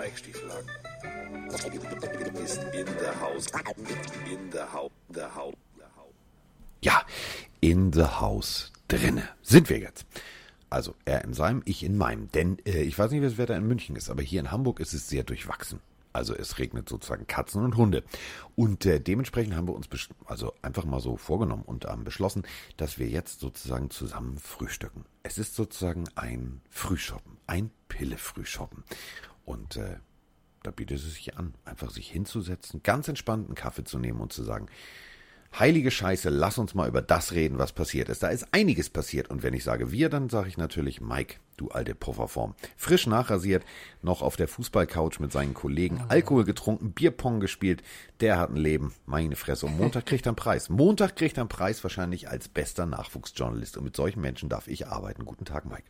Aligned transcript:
Mike 0.00 0.16
Stiefel 0.16 0.50
ist 2.42 2.62
in 2.72 2.86
der 2.86 3.20
Haus. 3.20 3.46
In 4.30 4.50
der 4.50 4.72
Haus. 4.72 4.90
Der 5.14 5.34
Haus. 5.34 5.54
Ja, 6.80 7.02
in 7.60 7.92
the 7.92 8.04
house 8.04 8.72
drinne 8.88 9.28
sind 9.42 9.68
wir 9.68 9.78
jetzt. 9.78 10.06
Also 10.70 10.94
er 11.04 11.22
in 11.24 11.34
seinem, 11.34 11.60
ich 11.66 11.82
in 11.82 11.98
meinem. 11.98 12.30
Denn 12.32 12.58
äh, 12.64 12.80
ich 12.82 12.98
weiß 12.98 13.10
nicht, 13.10 13.20
wie 13.20 13.26
das 13.26 13.36
Wetter 13.36 13.54
in 13.56 13.66
München 13.66 13.94
ist, 13.94 14.08
aber 14.08 14.22
hier 14.22 14.40
in 14.40 14.50
Hamburg 14.50 14.80
ist 14.80 14.94
es 14.94 15.06
sehr 15.10 15.22
durchwachsen. 15.22 15.80
Also 16.14 16.34
es 16.34 16.58
regnet 16.58 16.88
sozusagen 16.88 17.26
Katzen 17.26 17.62
und 17.62 17.76
Hunde. 17.76 18.02
Und 18.56 18.86
äh, 18.86 19.00
dementsprechend 19.00 19.54
haben 19.54 19.68
wir 19.68 19.74
uns 19.74 19.86
also 20.24 20.54
einfach 20.62 20.86
mal 20.86 21.00
so 21.00 21.18
vorgenommen 21.18 21.64
und 21.66 21.84
haben 21.84 22.04
beschlossen, 22.04 22.44
dass 22.78 22.98
wir 22.98 23.06
jetzt 23.06 23.40
sozusagen 23.40 23.90
zusammen 23.90 24.38
frühstücken. 24.38 25.04
Es 25.24 25.36
ist 25.36 25.54
sozusagen 25.54 26.08
ein 26.14 26.62
Frühschoppen, 26.70 27.36
ein 27.46 27.70
Pille-Frühschoppen. 27.88 28.82
Und 29.50 29.76
äh, 29.76 29.96
da 30.62 30.70
bietet 30.70 30.98
es 30.98 31.14
sich 31.14 31.36
an, 31.36 31.54
einfach 31.64 31.90
sich 31.90 32.08
hinzusetzen, 32.08 32.84
ganz 32.84 33.08
entspannt 33.08 33.46
einen 33.46 33.56
Kaffee 33.56 33.82
zu 33.82 33.98
nehmen 33.98 34.20
und 34.20 34.32
zu 34.32 34.44
sagen, 34.44 34.68
heilige 35.58 35.90
Scheiße, 35.90 36.28
lass 36.28 36.58
uns 36.58 36.74
mal 36.74 36.88
über 36.88 37.02
das 37.02 37.32
reden, 37.32 37.58
was 37.58 37.72
passiert 37.72 38.08
ist. 38.10 38.22
Da 38.22 38.28
ist 38.28 38.46
einiges 38.52 38.90
passiert. 38.90 39.28
Und 39.28 39.42
wenn 39.42 39.52
ich 39.52 39.64
sage 39.64 39.90
wir, 39.90 40.08
dann 40.08 40.28
sage 40.28 40.46
ich 40.46 40.56
natürlich 40.56 41.00
Mike, 41.00 41.40
du 41.56 41.68
alte 41.70 41.96
Pufferform. 41.96 42.54
Frisch 42.76 43.08
nachrasiert, 43.08 43.64
noch 44.02 44.22
auf 44.22 44.36
der 44.36 44.46
Fußballcouch 44.46 45.18
mit 45.18 45.32
seinen 45.32 45.52
Kollegen, 45.52 46.00
Alkohol 46.06 46.44
getrunken, 46.44 46.92
Bierpong 46.92 47.40
gespielt. 47.40 47.82
Der 48.20 48.38
hat 48.38 48.50
ein 48.50 48.56
Leben, 48.56 48.94
meine 49.04 49.34
Fresse. 49.34 49.66
Und 49.66 49.76
Montag 49.76 50.06
kriegt 50.06 50.26
er 50.26 50.30
einen 50.30 50.36
Preis. 50.36 50.68
Montag 50.68 51.16
kriegt 51.16 51.38
er 51.38 51.42
einen 51.42 51.48
Preis 51.48 51.82
wahrscheinlich 51.82 52.28
als 52.28 52.46
bester 52.46 52.86
Nachwuchsjournalist. 52.86 53.76
Und 53.76 53.82
mit 53.82 53.96
solchen 53.96 54.20
Menschen 54.20 54.48
darf 54.48 54.68
ich 54.68 54.86
arbeiten. 54.86 55.24
Guten 55.24 55.44
Tag, 55.44 55.64
Mike. 55.64 55.82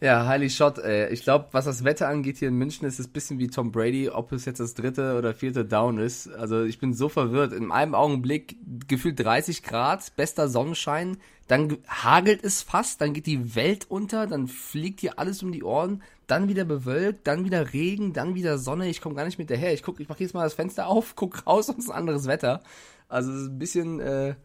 Ja, 0.00 0.28
highly 0.28 0.48
shot. 0.48 0.78
Ey. 0.78 1.12
Ich 1.12 1.24
glaube, 1.24 1.48
was 1.50 1.64
das 1.64 1.82
Wetter 1.82 2.06
angeht 2.06 2.38
hier 2.38 2.48
in 2.48 2.54
München, 2.54 2.86
ist 2.86 3.00
es 3.00 3.08
ein 3.08 3.12
bisschen 3.12 3.40
wie 3.40 3.48
Tom 3.48 3.72
Brady, 3.72 4.08
ob 4.08 4.30
es 4.30 4.44
jetzt 4.44 4.60
das 4.60 4.74
dritte 4.74 5.18
oder 5.18 5.34
vierte 5.34 5.64
Down 5.64 5.98
ist. 5.98 6.28
Also 6.28 6.62
ich 6.62 6.78
bin 6.78 6.94
so 6.94 7.08
verwirrt. 7.08 7.52
In 7.52 7.72
einem 7.72 7.96
Augenblick 7.96 8.56
gefühlt 8.86 9.18
30 9.18 9.64
Grad, 9.64 10.14
bester 10.14 10.48
Sonnenschein, 10.48 11.16
dann 11.48 11.78
hagelt 11.88 12.44
es 12.44 12.62
fast, 12.62 13.00
dann 13.00 13.12
geht 13.12 13.26
die 13.26 13.56
Welt 13.56 13.86
unter, 13.88 14.28
dann 14.28 14.46
fliegt 14.46 15.00
hier 15.00 15.18
alles 15.18 15.42
um 15.42 15.50
die 15.50 15.64
Ohren, 15.64 16.02
dann 16.28 16.48
wieder 16.48 16.64
bewölkt, 16.64 17.26
dann 17.26 17.44
wieder 17.44 17.72
Regen, 17.72 18.12
dann 18.12 18.36
wieder 18.36 18.56
Sonne. 18.58 18.88
Ich 18.88 19.00
komme 19.00 19.16
gar 19.16 19.24
nicht 19.24 19.38
mit 19.38 19.50
daher. 19.50 19.74
Ich 19.74 19.82
guck, 19.82 19.98
ich 19.98 20.08
mache 20.08 20.22
jetzt 20.22 20.34
mal 20.34 20.44
das 20.44 20.54
Fenster 20.54 20.86
auf, 20.86 21.14
guck 21.16 21.44
raus 21.44 21.68
und 21.70 21.78
es 21.78 21.86
ist 21.86 21.90
ein 21.90 21.96
anderes 21.96 22.28
Wetter. 22.28 22.62
Also 23.08 23.32
es 23.32 23.42
ist 23.42 23.48
ein 23.48 23.58
bisschen 23.58 23.98
äh, 23.98 24.36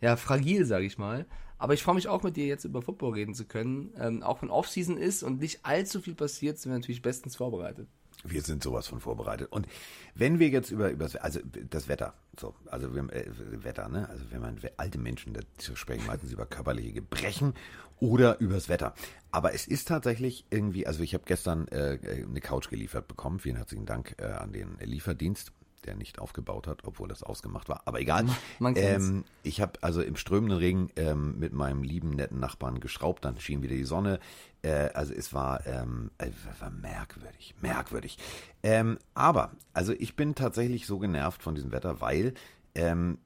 ja 0.00 0.16
fragil, 0.16 0.64
sage 0.64 0.84
ich 0.86 0.98
mal. 0.98 1.26
Aber 1.58 1.74
ich 1.74 1.82
freue 1.82 1.94
mich 1.94 2.08
auch 2.08 2.22
mit 2.22 2.36
dir 2.36 2.46
jetzt 2.46 2.64
über 2.64 2.82
Football 2.82 3.14
reden 3.14 3.34
zu 3.34 3.44
können. 3.44 3.92
Ähm, 3.98 4.22
auch 4.22 4.42
wenn 4.42 4.50
Offseason 4.50 4.98
ist 4.98 5.22
und 5.22 5.40
nicht 5.40 5.60
allzu 5.64 6.00
viel 6.00 6.14
passiert, 6.14 6.58
sind 6.58 6.72
wir 6.72 6.78
natürlich 6.78 7.02
bestens 7.02 7.36
vorbereitet. 7.36 7.88
Wir 8.24 8.42
sind 8.42 8.62
sowas 8.62 8.86
von 8.86 9.00
vorbereitet. 9.00 9.52
Und 9.52 9.66
wenn 10.14 10.38
wir 10.38 10.48
jetzt 10.48 10.70
über, 10.70 10.90
über 10.90 11.08
also 11.20 11.40
das 11.70 11.88
Wetter, 11.88 12.14
so, 12.38 12.54
also 12.66 12.94
wir, 12.94 13.02
äh, 13.12 13.26
Wetter, 13.62 13.88
ne? 13.88 14.08
Also 14.08 14.24
wenn 14.30 14.40
man 14.40 14.58
alte 14.76 14.98
Menschen 14.98 15.34
dazu 15.34 15.76
sprechen, 15.76 16.06
meistens 16.06 16.32
über 16.32 16.46
körperliche 16.46 16.92
Gebrechen 16.92 17.54
oder 18.00 18.38
übers 18.40 18.68
Wetter. 18.68 18.94
Aber 19.30 19.54
es 19.54 19.66
ist 19.66 19.88
tatsächlich 19.88 20.46
irgendwie, 20.50 20.86
also 20.86 21.02
ich 21.02 21.14
habe 21.14 21.24
gestern 21.26 21.68
äh, 21.68 21.98
eine 22.28 22.40
Couch 22.40 22.68
geliefert 22.68 23.08
bekommen. 23.08 23.38
Vielen 23.38 23.56
herzlichen 23.56 23.86
Dank 23.86 24.16
äh, 24.18 24.24
an 24.24 24.52
den 24.52 24.76
Lieferdienst 24.80 25.52
der 25.86 25.96
nicht 25.96 26.18
aufgebaut 26.18 26.66
hat, 26.66 26.84
obwohl 26.84 27.08
das 27.08 27.22
ausgemacht 27.22 27.68
war. 27.68 27.82
Aber 27.86 28.00
egal. 28.00 28.26
Ähm, 28.60 29.24
ich 29.42 29.60
habe 29.60 29.72
also 29.82 30.02
im 30.02 30.16
strömenden 30.16 30.58
Regen 30.58 30.88
ähm, 30.96 31.38
mit 31.38 31.52
meinem 31.52 31.82
lieben, 31.82 32.10
netten 32.10 32.40
Nachbarn 32.40 32.80
geschraubt, 32.80 33.24
dann 33.24 33.38
schien 33.38 33.62
wieder 33.62 33.74
die 33.74 33.84
Sonne. 33.84 34.18
Äh, 34.62 34.90
also 34.94 35.14
es 35.14 35.32
war, 35.32 35.66
ähm, 35.66 36.10
es 36.18 36.32
war 36.60 36.70
merkwürdig, 36.70 37.54
merkwürdig. 37.60 38.18
Ähm, 38.62 38.98
aber, 39.14 39.52
also 39.72 39.92
ich 39.92 40.16
bin 40.16 40.34
tatsächlich 40.34 40.86
so 40.86 40.98
genervt 40.98 41.42
von 41.42 41.54
diesem 41.54 41.72
Wetter, 41.72 42.00
weil 42.00 42.34
ähm, 42.74 43.18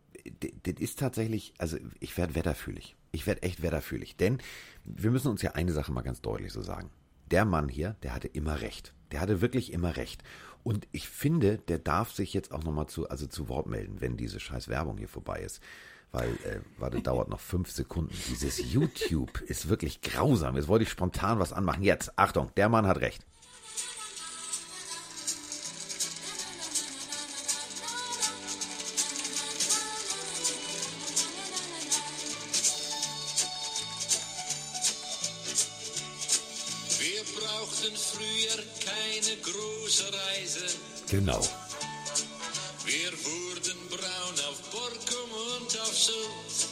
das 0.63 0.75
ist 0.79 0.99
tatsächlich, 0.99 1.55
also 1.59 1.77
ich 1.99 2.17
werde 2.17 2.35
wetterfühlig. 2.35 2.97
Ich 3.13 3.27
werde 3.27 3.43
echt 3.43 3.63
wetterfühlig. 3.63 4.17
Denn 4.17 4.39
wir 4.85 5.11
müssen 5.11 5.29
uns 5.29 5.43
ja 5.43 5.53
eine 5.53 5.73
Sache 5.73 5.93
mal 5.93 6.03
ganz 6.03 6.21
deutlich 6.21 6.53
so 6.53 6.63
sagen. 6.63 6.91
Der 7.31 7.45
Mann 7.45 7.69
hier, 7.69 7.97
der 8.03 8.15
hatte 8.15 8.29
immer 8.29 8.61
recht. 8.61 8.95
Der 9.13 9.21
hatte 9.21 9.41
wirklich 9.41 9.73
immer 9.73 9.97
recht. 9.97 10.23
Und 10.63 10.87
ich 10.93 11.09
finde, 11.09 11.59
der 11.59 11.79
darf 11.79 12.13
sich 12.13 12.35
jetzt 12.35 12.53
auch 12.53 12.63
nochmal 12.63 12.87
zu, 12.87 13.09
also 13.09 13.27
zu 13.27 13.49
Wort 13.49 13.67
melden, 13.67 14.01
wenn 14.01 14.17
diese 14.17 14.41
scheiß 14.41 14.69
Werbung 14.69 14.99
hier 14.99 15.09
vorbei 15.09 15.41
ist. 15.41 15.61
Weil, 16.13 16.31
äh, 16.45 16.61
warte, 16.79 17.01
dauert 17.03 17.29
noch 17.29 17.41
fünf 17.41 17.71
Sekunden. 17.71 18.15
Dieses 18.29 18.73
YouTube 18.73 19.41
ist 19.43 19.69
wirklich 19.69 20.01
grausam. 20.03 20.57
Jetzt 20.57 20.69
wollte 20.69 20.83
ich 20.85 20.91
spontan 20.91 21.39
was 21.39 21.53
anmachen. 21.53 21.83
Jetzt, 21.83 22.19
Achtung, 22.19 22.51
der 22.57 22.69
Mann 22.69 22.87
hat 22.87 23.01
recht. 23.01 23.25
Genau. 41.09 41.41
Wir 42.85 43.13
wurden 43.25 43.79
braun 43.89 44.37
auf 44.49 44.61
Borkum 44.71 45.31
und 45.57 45.81
auf 45.81 45.97
Sylt. 45.99 46.69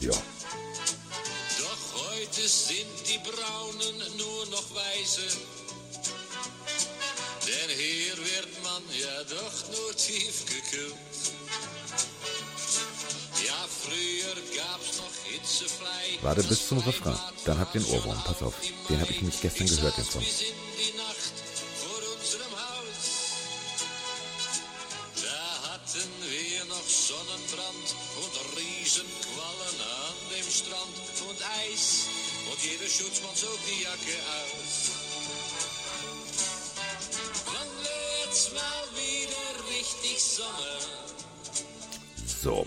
Ja. 0.00 0.12
Doch 0.12 2.10
heute 2.10 2.48
sind 2.48 2.86
die 3.08 3.18
Braunen 3.18 4.16
nur 4.16 4.46
noch 4.46 4.74
weiße. 4.74 5.28
Denn 7.46 7.76
hier 7.76 8.16
wird 8.16 8.62
man 8.62 8.82
ja 8.98 9.24
doch 9.24 9.68
nur 9.76 9.96
tief 9.96 10.44
gekühlt. 10.46 11.09
Warte 16.22 16.42
bis 16.42 16.68
zum 16.68 16.78
Refrain, 16.78 17.18
dann 17.44 17.58
habt 17.58 17.74
ihr 17.74 17.80
den 17.80 17.90
Ohrwurm. 17.92 18.22
Pass 18.24 18.42
auf, 18.42 18.54
den 18.88 19.00
habe 19.00 19.10
ich 19.10 19.22
nicht 19.22 19.40
gestern 19.40 19.66
gehört, 19.66 19.96
den 19.96 20.04
Song. 20.04 20.24
So. 42.42 42.66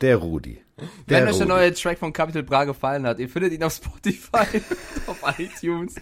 Der 0.00 0.16
Rudi. 0.16 0.62
Wenn 1.12 1.28
euch 1.28 1.38
der 1.38 1.46
neue 1.46 1.74
Track 1.74 1.98
von 1.98 2.12
Capital 2.12 2.42
Bra 2.42 2.64
gefallen 2.64 3.06
hat, 3.06 3.18
ihr 3.18 3.28
findet 3.28 3.52
ihn 3.52 3.62
auf 3.62 3.74
Spotify, 3.74 4.60
auf 5.06 5.22
iTunes. 5.38 5.94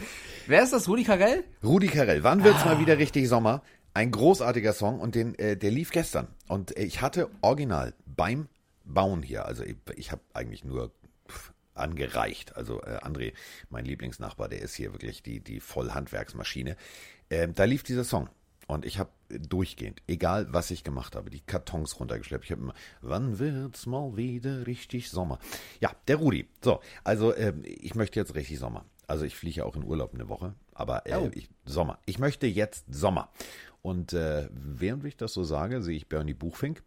Wer 0.47 0.63
ist 0.63 0.73
das? 0.73 0.89
Rudi 0.89 1.05
Carell? 1.05 1.45
Rudi 1.63 1.89
Carell. 1.89 2.23
Wann 2.23 2.45
wird's 2.45 2.63
ah. 2.63 2.75
mal 2.75 2.81
wieder 2.81 2.99
richtig 2.99 3.29
Sommer? 3.29 3.63
Ein 3.93 4.11
großartiger 4.11 4.73
Song 4.73 5.01
und 5.01 5.15
den, 5.15 5.39
äh, 5.39 5.57
der 5.57 5.71
lief 5.71 5.91
gestern. 5.91 6.29
Und 6.49 6.77
äh, 6.77 6.83
ich 6.85 7.01
hatte 7.01 7.29
original 7.41 7.95
beim 8.07 8.49
Bauen 8.85 9.23
hier, 9.23 9.47
also 9.47 9.63
ich, 9.63 9.77
ich 9.97 10.13
habe 10.13 10.23
eigentlich 10.33 10.65
nur 10.65 10.93
angereicht. 11.75 12.57
Also 12.57 12.83
äh, 12.83 12.99
André, 13.03 13.33
mein 13.69 13.85
Lieblingsnachbar, 13.85 14.49
der 14.49 14.61
ist 14.61 14.75
hier 14.75 14.93
wirklich 14.93 15.23
die, 15.23 15.41
die 15.41 15.61
Vollhandwerksmaschine. 15.61 16.77
Ähm, 17.31 17.55
da 17.55 17.65
lief 17.65 17.83
dieser 17.83 18.05
Song. 18.05 18.29
Und 18.71 18.85
ich 18.85 19.01
habe 19.01 19.11
durchgehend, 19.29 20.01
egal 20.07 20.47
was 20.53 20.71
ich 20.71 20.85
gemacht 20.85 21.17
habe, 21.17 21.29
die 21.29 21.41
Kartons 21.41 21.99
runtergeschleppt. 21.99 22.45
Ich 22.45 22.53
habe 22.53 22.63
immer, 22.63 22.75
wann 23.01 23.41
wird's 23.41 23.85
mal 23.87 24.17
wieder 24.17 24.65
richtig 24.69 25.11
Sommer? 25.11 25.41
Ja, 25.81 25.91
der 26.07 26.17
Rudi. 26.17 26.47
So, 26.63 26.79
also 27.03 27.33
äh, 27.33 27.53
ich 27.65 27.97
möchte 27.97 28.21
jetzt 28.21 28.37
richtig 28.37 28.61
Sommer. 28.61 28.85
Also 29.09 29.25
ich 29.25 29.35
fliege 29.35 29.67
auch 29.67 29.75
in 29.75 29.83
Urlaub 29.83 30.15
eine 30.15 30.29
Woche, 30.29 30.55
aber 30.73 31.05
äh, 31.09 31.17
oh. 31.17 31.29
ich, 31.35 31.51
Sommer. 31.65 31.99
Ich 32.07 32.21
möchte 32.21 32.47
jetzt 32.47 32.85
Sommer. 32.89 33.33
Und 33.83 34.13
äh, 34.13 34.49
während 34.53 35.05
ich 35.05 35.17
das 35.17 35.33
so 35.33 35.43
sage, 35.43 35.83
sehe 35.83 35.97
ich 35.97 36.09
Bernie 36.09 36.35
Buchfink, 36.35 36.85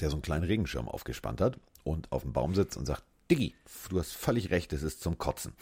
der 0.00 0.08
so 0.08 0.16
einen 0.16 0.22
kleinen 0.22 0.44
Regenschirm 0.44 0.88
aufgespannt 0.88 1.42
hat 1.42 1.60
und 1.84 2.10
auf 2.10 2.22
dem 2.22 2.32
Baum 2.32 2.54
sitzt 2.54 2.78
und 2.78 2.86
sagt, 2.86 3.04
Diggi, 3.30 3.54
du 3.90 3.98
hast 3.98 4.12
völlig 4.12 4.50
recht, 4.50 4.72
es 4.72 4.84
ist 4.84 5.00
zum 5.00 5.18
Kotzen. 5.18 5.52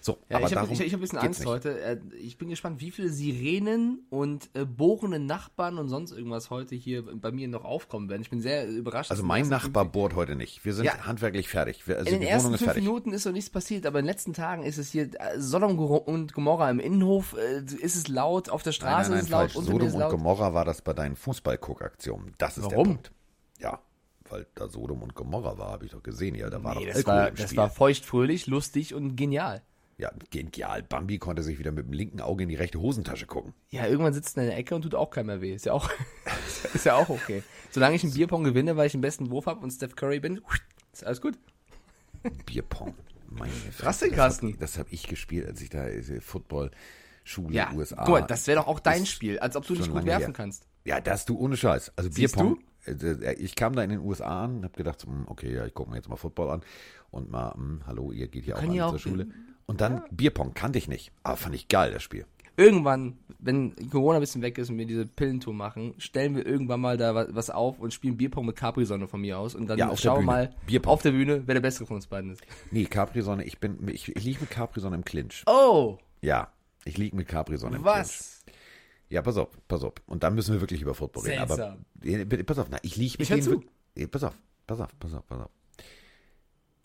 So, 0.00 0.18
ja, 0.30 0.38
aber 0.38 0.46
ich 0.46 0.56
habe 0.56 0.72
ich, 0.72 0.80
ich 0.80 0.92
hab 0.92 0.98
ein 0.98 1.02
bisschen 1.02 1.18
Angst 1.18 1.40
nicht. 1.40 1.48
heute. 1.48 1.78
Äh, 1.78 1.98
ich 2.18 2.38
bin 2.38 2.48
gespannt, 2.48 2.80
wie 2.80 2.90
viele 2.90 3.10
Sirenen 3.10 4.06
und 4.08 4.48
äh, 4.54 4.64
bohrende 4.64 5.18
Nachbarn 5.18 5.76
und 5.76 5.90
sonst 5.90 6.12
irgendwas 6.12 6.48
heute 6.48 6.74
hier 6.74 7.02
bei 7.02 7.30
mir 7.30 7.48
noch 7.48 7.64
aufkommen 7.64 8.08
werden. 8.08 8.22
Ich 8.22 8.30
bin 8.30 8.40
sehr 8.40 8.66
überrascht. 8.66 9.10
Also 9.10 9.22
mein 9.22 9.48
Nachbar 9.48 9.84
bohrt 9.84 10.14
heute 10.14 10.34
nicht. 10.34 10.64
Wir 10.64 10.72
sind 10.72 10.86
ja, 10.86 11.06
handwerklich 11.06 11.48
fertig. 11.48 11.86
Wir, 11.86 11.98
also 11.98 12.10
in 12.10 12.20
den 12.20 12.28
ersten 12.28 12.56
fünf 12.56 12.74
Minuten 12.74 13.12
ist 13.12 13.24
so 13.24 13.32
nichts 13.32 13.50
passiert, 13.50 13.84
aber 13.84 13.98
in 13.98 14.06
den 14.06 14.10
letzten 14.10 14.32
Tagen 14.32 14.62
ist 14.62 14.78
es 14.78 14.90
hier 14.90 15.10
äh, 15.20 15.38
Sodom 15.38 15.78
und 15.78 16.32
Gomorra 16.32 16.70
im 16.70 16.80
Innenhof, 16.80 17.34
äh, 17.34 17.62
ist 17.82 17.96
es 17.96 18.08
laut, 18.08 18.48
auf 18.48 18.62
der 18.62 18.72
Straße 18.72 19.10
nein, 19.10 19.20
nein, 19.24 19.30
nein, 19.30 19.46
ist 19.46 19.56
es 19.56 19.56
laut. 19.56 19.66
Sodom 19.66 19.94
und 19.94 20.08
Gomorra 20.08 20.54
war 20.54 20.64
das 20.64 20.80
bei 20.80 20.94
deinen 20.94 21.16
Fußballguckaktionen. 21.16 22.34
Das 22.38 22.56
ist 22.56 22.64
Warum? 22.64 22.76
der 22.76 22.94
Punkt. 22.94 23.12
Ja, 23.58 23.78
weil 24.30 24.46
da 24.54 24.68
Sodom 24.68 25.02
und 25.02 25.14
Gomorra 25.14 25.58
war, 25.58 25.70
habe 25.72 25.84
ich 25.86 25.92
doch 25.92 26.02
gesehen. 26.02 26.34
Ja, 26.34 26.48
da 26.50 26.62
war 26.64 26.74
nee, 26.78 26.86
doch 26.86 26.92
das 26.94 27.06
war, 27.06 27.30
das 27.30 27.56
war 27.56 27.68
feuchtfröhlich, 27.70 28.46
lustig 28.46 28.94
und 28.94 29.16
genial. 29.16 29.62
Ja, 29.98 30.10
genial. 30.30 30.82
Bambi 30.82 31.18
konnte 31.18 31.42
sich 31.42 31.58
wieder 31.58 31.72
mit 31.72 31.84
dem 31.86 31.92
linken 31.92 32.20
Auge 32.22 32.42
in 32.44 32.48
die 32.48 32.54
rechte 32.54 32.80
Hosentasche 32.80 33.26
gucken. 33.26 33.52
Ja, 33.68 33.86
irgendwann 33.86 34.14
sitzt 34.14 34.36
er 34.38 34.44
in 34.44 34.48
der 34.48 34.56
Ecke 34.58 34.74
und 34.74 34.80
tut 34.82 34.94
auch 34.94 35.10
keiner 35.10 35.26
mehr 35.26 35.40
weh. 35.42 35.54
Ist 35.54 35.66
ja 35.66 35.74
auch, 35.74 35.90
ist 36.74 36.86
ja 36.86 36.94
auch 36.96 37.10
okay. 37.10 37.42
Solange 37.70 37.96
ich 37.96 38.02
einen 38.02 38.14
Bierpong 38.14 38.42
gewinne, 38.44 38.76
weil 38.78 38.86
ich 38.86 38.92
den 38.92 39.02
besten 39.02 39.30
Wurf 39.30 39.44
habe 39.46 39.60
und 39.60 39.70
Steph 39.70 39.96
Curry 39.96 40.20
bin, 40.20 40.40
ist 40.92 41.04
alles 41.04 41.20
gut. 41.20 41.36
Bierpong. 42.46 42.94
Meine 43.28 43.52
Das 43.78 44.00
Carsten? 44.10 44.52
hab- 44.54 44.58
Das 44.58 44.78
habe 44.78 44.88
ich 44.90 45.06
gespielt, 45.06 45.46
als 45.46 45.60
ich 45.60 45.68
da 45.70 45.86
äh, 45.86 46.20
Football, 46.20 46.70
Schule, 47.24 47.54
Ja, 47.54 47.70
USA. 47.74 47.96
guck 48.04 48.08
mal, 48.08 48.22
das 48.22 48.46
wäre 48.46 48.60
doch 48.60 48.66
auch 48.66 48.80
dein 48.80 49.06
Spiel, 49.06 49.38
als 49.38 49.54
ob 49.54 49.66
du 49.66 49.74
nicht 49.74 49.90
gut 49.90 50.04
werfen 50.04 50.24
her. 50.26 50.32
kannst. 50.32 50.66
Ja, 50.84 51.00
das 51.00 51.26
du 51.26 51.38
ohne 51.38 51.56
Scheiß. 51.56 51.92
Also 51.96 52.10
Siehst 52.10 52.34
Bierpong. 52.36 52.56
äh, 52.56 52.60
Ich 53.38 53.54
kam 53.56 53.74
da 53.74 53.82
in 53.82 53.90
den 53.90 54.00
USA 54.00 54.44
an, 54.44 54.62
habe 54.64 54.76
gedacht, 54.76 55.02
hm, 55.04 55.24
okay, 55.26 55.54
ja, 55.54 55.66
ich 55.66 55.74
gucke 55.74 55.90
mir 55.90 55.96
jetzt 55.96 56.08
mal 56.08 56.16
Football 56.16 56.50
an 56.50 56.60
und 57.10 57.30
mal, 57.30 57.52
hm, 57.54 57.82
hallo, 57.86 58.12
ihr 58.12 58.28
geht 58.28 58.44
hier 58.44 58.56
auch 58.56 58.62
ja 58.62 58.86
zur 58.88 58.96
auch- 58.96 58.98
Schule. 58.98 59.26
Und 59.66 59.80
dann 59.80 60.02
Bierpong 60.10 60.52
kannte 60.54 60.78
ich 60.78 60.88
nicht, 60.88 61.12
aber 61.22 61.36
fand 61.36 61.54
ich 61.54 61.68
geil 61.68 61.92
das 61.92 62.02
Spiel. 62.02 62.26
Irgendwann, 62.56 63.16
wenn 63.38 63.74
Corona 63.90 64.18
ein 64.18 64.20
bisschen 64.20 64.42
weg 64.42 64.58
ist 64.58 64.68
und 64.68 64.76
wir 64.78 64.84
diese 64.84 65.06
Pillentour 65.06 65.54
machen, 65.54 65.94
stellen 65.98 66.34
wir 66.34 66.44
irgendwann 66.44 66.80
mal 66.80 66.96
da 66.98 67.14
wa- 67.14 67.28
was 67.30 67.48
auf 67.48 67.78
und 67.78 67.94
spielen 67.94 68.16
Bierpong 68.16 68.44
mit 68.44 68.56
Capri-Sonne 68.56 69.06
von 69.06 69.20
mir 69.20 69.38
aus 69.38 69.54
und 69.54 69.68
dann 69.68 69.78
Ja, 69.78 69.96
schauen 69.96 70.20
wir 70.20 70.26
mal 70.26 70.54
Bierpong. 70.66 70.92
auf 70.92 71.02
der 71.02 71.12
Bühne, 71.12 71.42
wer 71.46 71.54
der 71.54 71.62
Bessere 71.62 71.86
von 71.86 71.96
uns 71.96 72.08
beiden 72.08 72.32
ist. 72.32 72.42
Nee, 72.72 72.84
Capri-Sonne, 72.84 73.44
ich 73.44 73.58
bin, 73.60 73.86
ich, 73.88 74.14
ich 74.14 74.24
liege 74.24 74.40
mit 74.40 74.50
Capri-Sonne 74.50 74.96
im 74.96 75.04
Clinch. 75.04 75.44
Oh, 75.46 75.98
Ja, 76.20 76.48
ich 76.84 76.98
liege 76.98 77.14
mit 77.16 77.28
Capri-Sonne 77.28 77.76
im 77.76 77.82
Clinch. 77.82 77.96
was? 77.98 78.39
Ja, 79.10 79.22
pass 79.22 79.36
auf, 79.36 79.48
pass 79.68 79.82
auf. 79.82 79.92
Und 80.06 80.22
dann 80.22 80.34
müssen 80.34 80.54
wir 80.54 80.60
wirklich 80.60 80.80
über 80.80 80.94
Football 80.94 81.24
reden. 81.24 81.42
Aber 81.42 81.56
Seltsam. 81.56 81.84
Bitte, 82.28 82.44
pass 82.44 82.58
auf, 82.58 82.68
na, 82.70 82.78
ich 82.82 82.96
liege 82.96 83.14
mit 83.18 83.22
Ich 83.22 83.28
denen 83.28 83.42
zu. 83.42 83.64
Pass 84.08 84.22
auf, 84.22 84.34
pass 84.66 84.80
auf, 84.80 84.98
pass 84.98 85.12
auf, 85.14 85.26
pass 85.26 85.40
auf. 85.40 85.50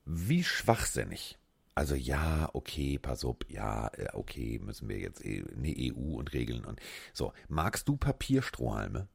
Wie 0.06 0.44
schwachsinnig. 0.44 1.38
Also 1.76 1.94
ja, 1.94 2.50
okay, 2.54 2.98
pass 3.00 3.24
auf, 3.26 3.36
ja, 3.48 3.90
äh, 3.90 4.08
okay, 4.14 4.60
müssen 4.60 4.88
wir 4.90 4.98
jetzt 4.98 5.24
eh- 5.24 5.44
eine 5.56 5.74
EU 5.78 6.16
und 6.18 6.34
Regeln 6.34 6.64
und 6.66 6.80
so. 7.14 7.34
Magst 7.48 7.88
du 7.88 7.98
Papierstrohhalme? 7.98 9.08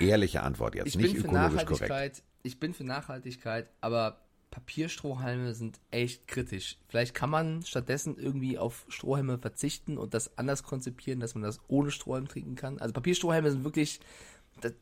Ehrliche 0.00 0.42
Antwort 0.42 0.74
jetzt, 0.76 0.86
Ich 0.88 0.96
nicht 0.96 1.12
bin 1.12 1.22
für 1.22 1.28
ökologisch 1.28 1.66
korrekt. 1.66 2.22
Ich 2.42 2.58
bin 2.58 2.74
für 2.74 2.84
Nachhaltigkeit, 2.84 3.68
aber 3.80 4.23
Papierstrohhalme 4.54 5.52
sind 5.52 5.80
echt 5.90 6.28
kritisch. 6.28 6.78
Vielleicht 6.86 7.12
kann 7.12 7.28
man 7.28 7.64
stattdessen 7.64 8.16
irgendwie 8.16 8.56
auf 8.56 8.86
Strohhalme 8.88 9.36
verzichten 9.36 9.98
und 9.98 10.14
das 10.14 10.38
anders 10.38 10.62
konzipieren, 10.62 11.18
dass 11.18 11.34
man 11.34 11.42
das 11.42 11.58
ohne 11.66 11.90
Strohhalm 11.90 12.28
trinken 12.28 12.54
kann. 12.54 12.78
Also 12.78 12.92
Papierstrohhalme 12.92 13.50
sind 13.50 13.64
wirklich, 13.64 13.98
das, 14.60 14.72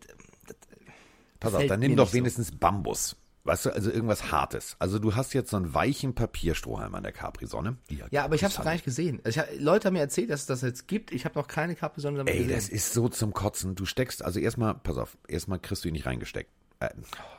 Pass 1.41 1.55
auf, 1.55 1.67
dann 1.67 1.81
nimm 1.81 1.97
doch 1.97 2.05
nicht 2.05 2.13
so. 2.13 2.19
wenigstens 2.19 2.53
Bambus. 2.53 3.17
Weißt 3.45 3.65
du, 3.65 3.71
also 3.71 3.91
irgendwas 3.91 4.31
Hartes. 4.31 4.77
Also 4.79 4.99
du 4.99 5.17
hast 5.17 5.33
jetzt 5.33 5.51
so 5.51 5.57
einen 5.57 5.73
weichen 5.73 6.15
Papierstrohhalm 6.15 6.95
an 6.95 7.03
der 7.03 7.13
Capri-Sonne. 7.13 7.79
Ja, 8.11 8.25
aber 8.25 8.35
ich 8.35 8.45
habe 8.45 8.53
es 8.53 8.63
gar 8.63 8.73
nicht 8.75 8.85
gesehen. 8.85 9.21
Also 9.25 9.41
hab, 9.41 9.49
Leute 9.59 9.87
haben 9.87 9.95
mir 9.95 10.01
erzählt, 10.01 10.29
dass 10.31 10.41
es 10.41 10.47
das 10.47 10.61
jetzt 10.61 10.87
gibt. 10.87 11.13
Ich 11.13 11.25
habe 11.25 11.39
noch 11.39 11.49
keine 11.49 11.75
Capri-Sonne 11.75 12.19
damit 12.19 12.35
Ey, 12.35 12.41
gesehen. 12.43 12.55
das 12.55 12.69
ist 12.69 12.93
so 12.93 13.09
zum 13.09 13.33
Kotzen. 13.33 13.75
Du 13.75 13.87
steckst, 13.87 14.23
also 14.23 14.39
erstmal, 14.39 14.75
pass 14.75 14.99
auf, 14.99 15.17
erstmal 15.27 15.59
kriegst 15.59 15.83
du 15.83 15.89
ihn 15.89 15.95
nicht 15.95 16.05
reingesteckt. 16.05 16.51
Äh, 16.83 16.91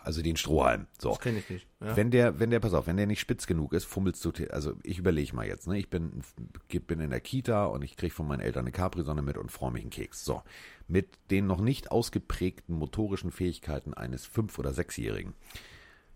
Also 0.03 0.21
den 0.21 0.35
Strohhalm. 0.35 0.87
So. 0.99 1.09
Das 1.09 1.19
kenn 1.19 1.37
ich 1.37 1.49
nicht, 1.49 1.67
ja. 1.79 1.95
Wenn 1.95 2.11
der, 2.11 2.39
wenn 2.39 2.49
der, 2.49 2.59
pass 2.59 2.73
auf, 2.73 2.87
wenn 2.87 2.97
der 2.97 3.07
nicht 3.07 3.19
spitz 3.19 3.47
genug 3.47 3.73
ist, 3.73 3.85
fummelst 3.85 4.23
du, 4.25 4.31
also 4.49 4.73
ich 4.83 4.99
überlege 4.99 5.35
mal 5.35 5.45
jetzt, 5.47 5.67
ne? 5.67 5.77
Ich 5.77 5.89
bin, 5.89 6.21
bin 6.67 6.99
in 6.99 7.09
der 7.09 7.21
Kita 7.21 7.65
und 7.65 7.81
ich 7.83 7.95
kriege 7.95 8.13
von 8.13 8.27
meinen 8.27 8.41
Eltern 8.41 8.65
eine 8.65 8.71
Capri-Sonne 8.71 9.21
mit 9.21 9.37
und 9.37 9.51
freue 9.51 9.71
mich 9.71 9.81
einen 9.83 9.91
Keks. 9.91 10.25
So. 10.25 10.43
Mit 10.87 11.17
den 11.31 11.47
noch 11.47 11.61
nicht 11.61 11.91
ausgeprägten 11.91 12.75
motorischen 12.75 13.31
Fähigkeiten 13.31 13.93
eines 13.93 14.25
Fünf- 14.25 14.59
oder 14.59 14.73
Sechsjährigen, 14.73 15.33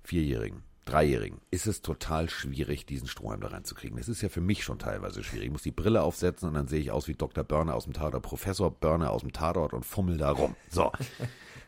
Vierjährigen, 0.04 0.64
Dreijährigen 0.88 1.42
ist 1.52 1.68
es 1.68 1.82
total 1.82 2.30
schwierig, 2.30 2.86
diesen 2.86 3.10
Strohhalm 3.10 3.42
da 3.42 3.50
reinzukriegen. 3.50 3.98
Das 3.98 4.08
ist 4.08 4.22
ja 4.22 4.30
für 4.30 4.40
mich 4.40 4.64
schon 4.64 4.80
teilweise 4.80 5.22
schwierig. 5.22 5.48
Ich 5.48 5.52
muss 5.52 5.64
die 5.64 5.72
Brille 5.72 6.02
aufsetzen 6.02 6.48
und 6.48 6.54
dann 6.54 6.68
sehe 6.68 6.80
ich 6.80 6.92
aus 6.92 7.10
wie 7.10 7.14
Dr. 7.14 7.44
Börner 7.44 7.76
aus 7.76 7.84
dem 7.84 7.94
Tatort, 7.94 8.24
Professor 8.24 8.72
Börner 8.72 9.12
aus 9.12 9.22
dem 9.22 9.34
Tatort 9.34 9.74
und 9.74 9.86
fummel 9.86 10.18
da 10.18 10.32
rum. 10.32 10.56
So. 10.70 10.92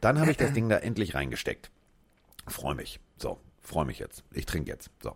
Dann 0.02 0.20
habe 0.20 0.32
ich 0.32 0.38
das 0.38 0.54
Ding 0.54 0.70
da 0.70 0.78
endlich 0.78 1.16
reingesteckt. 1.16 1.72
Freue 2.48 2.76
mich. 2.76 3.00
So, 3.18 3.40
freue 3.62 3.86
mich 3.86 4.00
jetzt. 4.00 4.24
Ich 4.34 4.46
trinke 4.46 4.72
jetzt. 4.72 4.90
So. 5.02 5.16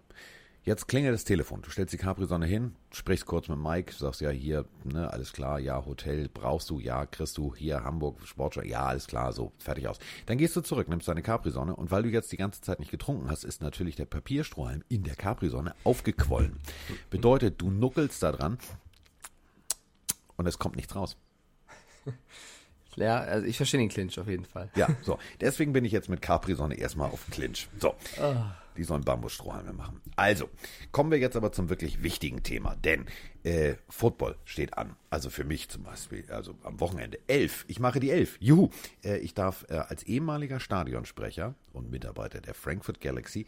Jetzt 0.65 0.87
klingelt 0.87 1.13
das 1.13 1.25
Telefon. 1.25 1.61
Du 1.61 1.69
stellst 1.69 1.91
die 1.91 1.97
Capri-Sonne 1.97 2.45
hin, 2.45 2.73
sprichst 2.91 3.25
kurz 3.25 3.49
mit 3.49 3.57
Mike, 3.57 3.91
sagst 3.93 4.21
ja 4.21 4.29
hier, 4.29 4.63
ne, 4.85 5.11
alles 5.11 5.33
klar, 5.33 5.59
ja, 5.59 5.85
Hotel 5.85 6.29
brauchst 6.33 6.69
du, 6.69 6.79
ja, 6.79 7.05
kriegst 7.05 7.37
du, 7.37 7.53
hier, 7.53 7.83
Hamburg, 7.83 8.25
Sportschau, 8.25 8.61
ja, 8.61 8.85
alles 8.85 9.07
klar, 9.07 9.33
so, 9.33 9.51
fertig 9.57 9.89
aus. 9.89 9.99
Dann 10.25 10.37
gehst 10.37 10.55
du 10.55 10.61
zurück, 10.61 10.87
nimmst 10.87 11.09
deine 11.09 11.21
Capri-Sonne 11.21 11.75
und 11.75 11.91
weil 11.91 12.03
du 12.03 12.09
jetzt 12.09 12.31
die 12.31 12.37
ganze 12.37 12.61
Zeit 12.61 12.79
nicht 12.79 12.91
getrunken 12.91 13.29
hast, 13.29 13.43
ist 13.43 13.61
natürlich 13.61 13.97
der 13.97 14.05
Papierstrohhalm 14.05 14.85
in 14.87 15.03
der 15.03 15.17
Capri-Sonne 15.17 15.75
aufgequollen. 15.83 16.57
Bedeutet, 17.09 17.59
du 17.59 17.69
nuckelst 17.69 18.23
da 18.23 18.31
dran 18.31 18.57
und 20.37 20.47
es 20.47 20.59
kommt 20.59 20.77
nichts 20.77 20.95
raus. 20.95 21.17
ja, 22.95 23.19
also 23.19 23.45
ich 23.45 23.57
verstehe 23.57 23.79
den 23.79 23.89
Clinch 23.89 24.19
auf 24.19 24.27
jeden 24.27 24.45
Fall. 24.45 24.69
Ja, 24.75 24.87
so. 25.01 25.17
Deswegen 25.41 25.73
bin 25.73 25.85
ich 25.85 25.91
jetzt 25.91 26.09
mit 26.09 26.21
Capri-Sonne 26.21 26.75
erstmal 26.75 27.09
auf 27.09 27.25
Clinch. 27.31 27.67
So. 27.79 27.95
Die 28.77 28.83
sollen 28.83 29.03
Bambusstrohhalme 29.03 29.73
machen. 29.73 30.01
Also, 30.15 30.49
kommen 30.91 31.11
wir 31.11 31.19
jetzt 31.19 31.35
aber 31.35 31.51
zum 31.51 31.69
wirklich 31.69 32.01
wichtigen 32.01 32.41
Thema. 32.41 32.75
Denn 32.75 33.05
äh, 33.43 33.75
Football 33.89 34.35
steht 34.45 34.77
an. 34.77 34.95
Also 35.09 35.29
für 35.29 35.43
mich 35.43 35.69
zum 35.69 35.83
Beispiel, 35.83 36.25
also 36.31 36.55
am 36.63 36.79
Wochenende. 36.79 37.19
Elf. 37.27 37.65
Ich 37.67 37.79
mache 37.79 37.99
die 37.99 38.09
Elf. 38.09 38.37
Juhu. 38.39 38.69
Äh, 39.03 39.17
ich 39.17 39.33
darf 39.33 39.65
äh, 39.69 39.75
als 39.75 40.03
ehemaliger 40.03 40.59
Stadionsprecher 40.59 41.53
und 41.71 41.91
Mitarbeiter 41.91 42.41
der 42.41 42.55
Frankfurt 42.55 42.99
Galaxy 42.99 43.45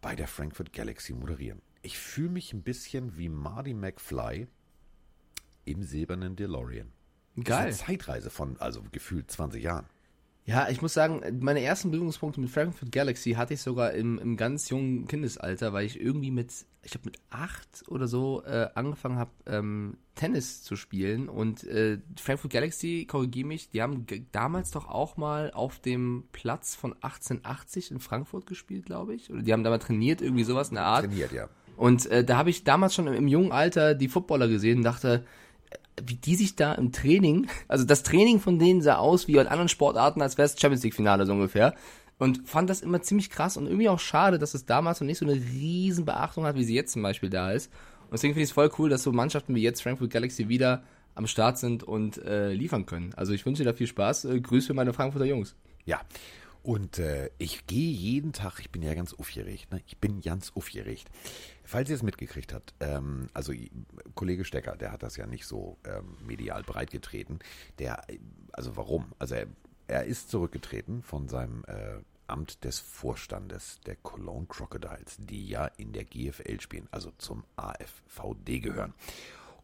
bei 0.00 0.14
der 0.14 0.26
Frankfurt 0.26 0.72
Galaxy 0.72 1.12
moderieren. 1.12 1.60
Ich 1.82 1.98
fühle 1.98 2.30
mich 2.30 2.52
ein 2.52 2.62
bisschen 2.62 3.16
wie 3.18 3.28
Marty 3.28 3.74
McFly 3.74 4.46
im 5.64 5.82
silbernen 5.82 6.36
DeLorean. 6.36 6.92
Geil. 7.44 7.66
Das 7.66 7.76
ist 7.76 7.88
eine 7.88 7.98
Zeitreise 7.98 8.30
von, 8.30 8.56
also 8.58 8.82
gefühlt 8.92 9.30
20 9.30 9.62
Jahren. 9.62 9.86
Ja, 10.46 10.68
ich 10.68 10.82
muss 10.82 10.94
sagen, 10.94 11.22
meine 11.40 11.62
ersten 11.62 11.90
Berührungspunkte 11.90 12.40
mit 12.40 12.50
Frankfurt 12.50 12.90
Galaxy 12.90 13.32
hatte 13.32 13.54
ich 13.54 13.60
sogar 13.60 13.92
im, 13.92 14.18
im 14.18 14.36
ganz 14.36 14.68
jungen 14.68 15.06
Kindesalter, 15.06 15.72
weil 15.72 15.86
ich 15.86 16.00
irgendwie 16.00 16.30
mit, 16.32 16.52
ich 16.82 16.94
habe 16.94 17.04
mit 17.04 17.18
acht 17.28 17.84
oder 17.86 18.08
so 18.08 18.42
äh, 18.44 18.68
angefangen 18.74 19.18
habe, 19.18 19.30
ähm, 19.46 19.98
Tennis 20.16 20.62
zu 20.62 20.74
spielen. 20.76 21.28
Und 21.28 21.62
äh, 21.64 21.98
Frankfurt 22.18 22.50
Galaxy, 22.50 23.06
korrigiere 23.08 23.46
mich, 23.46 23.70
die 23.70 23.80
haben 23.80 24.06
damals 24.32 24.70
doch 24.70 24.88
auch 24.88 25.16
mal 25.16 25.52
auf 25.52 25.78
dem 25.78 26.24
Platz 26.32 26.74
von 26.74 26.94
1880 26.94 27.92
in 27.92 28.00
Frankfurt 28.00 28.46
gespielt, 28.46 28.86
glaube 28.86 29.14
ich. 29.14 29.30
Oder 29.30 29.42
die 29.42 29.52
haben 29.52 29.62
da 29.62 29.70
mal 29.70 29.78
trainiert, 29.78 30.20
irgendwie 30.20 30.44
sowas 30.44 30.70
in 30.70 30.76
der 30.76 30.84
Art. 30.86 31.04
Trainiert, 31.04 31.32
ja. 31.32 31.48
Und 31.76 32.06
äh, 32.06 32.24
da 32.24 32.36
habe 32.38 32.50
ich 32.50 32.64
damals 32.64 32.94
schon 32.94 33.06
im, 33.06 33.14
im 33.14 33.28
jungen 33.28 33.52
Alter 33.52 33.94
die 33.94 34.08
Footballer 34.08 34.48
gesehen 34.48 34.78
und 34.78 34.84
dachte, 34.84 35.24
wie 36.04 36.14
die 36.14 36.36
sich 36.36 36.56
da 36.56 36.72
im 36.74 36.92
Training, 36.92 37.46
also 37.68 37.84
das 37.84 38.02
Training 38.02 38.40
von 38.40 38.58
denen 38.58 38.82
sah 38.82 38.96
aus 38.96 39.28
wie 39.28 39.36
in 39.36 39.46
anderen 39.46 39.68
Sportarten, 39.68 40.22
als 40.22 40.38
wäre 40.38 40.46
es 40.46 40.58
Champions 40.58 40.82
League 40.82 40.94
Finale 40.94 41.26
so 41.26 41.32
ungefähr. 41.32 41.74
Und 42.18 42.46
fand 42.46 42.68
das 42.68 42.82
immer 42.82 43.00
ziemlich 43.00 43.30
krass 43.30 43.56
und 43.56 43.66
irgendwie 43.66 43.88
auch 43.88 43.98
schade, 43.98 44.38
dass 44.38 44.52
es 44.52 44.66
damals 44.66 45.00
noch 45.00 45.06
nicht 45.06 45.18
so 45.18 45.24
eine 45.24 45.34
riesen 45.34 46.04
Beachtung 46.04 46.44
hat, 46.44 46.54
wie 46.54 46.64
sie 46.64 46.74
jetzt 46.74 46.92
zum 46.92 47.02
Beispiel 47.02 47.30
da 47.30 47.50
ist. 47.50 47.72
Und 48.02 48.12
deswegen 48.12 48.34
finde 48.34 48.42
ich 48.42 48.50
es 48.50 48.54
voll 48.54 48.70
cool, 48.78 48.90
dass 48.90 49.02
so 49.02 49.12
Mannschaften 49.12 49.54
wie 49.54 49.62
jetzt 49.62 49.82
Frankfurt 49.82 50.10
Galaxy 50.10 50.48
wieder 50.48 50.82
am 51.14 51.26
Start 51.26 51.58
sind 51.58 51.82
und 51.82 52.18
äh, 52.18 52.52
liefern 52.52 52.84
können. 52.84 53.14
Also 53.16 53.32
ich 53.32 53.46
wünsche 53.46 53.62
dir 53.62 53.70
da 53.70 53.76
viel 53.76 53.86
Spaß. 53.86 54.26
Äh, 54.26 54.40
Grüße 54.40 54.68
für 54.68 54.74
meine 54.74 54.92
Frankfurter 54.92 55.26
Jungs. 55.26 55.54
Ja. 55.86 56.00
Und 56.62 56.98
äh, 56.98 57.30
ich 57.38 57.66
gehe 57.66 57.90
jeden 57.90 58.32
Tag, 58.32 58.60
ich 58.60 58.70
bin 58.70 58.82
ja 58.82 58.94
ganz 58.94 59.14
aufgeregt, 59.14 59.72
ne? 59.72 59.80
ich 59.86 59.96
bin 59.96 60.20
ganz 60.20 60.52
aufgeregt. 60.54 61.08
Falls 61.64 61.88
ihr 61.88 61.96
es 61.96 62.02
mitgekriegt 62.02 62.52
habt, 62.52 62.74
ähm, 62.80 63.28
also 63.32 63.52
Kollege 64.14 64.44
Stecker, 64.44 64.76
der 64.76 64.92
hat 64.92 65.02
das 65.02 65.16
ja 65.16 65.26
nicht 65.26 65.46
so 65.46 65.78
ähm, 65.84 66.16
medial 66.26 66.62
breitgetreten. 66.62 67.38
Der, 67.78 68.04
also 68.52 68.76
warum? 68.76 69.12
Also 69.18 69.36
er, 69.36 69.46
er 69.86 70.04
ist 70.04 70.30
zurückgetreten 70.30 71.02
von 71.02 71.28
seinem 71.28 71.64
äh, 71.66 72.00
Amt 72.26 72.62
des 72.64 72.78
Vorstandes 72.78 73.80
der 73.86 73.96
Cologne 73.96 74.46
Crocodiles, 74.46 75.16
die 75.18 75.48
ja 75.48 75.66
in 75.78 75.92
der 75.92 76.04
GFL 76.04 76.60
spielen, 76.60 76.88
also 76.90 77.10
zum 77.18 77.44
AFVD 77.56 78.60
gehören. 78.60 78.94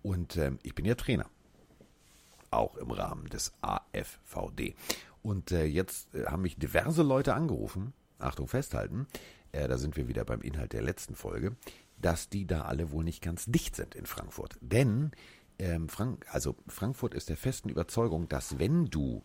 Und 0.03 0.37
ähm, 0.37 0.59
ich 0.63 0.75
bin 0.75 0.85
ja 0.85 0.95
Trainer 0.95 1.29
auch 2.51 2.77
im 2.77 2.91
Rahmen 2.91 3.27
des 3.27 3.53
AFVD. 3.61 4.75
Und 5.27 5.51
äh, 5.51 5.65
jetzt 5.65 6.15
äh, 6.15 6.27
haben 6.27 6.43
mich 6.43 6.57
diverse 6.57 7.03
Leute 7.03 7.35
angerufen, 7.35 7.93
Achtung 8.21 8.47
festhalten, 8.47 9.09
äh, 9.51 9.67
da 9.67 9.77
sind 9.77 9.97
wir 9.97 10.07
wieder 10.07 10.25
beim 10.25 10.41
Inhalt 10.41 10.73
der 10.73 10.83
letzten 10.83 11.17
Folge, 11.17 11.57
dass 12.01 12.29
die 12.29 12.47
da 12.47 12.63
alle 12.63 12.93
wohl 12.93 13.03
nicht 13.03 13.23
ganz 13.23 13.45
dicht 13.47 13.75
sind 13.75 13.97
in 13.97 14.07
Frankfurt. 14.07 14.57
Denn 14.61 15.11
ähm, 15.59 15.89
Frank 15.89 16.25
also 16.31 16.55
Frankfurt 16.69 17.13
ist 17.13 17.29
der 17.29 17.37
festen 17.37 17.71
Überzeugung, 17.71 18.29
dass 18.29 18.61
wenn 18.61 18.85
du 18.87 19.25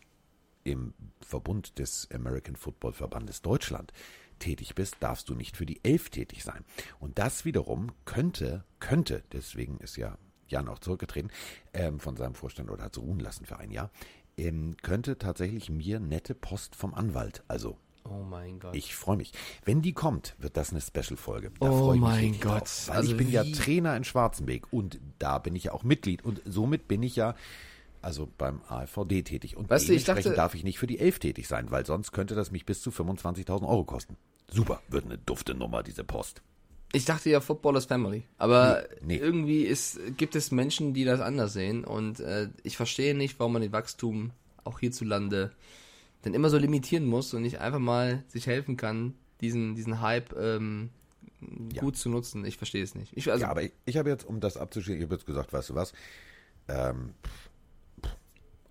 im 0.63 0.95
Verbund 1.19 1.77
des 1.77 2.09
American 2.11 2.55
Football 2.55 2.93
Verbandes 2.93 3.43
Deutschland 3.43 3.93
tätig 4.39 4.73
bist, 4.73 4.95
darfst 5.01 5.29
du 5.29 5.35
nicht 5.35 5.55
für 5.55 5.67
die 5.67 5.81
Elf 5.83 6.09
tätig 6.09 6.43
sein. 6.43 6.65
Und 6.99 7.19
das 7.19 7.45
wiederum 7.45 7.91
könnte, 8.05 8.63
könnte, 8.79 9.21
deswegen 9.33 9.77
ist 9.77 9.97
ja 9.97 10.17
Jan 10.51 10.67
auch 10.67 10.79
zurückgetreten 10.79 11.31
ähm, 11.73 11.99
von 11.99 12.17
seinem 12.17 12.35
Vorstand 12.35 12.69
oder 12.69 12.83
hat 12.83 12.97
es 12.97 13.01
ruhen 13.01 13.19
lassen 13.19 13.45
für 13.45 13.57
ein 13.57 13.71
Jahr, 13.71 13.89
ähm, 14.37 14.75
könnte 14.81 15.17
tatsächlich 15.17 15.69
mir 15.69 15.99
nette 15.99 16.33
Post 16.35 16.75
vom 16.75 16.93
Anwalt, 16.93 17.43
also 17.47 17.77
Oh 18.03 18.23
mein 18.27 18.59
Gott. 18.59 18.75
Ich 18.75 18.95
freue 18.95 19.15
mich. 19.17 19.31
Wenn 19.63 19.83
die 19.83 19.93
kommt, 19.93 20.35
wird 20.39 20.57
das 20.57 20.71
eine 20.71 20.81
Special-Folge. 20.81 21.51
Da 21.59 21.69
Oh 21.69 21.77
freu 21.85 21.93
ich 21.93 21.99
mich 22.01 22.09
mein 22.09 22.39
Gott. 22.39 22.61
drauf. 22.61 22.87
Weil 22.87 22.97
Also 22.97 23.11
ich 23.11 23.17
bin 23.17 23.29
ja 23.31 23.45
wie- 23.45 23.51
Trainer 23.51 23.95
in 23.95 24.03
Schwarzenbeck 24.03 24.73
und 24.73 24.99
da 25.19 25.37
bin 25.37 25.55
ich 25.55 25.65
ja 25.65 25.71
auch 25.73 25.83
Mitglied 25.83 26.25
und 26.25 26.41
somit 26.45 26.87
bin 26.87 27.03
ich 27.03 27.15
ja 27.15 27.35
also 28.01 28.27
beim 28.39 28.61
AVD 28.67 29.21
tätig. 29.21 29.55
Und 29.55 29.69
Weißt 29.69 29.87
du, 29.87 29.93
ich 29.93 30.03
dementsprechend 30.03 30.25
dachte- 30.31 30.35
darf 30.35 30.55
ich 30.55 30.63
nicht 30.63 30.79
für 30.79 30.87
die 30.87 30.97
Elf 30.97 31.19
tätig 31.19 31.47
sein, 31.47 31.69
weil 31.69 31.85
sonst 31.85 32.11
könnte 32.11 32.33
das 32.33 32.49
mich 32.49 32.65
bis 32.65 32.81
zu 32.81 32.89
25.000 32.89 33.67
Euro 33.69 33.83
kosten. 33.83 34.17
Super, 34.49 34.81
wird 34.87 35.05
eine 35.05 35.19
dufte 35.19 35.53
Nummer, 35.53 35.83
diese 35.83 36.03
Post. 36.03 36.41
Ich 36.93 37.05
dachte 37.05 37.29
ja, 37.29 37.39
Football 37.39 37.77
is 37.77 37.85
Family. 37.85 38.23
Aber 38.37 38.83
Nee, 39.01 39.15
nee. 39.15 39.17
irgendwie 39.17 39.63
ist, 39.63 39.99
gibt 40.17 40.35
es 40.35 40.51
Menschen, 40.51 40.93
die 40.93 41.05
das 41.05 41.21
anders 41.21 41.53
sehen. 41.53 41.85
Und 41.85 42.19
äh, 42.19 42.49
ich 42.63 42.75
verstehe 42.75 43.15
nicht, 43.15 43.39
warum 43.39 43.53
man 43.53 43.61
den 43.61 43.71
Wachstum 43.71 44.31
auch 44.63 44.79
hierzulande 44.79 45.51
dann 46.21 46.33
immer 46.33 46.49
so 46.49 46.57
limitieren 46.57 47.05
muss 47.05 47.33
und 47.33 47.41
nicht 47.41 47.59
einfach 47.59 47.79
mal 47.79 48.23
sich 48.27 48.45
helfen 48.45 48.77
kann, 48.77 49.15
diesen, 49.41 49.75
diesen 49.75 50.01
Hype 50.01 50.33
ähm, 50.37 50.89
gut 51.79 51.97
zu 51.97 52.09
nutzen. 52.09 52.45
Ich 52.45 52.57
verstehe 52.57 52.83
es 52.83 52.93
nicht. 52.93 53.11
Ich, 53.15 53.31
also, 53.31 53.41
Ja, 53.43 53.49
aber 53.49 53.63
ich, 53.63 53.71
ich 53.85 53.97
habe 53.97 54.09
jetzt, 54.09 54.25
um 54.25 54.39
das 54.39 54.57
abzuschließen, 54.57 54.99
ich 54.99 55.05
habe 55.05 55.15
jetzt 55.15 55.25
gesagt, 55.25 55.51
weißt 55.51 55.69
du 55.69 55.75
was? 55.75 55.93
Ähm, 56.67 57.13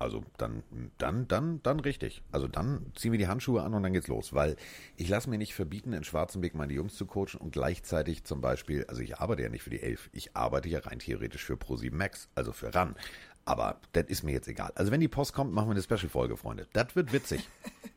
also 0.01 0.23
dann, 0.37 0.63
dann, 0.97 1.27
dann, 1.27 1.61
dann 1.61 1.79
richtig. 1.79 2.23
Also 2.31 2.47
dann 2.47 2.91
ziehen 2.95 3.11
wir 3.11 3.19
die 3.19 3.27
Handschuhe 3.27 3.61
an 3.61 3.73
und 3.73 3.83
dann 3.83 3.93
geht's 3.93 4.07
los. 4.07 4.33
Weil 4.33 4.55
ich 4.97 5.07
lasse 5.07 5.29
mir 5.29 5.37
nicht 5.37 5.53
verbieten, 5.53 5.93
in 5.93 6.03
Schwarzenbeck 6.03 6.55
meine 6.55 6.73
Jungs 6.73 6.95
zu 6.95 7.05
coachen 7.05 7.39
und 7.39 7.51
gleichzeitig 7.51 8.23
zum 8.23 8.41
Beispiel, 8.41 8.85
also 8.87 9.01
ich 9.01 9.19
arbeite 9.19 9.43
ja 9.43 9.49
nicht 9.49 9.63
für 9.63 9.69
die 9.69 9.81
Elf, 9.81 10.09
ich 10.11 10.35
arbeite 10.35 10.69
ja 10.69 10.79
rein 10.79 10.99
theoretisch 10.99 11.45
für 11.45 11.53
Pro7 11.53 11.93
Max, 11.93 12.29
also 12.33 12.51
für 12.51 12.73
RAN. 12.73 12.95
Aber 13.45 13.79
das 13.93 14.05
ist 14.07 14.23
mir 14.23 14.33
jetzt 14.33 14.47
egal. 14.47 14.71
Also 14.75 14.91
wenn 14.91 14.99
die 14.99 15.07
Post 15.07 15.33
kommt, 15.33 15.53
machen 15.53 15.67
wir 15.67 15.71
eine 15.71 15.81
Special-Folge, 15.81 16.37
Freunde. 16.37 16.67
Das 16.73 16.95
wird 16.95 17.13
witzig. 17.13 17.47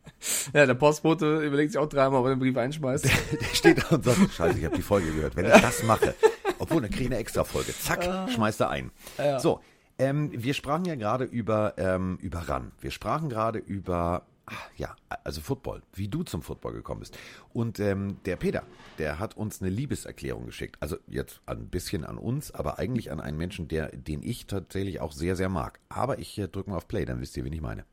ja, 0.52 0.66
der 0.66 0.74
Postbote 0.74 1.40
überlegt 1.40 1.72
sich 1.72 1.78
auch 1.78 1.88
dreimal, 1.88 2.20
ob 2.20 2.26
er 2.26 2.34
den 2.34 2.38
Brief 2.38 2.56
einschmeißt. 2.56 3.04
Der 3.40 3.46
steht 3.54 3.82
da 3.82 3.94
und 3.94 4.04
sagt, 4.04 4.32
scheiße, 4.32 4.58
ich 4.58 4.64
habe 4.64 4.76
die 4.76 4.82
Folge 4.82 5.10
gehört. 5.10 5.36
Wenn 5.36 5.46
ich 5.46 5.52
das 5.52 5.82
mache, 5.82 6.14
obwohl, 6.58 6.82
dann 6.82 6.90
kriege 6.90 7.04
ich 7.04 7.10
eine 7.10 7.18
extra 7.18 7.44
Folge. 7.44 7.74
Zack, 7.78 8.30
schmeißt 8.30 8.60
er 8.60 8.70
ein. 8.70 8.90
So, 9.38 9.60
ähm, 9.98 10.30
wir 10.32 10.54
sprachen 10.54 10.84
ja 10.84 10.94
gerade 10.94 11.24
über, 11.24 11.74
ähm, 11.78 12.18
über 12.20 12.48
RAN. 12.48 12.72
Wir 12.80 12.90
sprachen 12.90 13.28
gerade 13.28 13.58
über, 13.58 14.26
ah, 14.46 14.54
ja, 14.76 14.96
also 15.22 15.40
Football, 15.40 15.82
wie 15.92 16.08
du 16.08 16.22
zum 16.22 16.42
Football 16.42 16.72
gekommen 16.72 17.00
bist. 17.00 17.16
Und 17.52 17.78
ähm, 17.80 18.18
der 18.24 18.36
Peter, 18.36 18.64
der 18.98 19.18
hat 19.18 19.36
uns 19.36 19.60
eine 19.60 19.70
Liebeserklärung 19.70 20.46
geschickt. 20.46 20.76
Also 20.80 20.96
jetzt 21.06 21.40
ein 21.46 21.68
bisschen 21.68 22.04
an 22.04 22.18
uns, 22.18 22.50
aber 22.50 22.78
eigentlich 22.78 23.12
an 23.12 23.20
einen 23.20 23.38
Menschen, 23.38 23.68
der, 23.68 23.88
den 23.88 24.22
ich 24.22 24.46
tatsächlich 24.46 25.00
auch 25.00 25.12
sehr, 25.12 25.36
sehr 25.36 25.48
mag. 25.48 25.78
Aber 25.88 26.18
ich 26.18 26.38
äh, 26.38 26.48
drücke 26.48 26.70
mal 26.70 26.76
auf 26.76 26.88
Play, 26.88 27.04
dann 27.04 27.20
wisst 27.20 27.36
ihr, 27.36 27.44
wen 27.44 27.52
ich 27.52 27.62
meine. 27.62 27.84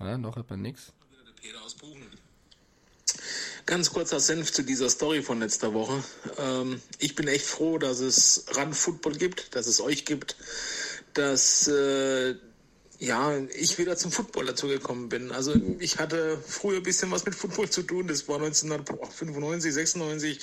Ja, 0.00 0.16
noch 0.16 0.36
hat 0.36 0.48
man 0.50 0.62
nix. 0.62 0.92
Peter 1.40 1.62
aus 1.62 1.74
Buchen. 1.74 2.17
Ganz 3.68 3.90
kurzer 3.90 4.18
Senf 4.18 4.50
zu 4.50 4.62
dieser 4.62 4.88
Story 4.88 5.20
von 5.20 5.40
letzter 5.40 5.74
Woche. 5.74 6.02
Ähm, 6.38 6.80
ich 7.00 7.14
bin 7.14 7.28
echt 7.28 7.44
froh, 7.44 7.76
dass 7.76 8.00
es 8.00 8.46
Run 8.56 8.72
Football 8.72 9.16
gibt, 9.16 9.54
dass 9.54 9.66
es 9.66 9.82
euch 9.82 10.06
gibt, 10.06 10.36
dass 11.12 11.68
äh, 11.68 12.34
ja, 12.98 13.36
ich 13.54 13.76
wieder 13.76 13.98
zum 13.98 14.10
Football 14.10 14.46
dazu 14.46 14.68
gekommen 14.68 15.10
bin. 15.10 15.32
Also 15.32 15.54
ich 15.80 15.98
hatte 15.98 16.42
früher 16.46 16.78
ein 16.78 16.82
bisschen 16.82 17.10
was 17.10 17.26
mit 17.26 17.34
Football 17.34 17.68
zu 17.68 17.82
tun. 17.82 18.08
Das 18.08 18.26
war 18.26 18.36
1995, 18.36 19.74
96. 19.74 20.40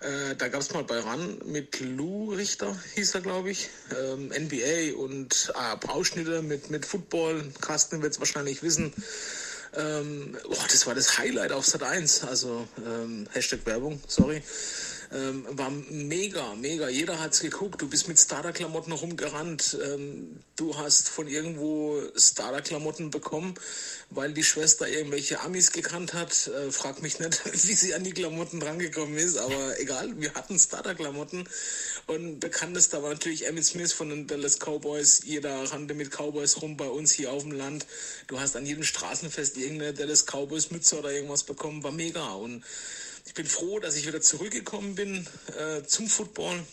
Äh, 0.00 0.34
da 0.34 0.48
gab 0.48 0.60
es 0.60 0.74
mal 0.74 0.82
bei 0.82 0.98
RAN 0.98 1.38
mit 1.44 1.78
Lou 1.78 2.32
Richter, 2.32 2.76
hieß 2.96 3.14
er, 3.14 3.20
glaube 3.20 3.52
ich, 3.52 3.70
ähm, 3.96 4.32
NBA 4.36 4.96
und 4.96 5.52
ah, 5.54 5.78
Ausschnitte 5.86 6.42
mit, 6.42 6.68
mit 6.68 6.84
Football. 6.84 7.52
Carsten 7.60 8.02
wird 8.02 8.14
es 8.14 8.18
wahrscheinlich 8.18 8.64
wissen. 8.64 8.92
Ähm, 9.76 10.36
boah, 10.48 10.66
das 10.68 10.86
war 10.86 10.94
das 10.94 11.18
Highlight 11.18 11.52
auf 11.52 11.64
Sat 11.64 11.82
1, 11.82 12.24
also 12.24 12.66
ähm, 12.84 13.26
Hashtag 13.32 13.64
Werbung, 13.66 14.00
sorry. 14.06 14.42
Ähm, 15.12 15.44
war 15.50 15.70
mega, 15.70 16.54
mega. 16.54 16.88
Jeder 16.88 17.18
hat's 17.18 17.40
geguckt. 17.40 17.82
Du 17.82 17.88
bist 17.88 18.06
mit 18.06 18.16
Starter-Klamotten 18.16 18.92
rumgerannt. 18.92 19.76
Ähm, 19.84 20.38
du 20.54 20.76
hast 20.76 21.08
von 21.08 21.26
irgendwo 21.26 22.00
Starter-Klamotten 22.14 23.10
bekommen, 23.10 23.54
weil 24.10 24.32
die 24.32 24.44
Schwester 24.44 24.88
irgendwelche 24.88 25.40
Amis 25.40 25.72
gekannt 25.72 26.14
hat. 26.14 26.46
Äh, 26.46 26.70
frag 26.70 27.02
mich 27.02 27.18
nicht, 27.18 27.44
wie 27.52 27.74
sie 27.74 27.92
an 27.94 28.04
die 28.04 28.12
Klamotten 28.12 28.60
drangekommen 28.60 29.16
ist, 29.16 29.36
aber 29.36 29.80
egal. 29.80 30.20
Wir 30.20 30.34
hatten 30.34 30.56
Starter-Klamotten. 30.56 31.48
Und 32.06 32.38
bekanntester 32.38 33.02
war 33.02 33.10
natürlich 33.10 33.48
Emmett 33.48 33.64
Smith 33.64 33.92
von 33.92 34.10
den 34.10 34.28
Dallas 34.28 34.58
Cowboys. 34.60 35.22
Jeder 35.24 35.72
rannte 35.72 35.94
mit 35.94 36.12
Cowboys 36.12 36.62
rum 36.62 36.76
bei 36.76 36.88
uns 36.88 37.10
hier 37.10 37.32
auf 37.32 37.42
dem 37.42 37.52
Land. 37.52 37.84
Du 38.28 38.38
hast 38.38 38.54
an 38.54 38.64
jedem 38.64 38.84
Straßenfest 38.84 39.56
irgendeine 39.56 39.92
Dallas 39.92 40.24
Cowboys 40.26 40.70
Mütze 40.70 41.00
oder 41.00 41.12
irgendwas 41.12 41.42
bekommen. 41.42 41.82
War 41.82 41.90
mega. 41.92 42.34
Und 42.34 42.62
ich 43.30 43.34
bin 43.34 43.46
froh, 43.46 43.78
dass 43.78 43.94
ich 43.94 44.08
wieder 44.08 44.20
zurückgekommen 44.20 44.96
bin 44.96 45.24
äh, 45.56 45.84
zum 45.84 46.08
Football. 46.08 46.64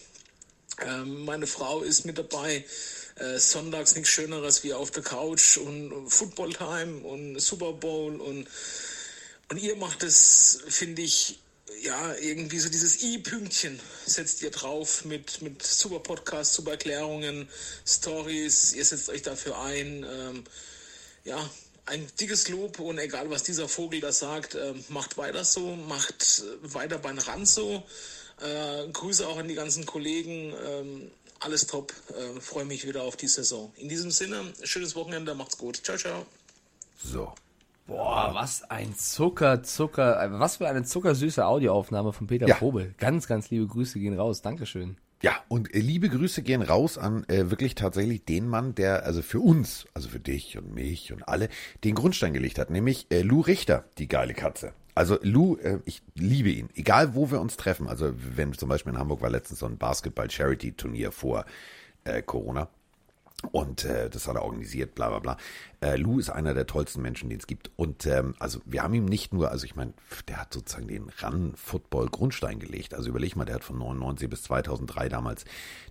Ähm, 0.82 1.24
meine 1.24 1.46
Frau 1.46 1.84
ist 1.84 2.04
mit 2.04 2.18
dabei. 2.18 2.66
Äh, 3.14 3.38
sonntags 3.38 3.94
nichts 3.94 4.10
Schöneres 4.10 4.64
wie 4.64 4.74
auf 4.74 4.90
der 4.90 5.04
Couch 5.04 5.58
und 5.58 6.10
Football 6.10 6.54
Time 6.54 7.02
und 7.06 7.40
Super 7.40 7.74
Bowl 7.74 8.20
und 8.20 8.48
und 9.50 9.58
ihr 9.58 9.76
macht 9.76 10.02
es, 10.02 10.64
finde 10.68 11.04
ich, 11.04 11.40
ja, 11.84 12.16
irgendwie 12.16 12.58
so 12.58 12.70
dieses 12.70 13.04
I-Pünktchen 13.04 13.80
setzt 14.08 14.42
ihr 14.42 14.50
drauf 14.50 15.06
mit, 15.06 15.44
mit 15.44 15.62
super 15.62 16.00
Podcasts, 16.00 16.56
super 16.56 16.72
Erklärungen, 16.72 17.48
Stories, 17.86 18.74
ihr 18.74 18.84
setzt 18.84 19.10
euch 19.10 19.22
dafür 19.22 19.62
ein. 19.62 20.04
Ähm, 20.04 20.44
ja, 21.24 21.50
ein 21.88 22.06
dickes 22.20 22.50
Lob 22.50 22.80
und 22.80 23.00
egal 23.00 23.30
was 23.30 23.44
dieser 23.44 23.68
Vogel 23.68 24.00
da 24.00 24.12
sagt, 24.12 24.56
äh, 24.56 24.74
macht 24.90 25.18
weiter 25.18 25.44
so, 25.44 25.76
macht 25.76 26.44
äh, 26.44 26.74
weiter 26.74 26.98
beim 27.00 27.18
Rand 27.18 27.48
so. 27.48 27.84
Äh, 28.42 28.90
Grüße 28.92 29.28
auch 29.28 29.38
an 29.38 29.48
die 29.48 29.56
ganzen 29.56 29.86
Kollegen. 29.86 30.54
Ähm, 30.66 31.12
alles 31.40 31.68
top. 31.68 31.94
Äh, 32.10 32.40
Freue 32.40 32.66
mich 32.66 32.88
wieder 32.88 33.04
auf 33.04 33.16
die 33.16 33.28
Saison. 33.28 33.72
In 33.78 33.90
diesem 33.90 34.12
Sinne, 34.12 34.54
schönes 34.64 34.96
Wochenende, 34.96 35.34
macht's 35.36 35.58
gut. 35.58 35.78
Ciao, 35.84 35.98
ciao. 35.98 36.26
So. 37.04 37.34
Boah, 37.88 38.32
was 38.34 38.70
ein 38.70 38.94
Zucker, 38.98 39.64
Zucker, 39.64 40.22
äh, 40.22 40.40
was 40.40 40.58
für 40.58 40.68
eine 40.68 40.84
zuckersüße 40.84 41.46
Audioaufnahme 41.46 42.12
von 42.12 42.28
Peter 42.28 42.48
Ja. 42.48 42.56
Probel. 42.56 42.94
Ganz, 42.98 43.28
ganz 43.28 43.50
liebe 43.50 43.66
Grüße 43.66 43.98
gehen 44.00 44.20
raus. 44.20 44.42
Dankeschön. 44.42 44.98
Ja, 45.22 45.36
und 45.48 45.74
äh, 45.74 45.80
liebe 45.80 46.10
Grüße 46.10 46.44
gehen 46.44 46.62
raus 46.62 46.98
an 46.98 47.24
äh, 47.28 47.50
wirklich 47.50 47.74
tatsächlich 47.74 48.24
den 48.26 48.48
Mann, 48.48 48.76
der 48.76 49.04
also 49.04 49.22
für 49.22 49.40
uns, 49.40 49.88
also 49.94 50.10
für 50.10 50.20
dich 50.20 50.58
und 50.58 50.74
mich 50.74 51.12
und 51.12 51.28
alle, 51.28 51.50
den 51.84 51.96
Grundstein 51.96 52.34
gelegt 52.34 52.60
hat, 52.60 52.70
nämlich 52.70 53.08
äh, 53.10 53.24
Lou 53.24 53.42
Richter, 53.42 53.86
die 53.98 54.08
geile 54.08 54.36
Katze. 54.36 54.74
Also 54.94 55.18
Lou, 55.24 55.58
äh, 55.58 55.80
ich 55.86 56.04
liebe 56.14 56.50
ihn, 56.50 56.70
egal 56.76 57.16
wo 57.16 57.32
wir 57.32 57.42
uns 57.42 57.58
treffen. 57.58 57.88
Also 57.88 58.14
wenn 58.16 58.54
zum 58.54 58.70
Beispiel 58.70 58.94
in 58.94 59.00
Hamburg 59.00 59.22
war 59.22 59.32
letztens 59.32 59.60
so 59.60 59.66
ein 59.66 59.78
Basketball-Charity-Turnier 59.78 61.12
vor 61.12 61.46
äh, 62.04 62.22
Corona. 62.22 62.70
Und 63.52 63.86
äh, 63.86 64.10
das 64.10 64.28
hat 64.28 64.36
er 64.36 64.44
organisiert, 64.44 64.96
bla 64.96 65.10
bla 65.10 65.20
bla. 65.20 65.38
Äh, 65.80 65.96
Lou 65.98 66.20
ist 66.20 66.30
einer 66.32 66.56
der 66.56 66.66
tollsten 66.66 67.04
Menschen, 67.04 67.30
den 67.30 67.40
es 67.40 67.46
gibt. 67.46 67.70
Und 67.76 68.08
ähm, 68.08 68.34
also 68.40 68.62
wir 68.66 68.82
haben 68.82 68.96
ihm 68.96 69.06
nicht 69.06 69.32
nur, 69.32 69.52
also 69.52 69.66
ich 69.66 69.76
meine, 69.76 69.94
der 70.28 70.42
hat 70.42 70.54
sozusagen 70.54 70.88
den 70.88 71.10
Run-Football-Grundstein 71.22 72.60
gelegt. 72.60 72.96
Also 72.96 73.10
überleg 73.10 73.36
mal, 73.36 73.46
der 73.46 73.56
hat 73.56 73.64
von 73.64 73.78
99 73.78 74.28
bis 74.28 74.44
2003 74.44 75.10
damals 75.10 75.46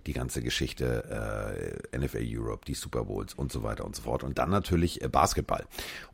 die 0.05 0.13
ganze 0.13 0.41
Geschichte 0.41 1.79
äh, 1.93 1.97
NFL 1.97 2.25
Europe, 2.25 2.65
die 2.67 2.73
Super 2.73 3.05
Bowls 3.05 3.33
und 3.33 3.49
so 3.51 3.63
weiter 3.63 3.85
und 3.85 3.95
so 3.95 4.01
fort. 4.01 4.23
Und 4.23 4.37
dann 4.37 4.49
natürlich 4.49 5.01
äh, 5.01 5.07
Basketball. 5.07 5.65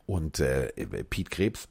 Und 0.06 0.38
äh, 0.38 0.68
Pete 1.10 1.30
Krebs, 1.30 1.68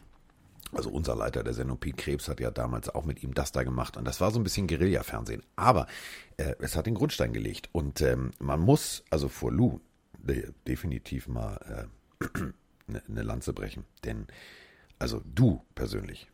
also 0.76 0.90
unser 0.90 1.16
Leiter 1.16 1.44
der 1.44 1.54
Sendung, 1.54 1.78
Pete 1.78 1.98
Krebs, 1.98 2.28
hat 2.28 2.40
ja 2.40 2.52
damals 2.52 2.90
auch 2.90 3.06
mit 3.06 3.24
ihm 3.24 3.34
das 3.34 3.52
da 3.52 3.64
gemacht. 3.64 3.98
Und 3.98 4.06
das 4.06 4.22
war 4.22 4.32
so 4.32 4.40
ein 4.40 4.44
bisschen 4.44 4.68
Guerilla-Fernsehen. 4.68 5.44
Aber 5.56 5.88
äh, 6.38 6.56
es 6.60 6.76
hat 6.76 6.86
den 6.86 6.96
Grundstein 6.96 7.34
gelegt. 7.34 7.70
Und 7.72 8.02
ähm, 8.02 8.32
man 8.40 8.60
muss, 8.60 9.04
also 9.10 9.30
vor 9.30 9.52
Lou, 9.52 9.80
de 10.18 10.52
definitiv 10.68 11.28
mal 11.28 11.88
äh, 12.22 12.26
eine 12.88 13.02
ne 13.08 13.22
Lanze 13.24 13.54
brechen. 13.54 13.86
Denn, 14.04 14.28
also 15.00 15.22
du 15.26 15.62
persönlich, 15.76 16.28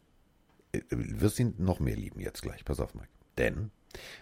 äh, 0.71 0.81
wirst 0.89 1.39
ihn 1.39 1.55
noch 1.57 1.79
mehr 1.79 1.95
lieben 1.95 2.19
jetzt 2.19 2.41
gleich. 2.41 2.65
Pass 2.65 2.79
auf, 2.79 2.93
Mike. 2.95 3.09
Denn, 3.37 3.71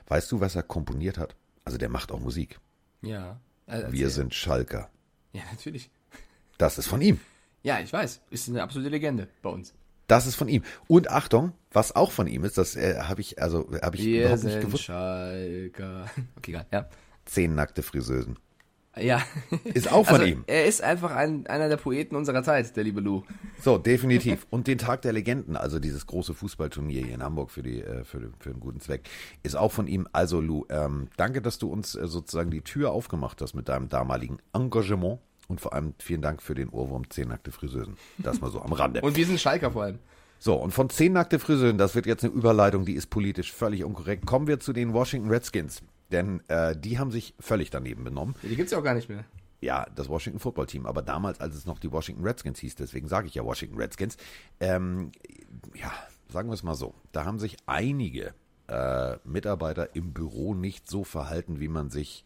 weißt 0.07 0.31
du, 0.31 0.39
was 0.39 0.55
er 0.55 0.63
komponiert 0.63 1.17
hat? 1.17 1.35
Also 1.65 1.77
der 1.77 1.89
macht 1.89 2.11
auch 2.11 2.19
Musik. 2.19 2.59
Ja. 3.01 3.39
Äh, 3.65 3.81
erzähl. 3.81 3.91
Wir 3.91 4.09
sind 4.09 4.33
Schalker. 4.33 4.89
Ja, 5.33 5.43
natürlich. 5.51 5.89
Das 6.57 6.77
ist 6.77 6.87
von 6.87 7.01
ihm. 7.01 7.19
Ja, 7.63 7.79
ich 7.79 7.91
weiß. 7.91 8.21
Ist 8.29 8.47
eine 8.47 8.63
absolute 8.63 8.89
Legende 8.89 9.27
bei 9.41 9.49
uns. 9.49 9.73
Das 10.07 10.25
ist 10.25 10.35
von 10.35 10.47
ihm. 10.47 10.63
Und 10.87 11.11
Achtung, 11.11 11.51
was 11.71 11.95
auch 11.95 12.11
von 12.11 12.27
ihm 12.27 12.45
ist, 12.45 12.57
das 12.57 12.75
äh, 12.75 12.99
habe 13.01 13.21
ich, 13.21 13.41
also 13.41 13.69
habe 13.81 13.97
ich 13.97 14.05
Wir 14.05 14.21
überhaupt 14.21 14.43
nicht 14.43 14.61
gewusst. 14.61 14.83
Schalker. 14.83 16.05
Okay, 16.37 16.51
egal. 16.51 16.65
Ja. 16.71 16.89
Zehn 17.25 17.55
nackte 17.55 17.83
Friseusen. 17.83 18.37
Ja. 18.99 19.21
Ist 19.63 19.91
auch 19.91 20.05
von 20.05 20.21
also, 20.21 20.25
ihm. 20.27 20.43
Er 20.47 20.65
ist 20.65 20.81
einfach 20.81 21.11
ein, 21.11 21.45
einer 21.47 21.69
der 21.69 21.77
Poeten 21.77 22.15
unserer 22.15 22.43
Zeit, 22.43 22.75
der 22.75 22.83
liebe 22.83 23.01
Lou. 23.01 23.23
So, 23.61 23.77
definitiv. 23.77 24.47
Und 24.49 24.67
den 24.67 24.77
Tag 24.77 25.01
der 25.03 25.13
Legenden, 25.13 25.55
also 25.55 25.79
dieses 25.79 26.07
große 26.07 26.33
Fußballturnier 26.33 27.03
hier 27.03 27.13
in 27.13 27.23
Hamburg 27.23 27.51
für, 27.51 27.63
die, 27.63 27.81
äh, 27.81 28.03
für, 28.03 28.31
für 28.39 28.49
einen 28.49 28.59
guten 28.59 28.79
Zweck, 28.79 29.07
ist 29.43 29.55
auch 29.55 29.71
von 29.71 29.87
ihm. 29.87 30.07
Also 30.13 30.41
Lou, 30.41 30.65
ähm, 30.69 31.09
danke, 31.17 31.41
dass 31.41 31.57
du 31.57 31.69
uns 31.69 31.95
äh, 31.95 32.07
sozusagen 32.07 32.49
die 32.49 32.61
Tür 32.61 32.91
aufgemacht 32.91 33.41
hast 33.41 33.53
mit 33.53 33.69
deinem 33.69 33.89
damaligen 33.89 34.37
Engagement. 34.53 35.19
Und 35.47 35.61
vor 35.61 35.73
allem 35.73 35.93
vielen 35.99 36.21
Dank 36.21 36.41
für 36.41 36.55
den 36.55 36.69
Ohrwurm 36.69 37.09
Zehn 37.09 37.29
nackte 37.29 37.51
Friseusen. 37.51 37.97
Das 38.17 38.41
mal 38.41 38.51
so 38.51 38.61
am 38.61 38.73
Rande. 38.73 39.01
Und 39.03 39.15
wir 39.15 39.25
sind 39.25 39.39
Schalker 39.39 39.71
vor 39.71 39.83
allem. 39.83 39.99
So, 40.39 40.53
und 40.53 40.71
von 40.71 40.89
zehn 40.89 41.13
nackte 41.13 41.39
Friseusen, 41.39 41.79
das 41.79 41.95
wird 41.95 42.05
jetzt 42.05 42.23
eine 42.23 42.31
Überleitung, 42.31 42.85
die 42.85 42.93
ist 42.93 43.07
politisch 43.07 43.51
völlig 43.51 43.83
unkorrekt, 43.83 44.27
kommen 44.27 44.45
wir 44.45 44.59
zu 44.59 44.71
den 44.71 44.93
Washington 44.93 45.29
Redskins. 45.29 45.81
Denn 46.11 46.41
äh, 46.47 46.75
die 46.77 46.99
haben 46.99 47.09
sich 47.11 47.33
völlig 47.39 47.69
daneben 47.69 48.03
benommen. 48.03 48.35
Die 48.43 48.55
gibt's 48.55 48.71
ja 48.71 48.77
auch 48.77 48.83
gar 48.83 48.93
nicht 48.93 49.09
mehr. 49.09 49.25
Ja, 49.59 49.87
das 49.95 50.07
Washington 50.07 50.39
Football 50.39 50.67
Team, 50.67 50.85
aber 50.85 51.01
damals, 51.01 51.41
als 51.41 51.55
es 51.55 51.65
noch 51.65 51.79
die 51.79 51.91
Washington 51.91 52.23
Redskins 52.23 52.59
hieß, 52.59 52.75
deswegen 52.75 53.07
sage 53.07 53.27
ich 53.27 53.33
ja 53.33 53.43
Washington 53.43 53.77
Redskins, 53.77 54.15
ähm, 54.59 55.11
ja, 55.73 55.91
sagen 56.29 56.49
wir 56.49 56.53
es 56.53 56.61
mal 56.61 56.75
so, 56.75 56.93
da 57.11 57.25
haben 57.25 57.39
sich 57.39 57.57
einige 57.65 58.35
äh, 58.67 59.17
Mitarbeiter 59.23 59.95
im 59.95 60.13
Büro 60.13 60.53
nicht 60.53 60.87
so 60.87 61.03
verhalten, 61.03 61.59
wie 61.59 61.69
man 61.69 61.89
sich, 61.89 62.23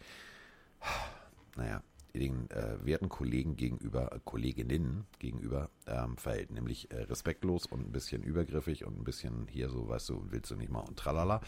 naja, 1.55 1.81
den 2.19 2.49
äh, 2.51 2.77
werten 2.83 3.09
Kollegen 3.09 3.55
gegenüber, 3.55 4.11
äh, 4.13 4.19
Kolleginnen 4.25 5.05
gegenüber 5.19 5.69
ähm, 5.87 6.17
verhält, 6.17 6.51
nämlich 6.51 6.91
äh, 6.91 7.03
respektlos 7.03 7.65
und 7.65 7.87
ein 7.87 7.91
bisschen 7.91 8.23
übergriffig 8.23 8.85
und 8.85 8.99
ein 8.99 9.03
bisschen 9.03 9.47
hier 9.47 9.69
so, 9.69 9.87
weißt 9.87 10.09
du, 10.09 10.25
willst 10.29 10.51
du 10.51 10.55
nicht 10.55 10.71
mal 10.71 10.81
und 10.81 10.97
tralala. 10.97 11.41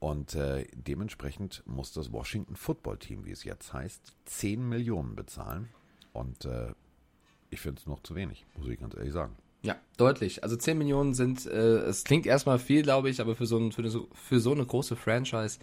Und 0.00 0.34
äh, 0.34 0.66
dementsprechend 0.74 1.62
muss 1.64 1.92
das 1.92 2.12
Washington 2.12 2.56
Football 2.56 2.98
Team, 2.98 3.24
wie 3.24 3.30
es 3.30 3.44
jetzt 3.44 3.72
heißt, 3.72 4.12
10 4.24 4.68
Millionen 4.68 5.14
bezahlen. 5.14 5.68
Und 6.12 6.44
äh, 6.44 6.72
ich 7.50 7.60
finde 7.60 7.80
es 7.80 7.86
noch 7.86 8.02
zu 8.02 8.14
wenig, 8.14 8.44
muss 8.56 8.68
ich 8.68 8.80
ganz 8.80 8.96
ehrlich 8.96 9.12
sagen. 9.12 9.36
Ja, 9.62 9.76
deutlich. 9.96 10.42
Also 10.42 10.56
10 10.56 10.76
Millionen 10.76 11.14
sind, 11.14 11.46
äh, 11.46 11.78
es 11.84 12.02
klingt 12.02 12.26
erstmal 12.26 12.58
viel, 12.58 12.82
glaube 12.82 13.10
ich, 13.10 13.20
aber 13.20 13.36
für 13.36 13.46
so, 13.46 13.58
ein, 13.58 13.70
für, 13.70 13.82
eine, 13.82 13.92
für 14.12 14.40
so 14.40 14.50
eine 14.50 14.66
große 14.66 14.96
Franchise, 14.96 15.60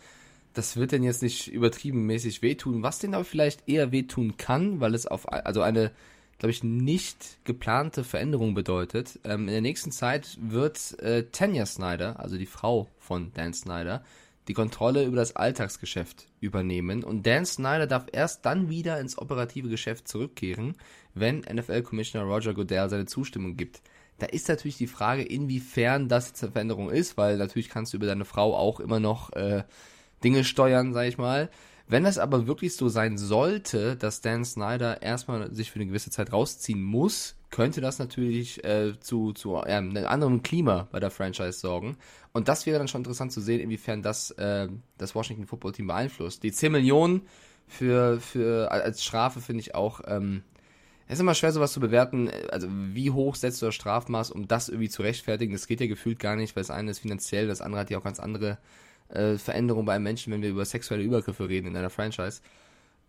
das 0.54 0.76
wird 0.78 0.92
denn 0.92 1.04
jetzt 1.04 1.22
nicht 1.22 1.48
übertrieben 1.48 2.06
mäßig 2.06 2.42
wehtun. 2.42 2.84
Was 2.84 3.00
denn 3.00 3.14
aber 3.14 3.26
vielleicht 3.26 3.68
eher 3.68 3.92
wehtun 3.92 4.38
kann, 4.38 4.80
weil 4.80 4.96
es 4.96 5.06
auf 5.06 5.32
also 5.32 5.62
eine, 5.62 5.92
glaube 6.38 6.52
ich, 6.52 6.64
nicht 6.64 7.38
geplante 7.44 8.04
Veränderung 8.04 8.54
bedeutet. 8.54 9.20
Ähm, 9.24 9.42
in 9.42 9.54
der 9.54 9.62
nächsten 9.62 9.92
Zeit 9.92 10.38
wird 10.42 11.00
äh, 11.00 11.26
Tanya 11.32 11.66
Snyder, 11.66 12.20
also 12.20 12.38
die 12.38 12.46
Frau 12.46 12.88
von 12.98 13.32
Dan 13.34 13.54
Snyder, 13.54 14.04
die 14.48 14.54
Kontrolle 14.54 15.06
über 15.06 15.18
das 15.18 15.36
Alltagsgeschäft 15.36 16.26
übernehmen 16.40 17.04
und 17.04 17.28
Dan 17.28 17.46
Snyder 17.46 17.86
darf 17.86 18.08
erst 18.12 18.46
dann 18.46 18.70
wieder 18.70 19.00
ins 19.00 19.18
operative 19.18 19.70
Geschäft 19.70 20.08
zurückkehren, 20.08 20.76
wenn 21.14 21.42
NFL-Commissioner 21.42 22.26
Roger 22.26 22.56
Goodell 22.56 22.90
seine 22.90 23.06
Zustimmung 23.06 23.58
gibt. 23.58 23.82
Da 24.18 24.26
ist 24.26 24.50
natürlich 24.50 24.78
die 24.78 24.88
Frage, 24.88 25.24
inwiefern 25.24 26.10
das 26.10 26.30
jetzt 26.30 26.44
eine 26.44 26.52
Veränderung 26.52 26.90
ist, 26.90 27.16
weil 27.16 27.38
natürlich 27.38 27.70
kannst 27.70 27.94
du 27.94 27.98
über 27.98 28.08
deine 28.08 28.26
Frau 28.26 28.56
auch 28.56 28.80
immer 28.80 29.00
noch 29.00 29.32
äh, 29.34 29.64
Dinge 30.24 30.44
steuern, 30.44 30.94
sag 30.94 31.08
ich 31.08 31.18
mal. 31.18 31.50
Wenn 31.88 32.04
das 32.04 32.20
aber 32.20 32.46
wirklich 32.46 32.76
so 32.76 32.88
sein 32.88 33.18
sollte, 33.18 33.96
dass 33.96 34.22
Dan 34.22 34.46
Snyder 34.46 35.02
erstmal 35.02 35.52
sich 35.54 35.72
für 35.72 35.78
eine 35.78 35.88
gewisse 35.88 36.12
Zeit 36.12 36.32
rausziehen 36.32 36.84
muss, 36.84 37.36
könnte 37.50 37.82
das 37.82 37.98
natürlich 37.98 38.64
äh, 38.64 39.00
zu, 39.00 39.34
zu 39.34 39.56
äh, 39.56 39.72
einem 39.72 40.06
anderen 40.06 40.44
Klima 40.44 40.88
bei 40.92 41.00
der 41.00 41.10
Franchise 41.10 41.54
sorgen. 41.54 41.98
Und 42.32 42.48
das 42.48 42.68
wäre 42.68 42.78
dann 42.78 42.88
schon 42.88 43.02
interessant 43.02 43.32
zu 43.32 43.42
sehen, 43.42 43.60
inwiefern 43.60 44.04
das 44.04 44.30
äh, 44.32 44.68
das 45.00 45.16
Washington 45.16 45.48
Football 45.48 45.72
Team 45.72 45.88
beeinflusst. 45.88 46.44
Die 46.44 46.52
10 46.52 46.72
Millionen 46.72 47.24
für, 47.68 48.20
für 48.20 48.72
als 48.72 49.04
Strafe 49.04 49.42
finde 49.42 49.62
ich 49.62 49.74
auch, 49.74 50.02
ähm, 50.06 50.44
es 51.08 51.16
ist 51.16 51.22
immer 51.22 51.34
schwer, 51.34 51.52
sowas 51.52 51.74
zu 51.74 51.80
bewerten. 51.80 52.30
Also, 52.52 52.68
wie 52.70 53.10
hoch 53.10 53.34
setzt 53.34 53.64
du 53.64 53.66
das 53.66 53.74
Strafmaß, 53.74 54.30
um 54.30 54.48
das 54.48 54.70
irgendwie 54.70 54.90
zu 54.90 55.02
rechtfertigen? 55.02 55.54
Das 55.54 55.66
geht 55.66 55.82
ja 55.82 55.88
gefühlt 55.88 56.20
gar 56.20 56.36
nicht, 56.36 56.56
weil 56.56 56.62
das 56.62 56.70
eine 56.70 56.92
ist 56.92 57.00
finanziell, 57.00 57.48
das 57.48 57.62
andere 57.62 57.82
hat 57.82 57.90
ja 57.90 57.98
auch 57.98 58.04
ganz 58.04 58.20
andere 58.20 58.60
äh, 59.10 59.38
Veränderungen 59.38 59.86
bei 59.86 59.94
einem 59.94 60.04
Menschen, 60.04 60.32
wenn 60.34 60.42
wir 60.42 60.50
über 60.50 60.66
sexuelle 60.66 61.04
Übergriffe 61.04 61.50
reden 61.50 61.68
in 61.68 61.76
einer 61.76 61.90
Franchise. 61.90 62.42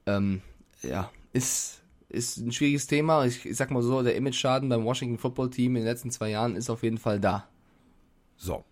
Ähm, 0.07 0.43
ja, 0.83 1.11
ist, 1.33 1.83
ist 2.09 2.39
ein 2.39 2.53
schwieriges 2.53 2.87
Thema. 2.87 3.25
Ich, 3.25 3.47
ich 3.47 3.57
sag 3.57 3.71
mal 3.71 3.83
so, 3.83 4.03
der 4.03 4.17
Image-Schaden 4.17 4.69
beim 4.69 4.85
Washington 4.85 5.19
Football 5.19 5.51
Team 5.51 5.77
in 5.77 5.83
den 5.83 5.89
letzten 5.89 6.11
zwei 6.11 6.31
Jahren 6.31 6.57
ist 6.57 6.71
auf 6.71 6.83
jeden 6.83 6.99
Fall 6.99 7.21
da. 7.21 7.49
So. 8.37 8.65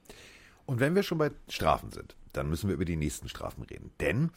Und 0.67 0.81
wenn 0.81 0.95
wir 0.95 1.03
schon 1.03 1.19
bei 1.19 1.31
Strafen 1.49 1.93
sind, 1.93 2.17
dann 2.33 2.49
müssen 2.49 2.69
wir 2.69 2.75
über 2.75 2.85
die 2.85 2.97
nächsten 2.97 3.29
Strafen 3.29 3.63
reden. 3.63 3.91
Denn, 4.01 4.31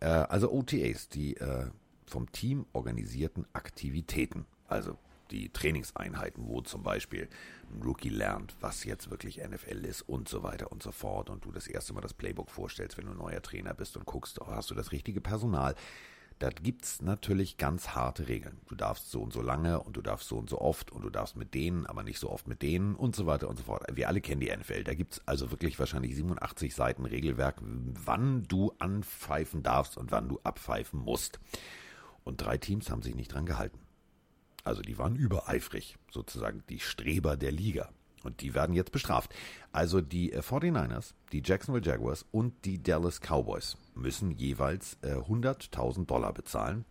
äh, 0.00 0.06
also 0.06 0.52
OTAs, 0.52 1.08
die 1.08 1.36
äh, 1.36 1.66
vom 2.06 2.30
Team 2.32 2.66
organisierten 2.72 3.46
Aktivitäten, 3.52 4.46
also 4.66 4.96
die 5.30 5.50
Trainingseinheiten, 5.50 6.46
wo 6.46 6.60
zum 6.60 6.82
Beispiel 6.82 7.28
ein 7.70 7.82
Rookie 7.82 8.08
lernt, 8.08 8.56
was 8.60 8.84
jetzt 8.84 9.10
wirklich 9.10 9.38
NFL 9.38 9.84
ist 9.84 10.02
und 10.02 10.28
so 10.28 10.42
weiter 10.42 10.72
und 10.72 10.82
so 10.82 10.92
fort 10.92 11.30
und 11.30 11.44
du 11.44 11.52
das 11.52 11.66
erste 11.66 11.92
Mal 11.92 12.00
das 12.00 12.14
Playbook 12.14 12.50
vorstellst, 12.50 12.98
wenn 12.98 13.06
du 13.06 13.14
neuer 13.14 13.42
Trainer 13.42 13.74
bist 13.74 13.96
und 13.96 14.06
guckst, 14.06 14.40
oh, 14.40 14.46
hast 14.48 14.70
du 14.70 14.74
das 14.74 14.92
richtige 14.92 15.20
Personal. 15.20 15.74
Da 16.38 16.50
gibt's 16.50 17.02
natürlich 17.02 17.56
ganz 17.56 17.88
harte 17.90 18.28
Regeln. 18.28 18.58
Du 18.68 18.76
darfst 18.76 19.10
so 19.10 19.20
und 19.20 19.32
so 19.32 19.42
lange 19.42 19.80
und 19.80 19.96
du 19.96 20.02
darfst 20.02 20.28
so 20.28 20.38
und 20.38 20.48
so 20.48 20.60
oft 20.60 20.92
und 20.92 21.02
du 21.02 21.10
darfst 21.10 21.34
mit 21.34 21.52
denen, 21.52 21.84
aber 21.84 22.04
nicht 22.04 22.20
so 22.20 22.30
oft 22.30 22.46
mit 22.46 22.62
denen 22.62 22.94
und 22.94 23.16
so 23.16 23.26
weiter 23.26 23.48
und 23.48 23.56
so 23.56 23.64
fort. 23.64 23.84
Wir 23.92 24.06
alle 24.06 24.20
kennen 24.20 24.40
die 24.40 24.56
NFL. 24.56 24.84
Da 24.84 24.94
gibt's 24.94 25.20
also 25.26 25.50
wirklich 25.50 25.76
wahrscheinlich 25.80 26.14
87 26.14 26.76
Seiten 26.76 27.06
Regelwerk, 27.06 27.56
wann 27.60 28.44
du 28.44 28.72
anpfeifen 28.78 29.64
darfst 29.64 29.96
und 29.96 30.12
wann 30.12 30.28
du 30.28 30.38
abpfeifen 30.44 31.00
musst. 31.00 31.40
Und 32.22 32.36
drei 32.36 32.56
Teams 32.56 32.88
haben 32.88 33.02
sich 33.02 33.16
nicht 33.16 33.34
dran 33.34 33.46
gehalten. 33.46 33.80
Also 34.64 34.82
die 34.82 34.98
waren 34.98 35.16
übereifrig, 35.16 35.96
sozusagen 36.10 36.62
die 36.68 36.80
Streber 36.80 37.36
der 37.36 37.52
Liga. 37.52 37.90
Und 38.24 38.40
die 38.40 38.54
werden 38.54 38.74
jetzt 38.74 38.92
bestraft. 38.92 39.34
Also 39.72 40.00
die 40.00 40.34
49ers, 40.34 41.14
die 41.32 41.42
Jacksonville 41.44 41.84
Jaguars 41.84 42.26
und 42.32 42.64
die 42.64 42.82
Dallas 42.82 43.20
Cowboys 43.20 43.76
müssen 43.94 44.32
jeweils 44.32 44.98
äh, 45.02 45.14
100.000 45.14 46.06
Dollar 46.06 46.32
bezahlen, 46.32 46.84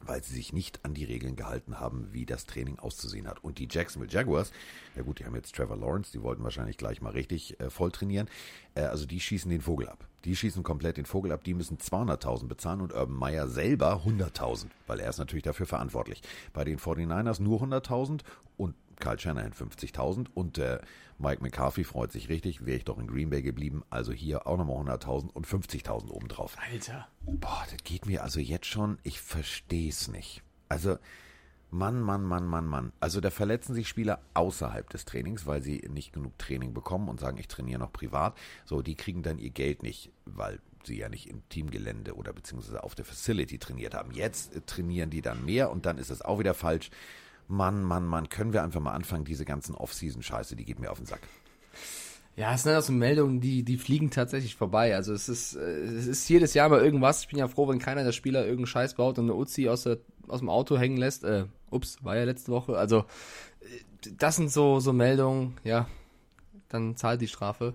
weil 0.00 0.22
sie 0.22 0.34
sich 0.34 0.52
nicht 0.52 0.84
an 0.84 0.94
die 0.94 1.04
Regeln 1.04 1.36
gehalten 1.36 1.80
haben, 1.80 2.08
wie 2.12 2.26
das 2.26 2.46
Training 2.46 2.78
auszusehen 2.78 3.28
hat. 3.28 3.42
Und 3.42 3.58
die 3.58 3.68
Jacksonville 3.70 4.12
Jaguars, 4.12 4.52
ja 4.96 5.02
gut, 5.02 5.20
die 5.20 5.24
haben 5.24 5.36
jetzt 5.36 5.54
Trevor 5.54 5.76
Lawrence, 5.76 6.12
die 6.12 6.22
wollten 6.22 6.42
wahrscheinlich 6.42 6.76
gleich 6.76 7.00
mal 7.00 7.12
richtig 7.12 7.58
äh, 7.60 7.70
voll 7.70 7.92
trainieren. 7.92 8.28
Äh, 8.74 8.82
also 8.82 9.06
die 9.06 9.20
schießen 9.20 9.50
den 9.50 9.60
Vogel 9.60 9.88
ab. 9.88 10.07
Die 10.24 10.34
schießen 10.34 10.62
komplett 10.62 10.96
den 10.96 11.06
Vogel 11.06 11.32
ab, 11.32 11.44
die 11.44 11.54
müssen 11.54 11.78
200.000 11.78 12.48
bezahlen 12.48 12.80
und 12.80 12.92
Urban 12.92 13.16
Meyer 13.16 13.48
selber 13.48 14.02
100.000, 14.04 14.66
weil 14.86 15.00
er 15.00 15.10
ist 15.10 15.18
natürlich 15.18 15.44
dafür 15.44 15.66
verantwortlich. 15.66 16.22
Bei 16.52 16.64
den 16.64 16.78
49ers 16.78 17.40
nur 17.40 17.62
100.000 17.62 18.20
und 18.56 18.74
Kyle 18.98 19.18
Shanahan 19.18 19.52
50.000 19.52 20.26
und 20.34 20.58
äh, 20.58 20.80
Mike 21.18 21.42
McCarthy 21.42 21.84
freut 21.84 22.12
sich 22.12 22.28
richtig, 22.28 22.66
wäre 22.66 22.78
ich 22.78 22.84
doch 22.84 22.98
in 22.98 23.06
Green 23.06 23.30
Bay 23.30 23.42
geblieben, 23.42 23.82
also 23.90 24.12
hier 24.12 24.46
auch 24.46 24.56
nochmal 24.56 24.76
100.000 24.96 25.30
und 25.32 25.46
50.000 25.46 26.10
obendrauf. 26.10 26.56
Alter. 26.70 27.08
Boah, 27.22 27.64
das 27.70 27.82
geht 27.84 28.06
mir 28.06 28.22
also 28.22 28.40
jetzt 28.40 28.66
schon, 28.66 28.98
ich 29.02 29.20
verstehe 29.20 29.88
es 29.88 30.08
nicht. 30.08 30.42
Also, 30.68 30.98
Mann, 31.70 32.00
Mann, 32.00 32.24
Mann, 32.24 32.46
Mann, 32.46 32.66
Mann. 32.66 32.92
Also 32.98 33.20
da 33.20 33.30
verletzen 33.30 33.74
sich 33.74 33.88
Spieler 33.88 34.20
außerhalb 34.34 34.88
des 34.88 35.04
Trainings, 35.04 35.46
weil 35.46 35.62
sie 35.62 35.86
nicht 35.90 36.12
genug 36.12 36.38
Training 36.38 36.72
bekommen 36.72 37.08
und 37.08 37.20
sagen, 37.20 37.36
ich 37.38 37.48
trainiere 37.48 37.80
noch 37.80 37.92
privat. 37.92 38.36
So, 38.64 38.80
die 38.80 38.94
kriegen 38.94 39.22
dann 39.22 39.38
ihr 39.38 39.50
Geld 39.50 39.82
nicht, 39.82 40.10
weil 40.24 40.60
sie 40.84 40.98
ja 40.98 41.08
nicht 41.08 41.28
im 41.28 41.46
Teamgelände 41.50 42.14
oder 42.14 42.32
beziehungsweise 42.32 42.82
auf 42.82 42.94
der 42.94 43.04
Facility 43.04 43.58
trainiert 43.58 43.94
haben. 43.94 44.12
Jetzt 44.12 44.56
äh, 44.56 44.60
trainieren 44.62 45.10
die 45.10 45.20
dann 45.20 45.44
mehr 45.44 45.70
und 45.70 45.84
dann 45.84 45.98
ist 45.98 46.10
es 46.10 46.22
auch 46.22 46.38
wieder 46.38 46.54
falsch. 46.54 46.90
Mann, 47.48 47.82
Mann, 47.82 48.06
Mann, 48.06 48.28
können 48.28 48.52
wir 48.52 48.62
einfach 48.62 48.80
mal 48.80 48.92
anfangen, 48.92 49.24
diese 49.24 49.44
ganzen 49.44 49.74
Off-Season-Scheiße, 49.74 50.56
die 50.56 50.64
geht 50.64 50.78
mir 50.78 50.90
auf 50.90 50.98
den 50.98 51.06
Sack. 51.06 51.20
Ja, 52.38 52.54
es 52.54 52.62
sind 52.62 52.72
also 52.72 52.92
Meldungen, 52.92 53.40
die, 53.40 53.64
die 53.64 53.76
fliegen 53.78 54.10
tatsächlich 54.12 54.54
vorbei. 54.54 54.94
Also 54.94 55.12
es 55.12 55.28
ist, 55.28 55.56
äh, 55.56 55.80
es 55.82 56.06
ist 56.06 56.28
jedes 56.28 56.54
Jahr 56.54 56.68
mal 56.68 56.80
irgendwas. 56.80 57.22
Ich 57.22 57.28
bin 57.28 57.38
ja 57.40 57.48
froh, 57.48 57.66
wenn 57.66 57.80
keiner 57.80 58.04
der 58.04 58.12
Spieler 58.12 58.42
irgendeinen 58.42 58.66
Scheiß 58.66 58.94
baut 58.94 59.18
und 59.18 59.24
eine 59.24 59.34
Uzi 59.34 59.68
aus, 59.68 59.82
der, 59.82 59.98
aus 60.28 60.38
dem 60.38 60.48
Auto 60.48 60.78
hängen 60.78 60.98
lässt. 60.98 61.24
Äh, 61.24 61.46
ups, 61.70 61.98
war 62.04 62.16
ja 62.16 62.22
letzte 62.22 62.52
Woche. 62.52 62.78
Also 62.78 62.98
äh, 63.60 64.10
das 64.18 64.36
sind 64.36 64.52
so, 64.52 64.78
so 64.78 64.92
Meldungen, 64.92 65.58
ja, 65.64 65.88
dann 66.68 66.94
zahlt 66.94 67.20
die 67.20 67.26
Strafe. 67.26 67.74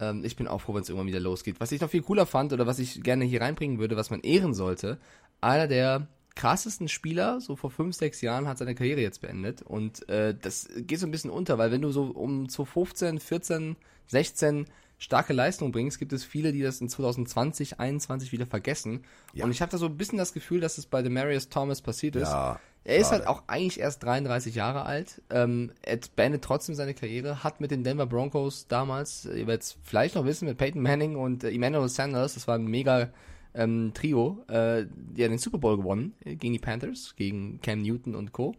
Ähm, 0.00 0.24
ich 0.24 0.34
bin 0.34 0.48
auch 0.48 0.62
froh, 0.62 0.72
wenn 0.72 0.80
es 0.80 0.88
irgendwann 0.88 1.08
wieder 1.08 1.20
losgeht. 1.20 1.60
Was 1.60 1.70
ich 1.70 1.82
noch 1.82 1.90
viel 1.90 2.00
cooler 2.00 2.24
fand 2.24 2.54
oder 2.54 2.66
was 2.66 2.78
ich 2.78 3.02
gerne 3.02 3.26
hier 3.26 3.42
reinbringen 3.42 3.78
würde, 3.78 3.98
was 3.98 4.08
man 4.08 4.20
ehren 4.20 4.54
sollte, 4.54 4.98
einer 5.42 5.68
der 5.68 6.08
krassesten 6.34 6.88
Spieler, 6.88 7.40
so 7.40 7.56
vor 7.56 7.70
fünf, 7.70 7.96
sechs 7.96 8.20
Jahren, 8.20 8.46
hat 8.46 8.58
seine 8.58 8.74
Karriere 8.74 9.00
jetzt 9.00 9.20
beendet. 9.20 9.62
Und 9.62 10.08
äh, 10.08 10.34
das 10.40 10.68
geht 10.76 11.00
so 11.00 11.06
ein 11.06 11.10
bisschen 11.10 11.30
unter, 11.30 11.58
weil 11.58 11.70
wenn 11.70 11.82
du 11.82 11.90
so 11.90 12.04
um 12.04 12.48
2015, 12.48 13.20
14, 13.20 13.76
16 14.06 14.66
starke 14.98 15.32
Leistung 15.32 15.72
bringst, 15.72 15.98
gibt 15.98 16.12
es 16.12 16.24
viele, 16.24 16.52
die 16.52 16.62
das 16.62 16.80
in 16.80 16.88
2020, 16.88 17.70
2021 17.70 18.32
wieder 18.32 18.46
vergessen. 18.46 19.04
Ja. 19.32 19.44
Und 19.44 19.50
ich 19.50 19.62
habe 19.62 19.72
da 19.72 19.78
so 19.78 19.86
ein 19.86 19.96
bisschen 19.96 20.18
das 20.18 20.32
Gefühl, 20.32 20.60
dass 20.60 20.78
es 20.78 20.86
bei 20.86 21.02
Demarius 21.02 21.48
Thomas 21.48 21.80
passiert 21.80 22.16
ist. 22.16 22.28
Ja, 22.28 22.60
er 22.84 22.96
ist 22.96 23.08
schade. 23.08 23.26
halt 23.26 23.28
auch 23.28 23.42
eigentlich 23.46 23.80
erst 23.80 24.02
33 24.04 24.54
Jahre 24.54 24.84
alt. 24.84 25.22
Ähm, 25.30 25.72
er 25.82 25.98
beendet 26.16 26.42
trotzdem 26.42 26.74
seine 26.74 26.94
Karriere, 26.94 27.42
hat 27.42 27.60
mit 27.60 27.70
den 27.70 27.82
Denver 27.82 28.06
Broncos 28.06 28.66
damals, 28.68 29.24
ihr 29.24 29.46
werdet 29.46 29.62
es 29.62 29.76
vielleicht 29.82 30.14
noch 30.14 30.24
wissen, 30.24 30.46
mit 30.46 30.58
Peyton 30.58 30.82
Manning 30.82 31.16
und 31.16 31.44
äh, 31.44 31.50
Emmanuel 31.50 31.88
Sanders, 31.88 32.34
das 32.34 32.46
war 32.46 32.56
ein 32.56 32.66
mega 32.66 33.10
ähm, 33.54 33.92
Trio, 33.94 34.44
äh, 34.48 34.82
hat 34.82 34.88
den 35.16 35.38
Super 35.38 35.58
Bowl 35.58 35.76
gewonnen 35.76 36.14
äh, 36.24 36.36
gegen 36.36 36.52
die 36.52 36.58
Panthers, 36.58 37.14
gegen 37.16 37.60
Cam 37.60 37.82
Newton 37.82 38.14
und 38.14 38.32
Co. 38.32 38.54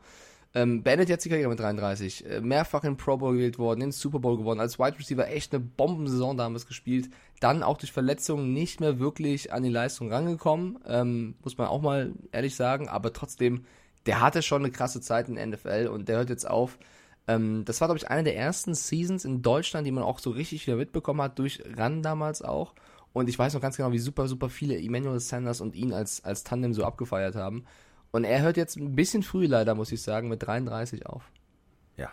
Ähm, 0.54 0.84
beendet 0.84 1.08
jetzt 1.08 1.24
die 1.24 1.30
Karriere 1.30 1.50
mit 1.50 1.60
33, 1.60 2.26
äh, 2.30 2.42
mehrfach 2.42 2.84
in 2.84 2.98
Pro 2.98 3.16
Bowl 3.16 3.34
gewählt 3.34 3.58
worden, 3.58 3.82
in 3.82 3.92
Super 3.94 4.20
Bowl 4.20 4.38
gewonnen, 4.38 4.60
als 4.60 4.80
Wide 4.80 5.00
Receiver 5.00 5.30
echt 5.30 5.54
eine 5.54 5.64
Bombensaison 5.64 6.36
damals 6.36 6.68
gespielt, 6.68 7.10
dann 7.40 7.64
auch 7.64 7.78
durch 7.78 7.94
Verletzungen 7.94 8.52
nicht 8.52 8.82
mehr 8.82 9.00
wirklich 9.00 9.54
an 9.54 9.64
die 9.64 9.70
Leistung 9.70 10.12
rangekommen, 10.12 10.80
ähm, 10.86 11.36
muss 11.42 11.58
man 11.58 11.68
auch 11.68 11.82
mal 11.82 12.12
ehrlich 12.34 12.56
sagen, 12.56 12.90
aber 12.90 13.14
trotzdem 13.14 13.64
der 14.06 14.22
hatte 14.22 14.42
schon 14.42 14.64
eine 14.64 14.72
krasse 14.72 15.02
Zeit 15.02 15.30
in 15.30 15.36
der 15.36 15.48
NFL 15.48 15.90
und 15.92 16.10
der 16.10 16.18
hört 16.18 16.30
jetzt 16.30 16.50
auf. 16.50 16.78
Ähm, 17.28 17.64
das 17.66 17.82
war, 17.82 17.88
glaube 17.88 18.00
ich, 18.00 18.10
eine 18.10 18.24
der 18.24 18.36
ersten 18.36 18.74
Seasons 18.74 19.26
in 19.26 19.42
Deutschland, 19.42 19.86
die 19.86 19.92
man 19.92 20.04
auch 20.04 20.20
so 20.20 20.32
richtig 20.32 20.66
wieder 20.66 20.78
mitbekommen 20.78 21.22
hat, 21.22 21.38
durch 21.40 21.62
Run 21.78 22.02
damals 22.02 22.42
auch. 22.42 22.74
Und 23.13 23.28
ich 23.28 23.38
weiß 23.38 23.54
noch 23.54 23.62
ganz 23.62 23.78
genau, 23.78 23.91
wie 23.91 24.00
super, 24.00 24.28
super 24.28 24.50
viele 24.50 24.78
Emmanuel 24.78 25.19
Sanders 25.19 25.62
und 25.62 25.76
ihn 25.76 25.93
als, 25.93 26.24
als 26.24 26.43
Tandem 26.43 26.74
so 26.74 26.86
abgefeiert 26.86 27.36
haben. 27.36 27.65
Und 28.12 28.24
er 28.24 28.41
hört 28.41 28.58
jetzt 28.58 28.78
ein 28.78 28.95
bisschen 28.95 29.24
früh 29.24 29.45
leider, 29.45 29.76
muss 29.76 29.91
ich 29.91 30.02
sagen, 30.02 30.30
mit 30.30 30.43
33 30.43 31.06
auf. 31.06 31.32
Ja. 31.97 32.12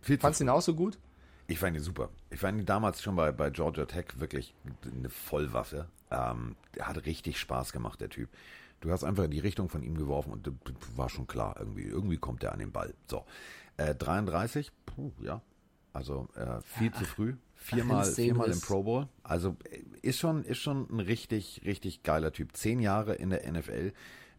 Viel 0.00 0.18
Fandst 0.18 0.40
du 0.40 0.44
ihn 0.44 0.50
auch 0.50 0.62
so 0.62 0.74
gut? 0.74 0.98
Ich 1.48 1.58
fand 1.58 1.76
ihn 1.76 1.82
super. 1.82 2.08
Ich 2.30 2.40
fand 2.40 2.58
ihn 2.58 2.66
damals 2.66 3.02
schon 3.02 3.16
bei, 3.16 3.32
bei 3.32 3.50
Georgia 3.50 3.84
Tech 3.84 4.06
wirklich 4.16 4.54
eine 4.84 5.10
Vollwaffe. 5.10 5.88
Ähm, 6.10 6.56
hat 6.80 7.04
richtig 7.04 7.38
Spaß 7.38 7.72
gemacht, 7.72 8.00
der 8.00 8.10
Typ. 8.10 8.28
Du 8.80 8.90
hast 8.90 9.04
einfach 9.04 9.24
in 9.24 9.30
die 9.30 9.38
Richtung 9.38 9.68
von 9.68 9.82
ihm 9.82 9.96
geworfen 9.96 10.32
und 10.32 10.46
das 10.46 10.54
war 10.96 11.08
schon 11.08 11.26
klar, 11.26 11.56
irgendwie, 11.58 11.84
irgendwie 11.84 12.16
kommt 12.16 12.42
er 12.42 12.52
an 12.52 12.58
den 12.58 12.72
Ball. 12.72 12.94
So. 13.06 13.24
Äh, 13.76 13.94
33, 13.94 14.72
puh, 14.86 15.12
ja. 15.20 15.40
Also 15.92 16.28
äh, 16.34 16.60
viel 16.62 16.92
zu 16.92 17.04
früh. 17.04 17.34
Viermal, 17.62 18.04
viermal 18.04 18.50
im 18.50 18.60
Pro 18.60 18.82
Bowl. 18.82 19.08
Also 19.22 19.56
äh, 19.70 19.82
ist 20.02 20.18
schon, 20.18 20.44
ist 20.44 20.58
schon 20.58 20.88
ein 20.90 21.00
richtig, 21.00 21.62
richtig 21.64 22.02
geiler 22.02 22.32
Typ. 22.32 22.56
Zehn 22.56 22.80
Jahre 22.80 23.14
in 23.14 23.30
der 23.30 23.50
NFL, 23.50 23.92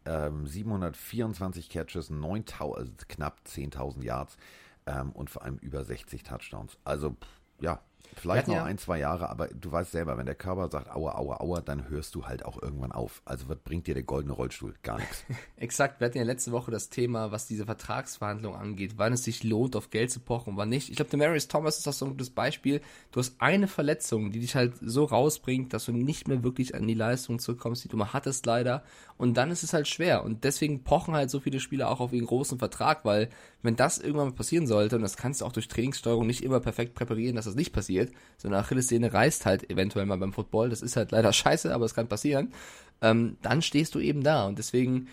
ähm, 0.06 0.46
724 0.46 1.70
Catches, 1.70 2.12
9.000, 2.12 2.76
also 2.76 2.92
knapp 3.08 3.40
10.000 3.48 4.04
Yards 4.04 4.38
ähm, 4.86 5.12
und 5.12 5.30
vor 5.30 5.44
allem 5.44 5.58
über 5.58 5.84
60 5.84 6.24
Touchdowns. 6.24 6.78
Also 6.84 7.16
ja, 7.62 7.82
vielleicht 8.20 8.48
noch 8.48 8.56
ja- 8.56 8.64
ein, 8.64 8.78
zwei 8.78 9.00
Jahre, 9.00 9.30
aber 9.30 9.48
du 9.48 9.72
weißt 9.72 9.92
selber, 9.92 10.18
wenn 10.18 10.26
der 10.26 10.36
Körper 10.36 10.70
sagt, 10.70 10.90
aua, 10.90 11.16
aua, 11.16 11.40
aua, 11.40 11.62
dann 11.62 11.90
hörst 11.90 12.16
du 12.16 12.26
halt 12.26 12.46
auch 12.46 12.62
irgendwann 12.62 12.92
auf. 12.92 13.22
Also 13.26 13.50
was 13.50 13.58
bringt 13.58 13.88
dir 13.88 13.94
der 13.94 14.04
goldene 14.04 14.34
Rollstuhl? 14.34 14.74
Gar 14.84 15.00
nichts. 15.00 15.24
Exakt, 15.58 16.00
wir 16.00 16.06
hatten 16.06 16.18
ja 16.18 16.24
letzte 16.24 16.52
Woche 16.52 16.72
das 16.72 16.90
Thema, 16.90 17.32
was 17.32 17.46
diese 17.48 17.66
Vertragsverhandlung 17.66 18.56
angeht, 18.56 18.94
wann 18.98 19.14
es 19.14 19.24
sich 19.24 19.44
lohnt, 19.44 19.76
auf 19.76 19.90
Geld 19.90 20.12
zu 20.12 20.20
pochen 20.20 20.52
und 20.52 20.58
wann 20.58 20.70
nicht. 20.70 20.90
Ich 20.90 20.96
glaube, 20.96 21.12
Demarius 21.12 21.48
Thomas 21.48 21.78
ist 21.78 21.88
auch 21.88 21.94
so 21.94 22.06
ein 22.06 22.12
gutes 22.12 22.30
Beispiel. 22.30 22.82
Du 23.12 23.20
hast 23.20 23.36
eine 23.40 23.68
Verletzung, 23.68 24.32
die 24.32 24.40
dich 24.40 24.56
halt 24.56 24.74
so 24.82 25.06
rausbringt, 25.06 25.74
dass 25.74 25.86
du 25.86 25.92
nicht 25.92 26.28
mehr 26.28 26.44
wirklich 26.44 26.76
an 26.76 26.88
die 26.88 26.94
Leistung 26.94 27.40
zurückkommst, 27.40 27.84
die 27.84 27.88
du 27.90 27.98
mal 27.98 28.14
hattest 28.14 28.46
leider. 28.46 28.84
Und 29.18 29.36
dann 29.36 29.52
ist 29.52 29.64
es 29.64 29.74
halt 29.74 29.88
schwer. 29.88 30.24
Und 30.24 30.44
deswegen 30.44 30.84
pochen 30.84 31.14
halt 31.14 31.30
so 31.30 31.40
viele 31.40 31.60
Spieler 31.60 31.90
auch 31.90 32.00
auf 32.00 32.14
ihren 32.14 32.26
großen 32.26 32.60
Vertrag, 32.60 33.06
weil 33.06 33.30
wenn 33.62 33.76
das 33.76 33.98
irgendwann 34.00 34.30
mal 34.30 34.36
passieren 34.36 34.68
sollte, 34.68 34.96
und 34.98 35.02
das 35.04 35.16
kannst 35.18 35.42
du 35.42 35.46
auch 35.46 35.52
durch 35.52 35.68
Trainingssteuerung 35.68 36.28
nicht 36.28 36.44
immer 36.44 36.60
perfekt 36.60 36.96
präparieren, 36.96 37.36
dass 37.36 37.46
das 37.46 37.56
nicht 37.56 37.72
passiert, 37.72 38.03
so 38.38 38.48
eine 38.48 38.58
Achillessehne 38.58 39.14
reißt 39.14 39.46
halt 39.46 39.70
eventuell 39.70 40.06
mal 40.06 40.18
beim 40.18 40.34
Football, 40.34 40.70
das 40.70 40.82
ist 40.82 40.96
halt 40.96 41.12
leider 41.12 41.34
scheiße, 41.34 41.74
aber 41.74 41.86
es 41.86 41.94
kann 41.94 42.08
passieren, 42.08 42.54
ähm, 43.02 43.38
dann 43.42 43.62
stehst 43.62 43.96
du 43.96 44.00
eben 44.00 44.24
da. 44.24 44.46
Und 44.48 44.58
deswegen 44.60 45.08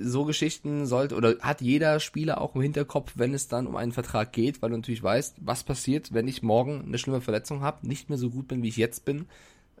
so 0.00 0.24
Geschichten 0.24 0.86
sollte 0.86 1.14
oder 1.14 1.36
hat 1.40 1.60
jeder 1.60 2.00
Spieler 2.00 2.40
auch 2.40 2.54
im 2.54 2.62
Hinterkopf, 2.62 3.12
wenn 3.16 3.34
es 3.34 3.48
dann 3.48 3.66
um 3.66 3.76
einen 3.76 3.92
Vertrag 3.92 4.32
geht, 4.32 4.62
weil 4.62 4.70
du 4.70 4.76
natürlich 4.76 5.02
weißt, 5.02 5.36
was 5.40 5.64
passiert, 5.64 6.14
wenn 6.14 6.28
ich 6.28 6.42
morgen 6.42 6.82
eine 6.86 6.98
schlimme 6.98 7.20
Verletzung 7.20 7.60
habe, 7.60 7.86
nicht 7.86 8.08
mehr 8.08 8.18
so 8.18 8.30
gut 8.30 8.48
bin, 8.48 8.62
wie 8.62 8.68
ich 8.68 8.76
jetzt 8.76 9.04
bin. 9.04 9.26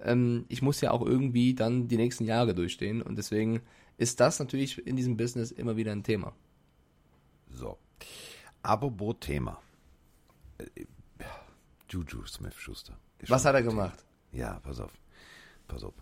Ähm, 0.02 0.44
ich 0.48 0.62
muss 0.62 0.80
ja 0.80 0.90
auch 0.90 1.04
irgendwie 1.04 1.54
dann 1.54 1.88
die 1.88 1.96
nächsten 1.96 2.24
Jahre 2.24 2.54
durchstehen 2.54 3.02
und 3.02 3.16
deswegen 3.16 3.60
ist 3.96 4.20
das 4.20 4.38
natürlich 4.38 4.84
in 4.86 4.96
diesem 4.96 5.16
Business 5.16 5.52
immer 5.52 5.76
wieder 5.76 5.92
ein 5.92 6.02
Thema. 6.02 6.34
So. 7.50 7.78
Apropos 8.62 9.16
Thema. 9.20 9.60
Juju 11.94 12.26
Smith-Schuster. 12.26 12.96
Ist 13.20 13.30
Was 13.30 13.44
hat 13.44 13.54
er 13.54 13.62
gemacht? 13.62 14.04
Ja, 14.32 14.58
pass 14.60 14.80
auf. 14.80 14.92
Pass 15.68 15.84
auf. 15.84 15.94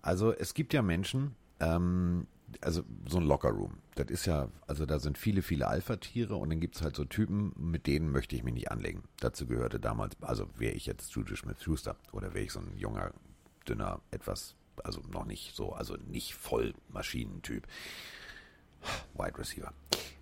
Also 0.00 0.32
es 0.32 0.54
gibt 0.54 0.72
ja 0.72 0.82
Menschen, 0.82 1.34
ähm, 1.58 2.28
also 2.60 2.84
so 3.08 3.18
ein 3.18 3.24
Lockerroom. 3.24 3.78
Das 3.96 4.08
ist 4.08 4.26
ja, 4.26 4.48
also 4.68 4.86
da 4.86 5.00
sind 5.00 5.18
viele, 5.18 5.42
viele 5.42 5.66
Alpha-Tiere 5.66 6.36
und 6.36 6.50
dann 6.50 6.60
gibt 6.60 6.76
es 6.76 6.82
halt 6.82 6.94
so 6.94 7.04
Typen, 7.04 7.52
mit 7.56 7.88
denen 7.88 8.12
möchte 8.12 8.36
ich 8.36 8.44
mich 8.44 8.54
nicht 8.54 8.70
anlegen. 8.70 9.02
Dazu 9.18 9.46
gehörte 9.46 9.80
damals, 9.80 10.16
also 10.20 10.48
wäre 10.56 10.74
ich 10.74 10.86
jetzt 10.86 11.10
Juju 11.10 11.34
Smith-Schuster 11.34 11.96
oder 12.12 12.32
wäre 12.32 12.44
ich 12.44 12.52
so 12.52 12.60
ein 12.60 12.76
junger, 12.76 13.12
dünner, 13.68 14.00
etwas, 14.12 14.54
also 14.84 15.00
noch 15.12 15.24
nicht 15.24 15.56
so, 15.56 15.72
also 15.72 15.96
nicht 15.96 16.34
voll 16.34 16.72
Maschinentyp. 16.88 17.66
Wide 19.14 19.36
Receiver. 19.36 19.72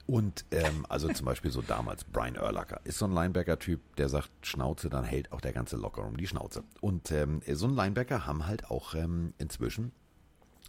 Und 0.07 0.45
ähm, 0.51 0.85
also 0.89 1.09
zum 1.09 1.25
Beispiel 1.25 1.51
so 1.51 1.63
damals 1.63 2.05
Brian 2.05 2.37
Urlacher 2.39 2.81
ist 2.85 2.99
so 2.99 3.07
ein 3.07 3.13
Linebacker-Typ, 3.13 3.81
der 3.97 4.09
sagt 4.09 4.31
Schnauze, 4.43 4.91
dann 4.91 5.05
hält 5.05 5.33
auch 5.33 5.41
der 5.41 5.53
ganze 5.53 5.77
Lockerroom 5.77 6.17
die 6.17 6.27
Schnauze. 6.27 6.63
Und 6.81 7.11
ähm, 7.11 7.41
so 7.51 7.67
ein 7.67 7.75
Linebacker 7.75 8.27
haben 8.27 8.47
halt 8.47 8.71
auch 8.71 8.95
ähm, 8.95 9.33
inzwischen, 9.39 9.93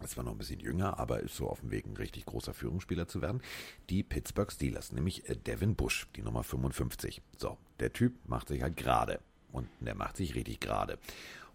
ist 0.02 0.12
zwar 0.12 0.24
noch 0.24 0.32
ein 0.32 0.38
bisschen 0.38 0.60
jünger, 0.60 0.98
aber 0.98 1.20
ist 1.20 1.36
so 1.36 1.48
auf 1.48 1.60
dem 1.60 1.70
Weg, 1.70 1.86
ein 1.86 1.96
richtig 1.96 2.24
großer 2.24 2.54
Führungsspieler 2.54 3.08
zu 3.08 3.20
werden, 3.20 3.42
die 3.90 4.02
Pittsburgh 4.02 4.50
Steelers, 4.50 4.92
nämlich 4.92 5.28
äh, 5.28 5.36
Devin 5.36 5.74
Bush, 5.74 6.06
die 6.16 6.22
Nummer 6.22 6.42
55. 6.42 7.20
So, 7.36 7.58
der 7.78 7.92
Typ 7.92 8.14
macht 8.26 8.48
sich 8.48 8.62
halt 8.62 8.76
gerade 8.78 9.20
und 9.52 9.68
der 9.80 9.94
macht 9.94 10.16
sich 10.16 10.34
richtig 10.34 10.60
gerade. 10.60 10.98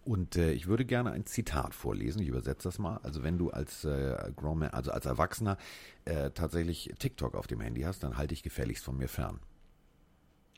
Und 0.04 0.36
äh, 0.36 0.52
ich 0.52 0.66
würde 0.66 0.84
gerne 0.84 1.12
ein 1.12 1.26
Zitat 1.26 1.74
vorlesen. 1.74 2.22
Ich 2.22 2.28
übersetze 2.28 2.64
das 2.64 2.78
mal. 2.78 2.98
Also 3.02 3.22
wenn 3.22 3.38
du 3.38 3.50
als 3.50 3.84
äh, 3.84 4.32
Grown 4.36 4.62
also 4.64 4.90
als 4.90 5.06
Erwachsener 5.06 5.58
äh, 6.04 6.30
tatsächlich 6.30 6.92
TikTok 6.98 7.34
auf 7.34 7.46
dem 7.46 7.60
Handy 7.60 7.82
hast, 7.82 8.02
dann 8.02 8.16
halte 8.16 8.34
ich 8.34 8.42
gefälligst 8.42 8.84
von 8.84 8.96
mir 8.96 9.08
fern. 9.08 9.38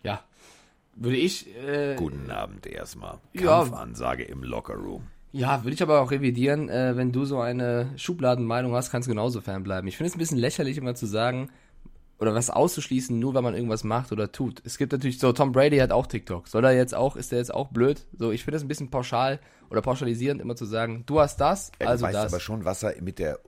Ja, 0.02 0.24
würde 0.96 1.16
ich 1.16 1.54
äh, 1.56 1.96
Guten 1.96 2.30
Abend 2.30 2.66
erstmal. 2.66 3.18
Ja. 3.32 3.60
Kampfansage 3.60 4.24
im 4.24 4.42
Lockerroom. 4.42 5.06
Ja, 5.32 5.64
würde 5.64 5.74
ich 5.74 5.82
aber 5.82 6.00
auch 6.00 6.10
revidieren. 6.10 6.68
Äh, 6.68 6.96
wenn 6.96 7.10
du 7.10 7.24
so 7.24 7.40
eine 7.40 7.90
Schubladenmeinung 7.96 8.72
hast, 8.74 8.90
kannst 8.90 9.08
du 9.08 9.10
genauso 9.10 9.40
fernbleiben. 9.40 9.88
Ich 9.88 9.96
finde 9.96 10.08
es 10.08 10.14
ein 10.14 10.20
bisschen 10.20 10.38
lächerlich, 10.38 10.78
immer 10.78 10.94
zu 10.94 11.06
sagen, 11.06 11.50
oder 12.18 12.34
was 12.34 12.50
auszuschließen, 12.50 13.18
nur 13.18 13.34
weil 13.34 13.42
man 13.42 13.54
irgendwas 13.54 13.84
macht 13.84 14.12
oder 14.12 14.30
tut. 14.32 14.62
Es 14.64 14.78
gibt 14.78 14.92
natürlich 14.92 15.18
so, 15.18 15.32
Tom 15.32 15.52
Brady 15.52 15.78
hat 15.78 15.90
auch 15.92 16.06
TikTok. 16.06 16.48
Soll 16.48 16.64
er 16.64 16.72
jetzt 16.72 16.94
auch, 16.94 17.16
ist 17.16 17.32
der 17.32 17.38
jetzt 17.38 17.52
auch 17.52 17.68
blöd? 17.68 18.06
So, 18.16 18.30
ich 18.30 18.44
finde 18.44 18.56
das 18.56 18.62
ein 18.64 18.68
bisschen 18.68 18.90
pauschal 18.90 19.40
oder 19.70 19.82
pauschalisierend, 19.82 20.40
immer 20.40 20.56
zu 20.56 20.64
sagen, 20.64 21.02
du 21.06 21.20
hast 21.20 21.40
das, 21.40 21.72
Er 21.78 21.88
also 21.88 22.04
weiß 22.06 22.12
das. 22.12 22.32
aber 22.32 22.40
schon, 22.40 22.64
was 22.64 22.82
er 22.82 23.00
mit 23.02 23.18
der 23.18 23.40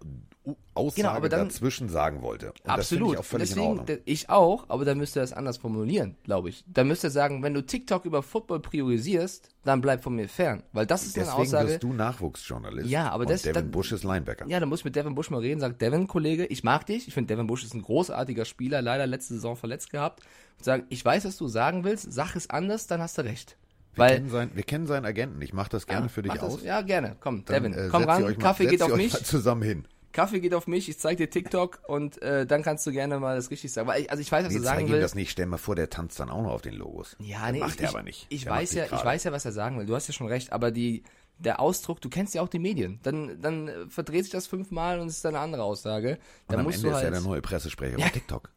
Aussage 0.75 1.03
Genau, 1.03 1.11
aber 1.15 1.29
dann- 1.29 1.49
dazwischen 1.49 1.89
sagen 1.89 2.23
wollte. 2.23 2.49
Und 2.53 2.67
Absolut. 2.71 3.09
Das 3.09 3.13
ich 3.15 3.19
auch 3.19 3.25
völlig 3.25 3.49
Deswegen, 3.49 3.73
in 3.73 3.79
Ordnung. 3.81 3.99
Ich 4.05 4.29
auch, 4.31 4.65
aber 4.69 4.85
dann 4.85 4.99
müsste 4.99 5.21
er 5.21 5.25
es 5.25 5.33
anders 5.33 5.57
formulieren, 5.57 6.17
glaube 6.23 6.51
ich. 6.51 6.65
Dann 6.69 6.87
müsste 6.87 7.09
er 7.09 7.11
sagen, 7.11 7.43
wenn 7.43 7.55
du 7.55 7.63
TikTok 7.65 8.05
über 8.05 8.23
Football 8.23 8.61
priorisierst, 8.61 9.49
dann 9.65 9.81
bleib 9.81 10.03
von 10.05 10.15
mir 10.15 10.29
fern. 10.29 10.63
Weil 10.73 10.87
das 10.87 11.05
ist 11.05 11.17
eine 11.17 11.25
Deswegen 11.27 11.43
Aussage. 11.43 11.69
wirst 11.71 11.83
du 11.83 11.93
Nachwuchsjournalist. 11.93 12.89
Ja, 12.89 13.11
aber 13.11 13.27
das- 13.27 13.43
Devin 13.43 13.55
dann- 13.55 13.71
Bush 13.71 13.91
ist 13.93 14.05
Linebacker. 14.05 14.47
Ja, 14.49 14.61
dann 14.61 14.69
muss 14.69 14.81
ich 14.81 14.85
mit 14.85 14.95
Devin 14.97 15.15
Bush 15.15 15.31
mal 15.31 15.41
reden. 15.41 15.61
Sagt 15.61 15.81
Devin, 15.83 16.07
Kollege, 16.07 16.47
ich 16.47 16.63
mag 16.63 16.87
dich. 16.87 17.09
Ich 17.09 17.15
finde, 17.15 17.35
Devin 17.35 17.47
Bush 17.47 17.65
ist 17.65 17.75
ein 17.75 17.83
großartiger 17.83 18.45
Spieler, 18.45 18.83
leider 18.83 19.07
letzte 19.07 19.35
Saison 19.35 19.57
verletzt 19.57 19.91
gehabt. 19.91 20.21
Und 20.59 20.65
sagen, 20.65 20.85
ich 20.89 21.05
weiß, 21.05 21.25
was 21.25 21.37
du 21.37 21.49
sagen 21.49 21.85
willst, 21.85 22.13
sag 22.13 22.37
es 22.37 22.49
anders, 22.51 22.87
dann 22.87 23.01
hast 23.03 23.19
du 23.19 23.23
recht. 23.23 23.57
Wir, 23.95 24.05
Weil, 24.05 24.15
kennen 24.17 24.29
sein, 24.29 24.51
wir 24.55 24.63
kennen 24.63 24.87
seinen 24.87 25.07
Agenten. 25.07 25.41
Ich 25.41 25.55
mache 25.55 25.71
das 25.71 25.87
gerne 25.87 26.11
für 26.11 26.21
dich 26.23 26.33
das, 26.35 26.43
aus. 26.43 26.63
Ja, 26.63 26.83
gerne. 26.83 27.17
Komm, 27.19 27.45
Dann, 27.47 27.63
Devin, 27.65 27.73
äh, 27.73 27.89
komm 27.91 28.05
ran. 28.05 28.23
mal- 28.23 28.35
Kaffee 28.35 28.67
geht 28.67 28.83
auf 28.83 28.95
mich. 28.95 29.13
zusammen 29.25 29.63
hin. 29.63 29.89
Kaffee 30.17 30.41
geht 30.41 30.55
auf 30.55 30.67
mich. 30.67 30.89
Ich 30.89 30.99
zeig 30.99 31.19
dir 31.19 31.31
TikTok 31.31 31.81
und 31.87 32.21
äh, 32.23 32.47
dann 32.47 32.63
kannst 32.63 32.87
du 32.87 32.91
gerne 32.93 33.19
mal 33.21 33.37
das 33.37 33.51
richtig 33.51 33.73
sagen. 33.73 33.87
Weil 33.87 34.03
ich, 34.03 34.11
also 34.11 34.21
ich 34.21 34.33
weiß, 34.33 34.45
was 34.47 34.53
Nee, 34.53 34.59
du 34.59 34.65
sagen 34.65 34.89
willst. 34.89 35.05
das 35.05 35.15
nicht. 35.15 35.31
Stell 35.31 35.47
mal 35.47 35.59
vor, 35.59 35.77
der 35.77 35.91
tanzt 35.91 36.19
dann 36.19 36.31
auch 36.31 36.43
noch 36.43 36.51
auf 36.53 36.63
den 36.63 36.75
Logos. 36.75 37.17
Ja, 37.21 37.53
nee, 37.53 37.61
macht 37.61 37.77
ich, 37.77 37.83
er 37.83 37.89
aber 37.91 38.03
nicht. 38.03 38.27
Ich 38.31 38.45
Der 38.45 38.53
weiß 38.53 38.73
ja, 38.73 38.85
ich 38.87 39.05
weiß 39.05 39.25
ja, 39.25 39.33
was 39.33 39.45
er 39.45 39.53
sagen 39.53 39.79
will. 39.79 39.87
Du 39.87 39.95
hast 39.95 40.09
ja 40.09 40.15
schon 40.15 40.27
recht, 40.27 40.53
aber 40.53 40.71
die, 40.71 41.05
der 41.39 41.61
Ausdruck, 41.61 42.01
du 42.01 42.09
kennst 42.09 42.35
ja 42.35 42.41
auch 42.43 42.49
die 42.49 42.59
Medien. 42.59 42.99
Dann, 43.03 43.41
dann 43.41 43.69
äh, 43.69 43.87
verdreht 43.89 44.25
sich 44.25 44.33
das 44.33 44.47
fünfmal 44.47 44.99
und 45.01 45.09
es 45.09 45.17
ist 45.17 45.25
dann 45.25 45.35
eine 45.35 45.45
andere 45.45 45.63
Aussage. 45.63 46.13
Und 46.13 46.19
Dann 46.49 46.61
am 46.61 46.65
musst 46.67 46.79
Ende 46.79 46.89
du 46.89 46.91
ist 46.91 46.95
halt. 46.97 47.05
er 47.05 47.11
der 47.11 47.21
neue 47.21 47.43
Pressesprecher 47.43 47.99
Ja. 47.99 48.07
bei 48.07 48.11
TikTok. 48.11 48.51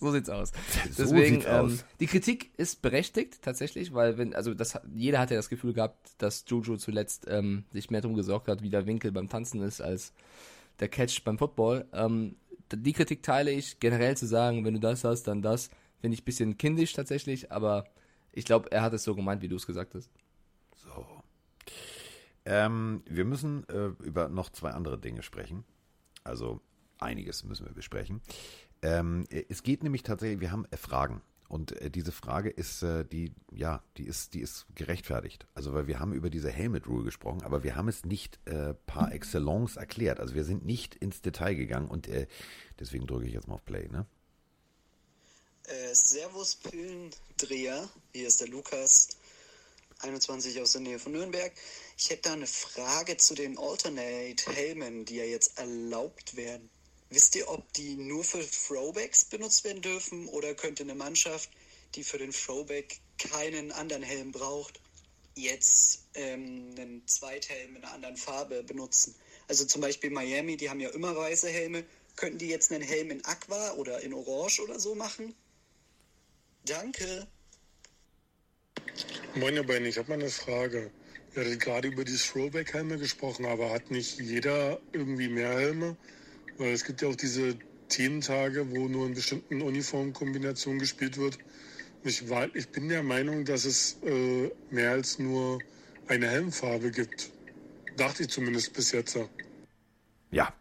So 0.00 0.10
sieht's 0.10 0.30
aus. 0.30 0.52
So 0.90 1.04
Deswegen, 1.04 1.36
sieht's 1.36 1.46
ähm, 1.46 1.66
aus. 1.66 1.84
die 2.00 2.06
Kritik 2.06 2.50
ist 2.56 2.82
berechtigt 2.82 3.42
tatsächlich, 3.42 3.92
weil 3.92 4.18
wenn, 4.18 4.34
also 4.34 4.54
das, 4.54 4.80
jeder 4.94 5.18
hat 5.18 5.30
ja 5.30 5.36
das 5.36 5.48
Gefühl 5.48 5.74
gehabt, 5.74 6.10
dass 6.18 6.44
Juju 6.48 6.76
zuletzt 6.76 7.26
ähm, 7.28 7.64
sich 7.70 7.90
mehr 7.90 8.00
darum 8.00 8.16
gesorgt 8.16 8.48
hat, 8.48 8.62
wie 8.62 8.70
der 8.70 8.86
Winkel 8.86 9.12
beim 9.12 9.28
Tanzen 9.28 9.62
ist, 9.62 9.80
als 9.80 10.12
der 10.80 10.88
Catch 10.88 11.22
beim 11.24 11.38
Football. 11.38 11.86
Ähm, 11.92 12.36
die 12.72 12.92
Kritik 12.92 13.22
teile 13.22 13.50
ich. 13.50 13.78
Generell 13.80 14.16
zu 14.16 14.26
sagen, 14.26 14.64
wenn 14.64 14.74
du 14.74 14.80
das 14.80 15.04
hast, 15.04 15.24
dann 15.24 15.42
das, 15.42 15.70
finde 16.00 16.14
ich 16.14 16.22
ein 16.22 16.24
bisschen 16.24 16.56
kindisch 16.56 16.92
tatsächlich, 16.92 17.52
aber 17.52 17.84
ich 18.32 18.44
glaube, 18.44 18.72
er 18.72 18.82
hat 18.82 18.92
es 18.94 19.04
so 19.04 19.14
gemeint, 19.14 19.42
wie 19.42 19.48
du 19.48 19.56
es 19.56 19.66
gesagt 19.66 19.94
hast. 19.94 20.10
So. 20.76 21.06
Ähm, 22.44 23.02
wir 23.06 23.24
müssen 23.24 23.68
äh, 23.68 23.88
über 24.02 24.28
noch 24.28 24.50
zwei 24.50 24.70
andere 24.70 24.98
Dinge 24.98 25.22
sprechen. 25.22 25.64
Also 26.24 26.60
einiges 26.98 27.44
müssen 27.44 27.66
wir 27.66 27.72
besprechen. 27.72 28.20
Ähm, 28.82 29.26
äh, 29.30 29.44
es 29.48 29.62
geht 29.62 29.82
nämlich 29.82 30.02
tatsächlich, 30.02 30.40
wir 30.40 30.52
haben 30.52 30.66
äh, 30.70 30.76
Fragen. 30.76 31.22
Und 31.48 31.72
äh, 31.80 31.90
diese 31.90 32.12
Frage 32.12 32.48
ist, 32.48 32.84
die, 33.10 33.32
ja, 33.52 33.82
die 33.96 34.04
ist, 34.04 34.34
die 34.34 34.40
ist 34.40 34.66
gerechtfertigt. 34.76 35.46
Also, 35.52 35.74
weil 35.74 35.88
wir 35.88 35.98
haben 35.98 36.12
über 36.12 36.30
diese 36.30 36.48
Helmet 36.48 36.86
Rule 36.86 37.02
gesprochen, 37.02 37.42
aber 37.42 37.64
wir 37.64 37.74
haben 37.74 37.88
es 37.88 38.04
nicht 38.04 38.38
äh, 38.46 38.74
par 38.86 39.12
excellence 39.12 39.76
erklärt. 39.76 40.20
Also, 40.20 40.34
wir 40.34 40.44
sind 40.44 40.64
nicht 40.64 40.94
ins 40.94 41.22
Detail 41.22 41.54
gegangen 41.54 41.88
und 41.88 42.06
äh, 42.06 42.28
deswegen 42.78 43.08
drücke 43.08 43.26
ich 43.26 43.32
jetzt 43.32 43.48
mal 43.48 43.54
auf 43.54 43.64
Play, 43.64 43.88
ne? 43.88 44.06
Äh, 45.64 45.94
Servus 45.94 46.56
Pillendreher, 46.56 47.88
hier 48.12 48.28
ist 48.28 48.40
der 48.40 48.48
Lukas, 48.48 49.08
21 50.00 50.60
aus 50.60 50.72
der 50.72 50.80
Nähe 50.80 50.98
von 50.98 51.12
Nürnberg. 51.12 51.52
Ich 51.96 52.10
hätte 52.10 52.22
da 52.22 52.32
eine 52.32 52.46
Frage 52.46 53.16
zu 53.16 53.34
den 53.34 53.58
Alternate-Helmen, 53.58 55.04
die 55.04 55.16
ja 55.16 55.24
jetzt 55.24 55.58
erlaubt 55.58 56.36
werden. 56.36 56.70
Wisst 57.10 57.34
ihr, 57.34 57.48
ob 57.48 57.72
die 57.72 57.96
nur 57.96 58.22
für 58.22 58.44
Throwbacks 58.48 59.24
benutzt 59.24 59.64
werden 59.64 59.82
dürfen 59.82 60.28
oder 60.28 60.54
könnte 60.54 60.84
eine 60.84 60.94
Mannschaft, 60.94 61.50
die 61.96 62.04
für 62.04 62.18
den 62.18 62.30
Throwback 62.30 63.00
keinen 63.18 63.72
anderen 63.72 64.04
Helm 64.04 64.30
braucht, 64.30 64.80
jetzt 65.34 66.04
ähm, 66.14 66.72
einen 66.76 67.02
Zweithelm 67.08 67.74
in 67.74 67.82
einer 67.82 67.92
anderen 67.92 68.16
Farbe 68.16 68.62
benutzen? 68.62 69.16
Also 69.48 69.64
zum 69.64 69.80
Beispiel 69.80 70.10
Miami, 70.10 70.56
die 70.56 70.70
haben 70.70 70.78
ja 70.78 70.90
immer 70.90 71.16
weiße 71.16 71.48
Helme. 71.48 71.84
Könnten 72.14 72.38
die 72.38 72.48
jetzt 72.48 72.70
einen 72.70 72.82
Helm 72.82 73.10
in 73.10 73.24
Aqua 73.24 73.72
oder 73.72 74.00
in 74.02 74.14
Orange 74.14 74.60
oder 74.60 74.78
so 74.78 74.94
machen? 74.94 75.34
Danke. 76.64 77.26
Moin, 79.34 79.56
ihr 79.56 79.66
beiden, 79.66 79.86
ich 79.86 79.98
habe 79.98 80.10
mal 80.10 80.20
eine 80.20 80.30
Frage. 80.30 80.92
Ihr 81.34 81.42
hattet 81.42 81.60
gerade 81.60 81.88
über 81.88 82.04
die 82.04 82.16
Throwback-Helme 82.16 82.98
gesprochen, 82.98 83.46
aber 83.46 83.70
hat 83.70 83.90
nicht 83.90 84.20
jeder 84.20 84.80
irgendwie 84.92 85.28
mehr 85.28 85.50
Helme? 85.50 85.96
Weil 86.60 86.74
es 86.74 86.84
gibt 86.84 87.00
ja 87.00 87.08
auch 87.08 87.16
diese 87.16 87.56
Thementage, 87.88 88.70
wo 88.70 88.86
nur 88.86 89.06
in 89.06 89.14
bestimmten 89.14 89.62
Uniformkombinationen 89.62 90.78
gespielt 90.78 91.16
wird. 91.16 91.38
Ich, 92.04 92.28
war, 92.28 92.54
ich 92.54 92.68
bin 92.68 92.90
der 92.90 93.02
Meinung, 93.02 93.46
dass 93.46 93.64
es 93.64 93.98
äh, 94.04 94.50
mehr 94.70 94.90
als 94.90 95.18
nur 95.18 95.58
eine 96.06 96.28
Helmfarbe 96.28 96.90
gibt. 96.90 97.30
Dachte 97.96 98.24
ich 98.24 98.28
zumindest 98.28 98.74
bis 98.74 98.92
jetzt. 98.92 99.18
Ja, 100.30 100.52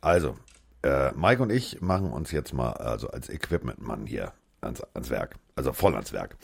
also, 0.00 0.36
äh, 0.82 1.12
Mike 1.12 1.40
und 1.40 1.50
ich 1.50 1.80
machen 1.80 2.10
uns 2.12 2.32
jetzt 2.32 2.52
mal 2.52 2.72
also 2.72 3.08
als 3.08 3.28
Equipment-Mann 3.28 4.06
hier 4.06 4.32
ans, 4.62 4.82
ans 4.94 5.10
Werk. 5.10 5.36
Also 5.54 5.72
voll 5.72 5.94
ans 5.94 6.12
Werk. 6.12 6.36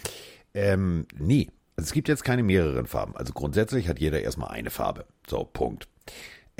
Ähm, 0.55 1.09
nee, 1.19 1.49
also 1.77 1.89
es 1.89 1.93
gibt 1.93 2.07
jetzt 2.07 2.23
keine 2.23 2.45
mehreren 2.45 2.87
Farben. 2.87 3.17
Also 3.17 3.33
grundsätzlich 3.33 3.89
hat 3.89 3.99
jeder 3.99 4.21
erstmal 4.23 4.51
eine 4.51 4.71
Farbe. 4.71 5.07
So, 5.29 5.43
Punkt. 5.43 5.89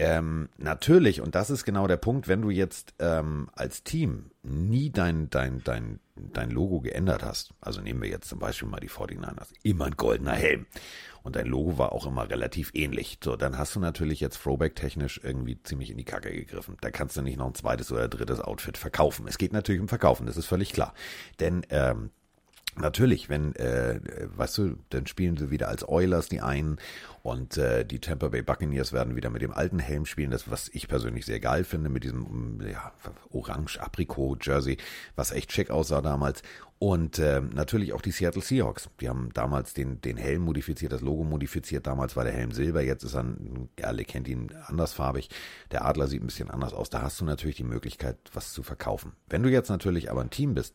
Ähm, 0.01 0.49
natürlich, 0.57 1.21
und 1.21 1.35
das 1.35 1.51
ist 1.51 1.65
genau 1.65 1.87
der 1.87 1.99
Punkt, 1.99 2.27
wenn 2.27 2.41
du 2.41 2.49
jetzt 2.49 2.95
ähm, 3.01 3.51
als 3.53 3.83
Team 3.83 4.31
nie 4.43 4.89
dein, 4.89 5.29
dein, 5.29 5.63
dein, 5.63 6.01
dein 6.17 6.51
Logo 6.51 6.81
geändert 6.81 7.23
hast, 7.23 7.53
also 7.61 7.83
nehmen 7.83 8.01
wir 8.01 8.09
jetzt 8.09 8.29
zum 8.29 8.39
Beispiel 8.39 8.67
mal 8.67 8.81
die 8.81 8.89
49ers, 8.89 9.49
immer 9.63 9.85
ein 9.85 9.97
goldener 9.97 10.33
Helm 10.33 10.65
und 11.23 11.37
dein 11.37 11.47
Logo 11.47 11.77
war 11.77 11.93
auch 11.93 12.07
immer 12.07 12.31
relativ 12.31 12.71
ähnlich, 12.73 13.19
so, 13.23 13.37
dann 13.37 13.59
hast 13.59 13.77
du 13.77 13.81
natürlich 13.81 14.21
jetzt 14.21 14.43
Throwback-technisch 14.43 15.21
irgendwie 15.23 15.63
ziemlich 15.63 15.91
in 15.91 15.99
die 15.99 16.05
Kacke 16.05 16.33
gegriffen. 16.33 16.79
Da 16.81 16.91
kannst 16.91 17.19
du 17.19 17.23
nicht 17.23 17.37
noch 17.37 17.47
ein 17.47 17.55
zweites 17.55 17.93
oder 17.93 18.09
drittes 18.09 18.41
Outfit 18.41 18.79
verkaufen. 18.79 19.27
Es 19.29 19.37
geht 19.37 19.53
natürlich 19.53 19.83
um 19.83 19.89
Verkaufen, 19.89 20.27
das 20.27 20.39
ist 20.39 20.47
völlig 20.47 20.73
klar. 20.73 20.95
Denn 21.41 21.67
ähm, 21.69 22.11
Natürlich, 22.77 23.29
wenn, 23.29 23.55
äh, 23.57 23.99
weißt 24.37 24.59
du, 24.59 24.77
dann 24.91 25.07
spielen 25.07 25.37
sie 25.37 25.51
wieder 25.51 25.69
als 25.69 25.87
Oilers 25.89 26.29
die 26.29 26.41
einen 26.41 26.79
und 27.23 27.59
äh, 27.59 27.85
die 27.85 27.99
Tampa 27.99 28.29
Bay 28.29 28.43
Buccaneers 28.43 28.93
werden 28.93 29.17
wieder 29.17 29.29
mit 29.29 29.43
dem 29.43 29.53
alten 29.53 29.81
Helm 29.81 30.07
spielen, 30.07 30.31
das 30.31 30.51
was 30.51 30.69
ich 30.73 30.87
persönlich 30.87 31.27
sehr 31.27 31.41
geil 31.41 31.65
finde, 31.65 31.91
mit 31.91 32.05
diesem 32.05 32.61
ja, 32.71 32.93
orange-aprikot-Jersey, 33.31 34.79
was 35.17 35.33
echt 35.33 35.53
schick 35.53 35.71
aussah 35.71 36.01
damals. 36.01 36.43
Und 36.79 37.19
äh, 37.19 37.43
natürlich 37.43 37.93
auch 37.93 38.01
die 38.01 38.11
Seattle 38.11 38.41
Seahawks. 38.41 38.89
Die 39.03 39.09
haben 39.11 39.29
damals 39.35 39.75
den, 39.75 40.01
den 40.01 40.17
Helm 40.17 40.43
modifiziert, 40.43 40.93
das 40.93 41.03
Logo 41.03 41.25
modifiziert. 41.25 41.87
Damals 41.87 42.17
war 42.17 42.25
der 42.25 42.33
Helm 42.33 42.53
silber, 42.53 42.81
jetzt 42.81 43.05
ist 43.05 43.15
er, 43.15 43.27
alle 43.83 44.05
kennt 44.05 44.29
ihn 44.29 44.51
andersfarbig. 44.67 45.29
Der 45.73 45.85
Adler 45.85 46.09
sieht 46.09 46.23
ein 46.23 46.27
bisschen 46.27 46.51
anders 46.51 46.73
aus. 46.73 46.89
Da 46.89 47.03
hast 47.03 47.21
du 47.21 47.27
natürlich 47.27 47.57
die 47.57 47.65
Möglichkeit, 47.65 48.17
was 48.33 48.55
zu 48.55 48.63
verkaufen. 48.63 49.13
Wenn 49.29 49.43
du 49.43 49.51
jetzt 49.51 49.69
natürlich 49.69 50.11
aber 50.11 50.23
ein 50.23 50.31
Team 50.31 50.55
bist, 50.55 50.75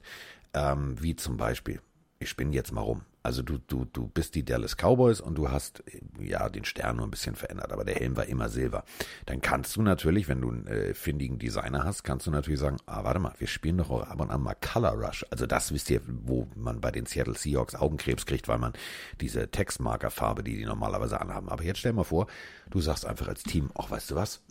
ähm, 0.56 0.96
wie 1.00 1.16
zum 1.16 1.38
Beispiel, 1.38 1.82
ich 2.20 2.30
spinne 2.30 2.56
jetzt 2.56 2.72
mal 2.72 2.82
rum. 2.82 3.02
Also 3.22 3.42
du, 3.42 3.58
du, 3.58 3.86
du 3.86 4.08
bist 4.08 4.36
die 4.36 4.46
Dallas 4.46 4.76
Cowboys 4.78 5.20
und 5.20 5.36
du 5.36 5.50
hast 5.50 5.84
ja 6.20 6.48
den 6.48 6.64
Stern 6.64 6.98
nur 6.98 7.08
ein 7.08 7.12
bisschen 7.12 7.36
verändert, 7.36 7.72
aber 7.72 7.84
der 7.84 7.96
Helm 7.96 8.16
war 8.16 8.28
immer 8.28 8.50
Silber. 8.50 8.84
Dann 9.26 9.42
kannst 9.42 9.76
du 9.76 9.82
natürlich, 9.82 10.28
wenn 10.28 10.42
du 10.42 10.52
einen 10.52 10.68
äh, 10.68 10.94
findigen 10.94 11.40
Designer 11.40 11.84
hast, 11.84 12.04
kannst 12.04 12.28
du 12.28 12.32
natürlich 12.32 12.60
sagen, 12.60 12.78
ah, 12.86 13.04
warte 13.04 13.20
mal, 13.20 13.34
wir 13.40 13.48
spielen 13.48 13.80
doch 13.80 13.90
auch 13.90 14.04
ab 14.04 14.22
und 14.22 14.30
an 14.30 14.44
mal 14.44 14.56
Color 14.56 14.94
Rush. 14.94 15.26
Also 15.32 15.48
das 15.48 15.74
wisst 15.74 15.90
ihr, 15.90 16.02
wo 16.06 16.48
man 16.56 16.82
bei 16.82 16.92
den 16.92 17.08
Seattle 17.08 17.34
Seahawks 17.34 17.74
Augenkrebs 17.74 18.28
kriegt, 18.28 18.48
weil 18.48 18.60
man 18.60 18.74
diese 19.20 19.50
Textmarkerfarbe, 19.50 20.44
die 20.44 20.56
die 20.56 20.66
normalerweise 20.66 21.20
anhaben. 21.20 21.50
Aber 21.50 21.64
jetzt 21.64 21.80
stell 21.80 21.94
mal 21.94 22.04
vor, 22.04 22.28
du 22.70 22.80
sagst 22.80 23.08
einfach 23.08 23.28
als 23.28 23.42
Team, 23.42 23.72
ach, 23.74 23.90
weißt 23.90 24.12
du 24.12 24.16
was? 24.16 24.44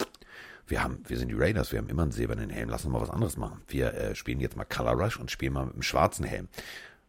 Wir 0.66 0.83
haben, 0.83 1.03
wir 1.07 1.18
sind 1.18 1.29
die 1.29 1.35
Raiders, 1.37 1.72
wir 1.72 1.79
haben 1.79 1.88
immer 1.88 2.03
einen 2.03 2.12
silbernen 2.12 2.50
Helm, 2.50 2.68
lass 2.68 2.85
uns 2.85 2.92
mal 2.92 3.00
was 3.00 3.11
anderes 3.11 3.37
machen. 3.37 3.61
Wir 3.68 3.92
äh, 3.94 4.14
spielen 4.14 4.40
jetzt 4.40 4.57
mal 4.57 4.64
Color 4.64 4.94
Rush 4.94 5.18
und 5.18 5.31
spielen 5.31 5.53
mal 5.53 5.66
mit 5.66 5.74
einem 5.74 5.83
schwarzen 5.83 6.24
Helm. 6.24 6.48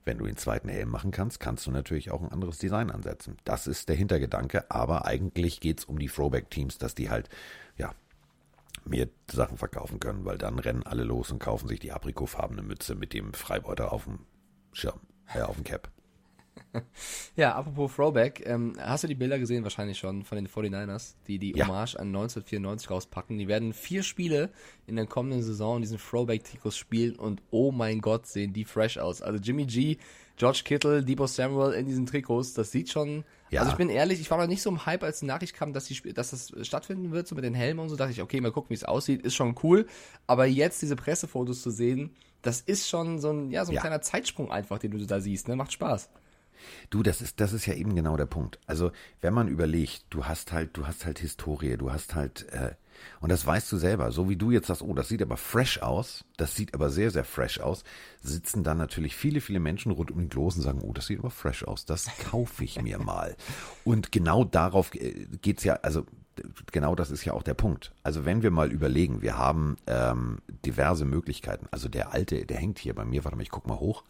Wenn 0.03 0.19
du 0.19 0.25
den 0.25 0.37
zweiten 0.37 0.69
Helm 0.69 0.89
machen 0.89 1.11
kannst, 1.11 1.39
kannst 1.39 1.65
du 1.65 1.71
natürlich 1.71 2.11
auch 2.11 2.21
ein 2.21 2.31
anderes 2.31 2.59
Design 2.59 2.91
ansetzen. 2.91 3.37
Das 3.43 3.65
ist 3.65 3.89
der 3.89 3.95
Hintergedanke, 3.95 4.69
aber 4.69 5.05
eigentlich 5.05 5.59
geht 5.61 5.79
es 5.79 5.85
um 5.85 5.97
die 5.97 6.09
Throwback-Teams, 6.09 6.77
dass 6.77 6.93
die 6.93 7.09
halt, 7.09 7.29
ja, 7.77 7.91
mehr 8.83 9.07
Sachen 9.31 9.57
verkaufen 9.57 9.99
können, 9.99 10.25
weil 10.25 10.37
dann 10.37 10.59
rennen 10.59 10.83
alle 10.83 11.03
los 11.03 11.31
und 11.31 11.39
kaufen 11.39 11.67
sich 11.67 11.79
die 11.79 11.91
aprikotfarbene 11.91 12.61
Mütze 12.61 12.93
mit 12.93 13.13
dem 13.13 13.33
Freibeuter 13.33 13.91
auf 13.91 14.03
dem 14.03 14.19
Schirm, 14.73 14.99
äh, 15.33 15.41
auf 15.41 15.55
dem 15.55 15.63
Cap. 15.63 15.89
ja, 17.35 17.55
apropos 17.55 17.93
Throwback, 17.95 18.43
ähm, 18.45 18.73
hast 18.79 19.03
du 19.03 19.07
die 19.07 19.15
Bilder 19.15 19.39
gesehen 19.39 19.63
wahrscheinlich 19.63 19.97
schon 19.97 20.23
von 20.23 20.35
den 20.37 20.47
49ers, 20.47 21.15
die 21.27 21.39
die 21.39 21.55
Ja. 21.55 21.67
Hommage 21.67 21.95
an 21.95 22.07
1994 22.07 22.89
rauspacken? 22.89 23.37
Die 23.37 23.47
werden 23.47 23.73
vier 23.73 24.03
Spiele 24.03 24.49
in 24.87 24.95
der 24.95 25.05
kommenden 25.05 25.41
Saison 25.43 25.81
diesen 25.81 25.97
Throwback-Trikots 25.97 26.77
spielen 26.77 27.15
und 27.15 27.41
oh 27.51 27.71
mein 27.71 27.99
Gott, 28.01 28.27
sehen 28.27 28.53
die 28.53 28.65
fresh 28.65 28.97
aus. 28.97 29.21
Also 29.21 29.39
Jimmy 29.41 29.65
G, 29.65 29.97
George 30.37 30.61
Kittle, 30.65 31.03
Debo 31.03 31.27
Samuel 31.27 31.73
in 31.73 31.85
diesen 31.85 32.05
Trikots, 32.05 32.53
das 32.53 32.71
sieht 32.71 32.89
schon... 32.89 33.23
Ja. 33.51 33.61
Also 33.61 33.71
ich 33.71 33.77
bin 33.77 33.89
ehrlich, 33.89 34.19
ich 34.19 34.29
war 34.31 34.37
noch 34.37 34.47
nicht 34.47 34.61
so 34.61 34.69
im 34.69 34.85
Hype, 34.85 35.03
als 35.03 35.19
die 35.19 35.27
Nachricht 35.27 35.53
kam, 35.55 35.71
dass, 35.71 35.85
die, 35.85 36.13
dass 36.13 36.31
das 36.31 36.51
stattfinden 36.67 37.11
wird, 37.11 37.27
so 37.27 37.35
mit 37.35 37.43
den 37.45 37.53
Helmen 37.53 37.79
und 37.79 37.89
so, 37.89 37.95
dachte 37.95 38.11
ich, 38.11 38.21
okay, 38.21 38.41
mal 38.41 38.51
gucken, 38.51 38.71
wie 38.71 38.73
es 38.75 38.83
aussieht, 38.83 39.21
ist 39.21 39.35
schon 39.35 39.55
cool. 39.63 39.85
Aber 40.27 40.45
jetzt 40.45 40.81
diese 40.81 40.95
Pressefotos 40.97 41.61
zu 41.61 41.69
sehen, 41.69 42.15
das 42.41 42.59
ist 42.61 42.89
schon 42.89 43.19
so 43.19 43.31
ein, 43.31 43.51
ja, 43.51 43.63
so 43.63 43.71
ein 43.71 43.75
Ja. 43.75 43.81
kleiner 43.81 44.01
Zeitsprung 44.01 44.51
einfach, 44.51 44.77
den 44.79 44.91
du 44.91 45.05
da 45.05 45.19
siehst, 45.21 45.47
ne? 45.47 45.55
Macht 45.55 45.71
Spaß. 45.73 46.09
Du, 46.89 47.03
das 47.03 47.21
ist, 47.21 47.39
das 47.39 47.53
ist 47.53 47.65
ja 47.65 47.73
eben 47.73 47.95
genau 47.95 48.17
der 48.17 48.25
Punkt. 48.25 48.59
Also, 48.67 48.91
wenn 49.21 49.33
man 49.33 49.47
überlegt, 49.47 50.05
du 50.09 50.25
hast 50.25 50.51
halt, 50.51 50.77
du 50.77 50.87
hast 50.87 51.05
halt 51.05 51.19
Historie, 51.19 51.77
du 51.77 51.91
hast 51.91 52.15
halt, 52.15 52.47
äh, 52.51 52.75
und 53.19 53.29
das 53.29 53.45
weißt 53.45 53.71
du 53.71 53.77
selber, 53.77 54.11
so 54.11 54.29
wie 54.29 54.35
du 54.35 54.51
jetzt 54.51 54.67
sagst, 54.67 54.81
oh, 54.81 54.93
das 54.93 55.09
sieht 55.09 55.21
aber 55.21 55.37
fresh 55.37 55.81
aus, 55.81 56.23
das 56.37 56.55
sieht 56.55 56.73
aber 56.73 56.89
sehr, 56.89 57.11
sehr 57.11 57.25
fresh 57.25 57.59
aus, 57.59 57.83
sitzen 58.21 58.63
dann 58.63 58.77
natürlich 58.77 59.15
viele, 59.15 59.41
viele 59.41 59.59
Menschen 59.59 59.91
rund 59.91 60.11
um 60.11 60.19
den 60.19 60.29
Klos 60.29 60.55
und 60.55 60.61
sagen, 60.61 60.81
oh, 60.81 60.93
das 60.93 61.07
sieht 61.07 61.19
aber 61.19 61.31
fresh 61.31 61.63
aus, 61.63 61.85
das 61.85 62.07
kaufe 62.31 62.63
ich 62.63 62.81
mir 62.81 62.99
mal. 62.99 63.35
Und 63.83 64.11
genau 64.11 64.43
darauf 64.43 64.93
äh, 64.95 65.27
geht's 65.41 65.63
ja, 65.63 65.75
also 65.81 66.05
genau 66.71 66.95
das 66.95 67.11
ist 67.11 67.25
ja 67.25 67.33
auch 67.33 67.43
der 67.43 67.53
Punkt. 67.53 67.93
Also 68.03 68.25
wenn 68.25 68.43
wir 68.43 68.51
mal 68.51 68.71
überlegen, 68.71 69.21
wir 69.21 69.37
haben 69.37 69.77
ähm, 69.87 70.39
diverse 70.65 71.05
Möglichkeiten. 71.05 71.67
Also 71.71 71.87
der 71.87 72.13
alte, 72.13 72.45
der 72.45 72.57
hängt 72.57 72.79
hier 72.79 72.93
bei 72.93 73.05
mir, 73.05 73.23
warte 73.23 73.37
mal, 73.37 73.43
ich 73.43 73.51
guck 73.51 73.67
mal 73.67 73.79
hoch. 73.79 74.03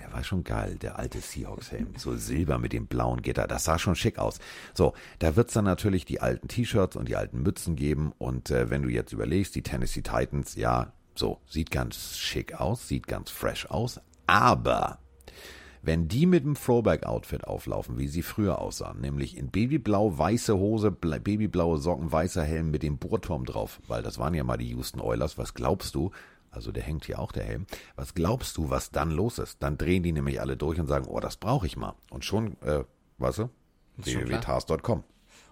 Der 0.00 0.12
war 0.12 0.24
schon 0.24 0.44
geil, 0.44 0.76
der 0.80 0.98
alte 0.98 1.20
Seahawks-Helm. 1.20 1.94
So 1.96 2.16
silber 2.16 2.58
mit 2.58 2.72
dem 2.72 2.86
blauen 2.86 3.22
Gitter. 3.22 3.46
Das 3.46 3.64
sah 3.64 3.78
schon 3.78 3.94
schick 3.94 4.18
aus. 4.18 4.38
So, 4.74 4.94
da 5.18 5.36
wird's 5.36 5.52
dann 5.52 5.66
natürlich 5.66 6.04
die 6.04 6.20
alten 6.20 6.48
T-Shirts 6.48 6.96
und 6.96 7.08
die 7.08 7.16
alten 7.16 7.42
Mützen 7.42 7.76
geben. 7.76 8.12
Und 8.18 8.50
äh, 8.50 8.70
wenn 8.70 8.82
du 8.82 8.88
jetzt 8.88 9.12
überlegst, 9.12 9.54
die 9.54 9.62
Tennessee 9.62 10.02
Titans, 10.02 10.56
ja, 10.56 10.92
so, 11.14 11.38
sieht 11.46 11.70
ganz 11.70 12.16
schick 12.16 12.58
aus, 12.58 12.88
sieht 12.88 13.06
ganz 13.06 13.30
fresh 13.30 13.66
aus. 13.66 14.00
Aber 14.26 14.98
wenn 15.82 16.08
die 16.08 16.26
mit 16.26 16.44
dem 16.44 16.54
Throwback-Outfit 16.54 17.44
auflaufen, 17.44 17.98
wie 17.98 18.08
sie 18.08 18.22
früher 18.22 18.58
aussahen, 18.58 19.00
nämlich 19.00 19.36
in 19.36 19.48
babyblau, 19.48 20.16
weiße 20.16 20.56
Hose, 20.56 20.90
babyblaue 20.90 21.78
Socken, 21.78 22.12
weißer 22.12 22.42
Helm 22.42 22.70
mit 22.70 22.82
dem 22.82 22.98
Bohrturm 22.98 23.44
drauf, 23.44 23.80
weil 23.86 24.02
das 24.02 24.18
waren 24.18 24.34
ja 24.34 24.44
mal 24.44 24.58
die 24.58 24.68
Houston 24.70 25.00
Oilers, 25.00 25.38
was 25.38 25.54
glaubst 25.54 25.94
du? 25.94 26.10
Also 26.50 26.72
der 26.72 26.82
hängt 26.82 27.04
hier 27.04 27.18
auch 27.18 27.32
der 27.32 27.44
Helm. 27.44 27.66
Was 27.96 28.14
glaubst 28.14 28.56
du, 28.56 28.70
was 28.70 28.90
dann 28.90 29.10
los 29.10 29.38
ist? 29.38 29.62
Dann 29.62 29.78
drehen 29.78 30.02
die 30.02 30.12
nämlich 30.12 30.40
alle 30.40 30.56
durch 30.56 30.80
und 30.80 30.86
sagen, 30.86 31.06
oh, 31.08 31.20
das 31.20 31.36
brauche 31.36 31.66
ich 31.66 31.76
mal. 31.76 31.94
Und 32.10 32.24
schon, 32.24 32.60
äh, 32.62 32.84
weißt 33.18 33.38
du, 33.38 33.50
www.tars.com. 33.98 35.04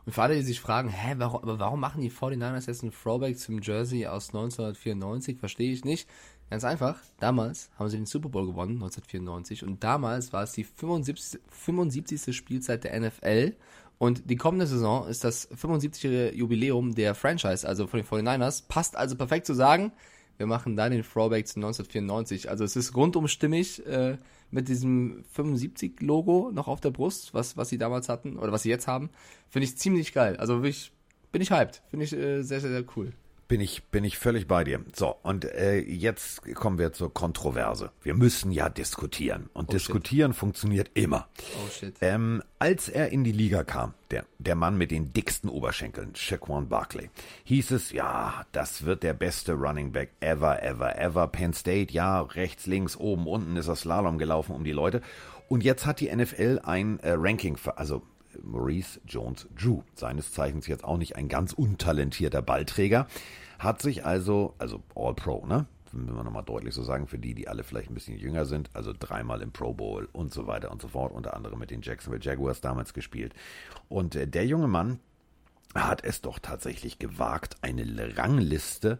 Und 0.06 0.12
für 0.12 0.22
alle, 0.22 0.36
die 0.36 0.42
sich 0.42 0.60
fragen, 0.60 0.88
hä, 0.88 1.14
warum, 1.18 1.42
aber 1.42 1.58
warum 1.58 1.80
machen 1.80 2.00
die 2.00 2.10
49ers 2.10 2.66
jetzt 2.66 2.82
ein 2.82 2.92
Throwback 2.92 3.38
zum 3.38 3.60
Jersey 3.60 4.06
aus 4.06 4.28
1994? 4.28 5.38
Verstehe 5.38 5.70
ich 5.70 5.84
nicht. 5.84 6.08
Ganz 6.50 6.64
einfach, 6.64 6.96
damals 7.20 7.68
haben 7.78 7.90
sie 7.90 7.98
den 7.98 8.06
Super 8.06 8.30
Bowl 8.30 8.46
gewonnen, 8.46 8.76
1994, 8.76 9.64
und 9.64 9.84
damals 9.84 10.32
war 10.32 10.44
es 10.44 10.52
die 10.52 10.64
75. 10.64 11.40
75. 11.50 12.34
Spielzeit 12.34 12.84
der 12.84 12.98
NFL. 12.98 13.54
Und 13.98 14.30
die 14.30 14.36
kommende 14.36 14.66
Saison 14.66 15.06
ist 15.06 15.24
das 15.24 15.48
75. 15.54 16.34
Jubiläum 16.34 16.94
der 16.94 17.14
Franchise, 17.14 17.68
also 17.68 17.86
von 17.86 18.00
den 18.00 18.06
49ers. 18.06 18.66
Passt 18.66 18.96
also 18.96 19.16
perfekt 19.16 19.44
zu 19.44 19.52
sagen, 19.52 19.92
wir 20.38 20.46
machen 20.46 20.76
da 20.76 20.88
den 20.88 21.02
Throwback 21.02 21.46
zu 21.46 21.56
1994. 21.56 22.48
Also 22.48 22.64
es 22.64 22.76
ist 22.76 22.96
rundum 22.96 23.28
stimmig 23.28 23.84
äh, 23.86 24.16
mit 24.50 24.68
diesem 24.68 25.24
75-Logo 25.36 26.50
noch 26.52 26.68
auf 26.68 26.80
der 26.80 26.90
Brust, 26.90 27.34
was, 27.34 27.56
was 27.56 27.68
sie 27.68 27.78
damals 27.78 28.08
hatten 28.08 28.38
oder 28.38 28.52
was 28.52 28.62
sie 28.62 28.70
jetzt 28.70 28.86
haben. 28.86 29.10
Finde 29.48 29.64
ich 29.64 29.76
ziemlich 29.76 30.12
geil. 30.12 30.36
Also 30.36 30.62
wirklich, 30.62 30.92
bin 31.32 31.42
ich 31.42 31.50
hyped. 31.50 31.82
Finde 31.90 32.04
ich 32.04 32.12
äh, 32.12 32.42
sehr, 32.42 32.60
sehr, 32.60 32.70
sehr 32.70 32.84
cool. 32.96 33.12
Bin 33.48 33.62
ich, 33.62 33.84
bin 33.84 34.04
ich 34.04 34.18
völlig 34.18 34.46
bei 34.46 34.62
dir. 34.62 34.84
So, 34.94 35.16
und 35.22 35.46
äh, 35.46 35.78
jetzt 35.78 36.42
kommen 36.54 36.78
wir 36.78 36.92
zur 36.92 37.12
Kontroverse. 37.14 37.90
Wir 38.02 38.12
müssen 38.12 38.52
ja 38.52 38.68
diskutieren. 38.68 39.48
Und 39.54 39.72
diskutieren 39.72 40.34
funktioniert 40.34 40.90
immer. 40.92 41.28
Oh 41.56 41.70
shit. 41.70 41.94
Ähm, 42.02 42.42
als 42.58 42.90
er 42.90 43.08
in 43.08 43.24
die 43.24 43.32
Liga 43.32 43.64
kam, 43.64 43.94
der, 44.10 44.26
der 44.38 44.54
Mann 44.54 44.76
mit 44.76 44.90
den 44.90 45.14
dicksten 45.14 45.48
Oberschenkeln, 45.48 46.14
Shaquan 46.14 46.68
Barkley, 46.68 47.08
hieß 47.44 47.70
es, 47.70 47.90
ja, 47.90 48.44
das 48.52 48.84
wird 48.84 49.02
der 49.02 49.14
beste 49.14 49.54
Running 49.54 49.92
Back 49.92 50.10
ever, 50.20 50.62
ever, 50.62 50.98
ever. 50.98 51.26
Penn 51.28 51.54
State, 51.54 51.90
ja, 51.90 52.20
rechts, 52.20 52.66
links, 52.66 52.98
oben, 52.98 53.26
unten 53.26 53.56
ist 53.56 53.68
er 53.68 53.76
Slalom 53.76 54.18
gelaufen 54.18 54.54
um 54.54 54.64
die 54.64 54.72
Leute. 54.72 55.00
Und 55.48 55.64
jetzt 55.64 55.86
hat 55.86 56.00
die 56.00 56.14
NFL 56.14 56.60
ein 56.64 57.00
äh, 57.00 57.14
Ranking, 57.16 57.56
also 57.76 58.02
Maurice 58.42 59.00
Jones-Drew, 59.06 59.82
seines 59.94 60.32
Zeichens 60.32 60.66
jetzt 60.66 60.84
auch 60.84 60.98
nicht 60.98 61.16
ein 61.16 61.28
ganz 61.28 61.52
untalentierter 61.52 62.42
Ballträger, 62.42 63.06
hat 63.58 63.82
sich 63.82 64.04
also, 64.04 64.54
also 64.58 64.82
All-Pro, 64.94 65.46
ne? 65.46 65.66
Wenn 65.92 66.14
wir 66.14 66.22
nochmal 66.22 66.44
deutlich 66.44 66.74
so 66.74 66.82
sagen, 66.82 67.06
für 67.06 67.18
die, 67.18 67.32
die 67.32 67.48
alle 67.48 67.64
vielleicht 67.64 67.90
ein 67.90 67.94
bisschen 67.94 68.18
jünger 68.18 68.44
sind, 68.44 68.68
also 68.74 68.92
dreimal 68.98 69.40
im 69.40 69.52
Pro 69.52 69.72
Bowl 69.72 70.06
und 70.12 70.34
so 70.34 70.46
weiter 70.46 70.70
und 70.70 70.82
so 70.82 70.88
fort, 70.88 71.12
unter 71.12 71.34
anderem 71.34 71.58
mit 71.58 71.70
den 71.70 71.80
Jacksonville 71.80 72.22
Jaguars 72.22 72.60
damals 72.60 72.92
gespielt. 72.92 73.34
Und 73.88 74.14
äh, 74.14 74.26
der 74.26 74.44
junge 74.44 74.68
Mann 74.68 75.00
hat 75.74 76.04
es 76.04 76.20
doch 76.20 76.38
tatsächlich 76.38 76.98
gewagt, 76.98 77.56
eine 77.62 78.16
Rangliste 78.16 78.98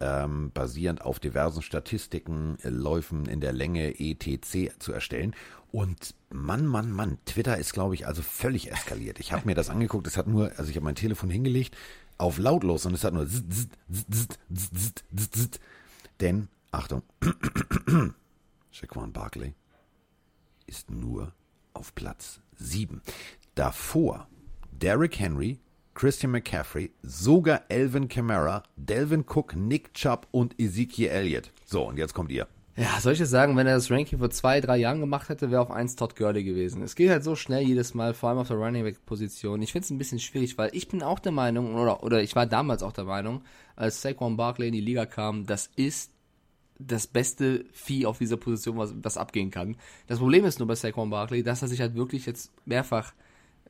ähm, 0.00 0.50
basierend 0.52 1.02
auf 1.02 1.20
diversen 1.20 1.62
Statistiken, 1.62 2.58
äh, 2.62 2.68
Läufen 2.68 3.26
in 3.26 3.40
der 3.40 3.52
Länge 3.52 4.00
etc. 4.00 4.72
zu 4.78 4.92
erstellen. 4.92 5.34
Und 5.72 6.14
Mann, 6.30 6.66
Mann, 6.66 6.90
Mann, 6.90 7.18
Twitter 7.26 7.58
ist, 7.58 7.72
glaube 7.72 7.94
ich, 7.94 8.06
also 8.06 8.22
völlig 8.22 8.72
eskaliert. 8.72 9.20
Ich 9.20 9.32
habe 9.32 9.46
mir 9.46 9.54
das 9.54 9.70
angeguckt, 9.70 10.06
es 10.06 10.16
hat 10.16 10.26
nur, 10.26 10.50
also 10.56 10.70
ich 10.70 10.76
habe 10.76 10.84
mein 10.84 10.96
Telefon 10.96 11.30
hingelegt, 11.30 11.76
auf 12.18 12.38
lautlos 12.38 12.86
und 12.86 12.94
es 12.94 13.04
hat 13.04 13.14
nur 13.14 13.26
zzz, 13.28 13.68
denn, 16.20 16.48
Achtung, 16.70 17.02
Shaquan 18.70 19.12
Barkley 19.12 19.54
ist 20.66 20.90
nur 20.90 21.32
auf 21.72 21.94
Platz 21.94 22.40
7. 22.56 23.00
Davor 23.54 24.28
Derrick 24.70 25.18
Henry, 25.18 25.58
Christian 26.00 26.32
McCaffrey, 26.32 26.92
sogar 27.02 27.60
Elvin 27.68 28.08
Kamara, 28.08 28.62
Delvin 28.76 29.22
Cook, 29.28 29.54
Nick 29.54 29.92
Chubb 29.92 30.28
und 30.30 30.58
Ezekiel 30.58 31.08
Elliott. 31.08 31.52
So, 31.66 31.86
und 31.86 31.98
jetzt 31.98 32.14
kommt 32.14 32.30
ihr. 32.30 32.46
Ja, 32.74 32.98
soll 33.00 33.12
ich 33.12 33.18
jetzt 33.18 33.28
sagen, 33.28 33.54
wenn 33.54 33.66
er 33.66 33.74
das 33.74 33.90
Ranking 33.90 34.18
vor 34.18 34.30
zwei, 34.30 34.62
drei 34.62 34.78
Jahren 34.78 35.00
gemacht 35.00 35.28
hätte, 35.28 35.50
wäre 35.50 35.60
auf 35.60 35.70
1 35.70 35.96
Todd 35.96 36.16
Gurley 36.16 36.42
gewesen. 36.42 36.82
Es 36.82 36.96
geht 36.96 37.10
halt 37.10 37.22
so 37.22 37.36
schnell 37.36 37.64
jedes 37.64 37.92
Mal, 37.92 38.14
vor 38.14 38.30
allem 38.30 38.38
auf 38.38 38.48
der 38.48 38.56
Running 38.56 38.82
Back 38.82 39.04
Position. 39.04 39.60
Ich 39.60 39.72
finde 39.72 39.84
es 39.84 39.90
ein 39.90 39.98
bisschen 39.98 40.20
schwierig, 40.20 40.56
weil 40.56 40.70
ich 40.72 40.88
bin 40.88 41.02
auch 41.02 41.18
der 41.18 41.32
Meinung, 41.32 41.74
oder, 41.74 42.02
oder 42.02 42.22
ich 42.22 42.34
war 42.34 42.46
damals 42.46 42.82
auch 42.82 42.92
der 42.92 43.04
Meinung, 43.04 43.42
als 43.76 44.00
Saquon 44.00 44.38
Barkley 44.38 44.68
in 44.68 44.72
die 44.72 44.80
Liga 44.80 45.04
kam, 45.04 45.44
das 45.44 45.68
ist 45.76 46.12
das 46.78 47.08
beste 47.08 47.66
Vieh 47.74 48.06
auf 48.06 48.16
dieser 48.16 48.38
Position, 48.38 48.78
was, 48.78 48.94
was 49.02 49.18
abgehen 49.18 49.50
kann. 49.50 49.76
Das 50.06 50.18
Problem 50.18 50.46
ist 50.46 50.60
nur 50.60 50.68
bei 50.68 50.76
Saquon 50.76 51.10
Barkley, 51.10 51.42
dass 51.42 51.60
er 51.60 51.68
sich 51.68 51.82
halt 51.82 51.94
wirklich 51.94 52.24
jetzt 52.24 52.52
mehrfach 52.64 53.12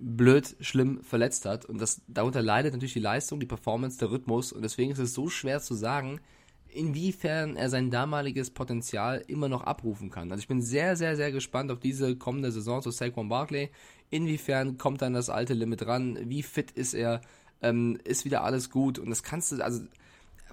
blöd, 0.01 0.57
schlimm 0.61 1.03
verletzt 1.03 1.45
hat. 1.45 1.67
Und 1.67 1.81
das, 1.81 2.01
darunter 2.09 2.43
leidet 2.43 2.73
natürlich 2.73 2.95
die 2.95 3.01
Leistung, 3.01 3.39
die 3.39 3.47
Performance, 3.47 3.99
der 3.99 4.11
Rhythmus. 4.11 4.53
Und 4.53 4.63
deswegen 4.63 4.91
ist 4.91 4.99
es 4.99 5.15
so 5.15 5.29
schwer 5.29 5.61
zu 5.61 5.75
sagen, 5.75 6.21
inwiefern 6.69 7.57
er 7.57 7.69
sein 7.69 7.91
damaliges 7.91 8.51
Potenzial 8.51 9.23
immer 9.27 9.49
noch 9.49 9.65
abrufen 9.65 10.11
kann. 10.11 10.31
Also 10.31 10.41
ich 10.41 10.49
bin 10.49 10.63
sehr, 10.63 10.97
sehr, 10.97 11.17
sehr 11.17 11.33
gespannt 11.33 11.71
auf 11.71 11.81
diese 11.81 12.17
kommende 12.17 12.51
Saison 12.51 12.81
zu 12.81 12.91
Saquon 12.91 13.29
Barkley. 13.29 13.71
Inwiefern 14.09 14.79
kommt 14.79 15.03
dann 15.03 15.13
das 15.13 15.31
alte 15.31 15.55
Limit 15.55 15.87
ran? 15.87 16.19
Wie 16.25 16.43
fit 16.43 16.71
ist 16.71 16.95
er? 16.95 17.21
Ähm, 17.63 17.99
ist 18.05 18.25
wieder 18.25 18.43
alles 18.43 18.71
gut? 18.71 18.99
Und 18.99 19.11
das 19.11 19.23
kannst 19.23 19.53
du, 19.53 19.63
also 19.63 19.85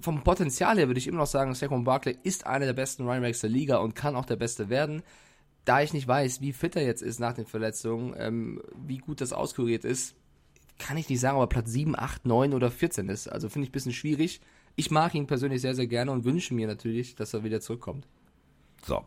vom 0.02 0.24
Potenzial 0.24 0.78
her 0.78 0.88
würde 0.88 1.00
ich 1.00 1.08
immer 1.08 1.20
noch 1.20 1.28
sagen, 1.28 1.56
Saquon 1.56 1.86
Barkley 1.86 2.18
ist 2.24 2.46
einer 2.46 2.66
der 2.66 2.74
besten 2.74 3.04
Runningbacks 3.04 3.40
der 3.40 3.50
Liga 3.50 3.78
und 3.78 3.96
kann 3.96 4.16
auch 4.16 4.26
der 4.26 4.36
Beste 4.36 4.70
werden. 4.70 5.04
Da 5.68 5.82
ich 5.82 5.92
nicht 5.92 6.08
weiß, 6.08 6.40
wie 6.40 6.54
fit 6.54 6.78
er 6.78 6.86
jetzt 6.86 7.02
ist 7.02 7.20
nach 7.20 7.34
den 7.34 7.46
Verletzungen, 7.46 8.16
ähm, 8.18 8.62
wie 8.88 9.00
gut 9.00 9.20
das 9.20 9.34
auskuriert 9.34 9.84
ist, 9.84 10.16
kann 10.80 10.96
ich 10.96 11.10
nicht 11.10 11.20
sagen, 11.20 11.36
ob 11.38 11.44
er 11.44 11.48
Platz 11.48 11.72
7, 11.72 11.94
8, 12.00 12.26
9 12.26 12.54
oder 12.54 12.72
14 12.72 13.10
ist. 13.10 13.28
Also 13.28 13.50
finde 13.50 13.66
ich 13.66 13.70
ein 13.70 13.74
bisschen 13.74 13.92
schwierig. 13.92 14.40
Ich 14.78 14.92
mag 14.92 15.14
ihn 15.14 15.28
persönlich 15.28 15.60
sehr, 15.60 15.76
sehr 15.76 15.88
gerne 15.88 16.14
und 16.14 16.24
wünsche 16.24 16.54
mir 16.54 16.68
natürlich, 16.68 17.16
dass 17.16 17.34
er 17.34 17.44
wieder 17.44 17.60
zurückkommt. 17.60 18.08
So. 18.86 19.06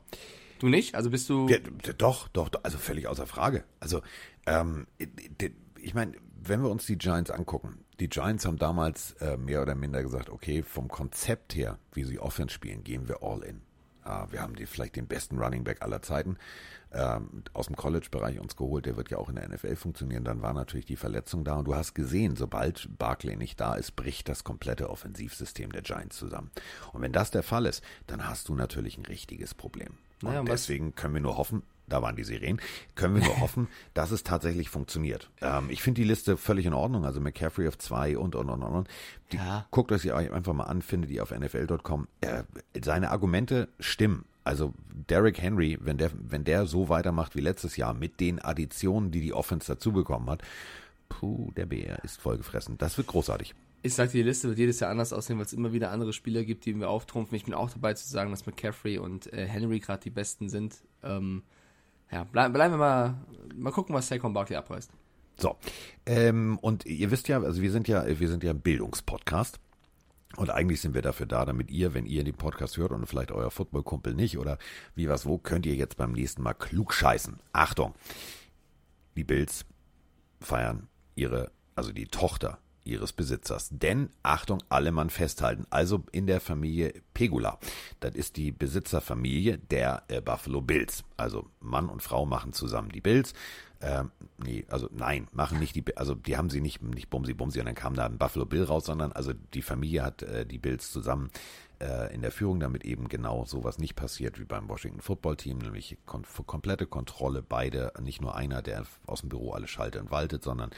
Du 0.59 0.69
nicht? 0.69 0.97
Also 0.97 1.09
bist 1.09 1.31
du. 1.31 1.49
Ja, 1.49 1.57
doch, 1.97 2.29
doch, 2.29 2.51
doch, 2.51 2.63
also 2.63 2.77
völlig 2.77 3.07
außer 3.07 3.27
Frage. 3.27 3.65
Also, 3.79 4.03
ähm, 4.45 4.87
ich 5.81 5.95
meine, 5.95 6.13
wenn 6.43 6.63
wir 6.63 6.69
uns 6.69 6.85
die 6.85 6.99
Giants 6.99 7.31
angucken, 7.31 7.79
die 8.01 8.11
Giants 8.11 8.45
haben 8.45 8.59
damals 8.59 9.13
äh, 9.21 9.39
mehr 9.39 9.63
oder 9.63 9.75
minder 9.75 10.03
gesagt, 10.03 10.29
okay, 10.29 10.63
vom 10.63 10.89
Konzept 10.89 11.55
her, 11.55 11.79
wie 11.95 12.05
sie 12.05 12.19
Offense 12.19 12.53
spielen, 12.53 12.85
gehen 12.85 13.09
wir 13.09 13.23
all 13.23 13.43
in. 13.45 13.63
Äh, 14.11 14.33
wir 14.33 14.43
haben 14.43 14.55
die, 14.57 14.67
vielleicht 14.67 14.97
den 14.97 15.07
besten 15.07 15.39
Running 15.39 15.65
Back 15.65 15.83
aller 15.83 16.03
Zeiten 16.03 16.37
ähm, 16.93 17.45
aus 17.53 17.67
dem 17.67 17.77
College-Bereich 17.77 18.41
uns 18.41 18.57
geholt. 18.57 18.85
Der 18.87 18.97
wird 18.97 19.11
ja 19.11 19.19
auch 19.19 19.29
in 19.29 19.37
der 19.37 19.49
NFL 19.49 19.77
funktionieren. 19.77 20.25
Dann 20.25 20.43
war 20.43 20.53
natürlich 20.53 20.87
die 20.87 20.97
Verletzung 20.97 21.45
da 21.45 21.55
und 21.55 21.67
du 21.67 21.75
hast 21.75 21.95
gesehen, 21.95 22.35
sobald 22.37 22.89
Barkley 22.99 23.37
nicht 23.37 23.61
da 23.61 23.75
ist, 23.75 23.95
bricht 23.97 24.29
das 24.29 24.43
komplette 24.45 24.91
Offensivsystem 24.91 25.71
der 25.73 25.83
Giants 25.83 26.17
zusammen. 26.17 26.51
Und 26.93 27.03
wenn 27.03 27.13
das 27.13 27.31
der 27.31 27.43
Fall 27.45 27.67
ist, 27.67 27.83
dann 28.09 28.27
hast 28.27 28.49
du 28.49 28.55
natürlich 28.55 28.99
ein 28.99 29.07
richtiges 29.07 29.55
Problem. 29.55 29.95
Naja, 30.23 30.41
und 30.41 30.49
was- 30.49 30.63
deswegen 30.63 30.95
können 30.95 31.15
wir 31.15 31.21
nur 31.21 31.37
hoffen, 31.37 31.63
da 31.91 32.03
waren 32.03 32.17
die 32.17 32.25
Sirenen, 32.25 32.61
können 32.95 33.15
wir 33.15 33.23
nur 33.23 33.41
hoffen, 33.41 33.69
dass 33.95 34.11
es 34.11 34.23
tatsächlich 34.23 34.71
funktioniert. 34.71 35.31
Ähm, 35.43 35.69
ich 35.69 35.83
finde 35.83 36.01
die 36.01 36.07
Liste 36.07 36.37
völlig 36.37 36.67
in 36.67 36.73
Ordnung, 36.73 37.05
also 37.05 37.21
McCaffrey 37.21 37.69
auf 37.69 37.77
zwei 37.79 38.17
und 38.17 38.35
und 38.35 38.49
und 38.49 38.63
und. 38.63 38.73
und. 38.73 38.89
Die, 39.33 39.37
Ja. 39.37 39.67
Guckt 39.71 39.93
euch 39.93 40.03
die 40.03 40.13
einfach 40.13 40.55
mal 40.55 40.65
an, 40.65 40.83
findet 40.83 41.11
ihr 41.11 41.23
auf 41.23 41.31
NFL.com. 41.31 42.09
Äh, 42.21 42.45
seine 42.83 43.11
Argumente 43.11 43.69
stimmen. 43.79 44.25
Also 44.43 44.73
Derrick 44.91 45.41
Henry, 45.41 45.79
wenn 45.81 45.99
der, 45.99 46.11
wenn 46.15 46.45
der 46.45 46.67
so 46.67 46.89
weitermacht 46.89 47.37
wie 47.37 47.41
letztes 47.41 47.77
Jahr 47.77 47.93
mit 47.93 48.21
den 48.21 48.41
Additionen, 48.41 49.11
die 49.11 49.21
die 49.21 49.35
Offense 49.35 49.73
dazu 49.73 49.93
bekommen 49.93 50.31
hat, 50.31 50.43
puh, 51.09 51.51
der 51.57 51.67
Bär 51.67 52.03
ist 52.05 52.21
vollgefressen. 52.21 52.79
Das 52.79 52.97
wird 52.97 53.09
großartig. 53.09 53.55
Ich 53.83 53.95
sagte, 53.95 54.19
die 54.19 54.23
Liste 54.23 54.49
wird 54.49 54.59
jedes 54.59 54.81
Jahr 54.81 54.91
anders 54.91 55.13
aussehen, 55.13 55.39
weil 55.39 55.47
es 55.47 55.53
immer 55.53 55.73
wieder 55.73 55.91
andere 55.91 56.13
Spieler 56.13 56.45
gibt, 56.45 56.67
die 56.67 56.75
wir 56.79 56.91
auftrumpfen. 56.91 57.35
Ich 57.37 57.45
bin 57.45 57.55
auch 57.55 57.71
dabei 57.71 57.95
zu 57.95 58.07
sagen, 58.07 58.31
dass 58.31 58.45
McCaffrey 58.45 58.99
und 58.99 59.33
äh, 59.33 59.47
Henry 59.47 59.79
gerade 59.79 60.03
die 60.03 60.11
besten 60.11 60.49
sind. 60.49 60.83
Ähm, 61.03 61.43
ja, 62.13 62.25
bleib, 62.25 62.53
bleiben 62.53 62.75
wir 62.75 62.79
mal, 62.79 63.15
mal 63.55 63.73
gucken, 63.73 63.95
was 63.95 64.09
Saquon 64.09 64.33
Barkley 64.33 64.57
abreißt. 64.57 64.91
So. 65.39 65.57
Ähm, 66.07 66.59
und 66.61 66.85
ihr 66.87 67.11
wisst 67.11 67.29
ja, 67.29 67.41
also 67.41 67.63
wir 67.63 67.71
sind 67.71 67.89
ja, 67.89 68.05
wir 68.07 68.29
sind 68.29 68.45
ja 68.45 68.51
ein 68.51 68.61
Bildungspodcast. 68.61 69.59
Und 70.37 70.51
eigentlich 70.51 70.81
sind 70.81 70.95
wir 70.95 71.03
dafür 71.03 71.27
da, 71.27 71.45
damit 71.45 71.71
ihr, 71.71 71.93
wenn 71.93 72.07
ihr 72.07 72.23
den 72.23 72.37
Podcast 72.37 72.77
hört 72.77 72.93
und 72.93 73.05
vielleicht 73.07 73.33
euer 73.33 73.51
Footballkumpel 73.51 74.15
nicht 74.15 74.39
oder 74.39 74.59
wie 74.95 75.09
was 75.09 75.27
wo, 75.27 75.39
könnt 75.39 75.67
ihr 75.67 75.75
jetzt 75.75 75.97
beim 75.97 76.13
nächsten 76.13 76.43
Mal 76.43 76.55
klug 76.55 76.95
scheißen. 76.95 77.41
Achtung! 77.53 77.95
Die 79.17 79.25
Bills 79.25 79.67
feiern 80.41 80.89
ihre, 81.17 81.51
also 81.75 81.93
die 81.93 82.07
Tochter 82.07 82.59
ihres 82.85 83.13
Besitzers. 83.13 83.69
Denn, 83.71 84.11
Achtung, 84.23 84.63
alle 84.69 84.93
Mann 84.93 85.11
festhalten, 85.11 85.67
also 85.71 86.05
in 86.13 86.27
der 86.27 86.41
Familie 86.41 86.95
Pegula. 87.15 87.59
Das 88.01 88.15
ist 88.15 88.37
die 88.37 88.53
Besitzerfamilie 88.53 89.59
der 89.59 90.05
äh, 90.09 90.21
Buffalo 90.21 90.61
Bills. 90.61 91.05
Also 91.17 91.51
Mann 91.61 91.89
und 91.89 92.03
Frau 92.03 92.27
machen 92.27 92.53
zusammen 92.53 92.91
die 92.91 93.01
Bills. 93.01 93.35
Ähm, 93.83 94.11
nee, 94.37 94.67
also 94.69 94.89
nein, 94.93 95.27
machen 95.33 95.59
nicht 95.59 95.75
die, 95.75 95.97
also 95.97 96.15
die 96.15 96.37
haben 96.37 96.51
sie 96.51 96.61
nicht, 96.61 96.83
nicht 96.83 97.09
Bumsi 97.09 97.33
Bumsi 97.33 97.61
und 97.61 97.67
dann 97.67 97.75
kam 97.75 97.95
da 97.95 98.05
ein 98.05 98.19
Buffalo 98.19 98.45
Bill 98.45 98.65
raus, 98.65 98.85
sondern 98.85 99.13
also 99.13 99.33
die 99.55 99.63
Familie 99.63 100.03
hat 100.03 100.23
äh, 100.23 100.45
die 100.45 100.59
Bills 100.59 100.93
zusammen 100.93 101.31
äh, 101.81 102.15
in 102.15 102.21
der 102.21 102.31
Führung, 102.31 102.61
damit 102.61 102.85
eben 102.85 103.09
genau 103.09 103.47
sowas 103.47 103.79
nicht 103.79 103.97
passiert 103.97 104.39
wie 104.39 104.45
beim 104.45 104.69
Washington 104.69 105.01
Football 105.01 105.37
Team, 105.37 105.59
nämlich 105.59 105.97
kon 106.05 106.25
komplette 106.47 106.87
Kontrolle, 106.87 107.43
beide, 107.43 107.93
nicht 108.01 108.21
nur 108.21 108.37
einer, 108.37 108.61
der 108.61 108.85
aus 109.07 109.21
dem 109.21 109.31
Büro 109.31 109.53
alles 109.53 109.71
schaltet 109.71 110.03
und 110.03 110.11
waltet, 110.11 110.45
sondern 110.45 110.71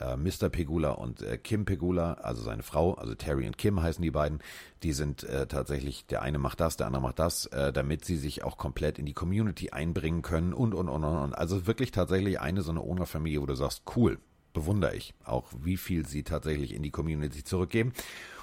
äh, 0.00 0.16
Mr. 0.16 0.48
Pegula 0.48 0.90
und 0.90 1.22
äh, 1.22 1.38
Kim 1.38 1.64
Pegula, 1.64 2.14
also 2.14 2.42
seine 2.42 2.62
Frau, 2.62 2.94
also 2.94 3.14
Terry 3.14 3.46
und 3.46 3.58
Kim 3.58 3.82
heißen 3.82 4.02
die 4.02 4.10
beiden, 4.10 4.40
die 4.82 4.92
sind 4.92 5.24
äh, 5.24 5.46
tatsächlich, 5.46 6.06
der 6.06 6.22
eine 6.22 6.38
macht 6.38 6.60
das, 6.60 6.76
der 6.76 6.86
andere 6.86 7.02
macht 7.02 7.18
das, 7.18 7.46
äh, 7.46 7.72
damit 7.72 8.04
sie 8.04 8.16
sich 8.16 8.44
auch 8.44 8.56
komplett 8.56 8.98
in 8.98 9.06
die 9.06 9.12
Community 9.12 9.70
einbringen 9.70 10.22
können 10.22 10.52
und, 10.52 10.74
und, 10.74 10.88
und, 10.88 11.04
und, 11.04 11.16
und. 11.16 11.34
Also 11.34 11.66
wirklich 11.66 11.90
tatsächlich 11.90 12.40
eine 12.40 12.62
so 12.62 12.70
eine 12.70 12.80
Owner-Familie, 12.80 13.40
wo 13.40 13.46
du 13.46 13.54
sagst, 13.54 13.82
cool, 13.96 14.18
bewundere 14.52 14.94
ich, 14.94 15.14
auch 15.24 15.46
wie 15.62 15.76
viel 15.76 16.06
sie 16.06 16.22
tatsächlich 16.22 16.74
in 16.74 16.82
die 16.82 16.90
Community 16.90 17.44
zurückgeben. 17.44 17.92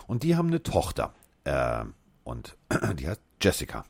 Und 0.07 0.23
die 0.23 0.35
haben 0.35 0.47
eine 0.47 0.63
Tochter, 0.63 1.13
äh, 1.45 1.85
und 2.23 2.57
die 2.99 3.07
heißt 3.07 3.21
Jessica. 3.41 3.85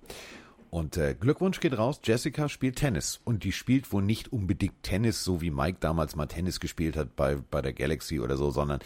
Und 0.70 0.98
äh, 0.98 1.16
Glückwunsch 1.20 1.60
geht 1.60 1.78
raus, 1.78 2.00
Jessica 2.04 2.50
spielt 2.50 2.78
Tennis. 2.78 3.22
Und 3.24 3.44
die 3.44 3.52
spielt 3.52 3.92
wohl 3.92 4.04
nicht 4.04 4.32
unbedingt 4.32 4.84
Tennis, 4.84 5.24
so 5.24 5.42
wie 5.42 5.52
Mike 5.52 5.78
damals 5.80 6.16
mal 6.16 6.28
Tennis 6.28 6.60
gespielt 6.60 6.98
hat 6.98 7.16
bei, 7.16 7.38
bei 7.50 7.62
der 7.62 7.74
Galaxy 7.74 8.20
oder 8.20 8.38
so, 8.38 8.52
sondern 8.52 8.80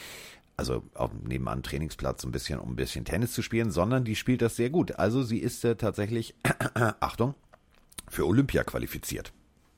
also 0.60 0.84
auf 0.94 1.12
nebenan 1.24 1.64
Trainingsplatz 1.64 2.26
ein 2.26 2.32
bisschen, 2.32 2.60
um 2.60 2.72
ein 2.72 2.76
bisschen 2.76 3.06
Tennis 3.06 3.32
zu 3.32 3.42
spielen, 3.42 3.72
sondern 3.72 4.04
die 4.04 4.16
spielt 4.16 4.42
das 4.42 4.58
sehr 4.58 4.70
gut. 4.70 5.00
Also 5.00 5.24
sie 5.24 5.40
ist 5.40 5.64
äh, 5.64 5.76
tatsächlich, 5.76 6.36
Achtung, 7.00 7.34
für 8.10 8.28
Olympia 8.28 8.64
qualifiziert. 8.66 9.32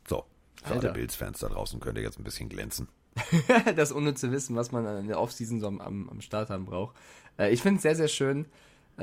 So, 0.08 0.26
für 0.64 0.72
alle 0.72 0.76
Alter. 0.76 0.94
Bills-Fans 0.94 1.40
da 1.40 1.50
draußen 1.50 1.80
könnt 1.80 1.98
ihr 1.98 2.04
jetzt 2.04 2.20
ein 2.20 2.24
bisschen 2.24 2.50
glänzen. 2.50 2.88
das 3.76 3.92
unnütze 3.92 4.32
Wissen, 4.32 4.56
was 4.56 4.72
man 4.72 4.86
in 4.98 5.08
der 5.08 5.20
Offseason 5.20 5.60
so 5.60 5.68
am, 5.68 5.82
am, 5.82 6.22
Start 6.22 6.50
haben 6.50 6.66
braucht. 6.66 6.96
Äh, 7.38 7.52
ich 7.52 7.62
finde 7.62 7.78
es 7.78 7.84
sehr, 7.84 7.96
sehr 7.96 8.08
schön, 8.08 8.48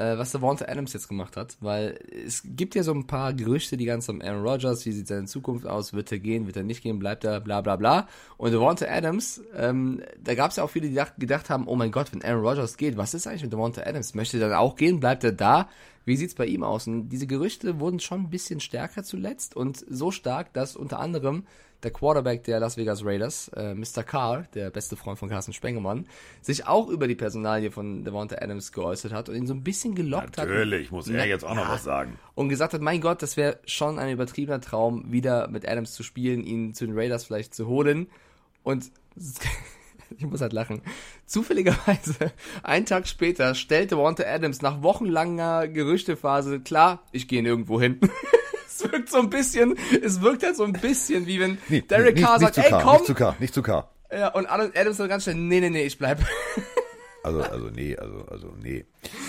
was 0.01 0.33
Devonta 0.33 0.67
Adams 0.67 0.93
jetzt 0.93 1.09
gemacht 1.09 1.37
hat, 1.37 1.57
weil 1.61 1.99
es 2.27 2.43
gibt 2.45 2.75
ja 2.75 2.83
so 2.83 2.93
ein 2.93 3.07
paar 3.07 3.33
Gerüchte, 3.33 3.77
die 3.77 3.85
ganz 3.85 4.09
am 4.09 4.21
Aaron 4.21 4.47
Rodgers, 4.47 4.87
wie 4.87 4.93
sieht 4.93 5.09
seine 5.09 5.27
Zukunft 5.27 5.67
aus, 5.67 5.93
wird 5.93 6.13
er 6.13 6.19
gehen, 6.19 6.47
wird 6.47 6.57
er 6.57 6.63
nicht 6.63 6.83
gehen, 6.83 6.99
bleibt 6.99 7.25
er, 7.25 7.41
bla 7.41 7.61
bla 7.61 7.77
bla. 7.77 8.09
Und 8.37 8.53
Devonta 8.53 8.87
Adams, 8.87 9.43
ähm, 9.57 10.03
da 10.23 10.35
gab 10.35 10.51
es 10.51 10.57
ja 10.57 10.65
auch 10.65 10.71
viele, 10.71 10.87
die 10.87 10.93
gedacht, 10.93 11.15
gedacht 11.19 11.51
haben, 11.51 11.67
oh 11.67 11.75
mein 11.75 11.91
Gott, 11.91 12.13
wenn 12.13 12.23
Aaron 12.23 12.45
Rodgers 12.45 12.77
geht, 12.77 12.97
was 12.97 13.15
ist 13.15 13.27
eigentlich 13.27 13.43
mit 13.43 13.53
Devonta 13.53 13.83
Adams? 13.83 14.15
Möchte 14.15 14.39
er 14.39 14.49
dann 14.49 14.59
auch 14.59 14.77
gehen, 14.77 15.01
bleibt 15.01 15.25
er 15.25 15.33
da? 15.33 15.69
Wie 16.05 16.17
sieht's 16.17 16.35
bei 16.35 16.47
ihm 16.47 16.63
aus? 16.63 16.87
Und 16.87 17.09
diese 17.09 17.27
Gerüchte 17.27 17.81
wurden 17.81 18.01
schon 18.01 18.23
ein 18.23 18.31
bisschen 18.31 18.61
stärker 18.61 19.03
zuletzt 19.03 19.57
und 19.57 19.85
so 19.91 20.11
stark, 20.11 20.53
dass 20.55 20.77
unter 20.77 21.01
anderem 21.01 21.45
der 21.83 21.93
Quarterback 21.93 22.45
der 22.45 22.59
Las 22.61 22.77
Vegas 22.77 23.05
Raiders, 23.05 23.49
äh, 23.55 23.75
Mr. 23.75 24.03
Carr, 24.03 24.45
der 24.55 24.71
beste 24.71 24.97
Freund 24.97 25.19
von 25.19 25.29
Carsten 25.29 25.53
Spengemann, 25.53 26.07
sich 26.43 26.67
auch 26.67 26.89
über 26.89 27.07
die 27.07 27.15
Personalie 27.15 27.71
von 27.71 28.05
Devonta 28.05 28.37
Adams 28.41 28.73
geäußert 28.73 29.13
hat 29.13 29.29
und 29.29 29.37
ihn 29.37 29.47
so 29.47 29.55
ein 29.55 29.63
bisschen 29.63 29.95
gelockt 29.95 30.39
hat. 30.39 30.49
Natürlich, 30.49 30.91
muss 30.91 31.09
er 31.09 31.27
jetzt 31.27 31.45
auch 31.45 31.55
noch 31.55 31.69
was 31.69 31.85
sagen. 31.85 32.19
Und 32.35 32.49
gesagt 32.49 32.75
hat, 32.75 32.81
mein 32.81 33.01
Gott, 33.01 33.23
das 33.23 33.37
wäre 33.37 33.59
schon 33.65 33.99
ein 33.99 34.13
übertriebener 34.13 34.61
Traum, 34.61 35.13
wieder 35.13 35.49
mit 35.49 35.69
Adams 35.69 35.95
zu 35.95 36.03
spielen, 36.03 36.43
ihn 36.43 36.75
zu 36.75 36.87
den 36.87 36.99
Raiders 36.99 37.25
vielleicht 37.25 37.55
zu 37.55 37.69
holen. 37.69 38.09
Und 38.65 38.91
ich 40.17 40.27
muss 40.27 40.41
halt 40.41 40.53
lachen. 40.53 40.83
Zufälligerweise, 41.27 42.33
einen 42.63 42.87
Tag 42.87 43.07
später, 43.07 43.55
stellte 43.55 43.95
Devonta 43.95 44.25
Adams 44.25 44.63
nach 44.63 44.83
wochenlanger 44.83 45.69
Gerüchtephase 45.69 46.61
klar, 46.61 47.03
ich 47.13 47.29
gehe 47.29 47.43
nirgendwo 47.43 47.81
hin. 47.81 48.01
es 48.79 48.93
wirkt 48.93 49.11
so 49.11 49.19
ein 49.19 49.31
bisschen, 49.31 49.77
es 50.03 50.21
wirkt 50.21 50.43
halt 50.43 50.57
so 50.57 50.65
ein 50.65 50.73
bisschen, 50.73 51.27
wie 51.27 51.41
wenn 51.41 51.59
Nee, 51.69 51.83
Derek 51.83 52.15
nicht, 52.17 52.25
Carr 52.25 52.39
nicht 52.39 52.55
sagt, 52.55 52.59
ey 52.59 52.71
K, 52.71 52.81
komm. 52.83 52.93
Nicht 52.95 53.07
zu 53.07 53.15
K, 53.15 53.37
nicht 53.39 53.55
zu 53.55 53.63
K. 53.63 53.91
Ja, 54.11 54.29
und 54.29 54.47
Adams 54.47 54.97
so 54.97 55.07
ganz 55.07 55.25
schnell, 55.25 55.35
nee, 55.37 55.61
nee, 55.61 55.71
nee, 55.71 55.85
ich 55.85 55.99
bleib. 55.99 56.21
Also, 57.25 57.43
also 57.43 57.69
nee, 57.69 57.97
also, 57.97 58.25
also 58.27 58.55
nee. 58.63 58.87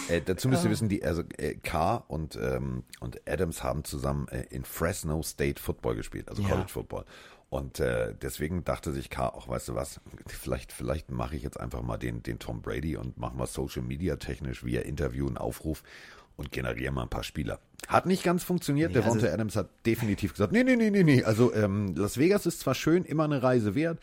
Äh, 0.07 0.21
dazu 0.21 0.47
müsst 0.47 0.63
ihr 0.63 0.69
wissen, 0.69 0.89
die, 0.89 1.03
also 1.03 1.23
äh, 1.37 1.55
Carr 1.55 2.05
und, 2.07 2.37
ähm, 2.41 2.83
und 2.99 3.19
Adams 3.27 3.63
haben 3.63 3.83
zusammen 3.83 4.27
äh, 4.29 4.45
in 4.51 4.63
Fresno 4.63 5.21
State 5.23 5.59
Football 5.59 5.95
gespielt, 5.95 6.29
also 6.29 6.41
Ja. 6.43 6.49
College 6.49 6.69
Football. 6.69 7.05
Und 7.49 7.79
äh, 7.79 8.13
deswegen 8.21 8.63
dachte 8.63 8.91
sich 8.93 9.09
Carr 9.09 9.33
auch, 9.33 9.47
weißt 9.49 9.69
du 9.69 9.75
was, 9.75 9.99
vielleicht, 10.27 10.71
vielleicht 10.71 11.09
mache 11.09 11.35
ich 11.35 11.41
jetzt 11.41 11.59
einfach 11.59 11.81
mal 11.81 11.97
den, 11.97 12.21
den 12.21 12.37
Tom 12.37 12.61
Brady 12.61 12.95
und 12.95 13.17
mache 13.17 13.35
mal 13.35 13.47
Social 13.47 13.81
Media 13.81 14.17
technisch 14.17 14.63
via 14.63 14.81
Interview 14.81 15.27
einen 15.27 15.37
Aufruf 15.37 15.83
und 16.39 16.51
generiere 16.51 16.91
mal 16.91 17.03
ein 17.03 17.09
paar 17.09 17.23
Spieler. 17.23 17.59
Hat 17.87 18.05
nicht 18.05 18.23
ganz 18.23 18.43
funktioniert. 18.43 18.95
Der 18.95 19.05
also- 19.05 19.27
Adams 19.27 19.55
hat 19.55 19.69
definitiv 19.85 20.31
gesagt, 20.31 20.53
nee, 20.53 20.63
nee, 20.63 20.77
nee, 20.77 20.89
nee, 20.89 21.03
nee. 21.03 21.23
Also 21.23 21.53
ähm, 21.53 21.93
Las 21.95 22.17
Vegas 22.17 22.45
ist 22.45 22.61
zwar 22.61 22.75
schön, 22.75 23.03
immer 23.03 23.25
eine 23.25 23.43
Reise 23.43 23.75
wert. 23.75 23.99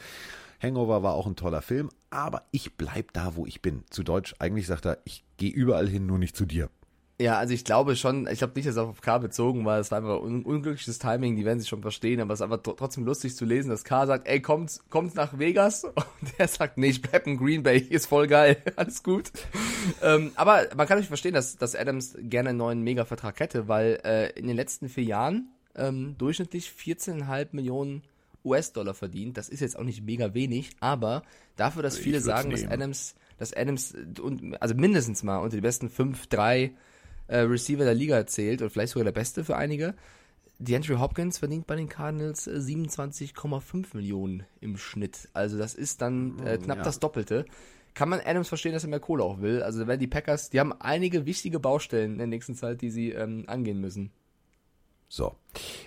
Hangover 0.62 1.02
war 1.02 1.14
auch 1.14 1.26
ein 1.26 1.36
toller 1.36 1.62
Film, 1.62 1.90
aber 2.10 2.42
ich 2.50 2.74
bleib 2.76 3.12
da, 3.12 3.36
wo 3.36 3.46
ich 3.46 3.62
bin. 3.62 3.84
Zu 3.90 4.02
Deutsch, 4.02 4.34
eigentlich 4.38 4.66
sagt 4.66 4.86
er, 4.86 4.98
ich 5.04 5.24
gehe 5.38 5.50
überall 5.50 5.88
hin, 5.88 6.06
nur 6.06 6.18
nicht 6.18 6.36
zu 6.36 6.44
dir. 6.46 6.68
Ja, 7.18 7.38
also 7.38 7.54
ich 7.54 7.64
glaube 7.64 7.96
schon, 7.96 8.26
ich 8.26 8.38
glaube 8.38 8.52
nicht, 8.56 8.68
dass 8.68 8.74
es 8.74 8.78
auf 8.78 9.00
K 9.00 9.16
bezogen 9.16 9.64
war, 9.64 9.78
es 9.78 9.90
war 9.90 9.98
einfach 9.98 10.20
un 10.20 10.42
unglückliches 10.44 10.98
Timing, 10.98 11.34
die 11.34 11.46
werden 11.46 11.58
sich 11.60 11.68
schon 11.68 11.80
verstehen, 11.80 12.20
aber 12.20 12.34
es 12.34 12.40
ist 12.40 12.44
einfach 12.44 12.58
tr- 12.58 12.76
trotzdem 12.76 13.06
lustig 13.06 13.34
zu 13.34 13.46
lesen, 13.46 13.70
dass 13.70 13.84
K 13.84 14.06
sagt, 14.06 14.28
ey, 14.28 14.42
kommt, 14.42 14.80
kommt 14.90 15.14
nach 15.14 15.38
Vegas 15.38 15.84
und 15.84 16.38
der 16.38 16.46
sagt, 16.46 16.76
nee, 16.76 16.88
ich 16.88 17.00
bleib 17.00 17.26
in 17.26 17.38
Green 17.38 17.62
Bay, 17.62 17.78
ist 17.78 18.04
voll 18.04 18.26
geil, 18.26 18.58
alles 18.76 19.02
gut. 19.02 19.30
ähm, 20.02 20.32
aber 20.34 20.66
man 20.76 20.86
kann 20.86 20.98
nicht 20.98 21.08
verstehen, 21.08 21.32
dass, 21.32 21.56
dass 21.56 21.74
Adams 21.74 22.18
gerne 22.20 22.50
einen 22.50 22.58
neuen 22.58 22.82
Mega-Vertrag 22.82 23.40
hätte, 23.40 23.66
weil 23.66 23.98
äh, 24.04 24.38
in 24.38 24.46
den 24.46 24.56
letzten 24.56 24.90
vier 24.90 25.04
Jahren 25.04 25.48
ähm, 25.74 26.16
durchschnittlich 26.18 26.70
14,5 26.78 27.48
Millionen 27.52 28.02
US-Dollar 28.44 28.92
verdient. 28.92 29.38
Das 29.38 29.48
ist 29.48 29.60
jetzt 29.60 29.78
auch 29.78 29.84
nicht 29.84 30.04
mega 30.04 30.34
wenig, 30.34 30.70
aber 30.80 31.22
dafür, 31.56 31.82
dass 31.82 31.96
Ich 31.96 32.02
viele 32.02 32.20
sagen, 32.20 32.50
dass 32.50 32.60
nehmen. 32.60 32.72
Adams, 32.72 33.14
dass 33.38 33.54
Adams 33.54 33.94
und, 34.20 34.60
also 34.60 34.74
mindestens 34.74 35.22
mal 35.22 35.38
unter 35.38 35.56
die 35.56 35.62
besten 35.62 35.88
fünf, 35.88 36.26
drei 36.26 36.72
äh, 37.28 37.38
Receiver 37.38 37.84
der 37.84 37.94
Liga 37.94 38.26
zählt 38.26 38.62
und 38.62 38.70
vielleicht 38.70 38.92
sogar 38.92 39.04
der 39.04 39.12
beste 39.12 39.44
für 39.44 39.56
einige. 39.56 39.94
DeAndre 40.58 40.98
Hopkins 41.00 41.38
verdient 41.38 41.66
bei 41.66 41.76
den 41.76 41.88
Cardinals 41.88 42.46
äh, 42.46 42.52
27,5 42.52 43.94
Millionen 43.94 44.44
im 44.60 44.78
Schnitt. 44.78 45.28
Also 45.34 45.58
das 45.58 45.74
ist 45.74 46.00
dann 46.02 46.38
äh, 46.46 46.58
knapp 46.58 46.78
ja. 46.78 46.84
das 46.84 46.98
Doppelte. 46.98 47.44
Kann 47.94 48.08
man 48.08 48.20
Adams 48.20 48.48
verstehen, 48.48 48.72
dass 48.72 48.84
er 48.84 48.90
mehr 48.90 49.00
Kohle 49.00 49.24
auch 49.24 49.40
will. 49.40 49.62
Also 49.62 49.86
wenn 49.86 49.98
die 49.98 50.06
Packers, 50.06 50.50
die 50.50 50.60
haben 50.60 50.72
einige 50.72 51.26
wichtige 51.26 51.60
Baustellen 51.60 52.12
in 52.12 52.18
der 52.18 52.26
nächsten 52.26 52.54
Zeit, 52.54 52.80
die 52.82 52.90
sie 52.90 53.10
ähm, 53.10 53.44
angehen 53.46 53.80
müssen. 53.80 54.10
So, 55.08 55.36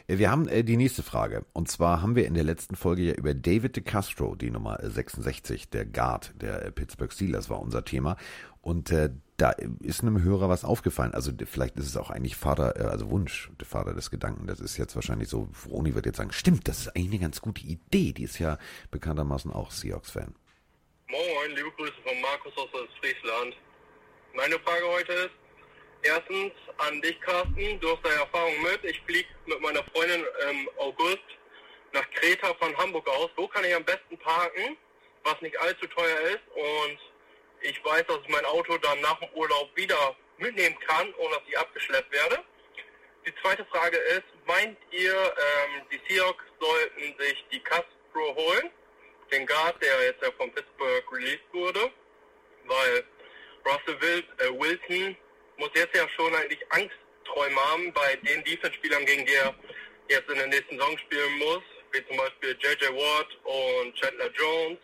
Äh, 0.08 0.18
wir 0.18 0.32
haben 0.32 0.48
äh, 0.48 0.64
die 0.64 0.78
nächste 0.78 1.04
Frage. 1.04 1.46
Und 1.54 1.70
zwar 1.70 2.02
haben 2.02 2.16
wir 2.16 2.26
in 2.26 2.34
der 2.34 2.44
letzten 2.44 2.76
Folge 2.76 3.04
ja 3.04 3.14
über 3.14 3.34
David 3.34 3.76
DeCastro, 3.76 4.36
die 4.36 4.50
Nummer 4.50 4.82
äh, 4.84 4.90
66, 4.90 5.70
der 5.70 5.86
Guard 5.86 6.34
der 6.42 6.66
äh, 6.66 6.72
Pittsburgh 6.72 7.12
Steelers, 7.12 7.50
war 7.50 7.62
unser 7.62 7.86
Thema. 7.86 8.18
Und 8.62 8.92
äh, 8.92 9.10
da 9.38 9.52
ist 9.82 10.02
einem 10.02 10.22
Hörer 10.22 10.50
was 10.50 10.66
aufgefallen. 10.66 11.14
Also 11.14 11.32
vielleicht 11.46 11.78
ist 11.78 11.86
es 11.86 11.96
auch 11.96 12.10
eigentlich 12.10 12.36
Vater, 12.36 12.76
äh, 12.80 12.84
also 12.84 13.10
Wunsch, 13.10 13.50
der 13.60 13.66
Vater 13.66 13.94
des 13.94 14.12
Gedanken. 14.12 14.48
Das 14.48 14.60
ist 14.60 14.78
jetzt 14.78 14.96
wahrscheinlich 14.96 15.30
so, 15.30 15.50
Roni 15.70 15.96
wird 15.96 16.06
jetzt 16.06 16.18
sagen, 16.18 16.34
stimmt, 16.34 16.68
das 16.68 16.80
ist 16.80 16.88
eigentlich 16.90 17.12
eine 17.12 17.20
ganz 17.20 17.42
gute 17.42 17.62
Idee. 17.66 18.12
Die 18.12 18.24
ist 18.24 18.40
ja 18.40 18.58
bekanntermaßen 18.92 19.52
auch 19.52 19.72
Seahawks-Fan. 19.72 20.36
Moin, 21.08 21.56
liebe 21.56 21.72
Grüße 21.72 21.94
von 22.06 22.22
Markus 22.22 22.54
aus 22.58 22.70
Friesland. 23.00 23.56
Meine 24.36 24.60
Frage 24.60 24.86
heute 24.86 25.14
ist, 25.14 25.32
erstens 26.04 26.52
an 26.78 27.02
dich, 27.02 27.20
Carsten. 27.22 27.80
Du 27.80 27.90
hast 27.90 28.04
da 28.04 28.10
Erfahrung 28.10 28.54
mit. 28.62 28.84
Ich 28.84 29.02
fliege 29.02 29.28
mit 29.48 29.62
meiner 29.62 29.84
Freundin 29.86 30.22
im 30.52 30.70
August 30.78 31.24
nach 31.94 32.08
Kreta 32.12 32.54
von 32.60 32.78
Hamburg 32.78 33.08
aus. 33.08 33.30
Wo 33.38 33.48
kann 33.48 33.64
ich 33.64 33.74
am 33.74 33.86
besten 33.86 34.18
parken, 34.20 34.78
was 35.24 35.42
nicht 35.42 35.60
allzu 35.62 35.88
teuer 35.88 36.20
ist 36.30 36.44
und 36.54 37.00
ich 37.62 37.84
weiß, 37.84 38.06
dass 38.08 38.20
ich 38.24 38.30
mein 38.30 38.46
Auto 38.46 38.78
dann 38.78 39.00
nach 39.02 39.20
dem 39.20 39.30
Urlaub 39.34 39.76
wieder 39.76 40.16
mitnehmen 40.38 40.78
kann, 40.80 41.14
ohne 41.16 41.36
dass 41.36 41.44
ich 41.48 41.58
abgeschleppt 41.58 42.12
werde. 42.12 42.44
Die 43.26 43.34
zweite 43.42 43.66
Frage 43.66 43.98
ist, 43.98 44.24
meint 44.46 44.78
ihr, 44.92 45.14
ähm, 45.14 45.82
die 45.92 46.02
Seahawks 46.08 46.44
sollten 46.60 47.16
sich 47.20 47.46
die 47.52 47.60
Castro 47.60 48.36
holen? 48.36 48.72
Den 49.32 49.46
Guard, 49.46 49.82
der 49.84 50.06
jetzt 50.06 50.24
ja 50.24 50.32
von 50.38 50.52
Pittsburgh 50.52 51.12
released 51.12 51.44
wurde, 51.54 51.92
weil 52.66 53.04
Russell 53.66 54.24
äh, 54.40 54.60
Wilson 54.60 55.16
muss 55.58 55.70
jetzt 55.76 55.96
ja 55.96 56.08
schon 56.16 56.34
eigentlich 56.34 56.66
Angstträume 56.72 57.62
haben 57.72 57.94
bei 57.94 58.16
den 58.16 58.44
Defense-Spielern, 58.44 59.06
gegen 59.06 59.26
die 59.26 59.34
er 59.34 59.54
jetzt 60.10 60.30
in 60.30 60.38
der 60.38 60.48
nächsten 60.48 60.78
Saison 60.78 60.98
spielen 60.98 61.38
muss, 61.38 61.62
wie 61.92 62.06
zum 62.08 62.18
Beispiel 62.18 62.58
J.J. 62.60 62.96
Watt 62.96 63.38
und 63.44 63.96
Chandler 63.96 64.32
Jones, 64.32 64.80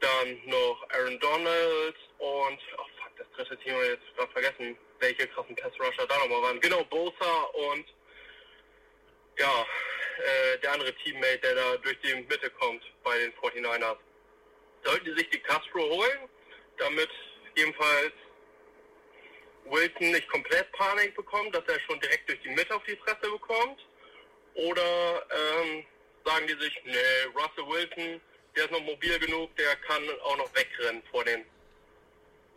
dann 0.00 0.40
noch 0.46 0.86
Aaron 0.90 1.18
Donald 1.20 1.96
und, 2.18 2.58
oh 2.78 2.86
fuck, 3.02 3.16
das 3.16 3.26
dritte 3.36 3.56
Team 3.58 3.74
habe 3.74 3.84
ich 3.84 3.90
jetzt 3.90 4.16
gerade 4.16 4.32
vergessen, 4.32 4.78
welche 4.98 5.26
krassen 5.28 5.56
Pass-Rusher 5.56 6.06
da 6.06 6.18
nochmal 6.18 6.42
waren. 6.42 6.60
Genau, 6.60 6.84
Bosa 6.84 7.42
und 7.52 7.86
ja, 9.38 9.66
äh, 10.18 10.58
der 10.58 10.72
andere 10.72 10.94
Teammate, 10.96 11.38
der 11.38 11.54
da 11.54 11.76
durch 11.78 11.98
die 12.00 12.14
Mitte 12.14 12.50
kommt 12.50 12.82
bei 13.02 13.18
den 13.18 13.32
49ers. 13.34 13.96
Sollten 14.84 15.04
die 15.04 15.14
sich 15.14 15.30
die 15.30 15.40
Castro 15.40 15.80
holen, 15.80 16.28
damit 16.78 17.10
jedenfalls 17.56 18.12
Wilson 19.64 20.10
nicht 20.10 20.28
komplett 20.28 20.70
Panik 20.72 21.14
bekommt, 21.14 21.54
dass 21.54 21.64
er 21.68 21.80
schon 21.80 22.00
direkt 22.00 22.28
durch 22.28 22.40
die 22.40 22.50
Mitte 22.50 22.74
auf 22.74 22.82
die 22.84 22.96
Fresse 22.96 23.30
bekommt? 23.30 23.86
Oder 24.54 25.26
ähm, 25.30 25.84
sagen 26.24 26.46
die 26.46 26.62
sich, 26.62 26.80
nee, 26.84 27.22
Russell 27.34 27.66
Wilson, 27.66 28.20
der 28.60 28.66
ist 28.66 28.72
noch 28.72 28.84
mobil 28.84 29.18
genug, 29.18 29.56
der 29.56 29.74
kann 29.86 30.02
auch 30.24 30.36
noch 30.36 30.50
wegrennen 30.54 31.02
vor 31.10 31.24
den. 31.24 31.40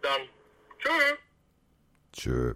Dann, 0.02 0.22
tschö. 0.80 1.16
Tschö. 2.12 2.54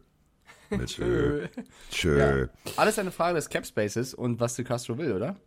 Mit 0.77 0.89
Tschö. 0.89 1.47
Tschö. 1.89 2.47
Alles 2.75 2.99
eine 2.99 3.11
Frage 3.11 3.35
des 3.35 3.47
Cap 3.47 3.65
Spaces 3.65 4.13
und 4.13 4.41
was 4.41 4.55
De 4.55 4.65
Castro 4.65 4.97
will, 4.97 5.13
oder? 5.13 5.37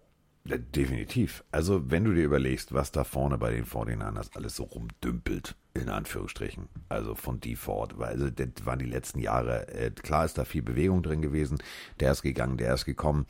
Ja, 0.44 0.56
Definitiv. 0.56 1.44
Also, 1.52 1.90
wenn 1.90 2.04
du 2.04 2.14
dir 2.14 2.24
überlegst, 2.24 2.72
was 2.72 2.90
da 2.90 3.04
vorne 3.04 3.36
bei 3.36 3.50
den 3.50 3.66
49ers 3.66 4.34
alles 4.34 4.56
so 4.56 4.62
rumdümpelt, 4.62 5.54
in 5.74 5.90
Anführungsstrichen, 5.90 6.70
also 6.88 7.14
von 7.14 7.38
Default, 7.38 7.98
weil 7.98 8.08
also 8.08 8.30
das 8.30 8.64
waren 8.64 8.78
die 8.78 8.86
letzten 8.86 9.18
Jahre, 9.18 9.68
äh, 9.68 9.90
klar 9.90 10.24
ist 10.24 10.38
da 10.38 10.46
viel 10.46 10.62
Bewegung 10.62 11.02
drin 11.02 11.20
gewesen, 11.20 11.58
der 12.00 12.12
ist 12.12 12.22
gegangen, 12.22 12.56
der 12.56 12.72
ist 12.72 12.86
gekommen. 12.86 13.26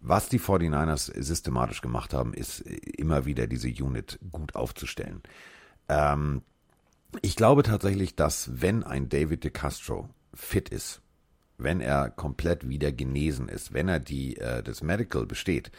Was 0.00 0.28
die 0.28 0.38
49ers 0.38 1.12
systematisch 1.20 1.80
gemacht 1.80 2.14
haben, 2.14 2.34
ist 2.34 2.60
äh, 2.60 2.74
immer 2.96 3.26
wieder 3.26 3.46
diese 3.46 3.68
Unit 3.68 4.18
gut 4.30 4.54
aufzustellen. 4.54 5.22
Ähm, 5.88 6.42
ich 7.22 7.36
glaube 7.36 7.62
tatsächlich, 7.62 8.14
dass 8.14 8.60
wenn 8.60 8.82
ein 8.84 9.08
David 9.08 9.44
DeCastro 9.44 10.08
fit 10.34 10.68
ist, 10.68 11.00
wenn 11.58 11.80
er 11.80 12.10
komplett 12.10 12.68
wieder 12.68 12.92
genesen 12.92 13.48
ist, 13.48 13.72
wenn 13.72 13.88
er 13.88 14.00
die 14.00 14.36
äh, 14.36 14.62
das 14.62 14.82
Medical 14.82 15.26
besteht, 15.26 15.70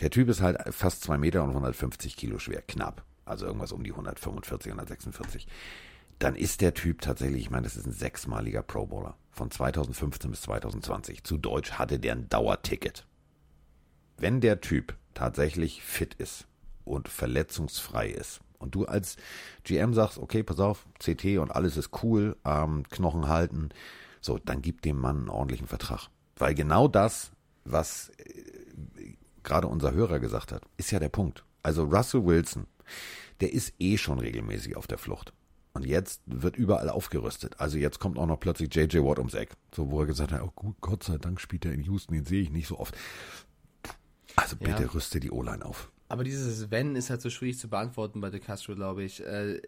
der 0.00 0.10
Typ 0.10 0.28
ist 0.28 0.40
halt 0.40 0.58
fast 0.74 1.02
zwei 1.02 1.18
Meter 1.18 1.44
und 1.44 1.50
150 1.50 2.16
Kilo 2.16 2.38
schwer, 2.38 2.62
knapp, 2.62 3.04
also 3.24 3.46
irgendwas 3.46 3.72
um 3.72 3.84
die 3.84 3.92
145, 3.92 4.72
146. 4.72 5.46
Dann 6.18 6.36
ist 6.36 6.60
der 6.60 6.74
Typ 6.74 7.00
tatsächlich, 7.00 7.42
ich 7.42 7.50
meine, 7.50 7.64
das 7.64 7.76
ist 7.76 7.86
ein 7.86 7.92
sechsmaliger 7.92 8.62
Pro 8.62 8.86
Bowler 8.86 9.16
von 9.30 9.50
2015 9.50 10.30
bis 10.30 10.42
2020. 10.42 11.24
Zu 11.24 11.38
Deutsch 11.38 11.72
hatte 11.72 11.98
der 11.98 12.12
ein 12.12 12.28
Dauerticket. 12.28 13.06
Wenn 14.20 14.42
der 14.42 14.60
Typ 14.60 14.96
tatsächlich 15.14 15.82
fit 15.82 16.14
ist 16.14 16.46
und 16.84 17.08
verletzungsfrei 17.08 18.08
ist 18.10 18.40
und 18.58 18.74
du 18.74 18.84
als 18.84 19.16
GM 19.64 19.94
sagst, 19.94 20.18
okay, 20.18 20.42
pass 20.42 20.60
auf, 20.60 20.86
CT 20.98 21.38
und 21.38 21.50
alles 21.50 21.78
ist 21.78 22.02
cool, 22.02 22.36
ähm, 22.44 22.84
Knochen 22.90 23.28
halten, 23.28 23.70
so, 24.20 24.38
dann 24.38 24.60
gib 24.60 24.82
dem 24.82 24.98
Mann 24.98 25.20
einen 25.20 25.28
ordentlichen 25.30 25.66
Vertrag. 25.66 26.08
Weil 26.36 26.54
genau 26.54 26.86
das, 26.86 27.32
was 27.64 28.10
äh, 28.18 29.14
gerade 29.42 29.68
unser 29.68 29.92
Hörer 29.92 30.20
gesagt 30.20 30.52
hat, 30.52 30.64
ist 30.76 30.90
ja 30.90 30.98
der 30.98 31.08
Punkt. 31.08 31.42
Also 31.62 31.84
Russell 31.84 32.26
Wilson, 32.26 32.66
der 33.40 33.54
ist 33.54 33.72
eh 33.78 33.96
schon 33.96 34.18
regelmäßig 34.18 34.76
auf 34.76 34.86
der 34.86 34.98
Flucht. 34.98 35.32
Und 35.72 35.86
jetzt 35.86 36.20
wird 36.26 36.56
überall 36.56 36.90
aufgerüstet. 36.90 37.58
Also 37.58 37.78
jetzt 37.78 38.00
kommt 38.00 38.18
auch 38.18 38.26
noch 38.26 38.40
plötzlich 38.40 38.74
JJ 38.74 38.98
Watt 38.98 39.18
ums 39.18 39.34
Eck. 39.34 39.52
So, 39.74 39.90
wo 39.90 40.00
er 40.00 40.06
gesagt 40.06 40.32
hat, 40.32 40.42
oh 40.42 40.74
Gott 40.80 41.04
sei 41.04 41.16
Dank 41.16 41.40
spielt 41.40 41.64
er 41.64 41.72
in 41.72 41.82
Houston, 41.84 42.14
den 42.14 42.26
sehe 42.26 42.42
ich 42.42 42.50
nicht 42.50 42.66
so 42.66 42.78
oft. 42.78 42.94
Also 44.36 44.56
bitte 44.56 44.82
Ja. 44.82 44.90
rüste 44.90 45.20
die 45.20 45.30
O-Line 45.30 45.64
auf. 45.64 45.90
Aber 46.08 46.24
dieses 46.24 46.72
Wenn 46.72 46.96
ist 46.96 47.08
halt 47.08 47.22
so 47.22 47.30
schwierig 47.30 47.60
zu 47.60 47.68
beantworten 47.68 48.20
bei 48.20 48.30
De 48.30 48.40
Castro, 48.40 48.74
glaube 48.74 49.04
ich. 49.04 49.24
Äh, 49.24 49.62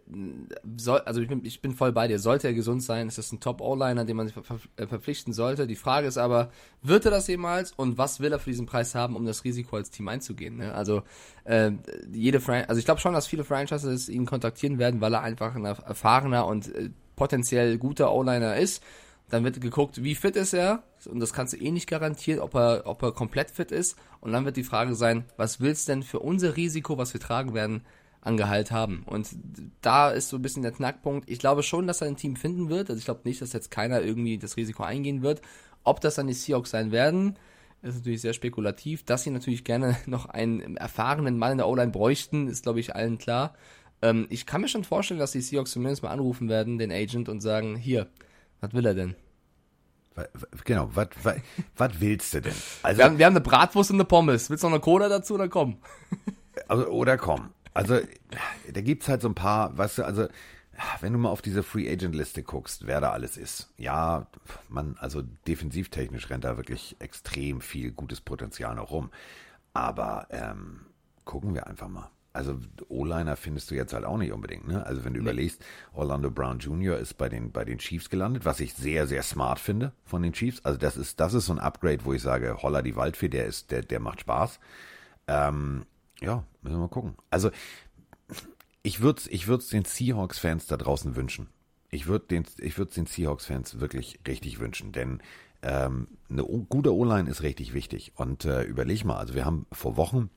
soll, 0.76 0.98
also 1.02 1.20
ich 1.20 1.28
bin, 1.28 1.44
ich 1.44 1.60
bin 1.62 1.72
voll 1.72 1.92
bei 1.92 2.08
dir. 2.08 2.18
Sollte 2.18 2.48
er 2.48 2.52
gesund 2.52 2.82
sein, 2.82 3.06
ist 3.06 3.16
das 3.16 3.30
ein 3.30 3.38
Top-O-Liner, 3.38 4.04
den 4.04 4.16
man 4.16 4.26
sich 4.26 4.34
ver 4.34 4.58
äh, 4.76 4.88
verpflichten 4.88 5.32
sollte. 5.32 5.68
Die 5.68 5.76
Frage 5.76 6.08
ist 6.08 6.18
aber, 6.18 6.50
wird 6.82 7.04
er 7.04 7.12
das 7.12 7.28
jemals 7.28 7.70
und 7.70 7.96
was 7.96 8.18
will 8.18 8.32
er 8.32 8.40
für 8.40 8.50
diesen 8.50 8.66
Preis 8.66 8.96
haben, 8.96 9.14
um 9.14 9.24
das 9.24 9.44
Risiko 9.44 9.76
als 9.76 9.90
Team 9.90 10.08
einzugehen? 10.08 10.56
Ne? 10.56 10.74
Also 10.74 11.04
äh, 11.44 11.70
jede 12.12 12.40
Fran 12.40 12.64
also 12.66 12.80
ich 12.80 12.86
glaube 12.86 13.00
schon, 13.00 13.14
dass 13.14 13.28
viele 13.28 13.44
Franchises 13.44 14.08
ihn 14.08 14.26
kontaktieren 14.26 14.80
werden, 14.80 15.00
weil 15.00 15.14
er 15.14 15.22
einfach 15.22 15.54
ein 15.54 15.64
erfahrener 15.64 16.46
und 16.46 16.74
äh, 16.74 16.90
potenziell 17.14 17.78
guter 17.78 18.12
O-Liner 18.12 18.56
ist. 18.56 18.82
Dann 19.32 19.44
wird 19.44 19.62
geguckt, 19.62 20.04
wie 20.04 20.14
fit 20.14 20.36
ist 20.36 20.52
er? 20.52 20.82
Und 21.06 21.20
das 21.20 21.32
kannst 21.32 21.54
du 21.54 21.56
eh 21.56 21.70
nicht 21.70 21.88
garantieren, 21.88 22.40
ob 22.40 22.54
er, 22.54 22.82
ob 22.84 23.02
er 23.02 23.12
komplett 23.12 23.50
fit 23.50 23.72
ist. 23.72 23.96
Und 24.20 24.30
dann 24.32 24.44
wird 24.44 24.58
die 24.58 24.62
Frage 24.62 24.94
sein, 24.94 25.24
was 25.38 25.58
willst 25.58 25.88
denn 25.88 26.02
für 26.02 26.18
unser 26.18 26.54
Risiko, 26.58 26.98
was 26.98 27.14
wir 27.14 27.20
tragen 27.20 27.54
werden, 27.54 27.80
an 28.20 28.36
Gehalt 28.36 28.70
haben? 28.72 29.04
Und 29.06 29.30
da 29.80 30.10
ist 30.10 30.28
so 30.28 30.36
ein 30.36 30.42
bisschen 30.42 30.62
der 30.62 30.72
Knackpunkt. 30.72 31.30
Ich 31.30 31.38
glaube 31.38 31.62
schon, 31.62 31.86
dass 31.86 32.02
er 32.02 32.08
ein 32.08 32.18
Team 32.18 32.36
finden 32.36 32.68
wird. 32.68 32.90
Also 32.90 32.98
ich 32.98 33.06
glaube 33.06 33.22
nicht, 33.24 33.40
dass 33.40 33.54
jetzt 33.54 33.70
keiner 33.70 34.02
irgendwie 34.02 34.36
das 34.36 34.58
Risiko 34.58 34.82
eingehen 34.82 35.22
wird. 35.22 35.40
Ob 35.82 36.02
das 36.02 36.16
dann 36.16 36.26
die 36.26 36.34
Seahawks 36.34 36.68
sein 36.68 36.92
werden, 36.92 37.38
ist 37.80 37.94
natürlich 37.94 38.20
sehr 38.20 38.34
spekulativ. 38.34 39.02
Dass 39.02 39.22
sie 39.22 39.30
natürlich 39.30 39.64
gerne 39.64 39.96
noch 40.06 40.26
einen 40.26 40.76
erfahrenen 40.76 41.38
Mann 41.38 41.52
in 41.52 41.58
der 41.58 41.68
O-Line 41.68 41.90
bräuchten, 41.90 42.48
ist 42.48 42.64
glaube 42.64 42.80
ich 42.80 42.94
allen 42.94 43.16
klar. 43.16 43.54
Ähm, 44.02 44.26
ich 44.28 44.44
kann 44.44 44.60
mir 44.60 44.68
schon 44.68 44.84
vorstellen, 44.84 45.20
dass 45.20 45.32
die 45.32 45.40
Seahawks 45.40 45.70
zumindest 45.70 46.02
mal 46.02 46.10
anrufen 46.10 46.50
werden, 46.50 46.76
den 46.76 46.92
Agent, 46.92 47.30
und 47.30 47.40
sagen, 47.40 47.76
hier, 47.76 48.08
was 48.62 48.72
will 48.72 48.86
er 48.86 48.94
denn? 48.94 49.14
Genau, 50.64 50.90
was 50.94 51.08
was 51.76 52.00
willst 52.00 52.34
du 52.34 52.42
denn? 52.42 52.54
Also, 52.82 52.98
Wir 52.98 53.04
haben, 53.04 53.18
wir 53.18 53.26
haben 53.26 53.32
eine 53.32 53.40
Bratwurst 53.40 53.90
und 53.90 53.96
eine 53.96 54.04
Pommes. 54.04 54.50
Willst 54.50 54.62
du 54.62 54.68
noch 54.68 54.74
eine 54.74 54.80
Cola 54.82 55.08
dazu 55.08 55.34
oder 55.34 55.48
komm? 55.48 55.78
also 56.68 56.86
oder 56.88 57.16
komm. 57.16 57.50
Also 57.74 57.98
da 58.70 58.80
gibt's 58.82 59.08
halt 59.08 59.22
so 59.22 59.28
ein 59.28 59.34
paar, 59.34 59.76
weißt 59.76 59.98
du, 59.98 60.04
also 60.04 60.28
wenn 61.00 61.12
du 61.12 61.18
mal 61.18 61.30
auf 61.30 61.42
diese 61.42 61.62
Free 61.62 61.90
Agent 61.90 62.14
Liste 62.14 62.42
guckst, 62.42 62.86
wer 62.86 63.00
da 63.00 63.10
alles 63.12 63.36
ist. 63.36 63.72
Ja, 63.76 64.26
man, 64.68 64.96
also 64.98 65.22
defensivtechnisch 65.46 66.30
rennt 66.30 66.44
da 66.44 66.56
wirklich 66.56 66.96
extrem 66.98 67.60
viel 67.60 67.92
gutes 67.92 68.20
Potenzial 68.20 68.74
noch 68.74 68.90
rum. 68.90 69.10
Aber 69.74 70.26
ähm, 70.30 70.86
gucken 71.24 71.54
wir 71.54 71.66
einfach 71.66 71.88
mal. 71.88 72.10
Also 72.34 72.58
O-Liner 72.88 73.36
findest 73.36 73.70
du 73.70 73.74
jetzt 73.74 73.92
halt 73.92 74.04
auch 74.06 74.16
nicht 74.16 74.32
unbedingt, 74.32 74.66
ne? 74.66 74.86
Also 74.86 75.04
wenn 75.04 75.14
du 75.14 75.20
überlegst, 75.20 75.62
Orlando 75.92 76.30
Brown 76.30 76.58
Jr. 76.60 76.96
ist 76.98 77.14
bei 77.18 77.28
den 77.28 77.52
bei 77.52 77.64
den 77.64 77.78
Chiefs 77.78 78.08
gelandet, 78.10 78.44
was 78.44 78.60
ich 78.60 78.74
sehr 78.74 79.06
sehr 79.06 79.22
smart 79.22 79.58
finde 79.60 79.92
von 80.04 80.22
den 80.22 80.32
Chiefs. 80.32 80.64
Also 80.64 80.78
das 80.78 80.96
ist 80.96 81.20
das 81.20 81.34
ist 81.34 81.46
so 81.46 81.52
ein 81.52 81.58
Upgrade, 81.58 82.04
wo 82.04 82.12
ich 82.14 82.22
sage, 82.22 82.62
Holla 82.62 82.82
die 82.82 82.96
Waldfee, 82.96 83.28
der 83.28 83.46
ist 83.46 83.70
der 83.70 83.82
der 83.82 84.00
macht 84.00 84.20
Spaß. 84.20 84.60
Ähm, 85.28 85.84
ja, 86.20 86.44
müssen 86.62 86.76
wir 86.76 86.80
mal 86.80 86.88
gucken. 86.88 87.14
Also 87.30 87.50
ich 88.82 89.00
würde 89.00 89.22
ich 89.28 89.46
würd's 89.48 89.68
den 89.68 89.84
Seahawks-Fans 89.84 90.66
da 90.66 90.76
draußen 90.76 91.16
wünschen. 91.16 91.48
Ich 91.90 92.06
würde 92.06 92.26
den, 92.26 92.44
ich 92.58 92.78
würd's 92.78 92.94
den 92.94 93.06
Seahawks-Fans 93.06 93.80
wirklich 93.80 94.18
richtig 94.26 94.58
wünschen, 94.60 94.92
denn 94.92 95.20
ähm, 95.62 96.08
eine 96.30 96.44
o- 96.44 96.64
gute 96.68 96.94
O-Line 96.94 97.30
ist 97.30 97.42
richtig 97.42 97.74
wichtig. 97.74 98.12
Und 98.16 98.44
äh, 98.44 98.62
überleg 98.64 99.04
mal, 99.04 99.18
also 99.18 99.34
wir 99.34 99.44
haben 99.44 99.66
vor 99.72 99.96
Wochen, 99.96 100.30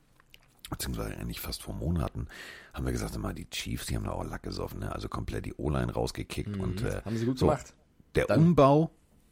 beziehungsweise 0.70 1.16
eigentlich 1.18 1.39
fast 1.39 1.61
vor 1.63 1.74
Monaten, 1.76 2.28
haben 2.74 2.86
wir 2.86 2.91
gesagt, 2.91 3.13
sag 3.13 3.22
mal, 3.22 3.34
die 3.34 3.49
Chiefs, 3.49 3.86
die 3.88 3.95
haben 3.95 4.05
da 4.05 4.11
auch 4.11 4.24
Lack 4.24 4.43
gesoffen, 4.43 4.80
ne? 4.80 4.91
also 4.91 5.07
komplett 5.09 5.45
die 5.45 5.53
O-Line 5.55 5.93
rausgekickt. 5.93 6.57
und 6.57 6.82
äh, 6.84 7.01
Haben 7.05 7.18
sie 7.18 7.26
gut 7.26 7.38
so, 7.39 7.47
gemacht. 7.47 7.74
Der 8.16 8.26
Dann- 8.26 8.39
Umbau, 8.39 8.91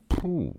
puh, 0.10 0.54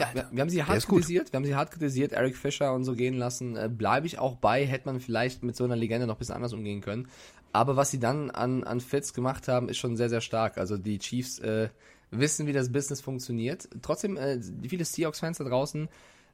Ja, 0.00 0.08
wir, 0.14 0.28
wir 0.30 0.40
haben 0.40 0.50
sie 0.50 0.62
hart 0.64 0.86
kritisiert, 0.86 1.32
wir 1.32 1.36
haben 1.38 1.44
sie 1.44 1.54
hart 1.54 1.70
kritisiert, 1.70 2.12
Eric 2.12 2.36
Fischer 2.36 2.72
und 2.74 2.84
so 2.84 2.94
gehen 2.94 3.14
lassen. 3.14 3.56
Äh, 3.56 3.68
Bleibe 3.68 4.06
ich 4.06 4.18
auch 4.18 4.36
bei, 4.36 4.64
hätte 4.66 4.86
man 4.86 5.00
vielleicht 5.00 5.42
mit 5.42 5.56
so 5.56 5.64
einer 5.64 5.76
Legende 5.76 6.06
noch 6.06 6.16
ein 6.16 6.18
bisschen 6.18 6.34
anders 6.34 6.52
umgehen 6.52 6.80
können. 6.80 7.08
Aber 7.52 7.76
was 7.76 7.90
sie 7.90 8.00
dann 8.00 8.30
an, 8.30 8.64
an 8.64 8.80
Fits 8.80 9.12
gemacht 9.12 9.48
haben, 9.48 9.68
ist 9.68 9.76
schon 9.78 9.96
sehr, 9.96 10.08
sehr 10.08 10.22
stark. 10.22 10.56
Also 10.56 10.78
die 10.78 10.98
Chiefs 10.98 11.38
äh, 11.40 11.68
wissen, 12.10 12.46
wie 12.46 12.52
das 12.54 12.72
Business 12.72 13.00
funktioniert. 13.02 13.68
Trotzdem, 13.82 14.16
äh, 14.16 14.40
viele 14.66 14.84
Seahawks-Fans 14.86 15.38
da 15.38 15.44
draußen 15.44 15.88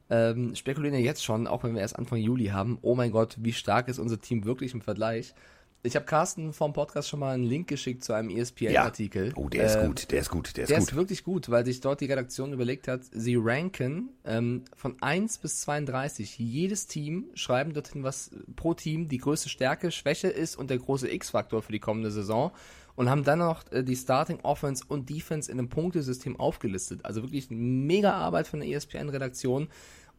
ähm, 0.09 0.55
spekulieren 0.55 0.95
ja 0.95 1.01
jetzt 1.01 1.23
schon, 1.23 1.47
auch 1.47 1.63
wenn 1.63 1.75
wir 1.75 1.81
erst 1.81 1.97
Anfang 1.97 2.19
Juli 2.19 2.47
haben, 2.47 2.77
oh 2.81 2.95
mein 2.95 3.11
Gott, 3.11 3.37
wie 3.39 3.53
stark 3.53 3.87
ist 3.87 3.99
unser 3.99 4.19
Team 4.19 4.45
wirklich 4.45 4.73
im 4.73 4.81
Vergleich. 4.81 5.33
Ich 5.81 5.95
habe 5.95 6.05
Carsten 6.05 6.51
vom 6.51 6.73
Podcast 6.73 7.07
schon 7.07 7.21
mal 7.21 7.33
einen 7.33 7.45
Link 7.45 7.69
geschickt 7.69 8.03
zu 8.03 8.11
einem 8.11 8.29
E 8.29 8.33
ja. 8.33 8.41
ESPN-Artikel. 8.41 9.31
Oh, 9.37 9.47
der 9.47 9.65
ist 9.65 9.75
Äh, 9.75 9.87
gut, 9.87 10.11
der 10.11 10.19
ist 10.19 10.29
gut, 10.29 10.57
der 10.57 10.63
ist 10.63 10.69
der 10.69 10.79
gut. 10.79 10.87
ist 10.89 10.95
wirklich 10.95 11.23
gut, 11.23 11.49
weil 11.49 11.65
sich 11.65 11.79
dort 11.79 12.01
die 12.01 12.05
Redaktion 12.05 12.51
überlegt 12.51 12.89
hat, 12.89 13.03
sie 13.11 13.37
ranken 13.39 14.09
ähm, 14.25 14.65
von 14.75 15.01
1 15.01 15.37
bis 15.37 15.61
32 15.61 16.37
jedes 16.37 16.87
Team, 16.87 17.29
schreiben 17.33 17.73
dorthin, 17.73 18.03
was 18.03 18.31
pro 18.57 18.73
Team 18.73 19.07
die 19.07 19.19
größte 19.19 19.47
Stärke, 19.47 19.91
Schwäche 19.91 20.27
ist 20.27 20.57
und 20.57 20.69
der 20.69 20.79
große 20.79 21.09
X-Faktor 21.09 21.61
für 21.61 21.71
die 21.71 21.79
kommende 21.79 22.11
Saison 22.11 22.51
und 22.99 23.09
haben 23.09 23.23
dann 23.23 23.39
noch 23.39 23.63
äh, 23.71 23.81
die 23.81 23.95
Starting 23.95 24.41
Offense 24.43 24.83
und 24.85 25.09
Defense 25.09 25.49
in 25.49 25.57
einem 25.57 25.69
Punktesystem 25.69 26.37
aufgelistet. 26.37 27.05
Also 27.05 27.21
wirklich 27.21 27.49
eine 27.49 27.57
mega 27.57 28.11
Arbeit 28.11 28.47
von 28.47 28.59
der 28.59 28.67
ESPN-Redaktion. 28.67 29.69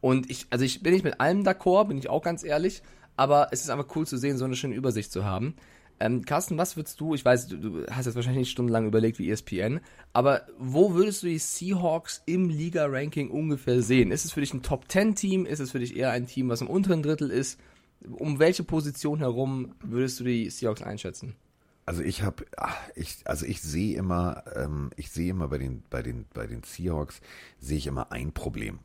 Und 0.01 0.29
ich, 0.29 0.47
also 0.49 0.65
ich 0.65 0.83
bin 0.83 0.93
nicht 0.93 1.05
mit 1.05 1.21
allem 1.21 1.43
d'accord, 1.43 1.87
bin 1.87 1.97
ich 1.97 2.09
auch 2.09 2.23
ganz 2.23 2.43
ehrlich, 2.43 2.81
aber 3.15 3.49
es 3.51 3.61
ist 3.61 3.69
einfach 3.69 3.95
cool 3.95 4.07
zu 4.07 4.17
sehen, 4.17 4.37
so 4.37 4.45
eine 4.45 4.55
schöne 4.55 4.75
Übersicht 4.75 5.11
zu 5.11 5.23
haben. 5.23 5.55
Ähm, 5.99 6.25
Carsten, 6.25 6.57
was 6.57 6.75
würdest 6.75 6.99
du, 6.99 7.13
ich 7.13 7.23
weiß, 7.23 7.47
du, 7.49 7.85
hast 7.91 8.07
jetzt 8.07 8.15
wahrscheinlich 8.15 8.39
nicht 8.39 8.51
stundenlang 8.51 8.87
überlegt 8.87 9.19
wie 9.19 9.29
ESPN, 9.29 9.81
aber 10.13 10.47
wo 10.57 10.95
würdest 10.95 11.21
du 11.21 11.27
die 11.27 11.37
Seahawks 11.37 12.23
im 12.25 12.49
Liga-Ranking 12.49 13.29
ungefähr 13.29 13.83
sehen? 13.83 14.11
Ist 14.11 14.25
es 14.25 14.31
für 14.31 14.39
dich 14.41 14.51
ein 14.51 14.63
Top-10-Team? 14.63 15.45
Ist 15.45 15.59
es 15.59 15.69
für 15.69 15.77
dich 15.77 15.95
eher 15.95 16.09
ein 16.09 16.25
Team, 16.25 16.49
was 16.49 16.61
im 16.61 16.69
unteren 16.69 17.03
Drittel 17.03 17.29
ist? 17.29 17.59
Um 18.09 18.39
welche 18.39 18.63
Position 18.63 19.19
herum 19.19 19.75
würdest 19.83 20.19
du 20.19 20.23
die 20.23 20.49
Seahawks 20.49 20.81
einschätzen? 20.81 21.35
Also 21.85 22.01
ich 22.01 22.23
habe, 22.23 22.45
ich, 22.95 23.17
also 23.25 23.45
ich 23.45 23.61
sehe 23.61 23.95
immer, 23.95 24.43
ähm, 24.55 24.89
ich 24.95 25.11
sehe 25.11 25.29
immer 25.29 25.49
bei 25.49 25.59
den, 25.59 25.83
bei 25.91 26.01
den, 26.01 26.25
bei 26.33 26.47
den 26.47 26.63
Seahawks 26.63 27.21
sehe 27.59 27.77
ich 27.77 27.85
immer 27.85 28.11
ein 28.11 28.31
Problem. 28.31 28.79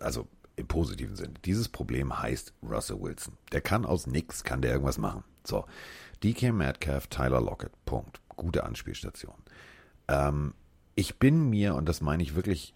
Also 0.00 0.28
im 0.56 0.66
positiven 0.66 1.16
Sinne. 1.16 1.34
Dieses 1.44 1.68
Problem 1.68 2.18
heißt 2.18 2.52
Russell 2.62 3.00
Wilson. 3.00 3.36
Der 3.52 3.60
kann 3.60 3.84
aus 3.84 4.06
nix, 4.06 4.44
kann 4.44 4.62
der 4.62 4.72
irgendwas 4.72 4.98
machen. 4.98 5.24
So, 5.44 5.64
DK 6.22 6.52
Metcalf, 6.52 7.08
Tyler 7.08 7.40
Lockett, 7.40 7.72
Punkt. 7.84 8.20
Gute 8.28 8.64
Anspielstation. 8.64 9.36
Ähm, 10.08 10.54
ich 10.94 11.18
bin 11.18 11.50
mir, 11.50 11.74
und 11.74 11.88
das 11.88 12.00
meine 12.00 12.22
ich 12.22 12.34
wirklich 12.34 12.74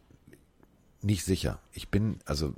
nicht 1.00 1.24
sicher. 1.24 1.60
Ich 1.72 1.88
bin, 1.88 2.18
also 2.24 2.54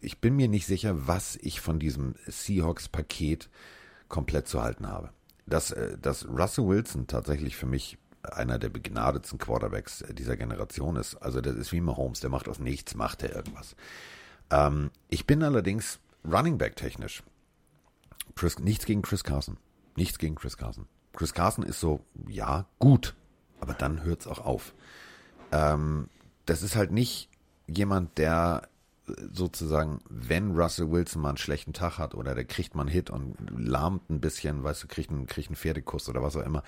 ich 0.00 0.20
bin 0.20 0.34
mir 0.36 0.48
nicht 0.48 0.66
sicher, 0.66 1.06
was 1.06 1.36
ich 1.36 1.60
von 1.60 1.78
diesem 1.78 2.14
Seahawks-Paket 2.26 3.50
komplett 4.08 4.48
zu 4.48 4.62
halten 4.62 4.88
habe. 4.88 5.10
Dass, 5.46 5.70
äh, 5.70 5.96
dass 5.98 6.26
Russell 6.26 6.66
Wilson 6.66 7.06
tatsächlich 7.06 7.56
für 7.56 7.66
mich 7.66 7.98
einer 8.22 8.58
der 8.58 8.68
begnadetsten 8.68 9.38
Quarterbacks 9.38 10.02
äh, 10.02 10.14
dieser 10.14 10.36
Generation 10.36 10.96
ist. 10.96 11.16
Also 11.16 11.40
das 11.40 11.56
ist 11.56 11.72
wie 11.72 11.80
Mahomes, 11.80 12.20
der 12.20 12.30
macht 12.30 12.48
aus 12.48 12.58
nichts, 12.58 12.94
macht 12.94 13.22
er 13.22 13.34
irgendwas. 13.34 13.76
Ähm, 14.52 14.90
ich 15.08 15.26
bin 15.26 15.42
allerdings 15.42 15.98
Running 16.30 16.58
Back 16.58 16.76
technisch. 16.76 17.22
Chris, 18.36 18.58
nichts 18.58 18.86
gegen 18.86 19.02
Chris 19.02 19.24
Carson. 19.24 19.56
Nichts 19.96 20.18
gegen 20.18 20.36
Chris 20.36 20.56
Carson. 20.56 20.86
Chris 21.12 21.34
Carson 21.34 21.64
ist 21.64 21.80
so, 21.80 22.04
ja, 22.28 22.66
gut, 22.78 23.14
aber 23.60 23.74
dann 23.74 24.02
hört 24.04 24.20
es 24.20 24.26
auch 24.26 24.44
auf. 24.44 24.74
Ähm, 25.50 26.08
das 26.46 26.62
ist 26.62 26.76
halt 26.76 26.92
nicht 26.92 27.28
jemand, 27.66 28.16
der 28.18 28.68
äh, 29.06 29.12
sozusagen, 29.32 30.00
wenn 30.08 30.52
Russell 30.56 30.90
Wilson 30.90 31.20
mal 31.20 31.30
einen 31.30 31.38
schlechten 31.38 31.72
Tag 31.72 31.98
hat 31.98 32.14
oder 32.14 32.34
der 32.34 32.44
kriegt 32.44 32.74
mal 32.74 32.82
einen 32.82 32.90
Hit 32.90 33.10
und 33.10 33.36
lahmt 33.50 34.08
ein 34.08 34.20
bisschen, 34.20 34.64
weißt 34.64 34.84
du, 34.84 34.88
kriegt 34.88 35.10
einen, 35.10 35.26
kriegt 35.26 35.48
einen 35.48 35.56
Pferdekuss 35.56 36.08
oder 36.08 36.22
was 36.22 36.36
auch 36.36 36.44
immer, 36.44 36.62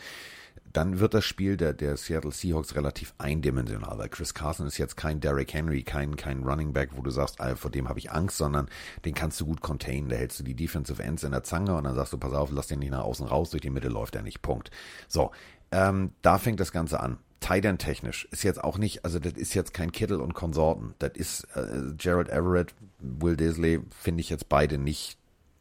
dann 0.75 0.99
wird 0.99 1.15
das 1.15 1.25
Spiel 1.25 1.57
der, 1.57 1.73
der 1.73 1.97
Seattle 1.97 2.33
Seahawks 2.33 2.75
relativ 2.75 3.15
eindimensional, 3.17 3.97
weil 3.97 4.09
Chris 4.09 4.35
Carson 4.35 4.67
ist 4.67 4.77
jetzt 4.77 4.97
kein 4.97 5.21
Derrick 5.21 5.55
Henry, 5.55 5.85
kein, 5.85 6.17
kein 6.17 6.43
Running 6.43 6.73
Back, 6.73 6.91
wo 6.97 7.03
du 7.03 7.11
sagst, 7.11 7.41
ah, 7.41 7.55
vor 7.55 7.71
dem 7.71 7.89
habe 7.89 8.01
ich 8.01 8.11
Angst, 8.11 8.39
sondern 8.39 8.69
den 9.05 9.15
kannst 9.15 9.41
du 9.41 9.47
gut 9.47 9.61
containen. 9.61 10.09
Da 10.09 10.17
hältst 10.17 10.41
du 10.41 10.43
die 10.43 10.57
Defensive 10.57 11.01
Ends 11.01 11.23
in 11.23 11.31
der 11.31 11.45
Zange 11.45 11.77
und 11.77 11.85
dann 11.85 11.95
sagst 11.95 12.13
du, 12.13 12.19
pass 12.19 12.33
auf, 12.33 12.51
lass 12.51 12.67
den 12.67 12.81
nicht 12.81 12.91
nach 12.91 13.05
außen 13.05 13.25
raus, 13.25 13.51
durch 13.51 13.63
die 13.63 13.71
Mitte 13.71 13.89
läuft 13.89 14.17
er 14.17 14.23
nicht. 14.23 14.43
Punkt. 14.43 14.73
So, 15.07 15.31
ähm, 15.71 16.11
da 16.23 16.39
fängt 16.39 16.59
das 16.59 16.73
Ganze 16.73 16.99
an. 16.99 17.19
Tight 17.39 17.65
End 17.67 17.81
technisch 17.81 18.27
ist 18.33 18.43
jetzt 18.43 18.63
auch 18.65 18.77
nicht, 18.77 19.05
also 19.05 19.21
das 19.21 19.35
ist 19.35 19.55
jetzt 19.55 19.75
kein 19.75 19.93
Kittle 19.93 20.19
und 20.19 20.35
Konsorten. 20.35 20.95
Das 20.99 21.13
ist 21.15 21.45
äh, 21.55 21.93
Gerald 21.97 22.29
Everett, 22.31 22.75
Will 22.99 23.37
Disley, 23.37 23.81
finde 23.91 24.23
ich 24.23 24.31
jetzt 24.31 24.49
beide 24.49 24.79
nicht, 24.79 25.19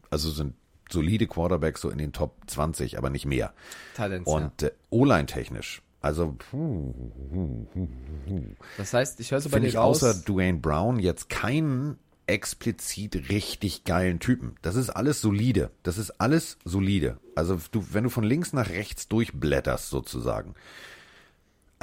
also 0.09 0.31
sind 0.31 0.55
solide 0.89 1.27
Quarterbacks 1.27 1.81
so 1.81 1.89
in 1.89 1.97
den 1.97 2.13
Top 2.13 2.35
20, 2.47 2.97
aber 2.97 3.09
nicht 3.09 3.25
mehr. 3.25 3.53
Talents, 3.95 4.29
Und 4.29 4.63
äh, 4.63 4.71
O-Line 4.89 5.25
technisch, 5.25 5.81
also 6.01 6.35
Das 8.77 8.93
heißt, 8.93 9.19
ich 9.19 9.31
höre 9.31 9.41
so 9.41 9.49
bei 9.49 9.59
dir 9.59 9.67
ich 9.67 9.77
raus, 9.77 10.03
außer 10.03 10.21
Dwayne 10.25 10.59
Brown 10.59 10.99
jetzt 10.99 11.29
keinen 11.29 11.97
explizit 12.27 13.29
richtig 13.29 13.83
geilen 13.83 14.19
Typen. 14.19 14.55
Das 14.61 14.75
ist 14.75 14.89
alles 14.89 15.21
solide. 15.21 15.71
Das 15.83 15.97
ist 15.97 16.21
alles 16.21 16.57
solide. 16.63 17.19
Also 17.35 17.59
du, 17.71 17.85
wenn 17.91 18.03
du 18.03 18.09
von 18.09 18.23
links 18.23 18.53
nach 18.53 18.69
rechts 18.69 19.07
durchblätterst 19.07 19.89
sozusagen, 19.89 20.55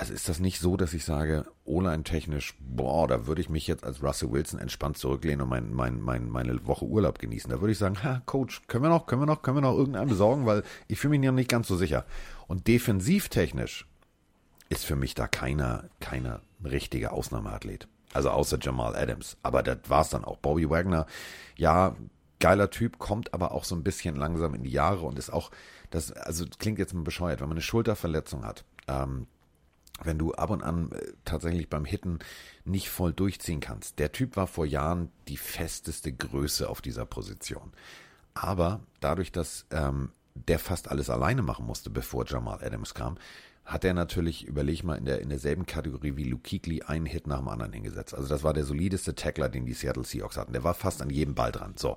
also 0.01 0.15
ist 0.15 0.31
das 0.31 0.41
nicht 0.41 0.61
so, 0.61 0.79
dass 0.79 0.95
ich 0.95 1.05
sage, 1.05 1.45
O-Line 1.67 2.05
technisch, 2.05 2.57
boah, 2.59 3.07
da 3.07 3.27
würde 3.27 3.43
ich 3.43 3.51
mich 3.51 3.67
jetzt 3.67 3.85
als 3.85 4.03
Russell 4.03 4.33
Wilson 4.33 4.59
entspannt 4.59 4.97
zurücklehnen 4.97 5.43
und 5.43 5.51
mein, 5.51 5.75
mein, 5.75 6.01
mein, 6.01 6.31
meine 6.31 6.67
Woche 6.67 6.87
Urlaub 6.87 7.19
genießen. 7.19 7.51
Da 7.51 7.61
würde 7.61 7.73
ich 7.73 7.79
sagen, 7.79 8.03
ha, 8.03 8.23
Coach, 8.25 8.63
können 8.67 8.83
wir 8.83 8.89
noch, 8.89 9.05
können 9.05 9.21
wir 9.21 9.27
noch, 9.27 9.43
können 9.43 9.59
wir 9.59 9.61
noch 9.61 9.77
irgendeinen 9.77 10.09
besorgen, 10.09 10.47
weil 10.47 10.63
ich 10.89 10.99
fühle 10.99 11.11
mich 11.11 11.21
noch 11.21 11.35
nicht 11.35 11.51
ganz 11.51 11.69
so 11.69 11.77
sicher. 11.77 12.07
Und 12.47 12.67
defensivtechnisch 12.67 13.87
ist 14.71 14.87
für 14.87 14.97
mich 14.97 15.15
da 15.15 15.29
keiner, 15.29 15.91
keiner 16.01 16.41
richtige 16.65 17.13
Ausnahmeathlet. 17.13 17.87
Also 18.15 18.31
außer 18.31 18.57
Jamal 18.59 18.97
Adams. 18.97 19.37
Aber 19.43 19.63
das 19.63 19.81
war's 19.89 20.09
dann 20.09 20.25
auch. 20.25 20.39
Bobby 20.39 20.71
Wagner, 20.71 21.05
ja, 21.59 21.95
geiler 22.39 22.71
Typ, 22.71 22.99
kommt 22.99 23.35
aber 23.35 23.53
auch 23.53 23.65
so 23.65 23.75
ein 23.75 23.85
bisschen 23.85 24.17
langsam 24.17 24.55
in 24.55 24.63
die 24.63 24.71
Jahre 24.71 25.05
und 25.05 25.19
ist 25.19 25.31
auch, 25.31 25.51
das, 25.91 26.11
also 26.11 26.47
klingt 26.59 26.79
jetzt 26.79 26.95
mal 26.95 27.03
bescheuert, 27.03 27.43
wenn 27.43 27.49
man 27.49 27.59
eine 27.59 27.63
Schulterverletzung 27.63 28.47
hat, 28.47 28.65
ähm, 28.89 29.27
wenn 30.03 30.19
du 30.19 30.33
ab 30.33 30.51
und 30.51 30.63
an 30.63 30.93
äh, 30.93 31.13
tatsächlich 31.25 31.69
beim 31.69 31.85
Hitten 31.85 32.19
nicht 32.65 32.91
voll 32.91 33.13
durchziehen 33.13 33.61
kannst. 33.61 33.99
Der 33.99 34.13
Typ 34.13 34.37
war 34.37 34.47
vor 34.47 34.67
Jahren 34.67 35.11
die 35.29 35.37
festeste 35.37 36.13
Größe 36.13 36.69
auf 36.69 36.81
dieser 36.81 37.07
Position. 37.07 37.73
Aber 38.35 38.81
dadurch, 39.01 39.33
dass 39.33 39.67
ähm, 39.71 40.11
der 40.35 40.59
fast 40.59 40.89
alles 40.89 41.11
alleine 41.11 41.43
machen 41.43 41.67
musste, 41.67 41.91
bevor 41.91 42.25
Jamal 42.27 42.65
Adams 42.65 42.95
kam, 42.95 43.19
hat 43.65 43.85
er 43.85 43.95
natürlich, 43.95 44.47
überleg 44.47 44.83
mal, 44.83 44.97
in, 44.97 45.05
der, 45.05 45.21
in 45.21 45.29
derselben 45.29 45.65
Kategorie 45.65 46.17
wie 46.17 46.25
Luke 46.25 46.49
Kuechly 46.49 46.83
einen 46.83 47.07
Hit 47.07 47.27
nach 47.27 47.39
dem 47.39 47.49
anderen 47.49 47.73
hingesetzt. 47.73 48.15
Also 48.15 48.29
das 48.29 48.43
war 48.43 48.53
der 48.53 48.65
solideste 48.65 49.15
Tackler, 49.15 49.49
den 49.49 49.65
die 49.65 49.75
Seattle 49.75 50.05
Seahawks 50.05 50.37
hatten. 50.37 50.53
Der 50.53 50.65
war 50.65 50.75
fast 50.75 51.01
an 51.03 51.11
jedem 51.11 51.35
Ball 51.35 51.53
dran. 51.53 51.75
So, 51.77 51.97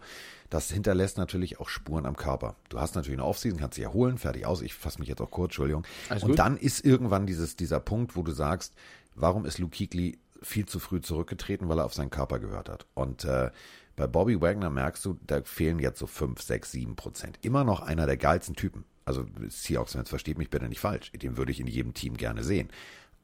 das 0.49 0.69
hinterlässt 0.69 1.17
natürlich 1.17 1.59
auch 1.59 1.69
Spuren 1.69 2.05
am 2.05 2.15
Körper. 2.15 2.55
Du 2.69 2.79
hast 2.79 2.95
natürlich 2.95 3.19
eine 3.19 3.27
Offseason, 3.27 3.59
kannst 3.59 3.77
dich 3.77 3.85
erholen, 3.85 4.19
fertig 4.19 4.45
aus. 4.45 4.61
Ich 4.61 4.75
fasse 4.75 4.99
mich 4.99 5.09
jetzt 5.09 5.21
auch 5.21 5.31
kurz, 5.31 5.49
Entschuldigung. 5.51 5.83
Alles 6.09 6.23
Und 6.23 6.29
gut. 6.31 6.39
dann 6.39 6.57
ist 6.57 6.85
irgendwann 6.85 7.25
dieses, 7.25 7.55
dieser 7.55 7.79
Punkt, 7.79 8.15
wo 8.15 8.21
du 8.21 8.31
sagst, 8.31 8.75
warum 9.15 9.45
ist 9.45 9.57
Luke 9.57 9.75
Kuechly 9.75 10.19
viel 10.43 10.65
zu 10.65 10.79
früh 10.79 11.01
zurückgetreten, 11.01 11.69
weil 11.69 11.79
er 11.79 11.85
auf 11.85 11.93
seinen 11.93 12.09
Körper 12.09 12.39
gehört 12.39 12.69
hat. 12.69 12.85
Und 12.93 13.25
äh, 13.25 13.49
bei 13.95 14.07
Bobby 14.07 14.41
Wagner 14.41 14.69
merkst 14.69 15.05
du, 15.05 15.17
da 15.25 15.41
fehlen 15.43 15.79
jetzt 15.79 15.99
so 15.99 16.07
5, 16.07 16.41
6, 16.41 16.71
7 16.71 16.95
Prozent. 16.95 17.39
Immer 17.41 17.63
noch 17.63 17.81
einer 17.81 18.05
der 18.05 18.17
geilsten 18.17 18.55
Typen. 18.55 18.85
Also 19.05 19.25
Seahawks-Fans, 19.47 20.09
versteht 20.09 20.37
mich 20.37 20.49
bitte 20.49 20.69
nicht 20.69 20.79
falsch. 20.79 21.11
Den 21.11 21.37
würde 21.37 21.51
ich 21.51 21.59
in 21.59 21.67
jedem 21.67 21.93
Team 21.93 22.17
gerne 22.17 22.43
sehen. 22.43 22.69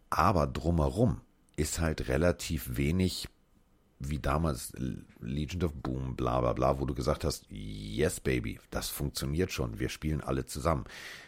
Aber 0.09 0.47
drumherum 0.47 1.21
ist 1.55 1.79
halt 1.79 2.07
relativ 2.07 2.77
wenig 2.77 3.27
wie 3.99 4.19
damals 4.19 4.71
Legion 5.19 5.63
of 5.63 5.73
Boom, 5.73 6.15
bla 6.15 6.39
bla 6.39 6.53
bla, 6.53 6.79
wo 6.79 6.85
du 6.85 6.95
gesagt 6.95 7.25
hast, 7.25 7.45
yes 7.49 8.21
baby, 8.21 8.59
das 8.71 8.87
funktioniert 8.87 9.51
schon, 9.51 9.77
wir 9.79 9.89
spielen 9.89 10.21
alle 10.21 10.45
zusammen. 10.45 10.85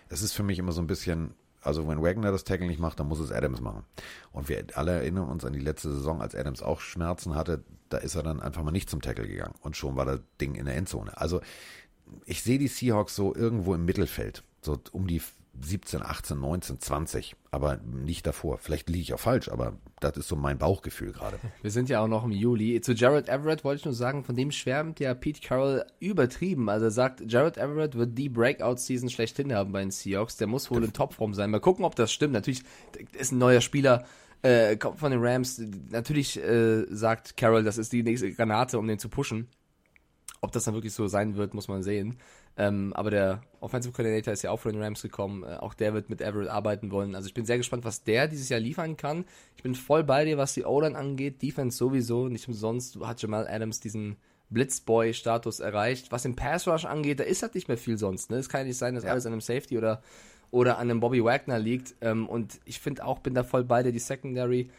Es 0.07 0.21
ist 0.21 0.33
für 0.33 0.43
mich 0.43 0.57
immer 0.57 0.71
so 0.71 0.81
ein 0.81 0.87
bisschen, 0.87 1.33
also 1.61 1.87
wenn 1.89 2.01
Wagner 2.01 2.31
das 2.31 2.45
Tackle 2.45 2.67
nicht 2.67 2.79
macht, 2.79 2.99
dann 2.99 3.09
muss 3.09 3.19
es 3.19 3.31
Adams 3.31 3.59
machen. 3.59 3.83
Und 4.31 4.47
wir 4.47 4.65
alle 4.75 4.91
erinnern 4.91 5.27
uns 5.29 5.43
an 5.43 5.51
die 5.51 5.59
letzte 5.59 5.91
Saison, 5.91 6.21
als 6.21 6.33
Adams 6.33 6.61
auch 6.61 6.79
Schmerzen 6.79 7.35
hatte, 7.35 7.61
da 7.89 7.97
ist 7.97 8.15
er 8.15 8.23
dann 8.23 8.39
einfach 8.39 8.63
mal 8.63 8.71
nicht 8.71 8.89
zum 8.89 9.01
Tackle 9.01 9.27
gegangen 9.27 9.55
und 9.61 9.75
schon 9.75 9.97
war 9.97 10.05
das 10.05 10.21
Ding 10.39 10.55
in 10.55 10.65
der 10.65 10.77
Endzone. 10.77 11.17
Also 11.17 11.41
ich 12.25 12.43
sehe 12.43 12.59
die 12.59 12.67
Seahawks 12.67 13.15
so 13.15 13.35
irgendwo 13.35 13.73
im 13.73 13.85
Mittelfeld, 13.85 14.43
so 14.61 14.79
um 14.91 15.07
die 15.07 15.21
17, 15.59 16.01
18, 16.01 16.39
19, 16.39 16.79
20, 16.79 17.35
aber 17.51 17.77
nicht 17.77 18.25
davor. 18.25 18.57
Vielleicht 18.57 18.89
liege 18.89 19.01
ich 19.01 19.13
auch 19.13 19.19
falsch, 19.19 19.49
aber 19.49 19.73
das 19.99 20.17
ist 20.17 20.27
so 20.27 20.35
mein 20.35 20.57
Bauchgefühl 20.57 21.11
gerade. 21.11 21.37
Wir 21.61 21.71
sind 21.71 21.89
ja 21.89 22.01
auch 22.01 22.07
noch 22.07 22.23
im 22.23 22.31
Juli. 22.31 22.79
Zu 22.81 22.93
Jared 22.93 23.27
Everett 23.27 23.63
wollte 23.63 23.79
ich 23.79 23.85
nur 23.85 23.93
sagen, 23.93 24.23
von 24.23 24.35
dem 24.35 24.51
schwärmt 24.51 24.99
ja 24.99 25.13
Pete 25.13 25.41
Carroll 25.41 25.85
übertrieben. 25.99 26.69
Also 26.69 26.85
er 26.85 26.91
sagt, 26.91 27.21
Jared 27.31 27.57
Everett 27.57 27.95
wird 27.95 28.17
die 28.17 28.29
Breakout-Season 28.29 29.09
schlechthin 29.09 29.53
haben 29.53 29.71
bei 29.71 29.81
den 29.81 29.91
Seahawks. 29.91 30.37
Der 30.37 30.47
muss 30.47 30.71
wohl 30.71 30.83
in 30.83 30.93
Topform 30.93 31.33
sein. 31.33 31.51
Mal 31.51 31.59
gucken, 31.59 31.85
ob 31.85 31.95
das 31.95 32.11
stimmt. 32.11 32.33
Natürlich 32.33 32.63
ist 33.13 33.31
ein 33.31 33.37
neuer 33.37 33.61
Spieler, 33.61 34.05
äh, 34.41 34.77
kommt 34.77 34.99
von 34.99 35.11
den 35.11 35.23
Rams. 35.23 35.61
Natürlich 35.89 36.41
äh, 36.41 36.85
sagt 36.89 37.37
Carroll, 37.37 37.63
das 37.63 37.77
ist 37.77 37.91
die 37.91 38.03
nächste 38.03 38.31
Granate, 38.31 38.79
um 38.79 38.87
den 38.87 38.99
zu 38.99 39.09
pushen. 39.09 39.47
Ob 40.43 40.51
das 40.51 40.63
dann 40.63 40.73
wirklich 40.73 40.93
so 40.93 41.07
sein 41.07 41.35
wird, 41.35 41.53
muss 41.53 41.67
man 41.67 41.83
sehen. 41.83 42.17
Ähm, 42.57 42.93
aber 42.93 43.11
der 43.11 43.41
Offensive 43.59 43.93
Coordinator 43.93 44.33
ist 44.33 44.41
ja 44.41 44.49
auch 44.49 44.59
von 44.59 44.73
den 44.73 44.81
Rams 44.81 45.03
gekommen. 45.03 45.43
Äh, 45.43 45.57
auch 45.57 45.75
der 45.75 45.93
wird 45.93 46.09
mit 46.09 46.19
Everett 46.19 46.49
arbeiten 46.49 46.91
wollen. 46.91 47.13
Also 47.13 47.27
ich 47.27 47.35
bin 47.35 47.45
sehr 47.45 47.57
gespannt, 47.57 47.85
was 47.85 48.03
der 48.03 48.27
dieses 48.27 48.49
Jahr 48.49 48.59
liefern 48.59 48.97
kann. 48.97 49.25
Ich 49.55 49.61
bin 49.61 49.75
voll 49.75 50.03
bei 50.03 50.25
dir, 50.25 50.39
was 50.39 50.55
die 50.55 50.65
O-Line 50.65 50.97
angeht. 50.97 51.43
Defense 51.43 51.77
sowieso. 51.77 52.27
Nicht 52.27 52.47
umsonst 52.47 52.99
hat 53.01 53.21
Jamal 53.21 53.47
Adams 53.47 53.81
diesen 53.81 54.17
Blitzboy-Status 54.49 55.59
erreicht. 55.59 56.11
Was 56.11 56.23
den 56.23 56.35
Pass 56.35 56.67
Rush 56.67 56.85
angeht, 56.85 57.19
da 57.19 57.23
ist 57.23 57.43
halt 57.43 57.53
nicht 57.53 57.67
mehr 57.67 57.77
viel 57.77 57.99
sonst. 57.99 58.31
Ne? 58.31 58.37
Es 58.37 58.49
kann 58.49 58.61
ja 58.61 58.67
nicht 58.67 58.77
sein, 58.77 58.95
dass 58.95 59.05
alles 59.05 59.27
an 59.27 59.33
einem 59.33 59.41
Safety 59.41 59.77
oder, 59.77 60.01
oder 60.49 60.79
an 60.79 60.89
einem 60.89 60.99
Bobby 61.01 61.23
Wagner 61.23 61.59
liegt. 61.59 61.95
Ähm, 62.01 62.27
und 62.27 62.59
ich 62.65 62.79
finde 62.79 63.05
auch, 63.05 63.19
bin 63.19 63.35
da 63.35 63.43
voll 63.43 63.63
bei 63.63 63.83
dir, 63.83 63.91
die 63.91 63.99
Secondary. 63.99 64.71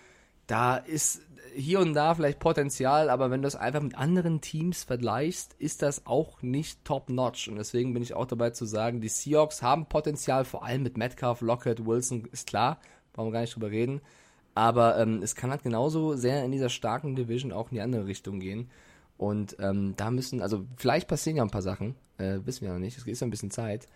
Da 0.47 0.77
ist 0.77 1.23
hier 1.55 1.81
und 1.81 1.95
da 1.95 2.15
vielleicht 2.15 2.39
Potenzial, 2.39 3.11
aber 3.11 3.31
wenn 3.31 3.43
du 3.43 3.49
es 3.49 3.57
einfach 3.57 3.83
mit 3.83 3.97
anderen 3.97 4.41
Teams 4.41 4.85
vergleichst, 4.85 5.55
ist 5.59 5.83
das 5.83 6.07
auch 6.07 6.41
nicht 6.43 6.85
top-notch. 6.85 7.49
Und 7.49 7.57
deswegen 7.57 7.93
bin 7.93 8.03
ich 8.03 8.15
auch 8.15 8.27
dabei 8.27 8.51
zu 8.51 8.65
sagen, 8.65 9.01
die 9.01 9.09
Seahawks 9.09 9.63
haben 9.63 9.87
Potenzial, 9.87 10.45
vor 10.45 10.65
allem 10.65 10.83
mit 10.83 10.97
Metcalf, 10.97 11.41
Lockett, 11.41 11.85
Wilson, 11.85 12.29
ist 12.33 12.47
klar, 12.47 12.79
brauchen 13.13 13.29
wir 13.29 13.33
gar 13.33 13.41
nicht 13.43 13.55
drüber 13.55 13.71
reden. 13.71 14.01
Aber 14.55 14.99
ähm, 14.99 15.23
es 15.23 15.35
kann 15.35 15.51
halt 15.51 15.63
genauso 15.63 16.15
sehr 16.15 16.45
in 16.45 16.53
dieser 16.53 16.69
starken 16.69 17.17
Division 17.17 17.53
auch 17.53 17.71
in 17.71 17.77
die 17.77 17.81
andere 17.81 18.07
Richtung 18.07 18.41
gehen. 18.41 18.71
Und 19.17 19.57
ähm, 19.61 19.95
da 19.97 20.11
müssen, 20.11 20.43
also 20.43 20.67
vielleicht 20.77 21.09
passieren 21.09 21.37
ja 21.37 21.43
ein 21.43 21.51
paar 21.51 21.63
Sachen, 21.63 21.95
äh, 22.19 22.39
wissen 22.45 22.63
wir 22.63 22.73
noch 22.73 22.81
nicht, 22.81 22.99
es 22.99 23.07
ist 23.07 23.21
ja 23.21 23.27
ein 23.27 23.31
bisschen 23.31 23.51
Zeit. 23.51 23.87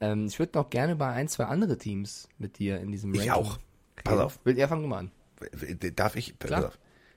Ähm, 0.00 0.26
ich 0.26 0.38
würde 0.38 0.58
noch 0.58 0.70
gerne 0.70 0.96
bei 0.96 1.08
ein, 1.08 1.28
zwei 1.28 1.44
andere 1.44 1.78
Teams 1.78 2.28
mit 2.38 2.58
dir 2.58 2.80
in 2.80 2.92
diesem 2.92 3.14
Ich 3.14 3.30
auch. 3.30 3.58
Pass 4.02 4.18
auf. 4.18 4.38
Will, 4.44 4.58
ja, 4.58 4.68
fang 4.68 4.82
du 4.82 4.88
mal 4.88 4.98
an. 4.98 5.10
Darf 5.96 6.16
ich? 6.16 6.38
Klar. 6.38 6.72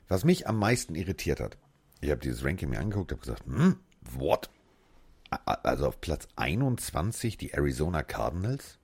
Was 0.07 0.23
mich 0.23 0.47
am 0.47 0.57
meisten 0.57 0.95
irritiert 0.95 1.39
hat, 1.39 1.57
ich 1.99 2.09
habe 2.09 2.21
dieses 2.21 2.43
Ranking 2.43 2.69
mir 2.69 2.79
angeguckt, 2.79 3.11
habe 3.11 3.21
gesagt, 3.21 3.45
hm, 3.45 3.77
what? 4.01 4.49
Also 5.45 5.87
auf 5.87 5.99
Platz 5.99 6.27
21 6.37 7.37
die 7.37 7.53
Arizona 7.53 8.03
Cardinals? 8.03 8.77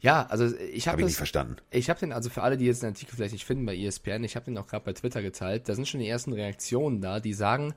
Ja, 0.00 0.26
also 0.26 0.46
ich 0.46 0.88
habe 0.88 0.92
Habe 0.92 1.02
ich 1.02 1.04
das, 1.04 1.10
nicht 1.10 1.16
verstanden. 1.16 1.56
Ich 1.70 1.88
habe 1.88 2.00
den, 2.00 2.12
also 2.12 2.28
für 2.28 2.42
alle, 2.42 2.56
die 2.56 2.66
jetzt 2.66 2.82
den 2.82 2.88
Artikel 2.88 3.14
vielleicht 3.14 3.32
nicht 3.32 3.44
finden 3.44 3.64
bei 3.66 3.76
ESPN, 3.76 4.24
ich 4.24 4.36
habe 4.36 4.46
den 4.46 4.58
auch 4.58 4.66
gerade 4.66 4.84
bei 4.84 4.92
Twitter 4.92 5.22
geteilt, 5.22 5.68
da 5.68 5.74
sind 5.74 5.88
schon 5.88 6.00
die 6.00 6.08
ersten 6.08 6.32
Reaktionen 6.32 7.00
da, 7.00 7.20
die 7.20 7.32
sagen, 7.32 7.74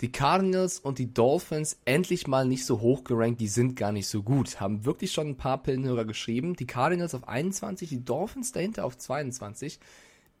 die 0.00 0.10
Cardinals 0.10 0.80
und 0.80 0.98
die 0.98 1.14
Dolphins 1.14 1.78
endlich 1.84 2.26
mal 2.26 2.44
nicht 2.44 2.66
so 2.66 2.80
hoch 2.80 3.04
gerankt, 3.04 3.40
die 3.40 3.48
sind 3.48 3.76
gar 3.76 3.92
nicht 3.92 4.08
so 4.08 4.22
gut. 4.22 4.60
Haben 4.60 4.84
wirklich 4.84 5.12
schon 5.12 5.28
ein 5.28 5.36
paar 5.36 5.62
Pillenhörer 5.62 6.04
geschrieben. 6.04 6.56
Die 6.56 6.66
Cardinals 6.66 7.14
auf 7.14 7.28
21, 7.28 7.88
die 7.88 8.04
Dolphins 8.04 8.50
dahinter 8.50 8.84
auf 8.84 8.98
22. 8.98 9.78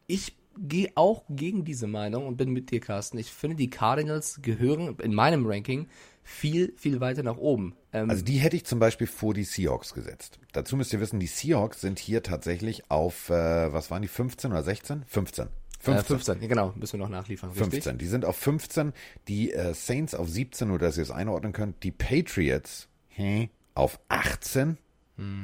Ich 0.06 0.36
gehe 0.58 0.90
auch 0.94 1.24
gegen 1.28 1.64
diese 1.64 1.86
Meinung 1.86 2.26
und 2.26 2.36
bin 2.36 2.50
mit 2.50 2.70
dir, 2.70 2.80
Carsten. 2.80 3.18
Ich 3.18 3.32
finde, 3.32 3.56
die 3.56 3.70
Cardinals 3.70 4.40
gehören 4.42 4.96
in 4.98 5.14
meinem 5.14 5.46
Ranking 5.46 5.88
viel, 6.22 6.72
viel 6.76 7.00
weiter 7.00 7.22
nach 7.22 7.36
oben. 7.36 7.74
Ähm, 7.92 8.10
Also 8.10 8.24
die 8.24 8.38
hätte 8.38 8.56
ich 8.56 8.64
zum 8.64 8.78
Beispiel 8.78 9.06
vor 9.06 9.34
die 9.34 9.44
Seahawks 9.44 9.94
gesetzt. 9.94 10.38
Dazu 10.52 10.76
müsst 10.76 10.92
ihr 10.92 11.00
wissen, 11.00 11.20
die 11.20 11.26
Seahawks 11.26 11.80
sind 11.80 11.98
hier 11.98 12.22
tatsächlich 12.22 12.90
auf, 12.90 13.30
äh, 13.30 13.72
was 13.72 13.90
waren 13.90 14.02
die, 14.02 14.08
15 14.08 14.52
oder 14.52 14.62
16? 14.62 15.04
15. 15.06 15.46
äh, 15.46 15.48
15. 15.80 16.04
15, 16.06 16.42
ja, 16.42 16.48
genau, 16.48 16.72
müssen 16.76 16.98
wir 16.98 17.04
noch 17.06 17.10
nachliefern. 17.10 17.50
Richtig? 17.50 17.70
15. 17.70 17.98
Die 17.98 18.06
sind 18.06 18.24
auf 18.24 18.36
15, 18.36 18.92
die 19.26 19.52
äh, 19.52 19.74
Saints 19.74 20.14
auf 20.14 20.28
17, 20.28 20.68
nur 20.68 20.78
dass 20.78 20.96
ihr 20.96 21.02
es 21.02 21.10
einordnen 21.10 21.52
könnt. 21.52 21.82
Die 21.82 21.90
Patriots 21.90 22.88
hm, 23.10 23.48
auf 23.74 23.98
18. 24.08 24.78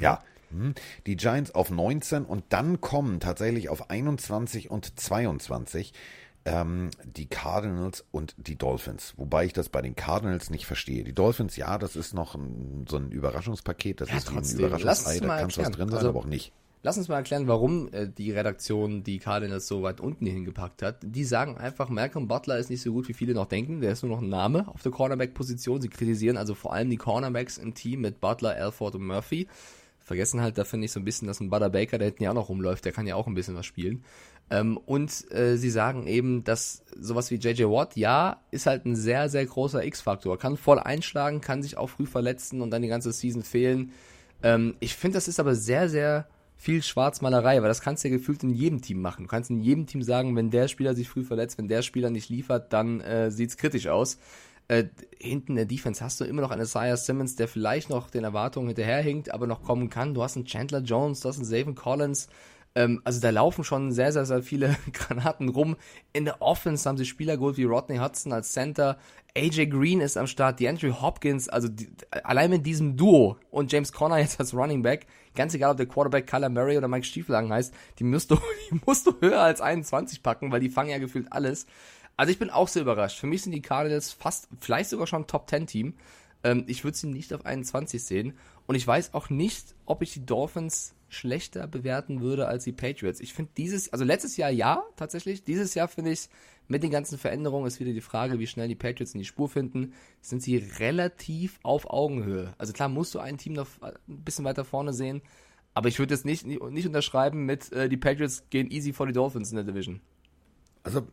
Ja. 0.00 0.22
Hm. 0.50 0.74
Die 1.06 1.16
Giants 1.16 1.54
auf 1.54 1.70
19 1.70 2.24
und 2.24 2.44
dann 2.50 2.80
kommen 2.80 3.20
tatsächlich 3.20 3.68
auf 3.68 3.90
21 3.90 4.70
und 4.70 4.98
22 4.98 5.92
ähm, 6.44 6.90
die 7.04 7.26
Cardinals 7.26 8.04
und 8.10 8.34
die 8.38 8.56
Dolphins. 8.56 9.14
Wobei 9.16 9.44
ich 9.44 9.52
das 9.52 9.68
bei 9.68 9.82
den 9.82 9.96
Cardinals 9.96 10.50
nicht 10.50 10.66
verstehe. 10.66 11.04
Die 11.04 11.12
Dolphins, 11.12 11.56
ja, 11.56 11.78
das 11.78 11.96
ist 11.96 12.14
noch 12.14 12.34
ein, 12.34 12.86
so 12.88 12.96
ein 12.96 13.10
Überraschungspaket. 13.10 14.00
Das 14.00 14.08
Ja, 14.10 14.16
ist 14.16 14.28
ein 14.28 14.34
trotzdem. 14.36 14.60
Lass 14.60 14.80
Überraschungsei. 14.80 15.18
Da 15.20 15.36
kann 15.38 15.46
was 15.48 15.54
drin 15.72 15.88
sein, 15.88 15.96
Also- 15.98 16.08
aber 16.08 16.18
auch 16.20 16.24
nicht. 16.26 16.52
Lass 16.84 16.96
uns 16.96 17.08
mal 17.08 17.16
erklären, 17.16 17.48
warum 17.48 17.92
äh, 17.92 18.08
die 18.08 18.30
Redaktion 18.30 19.02
die 19.02 19.18
Cardinals 19.18 19.66
so 19.66 19.82
weit 19.82 20.00
unten 20.00 20.26
hingepackt 20.26 20.80
hat. 20.82 20.98
Die 21.02 21.24
sagen 21.24 21.58
einfach, 21.58 21.88
Malcolm 21.88 22.28
Butler 22.28 22.56
ist 22.56 22.70
nicht 22.70 22.82
so 22.82 22.92
gut, 22.92 23.08
wie 23.08 23.14
viele 23.14 23.34
noch 23.34 23.46
denken. 23.46 23.80
Der 23.80 23.90
ist 23.90 24.04
nur 24.04 24.12
noch 24.12 24.22
ein 24.22 24.28
Name 24.28 24.68
auf 24.68 24.80
der 24.82 24.92
Cornerback-Position. 24.92 25.80
Sie 25.82 25.88
kritisieren 25.88 26.36
also 26.36 26.54
vor 26.54 26.72
allem 26.72 26.88
die 26.88 26.96
Cornerbacks 26.96 27.58
im 27.58 27.74
Team 27.74 28.02
mit 28.02 28.20
Butler, 28.20 28.50
Alford 28.54 28.94
und 28.94 29.04
Murphy. 29.06 29.48
Vergessen 30.08 30.40
halt 30.40 30.58
da 30.58 30.64
finde 30.64 30.86
ich 30.86 30.92
so 30.92 30.98
ein 30.98 31.04
bisschen, 31.04 31.28
dass 31.28 31.38
ein 31.38 31.50
Butter 31.50 31.68
Baker, 31.68 31.98
der 31.98 32.06
hinten 32.08 32.24
ja 32.24 32.30
auch 32.30 32.34
noch 32.34 32.48
rumläuft, 32.48 32.84
der 32.84 32.92
kann 32.92 33.06
ja 33.06 33.14
auch 33.14 33.26
ein 33.26 33.34
bisschen 33.34 33.54
was 33.54 33.66
spielen. 33.66 34.04
Ähm, 34.50 34.78
und 34.78 35.30
äh, 35.30 35.56
sie 35.56 35.68
sagen 35.68 36.06
eben, 36.06 36.42
dass 36.44 36.82
sowas 36.98 37.30
wie 37.30 37.36
JJ 37.36 37.64
Watt, 37.64 37.94
ja, 37.96 38.40
ist 38.50 38.66
halt 38.66 38.86
ein 38.86 38.96
sehr, 38.96 39.28
sehr 39.28 39.44
großer 39.44 39.84
X-Faktor. 39.84 40.38
Kann 40.38 40.56
voll 40.56 40.78
einschlagen, 40.78 41.42
kann 41.42 41.62
sich 41.62 41.76
auch 41.76 41.90
früh 41.90 42.06
verletzen 42.06 42.62
und 42.62 42.70
dann 42.70 42.80
die 42.80 42.88
ganze 42.88 43.12
Season 43.12 43.42
fehlen. 43.42 43.92
Ähm, 44.42 44.76
ich 44.80 44.96
finde, 44.96 45.16
das 45.16 45.28
ist 45.28 45.40
aber 45.40 45.54
sehr, 45.54 45.90
sehr 45.90 46.26
viel 46.56 46.82
Schwarzmalerei, 46.82 47.60
weil 47.60 47.68
das 47.68 47.82
kannst 47.82 48.02
du 48.02 48.08
ja 48.08 48.16
gefühlt 48.16 48.42
in 48.42 48.50
jedem 48.50 48.80
Team 48.80 49.02
machen. 49.02 49.24
Du 49.24 49.28
kannst 49.28 49.50
in 49.50 49.60
jedem 49.60 49.86
Team 49.86 50.02
sagen, 50.02 50.34
wenn 50.34 50.50
der 50.50 50.68
Spieler 50.68 50.94
sich 50.94 51.08
früh 51.08 51.22
verletzt, 51.22 51.58
wenn 51.58 51.68
der 51.68 51.82
Spieler 51.82 52.08
nicht 52.08 52.30
liefert, 52.30 52.72
dann 52.72 53.00
äh, 53.00 53.30
sieht's 53.30 53.58
kritisch 53.58 53.88
aus. 53.88 54.18
Äh, 54.68 54.84
hinten 55.18 55.52
in 55.52 55.56
der 55.56 55.64
Defense 55.64 56.04
hast 56.04 56.20
du 56.20 56.24
immer 56.24 56.42
noch 56.42 56.50
einen 56.50 56.62
Isaiah 56.62 56.96
Simmons, 56.96 57.36
der 57.36 57.48
vielleicht 57.48 57.88
noch 57.88 58.10
den 58.10 58.24
Erwartungen 58.24 58.68
hinterherhinkt, 58.68 59.32
aber 59.32 59.46
noch 59.46 59.62
kommen 59.62 59.88
kann. 59.88 60.14
Du 60.14 60.22
hast 60.22 60.36
einen 60.36 60.44
Chandler 60.44 60.80
Jones, 60.80 61.20
du 61.20 61.28
hast 61.28 61.36
einen 61.36 61.46
Zayvon 61.46 61.74
Collins. 61.74 62.28
Ähm, 62.74 63.00
also 63.04 63.18
da 63.20 63.30
laufen 63.30 63.64
schon 63.64 63.92
sehr, 63.92 64.12
sehr, 64.12 64.26
sehr 64.26 64.42
viele 64.42 64.76
Granaten 64.92 65.48
rum. 65.48 65.76
In 66.12 66.26
der 66.26 66.42
Offense 66.42 66.88
haben 66.88 66.98
sie 66.98 67.06
Spieler 67.06 67.36
geholt 67.36 67.56
wie 67.56 67.64
Rodney 67.64 67.96
Hudson 67.96 68.32
als 68.32 68.52
Center. 68.52 68.98
AJ 69.36 69.66
Green 69.66 70.00
ist 70.00 70.16
am 70.16 70.26
Start, 70.26 70.60
die 70.60 70.68
Andrew 70.68 70.92
Hopkins, 71.00 71.48
also 71.48 71.68
die, 71.68 71.88
allein 72.24 72.50
mit 72.50 72.66
diesem 72.66 72.96
Duo 72.96 73.36
und 73.50 73.72
James 73.72 73.92
Conner 73.92 74.18
jetzt 74.20 74.38
als 74.38 74.54
Running 74.54 74.82
Back, 74.82 75.06
ganz 75.34 75.54
egal 75.54 75.70
ob 75.70 75.76
der 75.76 75.86
Quarterback 75.86 76.26
Kyler 76.26 76.50
Murray 76.50 76.76
oder 76.76 76.88
Mike 76.88 77.06
Stieflagen 77.06 77.52
heißt, 77.52 77.72
die 77.98 78.04
musst 78.04 78.30
du, 78.30 78.36
die 78.70 78.80
musst 78.84 79.06
du 79.06 79.14
höher 79.20 79.40
als 79.40 79.60
21 79.60 80.22
packen, 80.22 80.52
weil 80.52 80.60
die 80.60 80.70
fangen 80.70 80.90
ja 80.90 80.98
gefühlt 80.98 81.32
alles. 81.32 81.66
Also 82.18 82.32
ich 82.32 82.38
bin 82.40 82.50
auch 82.50 82.66
sehr 82.66 82.82
überrascht. 82.82 83.20
Für 83.20 83.28
mich 83.28 83.42
sind 83.42 83.52
die 83.52 83.62
Cardinals 83.62 84.12
fast, 84.12 84.48
vielleicht 84.60 84.90
sogar 84.90 85.06
schon 85.06 85.28
Top 85.28 85.48
10 85.48 85.68
Team. 85.68 85.94
Ähm, 86.42 86.64
ich 86.66 86.82
würde 86.82 86.96
sie 86.96 87.06
nicht 87.06 87.32
auf 87.32 87.46
21 87.46 88.02
sehen. 88.02 88.36
Und 88.66 88.74
ich 88.74 88.84
weiß 88.84 89.14
auch 89.14 89.30
nicht, 89.30 89.76
ob 89.86 90.02
ich 90.02 90.14
die 90.14 90.26
Dolphins 90.26 90.94
schlechter 91.08 91.68
bewerten 91.68 92.20
würde 92.20 92.48
als 92.48 92.64
die 92.64 92.72
Patriots. 92.72 93.20
Ich 93.20 93.34
finde 93.34 93.52
dieses, 93.56 93.92
also 93.92 94.04
letztes 94.04 94.36
Jahr 94.36 94.50
ja, 94.50 94.82
tatsächlich. 94.96 95.44
Dieses 95.44 95.74
Jahr 95.74 95.86
finde 95.86 96.10
ich, 96.10 96.28
mit 96.66 96.82
den 96.82 96.90
ganzen 96.90 97.18
Veränderungen 97.18 97.68
ist 97.68 97.78
wieder 97.78 97.92
die 97.92 98.00
Frage, 98.00 98.40
wie 98.40 98.48
schnell 98.48 98.66
die 98.66 98.74
Patriots 98.74 99.14
in 99.14 99.20
die 99.20 99.24
Spur 99.24 99.48
finden. 99.48 99.94
Sind 100.20 100.42
sie 100.42 100.56
relativ 100.56 101.60
auf 101.62 101.88
Augenhöhe? 101.88 102.52
Also 102.58 102.72
klar 102.72 102.88
musst 102.88 103.14
du 103.14 103.20
ein 103.20 103.38
Team 103.38 103.52
noch 103.52 103.68
ein 103.80 103.94
bisschen 104.06 104.44
weiter 104.44 104.64
vorne 104.64 104.92
sehen. 104.92 105.22
Aber 105.72 105.88
ich 105.88 106.00
würde 106.00 106.14
jetzt 106.14 106.24
nicht, 106.24 106.44
nicht 106.44 106.86
unterschreiben 106.86 107.46
mit, 107.46 107.70
äh, 107.70 107.88
die 107.88 107.96
Patriots 107.96 108.42
gehen 108.50 108.72
easy 108.72 108.92
vor 108.92 109.06
die 109.06 109.12
Dolphins 109.12 109.50
in 109.52 109.56
der 109.56 109.64
Division. 109.64 110.00
Also 110.88 111.06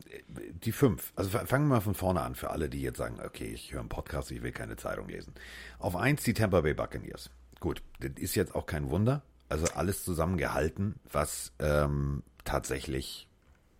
die 0.63 0.71
fünf. 0.71 1.11
Also 1.15 1.29
fangen 1.29 1.67
wir 1.67 1.75
mal 1.75 1.81
von 1.81 1.95
vorne 1.95 2.21
an 2.21 2.35
für 2.35 2.49
alle, 2.49 2.69
die 2.69 2.81
jetzt 2.81 2.97
sagen, 2.97 3.19
okay, 3.23 3.45
ich 3.45 3.73
höre 3.73 3.81
einen 3.81 3.89
Podcast, 3.89 4.31
ich 4.31 4.41
will 4.41 4.51
keine 4.51 4.75
Zeitung 4.77 5.07
lesen. 5.09 5.33
Auf 5.79 5.95
eins 5.95 6.23
die 6.23 6.33
Tampa 6.33 6.61
Bay 6.61 6.73
Buccaneers. 6.73 7.29
Gut, 7.59 7.81
das 7.99 8.11
ist 8.17 8.35
jetzt 8.35 8.55
auch 8.55 8.65
kein 8.65 8.89
Wunder. 8.89 9.21
Also 9.49 9.65
alles 9.75 10.03
zusammengehalten, 10.03 10.95
was 11.11 11.51
ähm, 11.59 12.23
tatsächlich 12.45 13.27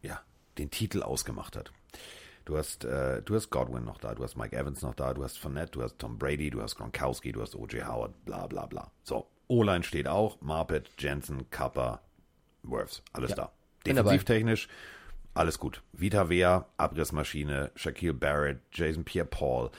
ja 0.02 0.20
den 0.58 0.70
Titel 0.70 1.02
ausgemacht 1.02 1.56
hat. 1.56 1.72
Du 2.46 2.58
hast, 2.58 2.86
äh, 2.86 3.24
du 3.24 3.34
hast 3.34 3.50
Godwin 3.50 3.84
noch 3.86 3.98
da, 3.98 4.14
du 4.14 4.24
hast 4.24 4.36
Mike 4.36 4.56
Evans 4.56 4.84
noch 4.84 4.94
da, 4.94 5.14
du 5.16 5.24
hast 5.24 5.40
Fournette, 5.40 5.72
du 5.72 5.82
hast 5.82 5.98
Tom 5.98 6.20
Brady, 6.20 6.52
du 6.52 6.62
hast 6.62 6.76
Gronkowski, 6.76 7.32
du 7.32 7.42
hast 7.42 7.56
O.J. 7.56 7.88
Howard, 7.88 8.24
bla 8.26 8.46
bla 8.46 8.68
bla. 8.68 8.92
So, 9.04 9.28
O-Line 9.48 9.84
steht 9.84 10.08
auch, 10.08 10.40
Marpet, 10.42 10.90
Jensen, 11.00 11.50
Kappa, 11.50 12.02
Worths, 12.62 13.02
alles 13.14 13.32
Ja, 13.32 13.36
da. 13.38 13.52
bin 13.84 13.96
dabei. 13.96 14.12
Alles 15.36 15.60
gut. 15.60 15.84
Vita 15.92 16.30
Vea, 16.30 16.66
Abrissmaschine, 16.78 17.72
Shaquille 17.76 18.14
Barrett, 18.14 18.62
Jason 18.72 19.04
Pierre-Paul 19.04 19.70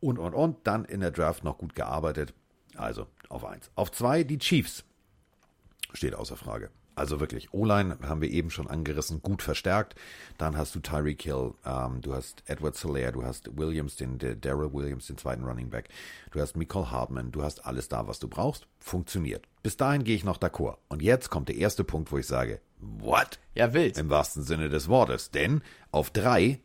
und, 0.00 0.18
und, 0.18 0.34
und. 0.34 0.56
Dann 0.66 0.84
in 0.84 1.00
der 1.00 1.10
Draft 1.10 1.44
noch 1.44 1.58
gut 1.58 1.74
gearbeitet. 1.74 2.32
Also 2.76 3.08
auf 3.28 3.44
eins. 3.44 3.70
Auf 3.74 3.90
zwei 3.90 4.22
die 4.22 4.38
Chiefs. 4.38 4.84
Steht 5.92 6.14
außer 6.14 6.36
Frage. 6.36 6.70
Also 6.94 7.20
wirklich, 7.20 7.54
O-Line 7.54 7.98
haben 8.02 8.20
wir 8.20 8.30
eben 8.30 8.50
schon 8.50 8.68
angerissen, 8.68 9.22
gut 9.22 9.42
verstärkt. 9.42 9.94
Dann 10.38 10.56
hast 10.56 10.74
du 10.74 10.80
Tyreek 10.80 11.22
Hill, 11.22 11.54
ähm, 11.64 12.00
du 12.02 12.14
hast 12.14 12.42
Edward 12.46 12.76
Solaire, 12.76 13.12
du 13.12 13.24
hast 13.24 13.56
Williams, 13.56 13.96
den 13.96 14.18
der 14.18 14.34
Daryl 14.34 14.72
Williams, 14.72 15.06
den 15.06 15.16
zweiten 15.16 15.44
Running 15.44 15.70
Back. 15.70 15.88
Du 16.30 16.40
hast 16.40 16.56
Nicole 16.56 16.90
Hartman, 16.90 17.32
du 17.32 17.42
hast 17.42 17.64
alles 17.64 17.88
da, 17.88 18.06
was 18.06 18.18
du 18.18 18.28
brauchst. 18.28 18.66
Funktioniert. 18.78 19.46
Bis 19.62 19.76
dahin 19.76 20.04
gehe 20.04 20.16
ich 20.16 20.24
noch 20.24 20.38
d'accord. 20.38 20.76
Und 20.88 21.02
jetzt 21.02 21.30
kommt 21.30 21.48
der 21.48 21.56
erste 21.56 21.84
Punkt, 21.84 22.12
wo 22.12 22.18
ich 22.18 22.26
sage, 22.26 22.60
what? 22.78 23.38
Ja, 23.54 23.72
wild. 23.72 23.98
Im 23.98 24.10
wahrsten 24.10 24.42
Sinne 24.42 24.68
des 24.68 24.88
Wortes. 24.88 25.30
Denn 25.30 25.62
auf 25.90 26.10
drei 26.10 26.60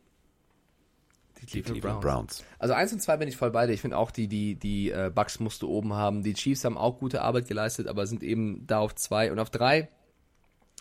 Die 1.52 1.62
Cleveland 1.62 2.00
Browns. 2.00 2.44
Also 2.58 2.74
eins 2.74 2.92
und 2.92 3.00
zwei 3.00 3.16
bin 3.16 3.28
ich 3.28 3.36
voll 3.36 3.50
bei 3.50 3.66
dir. 3.66 3.72
Ich 3.72 3.80
finde 3.80 3.98
auch, 3.98 4.10
die, 4.10 4.28
die, 4.28 4.56
die 4.56 4.90
äh, 4.90 5.10
Bucks 5.14 5.40
musst 5.40 5.62
du 5.62 5.68
oben 5.68 5.92
haben. 5.92 6.22
Die 6.22 6.34
Chiefs 6.34 6.64
haben 6.64 6.76
auch 6.76 6.98
gute 6.98 7.22
Arbeit 7.22 7.46
geleistet, 7.48 7.86
aber 7.86 8.06
sind 8.06 8.22
eben 8.22 8.66
da 8.66 8.78
auf 8.80 8.94
zwei. 8.94 9.30
Und 9.30 9.38
auf 9.38 9.50
drei, 9.50 9.88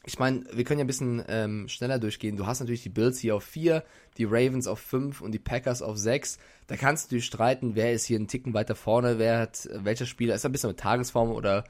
ich 0.06 0.20
meine, 0.20 0.46
wir 0.54 0.64
können 0.64 0.80
ja 0.80 0.84
ein 0.84 0.88
bisschen 0.88 1.24
ähm, 1.28 1.68
schneller 1.68 1.98
durchgehen. 1.98 2.38
Du 2.38 2.46
hast 2.46 2.60
natürlich 2.60 2.84
die 2.84 2.90
Bills 2.90 3.20
hier 3.20 3.36
auf 3.36 3.44
vier, 3.44 3.84
die 4.18 4.26
Ravens 4.26 4.68
auf 4.68 4.80
fünf 4.80 5.22
und 5.22 5.32
die 5.32 5.40
Packers 5.40 5.82
auf 5.82 5.98
sechs. 5.98 6.38
Da 6.68 6.76
kannst 6.76 7.12
du 7.12 7.16
dich 7.16 7.26
streiten, 7.26 7.76
wer 7.76 7.92
ist 7.92 8.06
hier 8.06 8.18
einen 8.18 8.28
Ticken 8.28 8.54
weiter 8.54 8.76
vorne, 8.76 9.18
wer 9.18 9.40
hat 9.40 9.66
äh, 9.66 9.84
welcher 9.84 10.06
Spieler. 10.06 10.36
Ist 10.36 10.46
ein 10.46 10.52
bisschen 10.52 10.70
mit 10.70 10.80
Tagesform 10.80 11.32
oder 11.32 11.64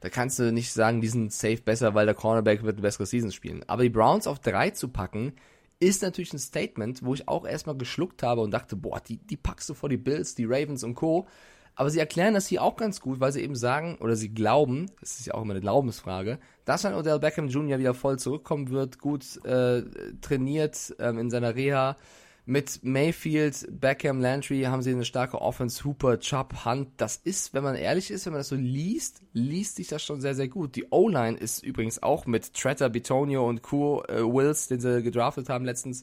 da 0.00 0.10
kannst 0.10 0.38
du 0.38 0.52
nicht 0.52 0.72
sagen, 0.72 1.00
die 1.00 1.08
sind 1.08 1.32
safe 1.32 1.62
besser, 1.62 1.94
weil 1.94 2.06
der 2.06 2.14
Cornerback 2.14 2.62
wird 2.62 2.76
eine 2.76 2.82
bessere 2.82 3.06
Season 3.06 3.32
spielen. 3.32 3.64
Aber 3.66 3.82
die 3.82 3.88
Browns 3.88 4.26
auf 4.26 4.38
drei 4.38 4.70
zu 4.70 4.88
packen, 4.88 5.32
ist 5.80 6.02
natürlich 6.02 6.32
ein 6.32 6.38
Statement, 6.38 7.04
wo 7.04 7.14
ich 7.14 7.28
auch 7.28 7.46
erstmal 7.46 7.76
geschluckt 7.76 8.22
habe 8.22 8.40
und 8.40 8.50
dachte, 8.50 8.76
boah, 8.76 9.00
die, 9.00 9.16
die 9.16 9.36
packst 9.36 9.68
du 9.68 9.74
vor 9.74 9.88
die 9.88 9.96
Bills, 9.96 10.34
die 10.34 10.44
Ravens 10.44 10.84
und 10.84 10.94
Co. 10.94 11.26
Aber 11.78 11.90
sie 11.90 12.00
erklären 12.00 12.34
das 12.34 12.48
hier 12.48 12.64
auch 12.64 12.76
ganz 12.76 13.00
gut, 13.00 13.20
weil 13.20 13.30
sie 13.30 13.40
eben 13.40 13.54
sagen, 13.54 13.98
oder 14.00 14.16
sie 14.16 14.34
glauben, 14.34 14.90
das 14.98 15.20
ist 15.20 15.26
ja 15.26 15.34
auch 15.34 15.42
immer 15.42 15.52
eine 15.52 15.60
Glaubensfrage, 15.60 16.40
dass 16.64 16.82
dann 16.82 16.92
Odell 16.92 17.20
Beckham 17.20 17.46
Jr. 17.46 17.78
wieder 17.78 17.94
voll 17.94 18.18
zurückkommen 18.18 18.70
wird, 18.70 18.98
gut 18.98 19.24
äh, 19.44 19.84
trainiert 20.20 20.96
ähm, 20.98 21.20
in 21.20 21.30
seiner 21.30 21.54
Reha. 21.54 21.96
Mit 22.46 22.80
Mayfield, 22.82 23.68
Beckham, 23.70 24.20
Landry 24.20 24.62
haben 24.62 24.82
sie 24.82 24.90
eine 24.90 25.04
starke 25.04 25.40
Offense, 25.40 25.84
Hooper, 25.84 26.18
Chubb, 26.18 26.64
Hunt. 26.64 26.88
Das 26.96 27.14
ist, 27.14 27.54
wenn 27.54 27.62
man 27.62 27.76
ehrlich 27.76 28.10
ist, 28.10 28.26
wenn 28.26 28.32
man 28.32 28.40
das 28.40 28.48
so 28.48 28.56
liest, 28.56 29.22
liest 29.32 29.76
sich 29.76 29.86
das 29.86 30.02
schon 30.02 30.20
sehr, 30.20 30.34
sehr 30.34 30.48
gut. 30.48 30.74
Die 30.74 30.86
O-Line 30.90 31.38
ist 31.38 31.62
übrigens 31.62 32.02
auch 32.02 32.26
mit 32.26 32.54
Tretter, 32.54 32.88
Bitonio 32.88 33.48
und 33.48 33.62
Co. 33.62 34.02
Äh, 34.08 34.24
Wills, 34.24 34.66
den 34.66 34.80
sie 34.80 35.00
gedraftet 35.00 35.48
haben 35.48 35.64
letztens, 35.64 36.02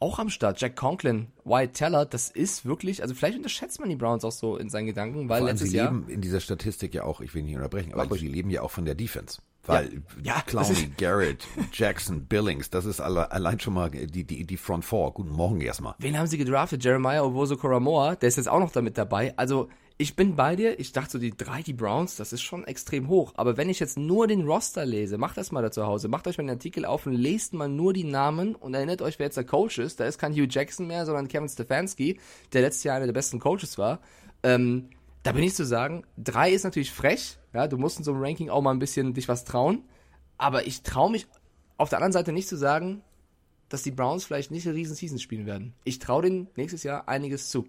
auch 0.00 0.18
am 0.18 0.30
Start. 0.30 0.60
Jack 0.60 0.76
Conklin, 0.76 1.28
White 1.44 1.72
Teller, 1.74 2.04
das 2.06 2.30
ist 2.30 2.64
wirklich, 2.64 3.02
also 3.02 3.14
vielleicht 3.14 3.36
unterschätzt 3.36 3.78
man 3.80 3.88
die 3.88 3.96
Browns 3.96 4.24
auch 4.24 4.32
so 4.32 4.56
in 4.56 4.68
seinen 4.70 4.86
Gedanken, 4.86 5.20
weil 5.20 5.26
Vor 5.26 5.36
allem, 5.36 5.46
letztes 5.46 5.70
sie 5.70 5.76
Jahr. 5.76 5.92
leben 5.92 6.08
in 6.08 6.20
dieser 6.20 6.40
Statistik 6.40 6.94
ja 6.94 7.04
auch, 7.04 7.20
ich 7.20 7.34
will 7.34 7.42
nicht 7.42 7.54
unterbrechen, 7.54 7.94
aber 7.94 8.16
sie 8.16 8.28
leben 8.28 8.50
ja 8.50 8.62
auch 8.62 8.70
von 8.70 8.84
der 8.84 8.94
Defense. 8.94 9.40
Weil 9.66 10.02
Ja, 10.24 10.36
das 10.36 10.46
Clowney, 10.46 10.90
Garrett, 10.98 11.46
Jackson, 11.72 12.24
Billings, 12.24 12.70
das 12.70 12.86
ist 12.86 13.00
alle, 13.00 13.30
allein 13.30 13.60
schon 13.60 13.74
mal 13.74 13.90
die, 13.90 14.24
die, 14.24 14.44
die 14.46 14.56
Front 14.56 14.86
Four. 14.86 15.12
Guten 15.12 15.32
Morgen 15.32 15.60
erstmal. 15.60 15.94
Wen 15.98 16.18
haben 16.18 16.26
sie 16.26 16.38
gedraftet? 16.38 16.82
Jeremiah 16.82 17.22
Owoso 17.22 17.58
Koramoa, 17.58 18.16
der 18.16 18.28
ist 18.30 18.36
jetzt 18.36 18.48
auch 18.48 18.58
noch 18.58 18.72
damit 18.72 18.96
dabei. 18.96 19.34
Also, 19.36 19.68
ich 20.00 20.16
bin 20.16 20.34
bei 20.34 20.56
dir. 20.56 20.80
Ich 20.80 20.92
dachte 20.92 21.12
so, 21.12 21.18
die 21.18 21.36
drei, 21.36 21.60
die 21.60 21.74
Browns, 21.74 22.16
das 22.16 22.32
ist 22.32 22.40
schon 22.40 22.64
extrem 22.64 23.08
hoch. 23.08 23.34
Aber 23.36 23.58
wenn 23.58 23.68
ich 23.68 23.80
jetzt 23.80 23.98
nur 23.98 24.26
den 24.26 24.46
Roster 24.46 24.86
lese, 24.86 25.18
macht 25.18 25.36
das 25.36 25.52
mal 25.52 25.60
da 25.60 25.70
zu 25.70 25.84
Hause. 25.84 26.08
Macht 26.08 26.26
euch 26.26 26.38
mal 26.38 26.44
den 26.44 26.56
Artikel 26.56 26.86
auf 26.86 27.04
und 27.04 27.12
lest 27.12 27.52
mal 27.52 27.68
nur 27.68 27.92
die 27.92 28.04
Namen 28.04 28.54
und 28.54 28.72
erinnert 28.72 29.02
euch, 29.02 29.18
wer 29.18 29.26
jetzt 29.26 29.36
der 29.36 29.44
Coach 29.44 29.78
ist. 29.78 30.00
Da 30.00 30.06
ist 30.06 30.16
kein 30.16 30.32
Hugh 30.32 30.46
Jackson 30.48 30.86
mehr, 30.86 31.04
sondern 31.04 31.28
Kevin 31.28 31.50
Stefanski, 31.50 32.18
der 32.54 32.62
letztes 32.62 32.84
Jahr 32.84 32.96
einer 32.96 33.04
der 33.04 33.12
besten 33.12 33.40
Coaches 33.40 33.76
war. 33.76 34.00
Ähm, 34.42 34.88
da 35.22 35.32
bin 35.32 35.44
ich 35.44 35.54
zu 35.54 35.66
sagen, 35.66 36.04
drei 36.16 36.50
ist 36.50 36.64
natürlich 36.64 36.92
frech. 36.92 37.36
Ja, 37.52 37.68
du 37.68 37.76
musst 37.76 37.98
in 37.98 38.04
so 38.04 38.12
einem 38.12 38.22
Ranking 38.22 38.48
auch 38.48 38.62
mal 38.62 38.70
ein 38.70 38.78
bisschen 38.78 39.12
dich 39.12 39.28
was 39.28 39.44
trauen. 39.44 39.84
Aber 40.38 40.66
ich 40.66 40.82
traue 40.82 41.10
mich 41.10 41.26
auf 41.76 41.90
der 41.90 41.98
anderen 41.98 42.12
Seite 42.12 42.32
nicht 42.32 42.48
zu 42.48 42.56
sagen, 42.56 43.02
dass 43.68 43.82
die 43.82 43.90
Browns 43.90 44.24
vielleicht 44.24 44.50
nicht 44.50 44.66
eine 44.66 44.76
riesen 44.76 44.96
Season 44.96 45.18
spielen 45.18 45.44
werden. 45.44 45.74
Ich 45.84 45.98
traue 45.98 46.22
denen 46.22 46.48
nächstes 46.56 46.84
Jahr 46.84 47.06
einiges 47.06 47.50
zu. 47.50 47.68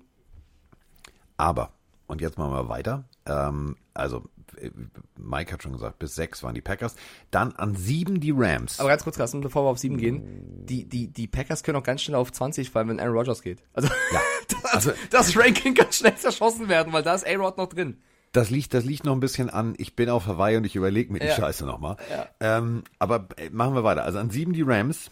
Aber, 1.35 1.73
und 2.11 2.21
jetzt 2.21 2.37
machen 2.37 2.51
wir 2.53 2.69
weiter. 2.69 3.05
Ähm, 3.25 3.75
also, 3.93 4.23
äh, 4.57 4.69
Mike 5.17 5.51
hat 5.53 5.63
schon 5.63 5.73
gesagt, 5.73 5.99
bis 5.99 6.13
sechs 6.15 6.43
waren 6.43 6.53
die 6.53 6.61
Packers. 6.61 6.95
Dann 7.31 7.53
an 7.53 7.75
sieben 7.75 8.19
die 8.19 8.31
Rams. 8.35 8.79
Aber 8.79 8.89
ganz 8.89 9.03
kurz, 9.03 9.17
Carsten, 9.17 9.41
bevor 9.41 9.63
wir 9.65 9.69
auf 9.69 9.79
sieben 9.79 9.97
gehen, 9.97 10.65
die, 10.65 10.87
die, 10.87 11.07
die 11.07 11.27
Packers 11.27 11.63
können 11.63 11.77
auch 11.77 11.83
ganz 11.83 12.01
schnell 12.01 12.15
auf 12.17 12.31
20 12.31 12.69
fallen, 12.69 12.89
wenn 12.89 12.99
Aaron 12.99 13.15
Rodgers 13.17 13.41
geht. 13.41 13.63
Also, 13.73 13.89
das, 14.47 14.65
also- 14.65 14.91
das 15.09 15.35
Ranking 15.37 15.73
kann 15.73 15.91
schnell 15.91 16.15
zerschossen 16.15 16.69
werden, 16.69 16.93
weil 16.93 17.03
da 17.03 17.13
ist 17.15 17.25
A-Rod 17.27 17.57
noch 17.57 17.67
drin. 17.69 17.97
Das 18.33 18.49
liegt, 18.49 18.73
das 18.73 18.85
liegt 18.85 19.03
noch 19.03 19.13
ein 19.13 19.19
bisschen 19.19 19.49
an, 19.49 19.73
ich 19.77 19.95
bin 19.97 20.09
auf 20.09 20.25
Hawaii 20.25 20.55
und 20.55 20.63
ich 20.65 20.75
überlege 20.77 21.11
mir 21.11 21.19
die 21.19 21.27
Ja. 21.27 21.35
Scheiße 21.35 21.65
nochmal. 21.65 21.97
Ja. 22.09 22.27
Ähm, 22.39 22.83
aber 22.97 23.27
äh, 23.35 23.49
machen 23.49 23.73
wir 23.75 23.83
weiter. 23.83 24.03
Also 24.03 24.19
an 24.19 24.29
sieben 24.29 24.53
die 24.53 24.61
Rams 24.61 25.11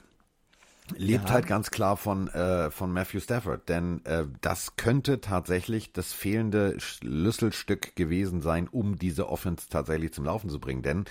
lebt 0.98 1.32
halt 1.32 1.48
ganz 1.48 1.72
klar 1.72 1.98
von, 1.98 2.28
äh, 2.30 2.72
von 2.72 2.92
Matthew 2.92 3.20
Stafford, 3.20 3.68
denn 3.70 4.04
äh, 4.06 4.26
das 4.42 4.76
könnte 4.76 5.22
tatsächlich 5.22 5.94
das 5.94 6.14
fehlende 6.14 6.80
Schlüsselstück 6.80 7.96
gewesen 7.96 8.42
sein, 8.42 8.68
um 8.68 8.98
diese 8.98 9.30
Offense 9.30 9.68
tatsächlich 9.70 10.14
zum 10.14 10.26
Laufen 10.26 10.50
zu 10.50 10.60
bringen. 10.60 10.82
Denn 10.82 11.06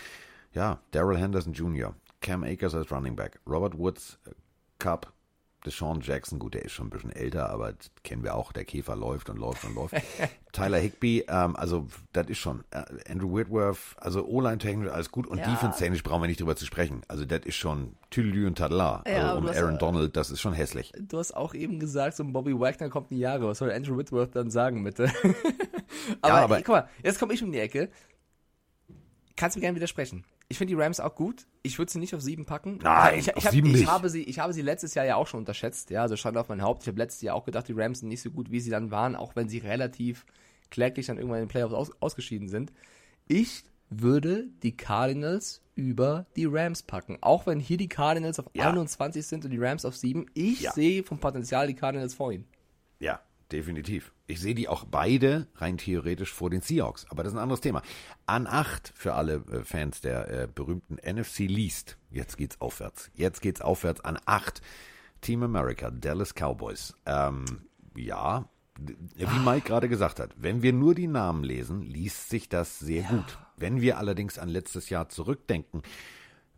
ja, 0.52 0.80
Daryl 0.90 1.18
Henderson 1.18 1.52
Jr., 1.52 1.94
Cam 2.20 2.42
Akers 2.42 2.74
als 2.74 2.90
Running 2.90 3.16
Back, 3.16 3.40
Robert 3.46 3.78
Woods, 3.78 4.18
äh, 4.26 4.30
Cup, 4.78 5.12
Deshaun 5.66 6.00
Jackson, 6.02 6.38
gut, 6.38 6.54
der 6.54 6.64
ist 6.64 6.72
schon 6.72 6.86
ein 6.86 6.90
bisschen 6.90 7.10
älter, 7.10 7.50
aber 7.50 7.72
das 7.72 7.90
kennen 8.04 8.22
wir 8.22 8.36
auch, 8.36 8.52
der 8.52 8.64
Käfer 8.64 8.94
läuft 8.94 9.28
und 9.28 9.38
läuft 9.38 9.64
und 9.64 9.74
läuft. 9.74 9.94
Tyler 10.52 10.78
Higby, 10.78 11.24
ähm, 11.28 11.56
also 11.56 11.88
das 12.12 12.28
ist 12.28 12.38
schon, 12.38 12.62
äh, 12.70 12.84
Andrew 13.10 13.34
Whitworth, 13.34 13.78
also 13.96 14.24
O-Line 14.24 14.58
technisch 14.58 14.88
alles 14.88 15.10
gut 15.10 15.26
und 15.26 15.38
Ja. 15.38 15.50
Defense 15.50 15.78
technisch 15.78 16.02
brauchen 16.04 16.22
wir 16.22 16.28
nicht 16.28 16.40
drüber 16.40 16.54
zu 16.54 16.64
sprechen. 16.64 17.02
Also 17.08 17.24
das 17.24 17.40
ist 17.44 17.56
schon 17.56 17.96
Tüdelü 18.10 18.46
und 18.46 18.56
Tadla. 18.56 19.02
Ja, 19.06 19.12
also 19.30 19.38
um 19.38 19.42
du 19.44 19.48
hast 19.50 19.56
Aaron 19.58 19.72
ja- 19.72 19.78
Donald, 19.78 20.16
das 20.16 20.30
ist 20.30 20.40
schon 20.40 20.52
hässlich. 20.52 20.92
Du 20.96 21.18
hast 21.18 21.36
auch 21.36 21.54
eben 21.54 21.80
gesagt, 21.80 22.16
so 22.16 22.22
ein 22.22 22.32
Bobby 22.32 22.58
Wagner 22.58 22.88
kommt 22.88 23.10
in 23.10 23.16
die 23.16 23.22
Jahre. 23.22 23.46
Was 23.48 23.58
soll 23.58 23.72
Andrew 23.72 23.96
Whitworth 23.98 24.36
dann 24.36 24.50
sagen, 24.50 24.84
bitte? 24.84 25.10
aber, 26.22 26.34
aber- 26.34 26.56
ey, 26.58 26.62
guck 26.62 26.74
mal, 26.76 26.88
jetzt 27.02 27.18
komme 27.18 27.34
ich 27.34 27.42
um 27.42 27.50
die 27.50 27.58
Ecke. 27.58 27.90
Kannst 29.36 29.56
mir 29.56 29.60
gerne 29.62 29.76
widersprechen. 29.76 30.24
Ich 30.50 30.56
finde 30.58 30.74
die 30.74 30.80
Rams 30.80 30.98
auch 30.98 31.14
gut. 31.14 31.46
Ich 31.62 31.78
würde 31.78 31.92
sie 31.92 31.98
nicht 31.98 32.14
auf 32.14 32.22
sieben 32.22 32.46
packen. 32.46 32.78
Nein, 32.82 33.18
ich, 33.18 33.28
ich, 33.28 33.36
auf 33.36 33.44
hab, 33.44 33.52
sieben 33.52 33.66
ich 33.68 33.80
nicht. 33.80 33.86
Habe 33.86 34.08
sie, 34.08 34.22
ich 34.22 34.38
habe 34.38 34.52
sie 34.54 34.62
letztes 34.62 34.94
Jahr 34.94 35.04
ja 35.04 35.16
auch 35.16 35.26
schon 35.26 35.40
unterschätzt. 35.40 35.90
Ja, 35.90 36.02
also 36.02 36.16
stand 36.16 36.38
auf 36.38 36.48
mein 36.48 36.62
Haupt. 36.62 36.82
Ich 36.82 36.88
habe 36.88 36.98
letztes 36.98 37.20
Jahr 37.20 37.34
auch 37.34 37.44
gedacht, 37.44 37.68
die 37.68 37.74
Rams 37.74 38.00
sind 38.00 38.08
nicht 38.08 38.22
so 38.22 38.30
gut, 38.30 38.50
wie 38.50 38.60
sie 38.60 38.70
dann 38.70 38.90
waren, 38.90 39.14
auch 39.14 39.36
wenn 39.36 39.48
sie 39.50 39.58
relativ 39.58 40.24
kläglich 40.70 41.06
dann 41.06 41.18
irgendwann 41.18 41.40
in 41.40 41.44
den 41.44 41.50
Playoffs 41.50 41.74
aus, 41.74 41.90
ausgeschieden 42.00 42.48
sind. 42.48 42.72
Ich 43.26 43.64
würde 43.90 44.46
die 44.62 44.76
Cardinals 44.76 45.60
über 45.74 46.26
die 46.36 46.46
Rams 46.46 46.82
packen. 46.82 47.18
Auch 47.20 47.46
wenn 47.46 47.60
hier 47.60 47.76
die 47.76 47.88
Cardinals 47.88 48.38
auf 48.38 48.46
Ja. 48.54 48.70
21 48.70 49.26
sind 49.26 49.44
und 49.44 49.50
die 49.50 49.58
Rams 49.58 49.84
auf 49.84 49.96
7. 49.96 50.26
Ich 50.34 50.60
Ja. 50.62 50.72
sehe 50.72 51.02
vom 51.04 51.18
Potenzial 51.18 51.66
die 51.66 51.74
Cardinals 51.74 52.14
vor 52.14 52.32
ihnen. 52.32 52.46
Ja, 53.00 53.20
definitiv. 53.52 54.12
Ich 54.26 54.40
sehe 54.40 54.54
die 54.54 54.68
auch 54.68 54.84
beide 54.84 55.48
rein 55.56 55.78
theoretisch 55.78 56.32
vor 56.32 56.50
den 56.50 56.60
Seahawks, 56.60 57.06
aber 57.10 57.22
das 57.22 57.32
ist 57.32 57.38
ein 57.38 57.42
anderes 57.42 57.60
Thema. 57.60 57.82
An 58.26 58.46
acht 58.46 58.92
für 58.94 59.14
alle 59.14 59.44
äh, 59.50 59.64
Fans 59.64 60.00
der 60.00 60.28
äh, 60.30 60.48
berühmten 60.52 60.96
NFC 60.96 61.40
Least. 61.40 61.96
Jetzt 62.10 62.36
geht's 62.36 62.60
aufwärts. 62.60 63.10
Jetzt 63.14 63.40
geht's 63.40 63.60
aufwärts 63.60 64.00
an 64.00 64.18
acht. 64.26 64.60
Team 65.20 65.42
America, 65.42 65.90
Dallas 65.90 66.32
Cowboys. 66.34 66.94
Ähm, 67.04 67.44
ja, 67.96 68.48
wie 68.78 69.38
Mike 69.40 69.66
gerade 69.66 69.88
gesagt 69.88 70.20
hat, 70.20 70.34
wenn 70.36 70.62
wir 70.62 70.72
nur 70.72 70.94
die 70.94 71.08
Namen 71.08 71.42
lesen, 71.42 71.82
liest 71.82 72.30
sich 72.30 72.48
das 72.48 72.78
sehr 72.78 73.02
gut. 73.02 73.38
Wenn 73.56 73.80
wir 73.80 73.98
allerdings 73.98 74.38
an 74.38 74.48
letztes 74.48 74.88
Jahr 74.88 75.08
zurückdenken, 75.08 75.82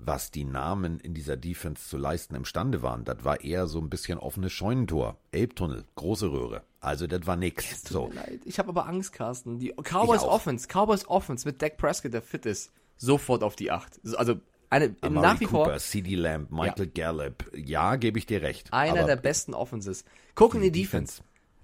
was 0.04 0.30
die 0.30 0.44
Namen 0.44 0.98
in 1.00 1.14
dieser 1.14 1.36
Defense 1.36 1.88
zu 1.88 1.96
leisten 1.96 2.34
imstande 2.34 2.82
waren, 2.82 3.04
das 3.04 3.24
war 3.24 3.40
eher 3.42 3.66
so 3.66 3.80
ein 3.80 3.90
bisschen 3.90 4.18
offenes 4.18 4.52
Scheunentor. 4.52 5.18
Elbtunnel, 5.30 5.84
große 5.94 6.30
Röhre. 6.30 6.62
Also 6.80 7.06
das 7.06 7.26
war 7.26 7.36
nix. 7.36 7.82
So. 7.82 8.10
Leid. 8.14 8.40
Ich 8.44 8.58
habe 8.58 8.70
aber 8.70 8.86
Angst, 8.86 9.12
Carsten. 9.12 9.58
Die 9.58 9.72
Cowboys. 9.72 10.22
Offense, 10.22 10.66
Cowboys 10.68 11.06
Offense 11.06 11.46
mit 11.46 11.60
Dak 11.60 11.76
Prescott, 11.76 12.14
der 12.14 12.22
fit 12.22 12.46
ist, 12.46 12.72
sofort 12.96 13.42
auf 13.42 13.56
die 13.56 13.70
8. 13.70 14.00
Also 14.16 14.36
eine 14.70 14.94
Amari 15.00 15.26
nach 15.26 15.40
wie 15.40 15.46
vor 15.46 15.64
Cooper, 15.64 15.78
CD 15.78 16.14
Lamb, 16.14 16.50
Michael 16.50 16.86
Gallup. 16.86 17.50
Ja, 17.54 17.96
gebe 17.96 18.18
ich 18.18 18.26
dir 18.26 18.40
recht. 18.40 18.72
einer 18.72 19.04
der 19.04 19.16
besten 19.16 19.52
Offenses. 19.52 20.04
Guck 20.34 20.54
in 20.54 20.62
die 20.62 20.70
die 20.70 20.82
Defense. 20.82 21.22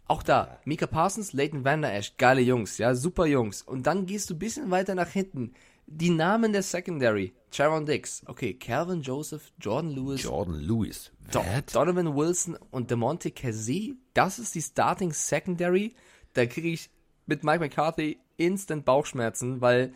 Auch 0.09 0.23
da, 0.23 0.59
Mika 0.65 0.87
Parsons, 0.87 1.33
Leighton 1.33 1.65
Van 1.65 1.83
Der 1.83 1.95
Esch, 1.95 2.17
geile 2.17 2.41
Jungs, 2.41 2.79
ja, 2.79 2.95
super 2.95 3.27
Jungs. 3.27 3.63
Und 3.63 3.87
dann 3.87 4.07
gehst 4.07 4.31
du 4.31 4.35
ein 4.35 4.39
bisschen 4.39 4.71
weiter 4.71 4.95
nach 4.95 5.09
hinten. 5.09 5.55
Die 5.87 6.11
Namen 6.11 6.53
der 6.53 6.63
Secondary. 6.63 7.33
Sharon 7.53 7.87
Dix, 7.87 8.23
okay, 8.27 8.55
Calvin 8.55 9.01
Joseph, 9.03 9.53
Jordan 9.61 9.93
Lewis, 9.93 10.23
Jordan 10.25 10.61
Lewis. 10.61 11.13
Do 11.33 11.39
What? 11.39 11.75
Donovan 11.75 12.15
Wilson 12.15 12.59
und 12.71 12.91
DeMonte 12.91 13.31
Casey, 13.31 13.95
das 14.15 14.39
ist 14.39 14.55
die 14.55 14.63
Starting 14.63 15.13
Secondary. 15.13 15.95
Da 16.35 16.45
kriege 16.47 16.69
ich 16.69 16.91
mit 17.27 17.45
Mike 17.45 17.61
McCarthy 17.61 18.19
instant 18.37 18.85
Bauchschmerzen, 18.85 19.61
weil 19.61 19.95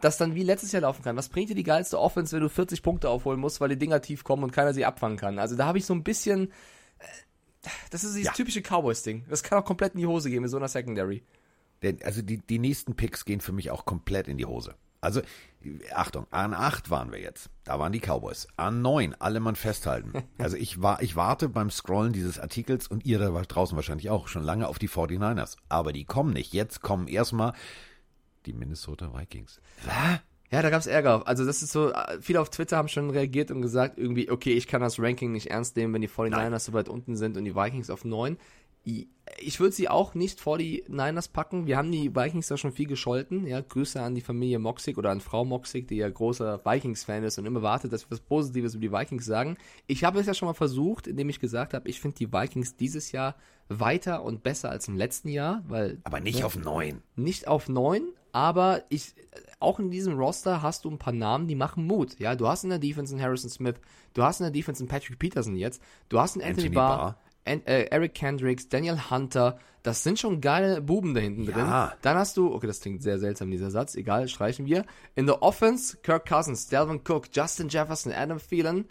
das 0.00 0.16
dann 0.16 0.34
wie 0.34 0.42
letztes 0.42 0.72
Jahr 0.72 0.82
laufen 0.82 1.02
kann. 1.02 1.16
Was 1.16 1.28
bringt 1.28 1.50
dir 1.50 1.54
die 1.54 1.62
geilste 1.64 1.98
Offense, 1.98 2.34
wenn 2.34 2.42
du 2.42 2.48
40 2.48 2.82
Punkte 2.82 3.10
aufholen 3.10 3.38
musst, 3.40 3.60
weil 3.60 3.68
die 3.68 3.78
Dinger 3.78 4.00
tief 4.00 4.24
kommen 4.24 4.42
und 4.44 4.52
keiner 4.52 4.72
sie 4.72 4.84
abfangen 4.86 5.18
kann? 5.18 5.38
Also 5.38 5.54
da 5.56 5.66
habe 5.66 5.78
ich 5.78 5.84
so 5.84 5.92
ein 5.94 6.02
bisschen. 6.04 6.50
äh, 6.98 7.68
Das 7.90 8.04
ist 8.04 8.14
dieses 8.14 8.28
Ja. 8.28 8.32
typische 8.32 8.62
Cowboys-Ding. 8.62 9.26
Das 9.28 9.42
kann 9.42 9.58
auch 9.58 9.64
komplett 9.64 9.92
in 9.94 10.00
die 10.00 10.06
Hose 10.06 10.30
gehen 10.30 10.40
mit 10.42 10.50
so 10.50 10.56
einer 10.56 10.68
Secondary. 10.68 11.22
Denn, 11.82 12.02
also 12.04 12.22
die, 12.22 12.38
die 12.38 12.58
nächsten 12.58 12.94
Picks 12.96 13.24
gehen 13.24 13.40
für 13.40 13.52
mich 13.52 13.70
auch 13.70 13.84
komplett 13.84 14.28
in 14.28 14.38
die 14.38 14.46
Hose. 14.46 14.74
Also, 15.02 15.20
Achtung, 15.94 16.26
an 16.30 16.54
8 16.54 16.88
waren 16.88 17.12
wir 17.12 17.20
jetzt. 17.20 17.50
Da 17.64 17.78
waren 17.78 17.92
die 17.92 18.00
Cowboys. 18.00 18.46
An 18.56 18.82
9, 18.82 19.16
alle 19.18 19.40
Mann 19.40 19.56
festhalten. 19.56 20.12
Also 20.38 20.56
ich 20.56 20.82
war, 20.82 21.02
ich 21.02 21.14
warte 21.14 21.48
beim 21.48 21.70
Scrollen 21.70 22.12
dieses 22.12 22.38
Artikels 22.38 22.88
und 22.88 23.04
ihr 23.04 23.18
da 23.18 23.28
draußen 23.30 23.76
wahrscheinlich 23.76 24.10
auch 24.10 24.26
schon 24.28 24.42
lange 24.42 24.66
auf 24.66 24.78
die 24.78 24.88
49ers. 24.88 25.56
Aber 25.68 25.92
die 25.92 26.04
kommen 26.04 26.32
nicht. 26.32 26.52
Jetzt 26.52 26.80
kommen 26.80 27.06
erstmal 27.06 27.52
die 28.46 28.52
Minnesota 28.52 29.12
Vikings. 29.14 29.60
Ja, 30.50 30.62
da 30.62 30.70
gab's 30.70 30.86
Ärger. 30.86 31.26
Also 31.26 31.46
das 31.46 31.62
ist 31.62 31.72
so, 31.72 31.92
viele 32.20 32.40
auf 32.40 32.50
Twitter 32.50 32.76
haben 32.76 32.88
schon 32.88 33.10
reagiert 33.10 33.50
und 33.50 33.62
gesagt, 33.62 33.98
irgendwie, 33.98 34.30
okay, 34.30 34.52
ich 34.52 34.66
kann 34.66 34.82
das 34.82 34.98
Ranking 34.98 35.32
nicht 35.32 35.50
ernst 35.50 35.76
nehmen, 35.76 35.94
wenn 35.94 36.02
die 36.02 36.08
49ers 36.08 36.58
so 36.58 36.72
weit 36.72 36.88
unten 36.88 37.16
sind 37.16 37.36
und 37.36 37.44
die 37.44 37.54
Vikings 37.56 37.88
auf 37.88 38.04
9. 38.04 38.36
Ich 38.84 39.60
würde 39.60 39.72
sie 39.72 39.88
auch 39.88 40.14
nicht 40.14 40.40
vor 40.40 40.58
die 40.58 40.84
Niners 40.88 41.28
packen. 41.28 41.66
Wir 41.66 41.76
haben 41.76 41.92
die 41.92 42.14
Vikings 42.14 42.48
da 42.48 42.56
schon 42.56 42.72
viel 42.72 42.86
gescholten. 42.86 43.46
Ja, 43.46 43.60
Grüße 43.60 44.00
an 44.00 44.14
die 44.14 44.20
Familie 44.20 44.58
Moxig 44.58 44.98
oder 44.98 45.10
an 45.10 45.20
Frau 45.20 45.44
Moxig, 45.44 45.86
die 45.86 45.96
ja 45.96 46.08
großer 46.08 46.64
Vikings-Fan 46.64 47.22
ist 47.22 47.38
und 47.38 47.46
immer 47.46 47.62
wartet, 47.62 47.92
dass 47.92 48.04
wir 48.04 48.10
was 48.10 48.20
Positives 48.20 48.74
über 48.74 48.82
die 48.82 48.92
Vikings 48.92 49.24
sagen. 49.24 49.56
Ich 49.86 50.04
habe 50.04 50.18
es 50.18 50.26
ja 50.26 50.34
schon 50.34 50.48
mal 50.48 50.54
versucht, 50.54 51.06
indem 51.06 51.28
ich 51.28 51.38
gesagt 51.38 51.74
habe, 51.74 51.88
ich 51.88 52.00
finde 52.00 52.16
die 52.18 52.32
Vikings 52.32 52.76
dieses 52.76 53.12
Jahr 53.12 53.36
weiter 53.68 54.24
und 54.24 54.42
besser 54.42 54.70
als 54.70 54.88
im 54.88 54.96
letzten 54.96 55.28
Jahr, 55.28 55.62
weil 55.68 56.00
Aber 56.04 56.20
nicht 56.20 56.40
Ja. 56.40 56.46
auf 56.46 56.56
9. 56.56 57.00
nicht 57.16 57.46
auf 57.48 57.68
neun, 57.68 58.02
aber 58.32 58.82
ich 58.88 59.14
auch 59.60 59.78
in 59.78 59.90
diesem 59.90 60.18
Roster 60.18 60.60
hast 60.60 60.84
du 60.84 60.90
ein 60.90 60.98
paar 60.98 61.12
Namen, 61.12 61.46
die 61.46 61.54
machen 61.54 61.86
Mut. 61.86 62.18
Ja, 62.18 62.34
du 62.34 62.48
hast 62.48 62.64
in 62.64 62.70
der 62.70 62.80
Defense 62.80 63.14
einen 63.14 63.22
Harrison 63.22 63.48
Smith, 63.48 63.76
du 64.14 64.24
hast 64.24 64.40
in 64.40 64.44
der 64.44 64.50
Defense 64.50 64.82
einen 64.82 64.88
Patrick 64.88 65.18
Peterson 65.18 65.54
jetzt, 65.56 65.80
du 66.08 66.18
hast 66.18 66.34
einen 66.34 66.42
Anthony, 66.42 66.66
Anthony 66.66 66.74
Barr, 66.74 66.96
Barr. 66.98 67.18
Äh, 67.44 67.58
Eric 67.90 68.14
Kendricks, 68.14 68.68
Daniel 68.68 69.10
Hunter, 69.10 69.58
das 69.82 70.04
sind 70.04 70.18
schon 70.18 70.40
geile 70.40 70.80
Buben 70.80 71.12
da 71.14 71.20
hinten 71.20 71.44
drin. 71.44 71.66
Ja. 71.66 71.94
Dann 72.02 72.16
hast 72.16 72.36
du, 72.36 72.52
okay, 72.54 72.68
das 72.68 72.80
klingt 72.80 73.02
sehr 73.02 73.18
seltsam, 73.18 73.50
dieser 73.50 73.70
Satz, 73.70 73.96
egal, 73.96 74.28
streichen 74.28 74.66
wir. 74.66 74.84
In 75.16 75.26
der 75.26 75.42
Offense, 75.42 75.96
Kirk 76.02 76.28
Cousins, 76.28 76.68
Delvin 76.68 77.00
Cook, 77.06 77.26
Justin 77.34 77.68
Jefferson, 77.68 78.12
Adam 78.12 78.38
Thielen. 78.38 78.86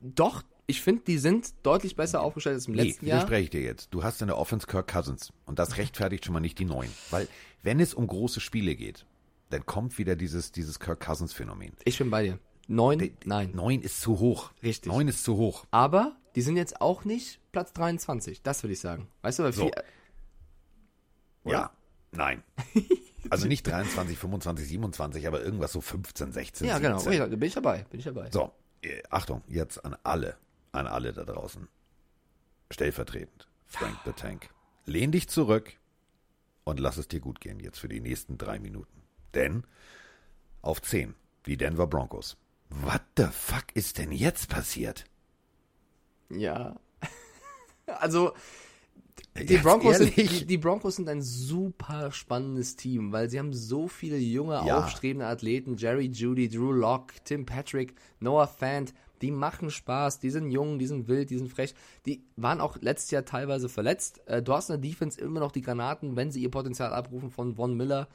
Doch, 0.00 0.42
ich 0.66 0.80
finde, 0.82 1.02
die 1.06 1.18
sind 1.18 1.54
deutlich 1.62 1.94
besser 1.96 2.22
aufgestellt 2.22 2.54
als 2.54 2.66
im 2.66 2.74
Nee, 2.74 2.84
letzten 2.84 3.06
Jahr. 3.06 3.18
widerspreche 3.18 3.42
ich 3.44 3.50
dir 3.50 3.62
jetzt. 3.62 3.88
Du 3.94 4.02
hast 4.02 4.20
in 4.20 4.28
der 4.28 4.38
Offense 4.38 4.66
Kirk 4.66 4.88
Cousins. 4.90 5.32
Und 5.46 5.58
das 5.58 5.76
rechtfertigt 5.76 6.24
schon 6.24 6.32
mal 6.32 6.40
nicht 6.40 6.58
die 6.58 6.64
9. 6.64 6.88
Weil, 7.10 7.28
wenn 7.62 7.78
es 7.78 7.94
um 7.94 8.06
große 8.06 8.40
Spiele 8.40 8.74
geht, 8.74 9.06
dann 9.50 9.64
kommt 9.66 9.98
wieder 9.98 10.16
dieses, 10.16 10.50
dieses 10.50 10.80
Kirk 10.80 10.98
Cousins 11.04 11.32
Phänomen. 11.32 11.72
Ich 11.84 11.98
bin 11.98 12.10
bei 12.10 12.22
dir. 12.24 12.38
Neun, 12.72 13.10
nein. 13.26 13.50
9 13.52 13.82
ist 13.82 14.00
zu 14.00 14.18
hoch. 14.18 14.50
Richtig. 14.62 14.90
9 14.90 15.08
ist 15.08 15.24
zu 15.24 15.36
hoch. 15.36 15.66
Aber 15.70 16.16
die 16.34 16.40
sind 16.40 16.56
jetzt 16.56 16.80
auch 16.80 17.04
nicht 17.04 17.38
Platz 17.52 17.74
23. 17.74 18.42
Das 18.42 18.62
würde 18.62 18.72
ich 18.72 18.80
sagen. 18.80 19.08
Weißt 19.20 19.38
du, 19.38 19.42
weil 19.42 19.52
So. 19.52 19.64
viel, 19.64 19.72
Ja, 21.44 21.70
nein. 22.12 22.42
Also 23.30 23.46
nicht 23.46 23.66
23, 23.66 24.18
25, 24.18 24.68
27, 24.68 25.26
aber 25.26 25.42
irgendwas 25.42 25.72
so 25.72 25.80
15, 25.80 26.32
16, 26.32 26.66
ja, 26.66 26.78
genau. 26.78 26.98
17. 26.98 27.12
Ja, 27.18 27.26
da 27.28 27.36
bin 27.36 27.46
ich 27.46 27.54
dabei. 27.54 27.84
Bin 27.88 28.00
ich 28.00 28.04
dabei. 28.04 28.28
So, 28.30 28.52
äh, 28.82 29.00
Achtung, 29.10 29.42
jetzt 29.46 29.82
an 29.84 29.96
alle, 30.02 30.36
an 30.72 30.86
alle 30.86 31.12
da 31.12 31.24
draußen. 31.24 31.68
Stellvertretend, 32.70 33.48
Frank 33.66 33.96
the 34.04 34.12
Tank. 34.12 34.50
Lehn 34.86 35.12
dich 35.12 35.28
zurück 35.28 35.72
und 36.64 36.80
lass 36.80 36.96
es 36.96 37.08
dir 37.08 37.20
gut 37.20 37.40
gehen 37.40 37.60
jetzt 37.60 37.78
für 37.78 37.88
die 37.88 38.00
nächsten 38.00 38.38
drei 38.38 38.58
Minuten. 38.58 39.02
Denn 39.34 39.64
auf 40.60 40.82
10, 40.82 41.14
die 41.46 41.56
Denver 41.56 41.86
Broncos. 41.86 42.36
What 42.80 43.02
the 43.16 43.26
fuck 43.30 43.64
ist 43.74 43.98
denn 43.98 44.12
jetzt 44.12 44.48
passiert? 44.48 45.04
Ja. 46.30 46.76
also, 47.86 48.32
die 49.36 49.56
Broncos, 49.58 49.98
sind, 49.98 50.16
die, 50.16 50.46
die 50.46 50.58
Broncos 50.58 50.96
sind 50.96 51.08
ein 51.08 51.22
super 51.22 52.12
spannendes 52.12 52.76
Team, 52.76 53.12
weil 53.12 53.30
sie 53.30 53.38
haben 53.38 53.52
so 53.52 53.88
viele 53.88 54.18
junge, 54.18 54.54
Ja. 54.66 54.78
aufstrebende 54.78 55.26
Athleten. 55.26 55.76
Jerry 55.76 56.06
Judy, 56.06 56.48
Drew 56.48 56.72
Locke, 56.72 57.14
Tim 57.24 57.46
Patrick, 57.46 57.94
Noah 58.20 58.46
Fant. 58.46 58.92
Die 59.22 59.30
machen 59.30 59.70
Spaß, 59.70 60.18
die 60.18 60.30
sind 60.30 60.50
jung, 60.50 60.80
die 60.80 60.86
sind 60.86 61.06
wild, 61.06 61.30
die 61.30 61.38
sind 61.38 61.48
frech. 61.48 61.74
Die 62.06 62.24
waren 62.36 62.60
auch 62.60 62.76
letztes 62.80 63.12
Jahr 63.12 63.24
teilweise 63.24 63.68
verletzt. 63.68 64.20
Du 64.42 64.52
hast 64.52 64.68
in 64.68 64.80
der 64.80 64.90
Defense 64.90 65.20
immer 65.20 65.38
noch 65.38 65.52
die 65.52 65.62
Granaten, 65.62 66.16
wenn 66.16 66.32
sie 66.32 66.42
ihr 66.42 66.50
Potenzial 66.50 66.92
abrufen 66.92 67.30
von 67.30 67.54
Von 67.54 67.76
Miller 67.76 68.08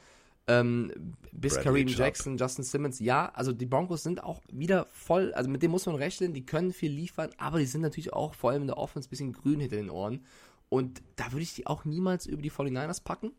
ähm, 0.48 1.14
bis 1.32 1.54
Bradley 1.54 1.64
Kareem 1.64 1.86
Chubb. 1.88 1.98
Jackson, 1.98 2.36
Justin 2.36 2.64
Simmons. 2.64 3.00
Ja, 3.00 3.30
also 3.34 3.52
die 3.52 3.66
Broncos 3.66 4.02
sind 4.02 4.22
auch 4.22 4.42
wieder 4.50 4.86
voll, 4.92 5.32
also 5.34 5.48
mit 5.48 5.62
dem 5.62 5.70
muss 5.70 5.86
man 5.86 5.94
rechnen, 5.94 6.32
die 6.32 6.44
können 6.44 6.72
viel 6.72 6.90
liefern, 6.90 7.30
aber 7.38 7.58
die 7.58 7.66
sind 7.66 7.82
natürlich 7.82 8.12
auch 8.12 8.34
vor 8.34 8.50
allem 8.50 8.62
in 8.62 8.68
der 8.68 8.78
Offense 8.78 9.08
ein 9.08 9.10
bisschen 9.10 9.32
grün 9.32 9.60
hinter 9.60 9.76
den 9.76 9.90
Ohren. 9.90 10.24
Und 10.68 11.02
da 11.16 11.32
würde 11.32 11.42
ich 11.42 11.54
die 11.54 11.66
auch 11.66 11.84
niemals 11.84 12.26
über 12.26 12.42
die 12.42 12.50
49ers 12.50 13.02
packen. 13.02 13.32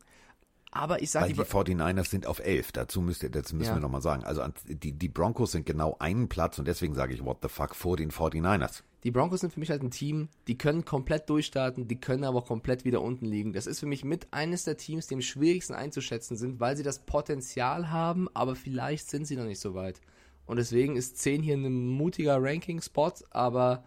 Aber 0.72 1.02
ich 1.02 1.10
sage, 1.10 1.26
Weil 1.26 1.32
die, 1.32 1.38
die 1.42 1.74
49ers 1.74 2.08
sind 2.10 2.26
auf 2.26 2.38
11. 2.38 2.72
Dazu 2.72 3.00
müsst 3.00 3.22
ihr, 3.24 3.30
das 3.30 3.52
müssen 3.52 3.70
Ja. 3.70 3.76
wir 3.76 3.80
nochmal 3.80 4.02
sagen. 4.02 4.22
Also 4.24 4.44
die, 4.68 4.92
die 4.92 5.08
Broncos 5.08 5.52
sind 5.52 5.66
genau 5.66 5.96
einen 5.98 6.28
Platz 6.28 6.58
und 6.60 6.68
deswegen 6.68 6.94
sage 6.94 7.12
ich, 7.12 7.24
what 7.24 7.38
the 7.42 7.48
fuck, 7.48 7.74
vor 7.74 7.96
den 7.96 8.10
49ers. 8.12 8.82
die 9.02 9.10
Broncos 9.10 9.40
sind 9.40 9.52
für 9.52 9.58
mich 9.58 9.70
halt 9.70 9.82
ein 9.82 9.90
Team, 9.90 10.28
die 10.46 10.56
können 10.58 10.84
komplett 10.84 11.28
durchstarten, 11.28 11.88
die 11.88 11.98
können 11.98 12.22
aber 12.22 12.38
auch 12.40 12.46
komplett 12.46 12.84
wieder 12.84 13.00
unten 13.02 13.24
liegen. 13.24 13.52
Das 13.52 13.66
ist 13.66 13.80
für 13.80 13.86
mich 13.86 14.04
mit 14.04 14.28
eines 14.32 14.62
der 14.64 14.76
Teams, 14.76 15.06
die 15.08 15.14
am 15.14 15.22
schwierigsten 15.22 15.74
einzuschätzen 15.74 16.36
sind, 16.36 16.60
weil 16.60 16.76
sie 16.76 16.82
das 16.84 17.00
Potenzial 17.00 17.90
haben, 17.90 18.28
aber 18.34 18.54
vielleicht 18.54 19.10
sind 19.10 19.26
sie 19.26 19.36
noch 19.36 19.46
nicht 19.46 19.60
so 19.60 19.74
weit. 19.74 20.00
Und 20.46 20.56
deswegen 20.58 20.94
ist 20.96 21.16
10 21.18 21.42
hier 21.42 21.56
ein 21.56 21.88
mutiger 21.88 22.36
Ranking-Spot, 22.40 23.12
aber 23.30 23.84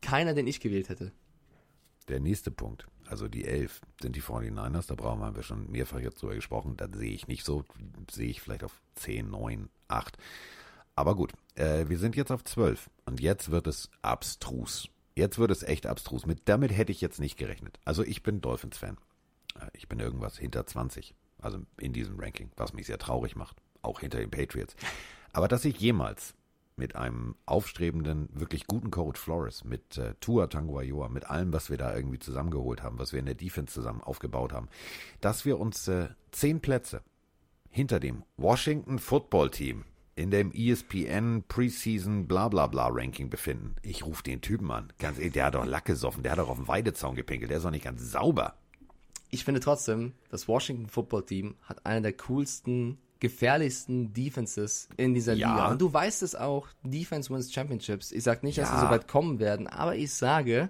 keiner, 0.00 0.34
den 0.34 0.46
ich 0.46 0.58
gewählt 0.60 0.88
hätte. 0.88 1.12
Der 2.08 2.18
nächste 2.20 2.50
Punkt, 2.50 2.86
also 3.08 3.28
die 3.28 3.44
11, 3.44 3.80
sind 4.00 4.16
die 4.16 4.22
49ers. 4.22 4.88
Da 4.88 4.94
brauchen 4.94 5.20
wir, 5.20 5.26
haben 5.26 5.36
wir 5.36 5.42
schon 5.42 5.70
mehrfach 5.70 6.00
jetzt 6.00 6.20
drüber 6.22 6.34
gesprochen. 6.34 6.76
Das 6.76 6.90
sehe 6.94 7.12
ich 7.12 7.28
nicht 7.28 7.44
so. 7.44 7.64
Sehe 8.10 8.28
ich 8.28 8.40
vielleicht 8.40 8.64
auf 8.64 8.80
10, 8.96 9.30
9, 9.30 9.68
8. 9.88 10.16
Aber 10.94 11.14
gut, 11.14 11.32
äh, 11.54 11.88
wir 11.88 11.98
sind 11.98 12.16
jetzt 12.16 12.30
auf 12.32 12.44
12. 12.44 12.88
Und 13.04 13.20
jetzt 13.20 13.50
wird 13.50 13.66
es 13.66 13.90
abstrus. 14.02 14.88
Jetzt 15.14 15.38
wird 15.38 15.50
es 15.50 15.62
echt 15.62 15.86
abstrus. 15.86 16.26
Mit, 16.26 16.48
damit 16.48 16.72
hätte 16.76 16.92
ich 16.92 17.00
jetzt 17.00 17.20
nicht 17.20 17.36
gerechnet. 17.36 17.78
Also 17.84 18.02
ich 18.02 18.22
bin 18.22 18.40
Dolphins-Fan. 18.40 18.96
Äh, 19.60 19.66
Ich 19.74 19.88
bin 19.88 20.00
irgendwas 20.00 20.38
hinter 20.38 20.66
20. 20.66 21.14
Also 21.38 21.60
in 21.78 21.92
diesem 21.92 22.18
Ranking, 22.18 22.50
was 22.56 22.72
mich 22.72 22.86
sehr 22.86 22.98
traurig 22.98 23.36
macht. 23.36 23.56
Auch 23.82 24.00
hinter 24.00 24.18
den 24.18 24.30
Patriots. 24.30 24.74
Aber 25.32 25.48
dass 25.48 25.64
ich 25.64 25.78
jemals 25.78 26.34
mit 26.76 26.94
einem 26.94 27.36
aufstrebenden, 27.46 28.28
wirklich 28.32 28.66
guten 28.66 28.90
Coach 28.90 29.18
Flores, 29.18 29.64
mit 29.64 29.96
äh, 29.96 30.14
Tua 30.20 30.46
Tanguayoa, 30.46 31.08
mit 31.08 31.28
allem, 31.28 31.52
was 31.52 31.70
wir 31.70 31.78
da 31.78 31.94
irgendwie 31.94 32.18
zusammengeholt 32.18 32.82
haben, 32.82 32.98
was 32.98 33.12
wir 33.12 33.20
in 33.20 33.26
der 33.26 33.34
Defense 33.34 33.72
zusammen 33.72 34.02
aufgebaut 34.02 34.52
haben, 34.52 34.68
dass 35.20 35.44
wir 35.44 35.58
uns 35.58 35.88
äh, 35.88 36.08
zehn 36.32 36.60
Plätze 36.60 37.02
hinter 37.70 37.98
dem 37.98 38.24
Washington 38.36 38.98
Football 38.98 39.50
Team 39.50 39.84
in 40.14 40.30
dem 40.30 40.52
ESPN 40.52 41.44
Preseason 41.46 42.26
bla 42.26 42.48
bla 42.48 42.66
bla 42.66 42.88
Ranking 42.90 43.28
befinden. 43.28 43.76
Ich 43.82 44.04
rufe 44.04 44.22
den 44.22 44.40
Typen 44.40 44.70
an. 44.70 44.92
Ganz 44.98 45.18
ehrlich, 45.18 45.34
der 45.34 45.46
hat 45.46 45.54
doch 45.54 45.66
Lack 45.66 45.84
gesoffen, 45.84 46.22
der 46.22 46.32
hat 46.32 46.38
doch 46.38 46.48
auf 46.48 46.56
dem 46.56 46.68
Weidezaun 46.68 47.14
gepinkelt, 47.14 47.50
der 47.50 47.58
ist 47.58 47.64
doch 47.64 47.70
nicht 47.70 47.84
ganz 47.84 48.10
sauber. 48.10 48.54
Ich 49.30 49.44
finde 49.44 49.60
trotzdem, 49.60 50.12
das 50.30 50.48
Washington 50.48 50.88
Football 50.88 51.26
Team 51.26 51.56
hat 51.62 51.84
eine 51.84 52.02
der 52.02 52.12
coolsten, 52.14 52.98
gefährlichsten 53.20 54.12
Defenses 54.12 54.88
in 54.96 55.14
dieser 55.14 55.34
Ja. 55.34 55.50
Liga. 55.52 55.70
Und 55.70 55.80
du 55.80 55.92
weißt 55.92 56.22
es 56.22 56.34
auch, 56.34 56.68
Defense 56.82 57.32
wins 57.32 57.52
Championships. 57.52 58.12
Ich 58.12 58.22
sage 58.24 58.44
nicht, 58.44 58.58
dass 58.58 58.68
Ja. 58.68 58.74
sie 58.76 58.86
so 58.86 58.90
weit 58.90 59.08
kommen 59.08 59.38
werden, 59.38 59.66
aber 59.66 59.96
ich 59.96 60.12
sage, 60.12 60.68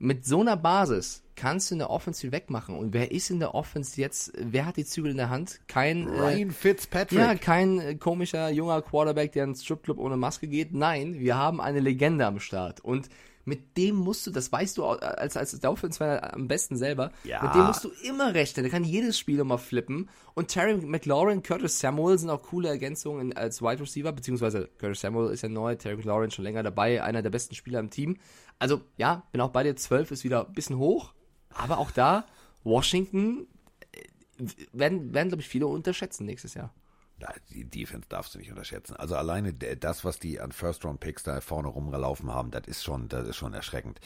mit 0.00 0.24
so 0.24 0.40
einer 0.40 0.56
Basis 0.56 1.22
kannst 1.34 1.70
du 1.70 1.74
in 1.74 1.78
der 1.80 1.90
Offense 1.90 2.20
viel 2.20 2.30
wegmachen. 2.32 2.76
Und 2.76 2.92
wer 2.92 3.10
ist 3.10 3.30
in 3.30 3.40
der 3.40 3.54
Offense 3.54 4.00
jetzt? 4.00 4.32
Wer 4.36 4.66
hat 4.66 4.76
die 4.76 4.84
Zügel 4.84 5.10
in 5.10 5.16
der 5.16 5.28
Hand? 5.30 5.60
Kein 5.66 6.06
äh, 6.08 6.20
Ryan 6.20 6.50
Fitzpatrick. 6.52 7.18
Ja, 7.18 7.34
kein 7.34 7.80
äh, 7.80 7.94
komischer 7.96 8.48
junger 8.50 8.80
Quarterback, 8.82 9.32
der 9.32 9.44
ins 9.44 9.64
Stripclub 9.64 9.98
ohne 9.98 10.16
Maske 10.16 10.46
geht. 10.46 10.72
Nein, 10.72 11.18
wir 11.18 11.36
haben 11.36 11.60
eine 11.60 11.80
Legende 11.80 12.26
am 12.26 12.38
Start. 12.38 12.80
Und 12.80 13.08
mit 13.48 13.76
dem 13.76 13.96
musst 13.96 14.26
du, 14.26 14.30
das 14.30 14.52
weißt 14.52 14.76
du 14.78 14.84
als, 14.84 15.36
als 15.36 15.58
Dolphins-Fan 15.58 16.20
am 16.22 16.46
besten 16.48 16.76
selber, 16.76 17.10
Ja. 17.24 17.42
mit 17.42 17.54
dem 17.54 17.64
musst 17.66 17.82
du 17.82 17.90
immer 18.06 18.34
rechnen. 18.34 18.62
Der 18.64 18.70
kann 18.70 18.84
jedes 18.84 19.18
Spiel 19.18 19.38
immer 19.38 19.58
flippen. 19.58 20.08
Und 20.34 20.48
Terry 20.48 20.76
McLaurin, 20.76 21.42
Curtis 21.42 21.80
Samuel 21.80 22.18
sind 22.18 22.30
auch 22.30 22.42
coole 22.42 22.68
Ergänzungen 22.68 23.34
als 23.36 23.62
Wide 23.62 23.80
Receiver, 23.80 24.12
beziehungsweise 24.12 24.68
Curtis 24.78 25.00
Samuel 25.00 25.32
ist 25.32 25.42
ja 25.42 25.48
neu, 25.48 25.74
Terry 25.76 25.96
McLaurin 25.96 26.30
schon 26.30 26.44
länger 26.44 26.62
dabei, 26.62 27.02
einer 27.02 27.22
der 27.22 27.30
besten 27.30 27.54
Spieler 27.54 27.80
im 27.80 27.90
Team. 27.90 28.18
Also, 28.58 28.82
ja, 28.96 29.22
bin 29.32 29.40
auch 29.40 29.50
bei 29.50 29.62
dir. 29.62 29.74
12 29.74 30.10
ist 30.10 30.24
wieder 30.24 30.46
ein 30.46 30.52
bisschen 30.52 30.78
hoch. 30.78 31.12
Aber 31.54 31.78
auch 31.78 31.90
da, 31.90 32.26
Washington 32.64 33.46
äh, 33.92 34.44
werden, 34.72 35.14
werden 35.14 35.28
glaube 35.28 35.40
ich, 35.42 35.48
viele 35.48 35.66
unterschätzen 35.66 36.26
nächstes 36.26 36.54
Jahr. 36.54 36.72
Die 37.50 37.64
Defense 37.64 38.08
darfst 38.08 38.34
du 38.34 38.38
nicht 38.38 38.50
unterschätzen. 38.50 38.96
Also 38.96 39.16
alleine 39.16 39.52
das, 39.52 40.04
was 40.04 40.18
die 40.18 40.40
an 40.40 40.52
First-Round-Picks 40.52 41.22
da 41.22 41.40
vorne 41.40 41.68
rumgelaufen 41.68 42.32
haben, 42.32 42.50
das 42.50 42.66
ist 42.66 42.84
schon, 42.84 43.08
das 43.08 43.28
ist 43.28 43.36
schon 43.36 43.54
erschreckend. 43.54 44.00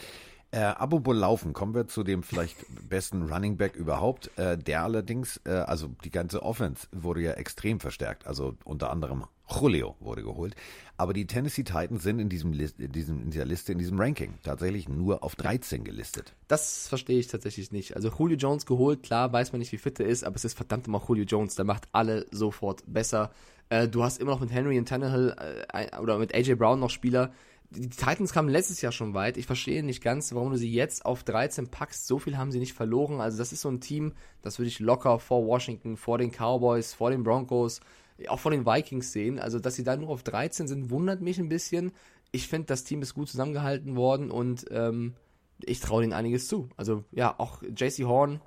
Äh, 0.50 0.60
apropos 0.60 1.16
Laufen, 1.16 1.54
kommen 1.54 1.74
wir 1.74 1.88
zu 1.88 2.04
dem 2.04 2.22
vielleicht 2.22 2.58
besten 2.88 3.22
Running 3.22 3.56
Back 3.56 3.74
überhaupt. 3.74 4.30
Äh, 4.38 4.58
der 4.58 4.82
allerdings, 4.82 5.40
äh, 5.44 5.50
also 5.50 5.88
die 6.04 6.10
ganze 6.10 6.42
Offense 6.42 6.88
wurde 6.92 7.22
ja 7.22 7.32
extrem 7.32 7.80
verstärkt. 7.80 8.26
Also 8.26 8.56
unter 8.64 8.90
anderem 8.90 9.24
Julio 9.60 9.96
wurde 10.00 10.22
geholt. 10.22 10.54
Aber 10.96 11.12
die 11.12 11.26
Tennessee 11.26 11.64
Titans 11.64 12.02
sind 12.02 12.18
in 12.18 12.28
diesem, 12.28 12.52
in 12.52 12.92
diesem 12.92 13.22
in 13.22 13.30
dieser 13.30 13.44
Liste, 13.44 13.72
in 13.72 13.78
diesem 13.78 13.98
Ranking 13.98 14.34
tatsächlich 14.42 14.88
nur 14.88 15.22
auf 15.24 15.34
13 15.36 15.84
gelistet. 15.84 16.34
Das 16.48 16.86
verstehe 16.88 17.18
ich 17.18 17.26
tatsächlich 17.26 17.72
nicht. 17.72 17.96
Also 17.96 18.10
Julio 18.10 18.36
Jones 18.36 18.66
geholt, 18.66 19.02
klar, 19.02 19.32
weiß 19.32 19.52
man 19.52 19.58
nicht, 19.58 19.72
wie 19.72 19.78
fit 19.78 19.98
er 19.98 20.06
ist, 20.06 20.24
aber 20.24 20.36
es 20.36 20.44
ist 20.44 20.54
verdammt 20.54 20.86
immer 20.86 21.02
Julio 21.06 21.24
Jones, 21.24 21.54
der 21.54 21.64
macht 21.64 21.88
alle 21.92 22.26
sofort 22.30 22.84
besser. 22.86 23.32
Äh, 23.68 23.88
du 23.88 24.04
hast 24.04 24.20
immer 24.20 24.32
noch 24.32 24.40
mit 24.40 24.52
Henry 24.52 24.78
und 24.78 24.88
Tannehill 24.88 25.34
äh, 25.72 25.98
oder 25.98 26.18
mit 26.18 26.34
AJ 26.34 26.54
Brown 26.54 26.78
noch 26.78 26.90
Spieler. 26.90 27.32
Die 27.70 27.88
Titans 27.88 28.34
kamen 28.34 28.50
letztes 28.50 28.82
Jahr 28.82 28.92
schon 28.92 29.14
weit. 29.14 29.38
Ich 29.38 29.46
verstehe 29.46 29.82
nicht 29.82 30.02
ganz, 30.02 30.34
warum 30.34 30.50
du 30.50 30.58
sie 30.58 30.70
jetzt 30.70 31.06
auf 31.06 31.22
13 31.24 31.68
packst. 31.68 32.06
So 32.06 32.18
viel 32.18 32.36
haben 32.36 32.52
sie 32.52 32.58
nicht 32.58 32.74
verloren. 32.74 33.22
Also 33.22 33.38
das 33.38 33.50
ist 33.50 33.62
so 33.62 33.70
ein 33.70 33.80
Team, 33.80 34.12
das 34.42 34.58
würde 34.58 34.68
ich 34.68 34.78
locker 34.78 35.18
vor 35.18 35.46
Washington, 35.46 35.96
vor 35.96 36.18
den 36.18 36.30
Cowboys, 36.30 36.92
vor 36.92 37.10
den 37.10 37.22
Broncos, 37.22 37.80
auch 38.28 38.40
vor 38.40 38.50
den 38.50 38.66
Vikings 38.66 39.12
sehen. 39.12 39.38
Also 39.38 39.58
dass 39.58 39.74
sie 39.74 39.84
da 39.84 39.96
nur 39.96 40.10
auf 40.10 40.22
13 40.22 40.68
sind, 40.68 40.90
wundert 40.90 41.20
mich 41.20 41.38
ein 41.38 41.48
bisschen. 41.48 41.92
Ich 42.30 42.48
finde, 42.48 42.66
das 42.66 42.84
Team 42.84 43.02
ist 43.02 43.14
gut 43.14 43.28
zusammengehalten 43.28 43.96
worden 43.96 44.30
und 44.30 44.66
ähm, 44.70 45.14
ich 45.60 45.80
traue 45.80 46.02
denen 46.02 46.12
einiges 46.12 46.48
zu. 46.48 46.68
Also 46.76 47.04
ja, 47.12 47.38
auch 47.38 47.62
JC 47.62 48.04
Horn. 48.04 48.40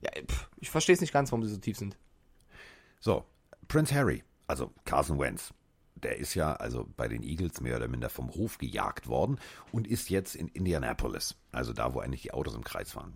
Ja, 0.00 0.10
pff, 0.24 0.48
ich 0.58 0.70
verstehe 0.70 0.94
es 0.94 1.00
nicht 1.00 1.12
ganz, 1.12 1.30
warum 1.30 1.44
sie 1.44 1.52
so 1.52 1.58
tief 1.58 1.76
sind. 1.76 1.96
So, 3.00 3.24
Prince 3.68 3.94
Harry, 3.94 4.24
also 4.46 4.72
Carson 4.84 5.18
Wentz, 5.18 5.52
der 6.02 6.16
ist 6.16 6.34
ja 6.34 6.54
also 6.54 6.88
bei 6.96 7.08
den 7.08 7.22
Eagles 7.22 7.60
mehr 7.60 7.76
oder 7.76 7.88
minder 7.88 8.08
vom 8.08 8.30
Hof 8.34 8.58
gejagt 8.58 9.08
worden 9.08 9.38
und 9.72 9.86
ist 9.86 10.10
jetzt 10.10 10.34
in 10.34 10.48
Indianapolis, 10.48 11.36
also 11.52 11.72
da, 11.72 11.94
wo 11.94 12.00
eigentlich 12.00 12.22
die 12.22 12.32
Autos 12.32 12.54
im 12.54 12.64
Kreis 12.64 12.92
fahren. 12.92 13.14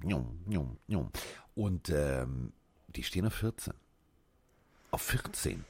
Und 1.55 1.88
ähm, 1.90 2.53
die 2.88 3.03
stehen 3.03 3.26
auf 3.26 3.34
14. 3.34 3.74
Auf 4.90 5.03
14. 5.03 5.64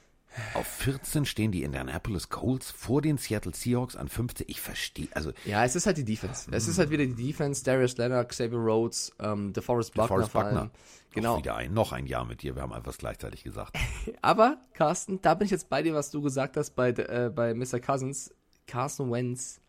Auf 0.55 0.67
14 0.67 1.25
stehen 1.25 1.53
die 1.53 1.63
Indianapolis 1.63 2.29
Colts 2.29 2.71
vor 2.71 3.03
den 3.03 3.19
Seattle 3.19 3.55
Seahawks 3.55 3.97
an 3.97 4.09
15. 4.09 4.47
Ich 4.49 4.61
verstehe, 4.61 5.09
also 5.13 5.33
Ja, 5.45 5.65
es 5.65 5.77
ist 5.77 5.87
halt 5.87 5.99
die 5.99 6.05
Defense. 6.05 6.51
Es 6.51 6.69
ist 6.69 6.79
halt 6.79 6.91
wieder 6.91 7.05
die 7.05 7.15
Defense. 7.15 7.63
Darius 7.65 7.97
Leonard, 7.99 8.29
Xavier 8.31 8.59
Rhodes, 8.59 9.13
ähm, 9.19 9.53
DeForest 9.53 9.95
Buckner 9.95 10.17
allem. 10.17 10.29
Buckner. 10.31 10.71
Genau. 11.15 11.35
Auch 11.35 11.39
wieder 11.39 11.57
ein, 11.57 11.75
noch 11.75 11.93
ein 11.93 12.07
Jahr 12.07 12.25
mit 12.25 12.43
dir, 12.43 12.55
wir 12.55 12.63
haben 12.63 12.73
einfach 12.73 12.97
gleichzeitig 12.97 13.45
gesagt. 13.45 13.77
Aber, 14.23 14.57
Carsten, 14.73 15.21
da 15.21 15.35
bin 15.35 15.45
ich 15.45 15.51
jetzt 15.51 15.69
bei 15.69 15.83
dir, 15.83 15.93
was 15.95 16.11
du 16.11 16.23
gesagt 16.23 16.57
hast 16.57 16.71
bei, 16.75 16.89
äh, 16.91 17.31
bei 17.35 17.53
Mr. 17.55 17.81
Cousins. 17.81 18.33
Carson 18.67 19.11
Wentz, 19.11 19.61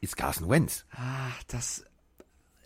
Ist 0.00 0.16
Carson 0.16 0.48
Wentz. 0.48 0.84
ah, 0.92 1.30
das 1.48 1.84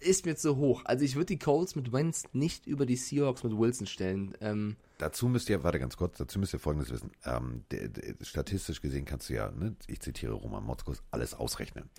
ist 0.00 0.26
mir 0.26 0.36
zu 0.36 0.56
hoch. 0.56 0.82
Also 0.84 1.04
ich 1.04 1.14
würde 1.14 1.26
die 1.26 1.38
Colts 1.38 1.74
mit 1.76 1.92
Wentz 1.92 2.24
nicht 2.32 2.66
über 2.66 2.84
die 2.84 2.96
Seahawks 2.96 3.44
mit 3.44 3.56
Wilson 3.56 3.86
stellen. 3.86 4.34
Ähm, 4.40 4.76
Dazu 4.98 5.28
müsst 5.28 5.50
ihr, 5.50 5.62
warte 5.62 5.78
ganz 5.78 5.96
kurz, 5.96 6.16
dazu 6.16 6.38
müsst 6.38 6.54
ihr 6.54 6.58
Folgendes 6.58 6.90
wissen. 6.90 7.12
Ähm, 7.24 7.64
der, 7.70 7.88
der, 7.88 8.14
statistisch 8.22 8.80
gesehen 8.80 9.04
kannst 9.04 9.28
du 9.28 9.34
ja, 9.34 9.50
ne, 9.50 9.76
ich 9.86 10.00
zitiere 10.00 10.32
Roman 10.32 10.64
Motzkus, 10.64 11.02
alles 11.10 11.34
ausrechnen. 11.34 11.90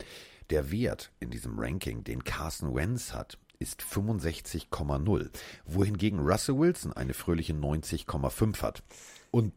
Der 0.50 0.72
Wert 0.72 1.12
in 1.20 1.30
diesem 1.30 1.60
Ranking, 1.60 2.04
den 2.04 2.24
Carson 2.24 2.74
Wentz 2.74 3.14
hat, 3.14 3.38
ist 3.60 3.82
65,0, 3.82 5.30
wohingegen 5.66 6.20
Russell 6.20 6.58
Wilson 6.58 6.94
eine 6.94 7.14
fröhliche 7.14 7.54
90,5 7.54 8.62
hat. 8.62 8.84
Und 9.32 9.54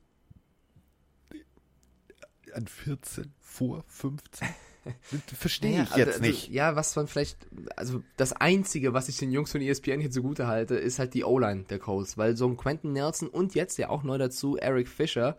an 2.53 2.67
14 2.67 3.33
vor 3.39 3.85
15. 3.87 4.49
Verstehe 5.39 5.77
Ja, 5.79 5.83
ich 5.85 5.97
jetzt 5.97 6.09
also, 6.15 6.23
nicht. 6.23 6.49
Ja, 6.51 6.77
was 6.77 6.97
man 6.97 7.07
vielleicht, 7.07 7.37
also 7.77 8.03
das 8.17 8.33
Einzige, 8.33 8.93
was 8.93 9.09
ich 9.09 9.19
den 9.19 9.31
Jungs 9.33 9.53
von 9.53 9.61
ESPN 9.61 10.01
hier 10.01 10.11
zugute 10.11 10.47
halte, 10.47 10.77
ist 10.77 10.99
halt 10.99 11.15
die 11.15 11.25
O-Line 11.25 11.65
der 11.69 11.79
Colts, 11.79 12.17
weil 12.19 12.37
so 12.37 12.47
ein 12.47 12.57
Quentin 12.57 12.93
Nelson 12.93 13.29
und 13.29 13.55
jetzt 13.55 13.79
ja 13.79 13.91
auch 13.91 14.03
neu 14.03 14.19
dazu 14.19 14.57
Eric 14.57 14.89
Fischer, 14.89 15.37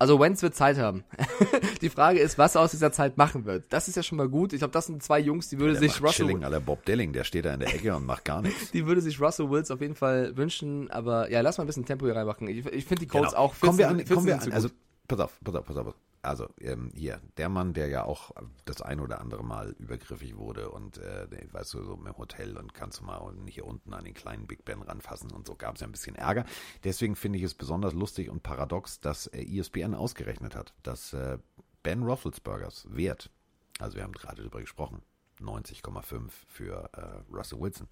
also 0.00 0.20
Wentz 0.20 0.42
wird 0.42 0.54
Zeit 0.54 0.78
haben. 0.78 1.02
die 1.82 1.88
Frage 1.88 2.20
ist, 2.20 2.38
was 2.38 2.54
er 2.54 2.60
aus 2.60 2.70
dieser 2.70 2.92
Zeit 2.92 3.18
machen 3.18 3.44
wird. 3.46 3.64
Das 3.70 3.88
ist 3.88 3.96
ja 3.96 4.04
schon 4.04 4.16
mal 4.16 4.28
gut. 4.28 4.52
Ich 4.52 4.60
glaube, 4.60 4.70
das 4.70 4.86
sind 4.86 5.02
zwei 5.02 5.18
Jungs, 5.18 5.48
die 5.48 5.58
würde 5.58 5.72
Der 5.72 5.80
sich 5.80 6.00
Russell, 6.00 6.26
Chilling 6.26 6.44
aller 6.44 6.60
Bob 6.60 6.84
Dilling, 6.84 7.12
der 7.12 7.24
steht 7.24 7.44
da 7.46 7.52
in 7.52 7.58
der 7.60 7.74
Ecke 7.74 7.96
und 7.96 8.06
macht 8.06 8.24
gar 8.24 8.40
nichts. 8.40 8.70
die 8.72 8.86
würde 8.86 9.00
sich 9.00 9.20
Russell 9.20 9.50
Wills 9.50 9.72
auf 9.72 9.80
jeden 9.80 9.96
Fall 9.96 10.36
wünschen, 10.36 10.88
aber 10.90 11.28
ja, 11.32 11.40
lass 11.40 11.58
mal 11.58 11.64
ein 11.64 11.66
bisschen 11.66 11.84
Tempo 11.84 12.06
hier 12.06 12.14
reinmachen. 12.14 12.46
Ich, 12.46 12.64
ich 12.66 12.84
finde 12.84 13.00
die 13.00 13.06
Colts 13.08 13.30
Genau. 13.30 13.42
auch 13.42 13.54
14, 13.54 13.66
kommen 13.66 13.78
wir 13.78 13.88
an, 13.88 13.96
14 13.96 14.14
kommen 14.14 14.26
wir 14.28 14.40
an 14.40 14.52
also 14.52 14.68
pass 15.08 15.18
auf, 15.18 15.38
pass 15.42 15.54
auf, 15.56 15.66
pass 15.66 15.76
auf. 15.76 15.94
Also 16.22 16.48
ähm, 16.60 16.90
hier, 16.94 17.20
der 17.36 17.48
Mann, 17.48 17.74
der 17.74 17.88
ja 17.88 18.04
auch 18.04 18.32
das 18.64 18.82
ein 18.82 19.00
oder 19.00 19.20
andere 19.20 19.44
Mal 19.44 19.76
übergriffig 19.78 20.36
wurde 20.36 20.70
und 20.70 20.98
äh, 20.98 21.26
weißt 21.52 21.74
du, 21.74 21.82
so 21.84 21.94
im 21.94 22.16
Hotel 22.16 22.56
und 22.56 22.74
kannst 22.74 23.00
du 23.00 23.04
mal 23.04 23.32
hier 23.46 23.66
unten 23.66 23.94
an 23.94 24.04
den 24.04 24.14
kleinen 24.14 24.46
Big 24.46 24.64
Ben 24.64 24.82
ranfassen 24.82 25.30
und 25.30 25.46
so 25.46 25.54
gab 25.54 25.76
es 25.76 25.80
ja 25.80 25.86
ein 25.86 25.92
bisschen 25.92 26.16
Ärger. 26.16 26.44
Deswegen 26.82 27.14
finde 27.14 27.38
ich 27.38 27.44
es 27.44 27.54
besonders 27.54 27.92
lustig 27.92 28.30
und 28.30 28.42
paradox, 28.42 29.00
dass 29.00 29.28
äh, 29.28 29.42
ESPN 29.42 29.94
ausgerechnet 29.94 30.56
hat, 30.56 30.74
dass 30.82 31.12
äh, 31.12 31.38
Ben 31.82 32.02
Roethlisbergers 32.02 32.88
Wert, 32.90 33.30
also 33.78 33.96
wir 33.96 34.02
haben 34.02 34.12
gerade 34.12 34.42
darüber 34.42 34.60
gesprochen, 34.60 35.02
90,5 35.40 36.30
für 36.48 36.90
äh, 36.92 37.32
Russell 37.32 37.60
Wilson. 37.60 37.86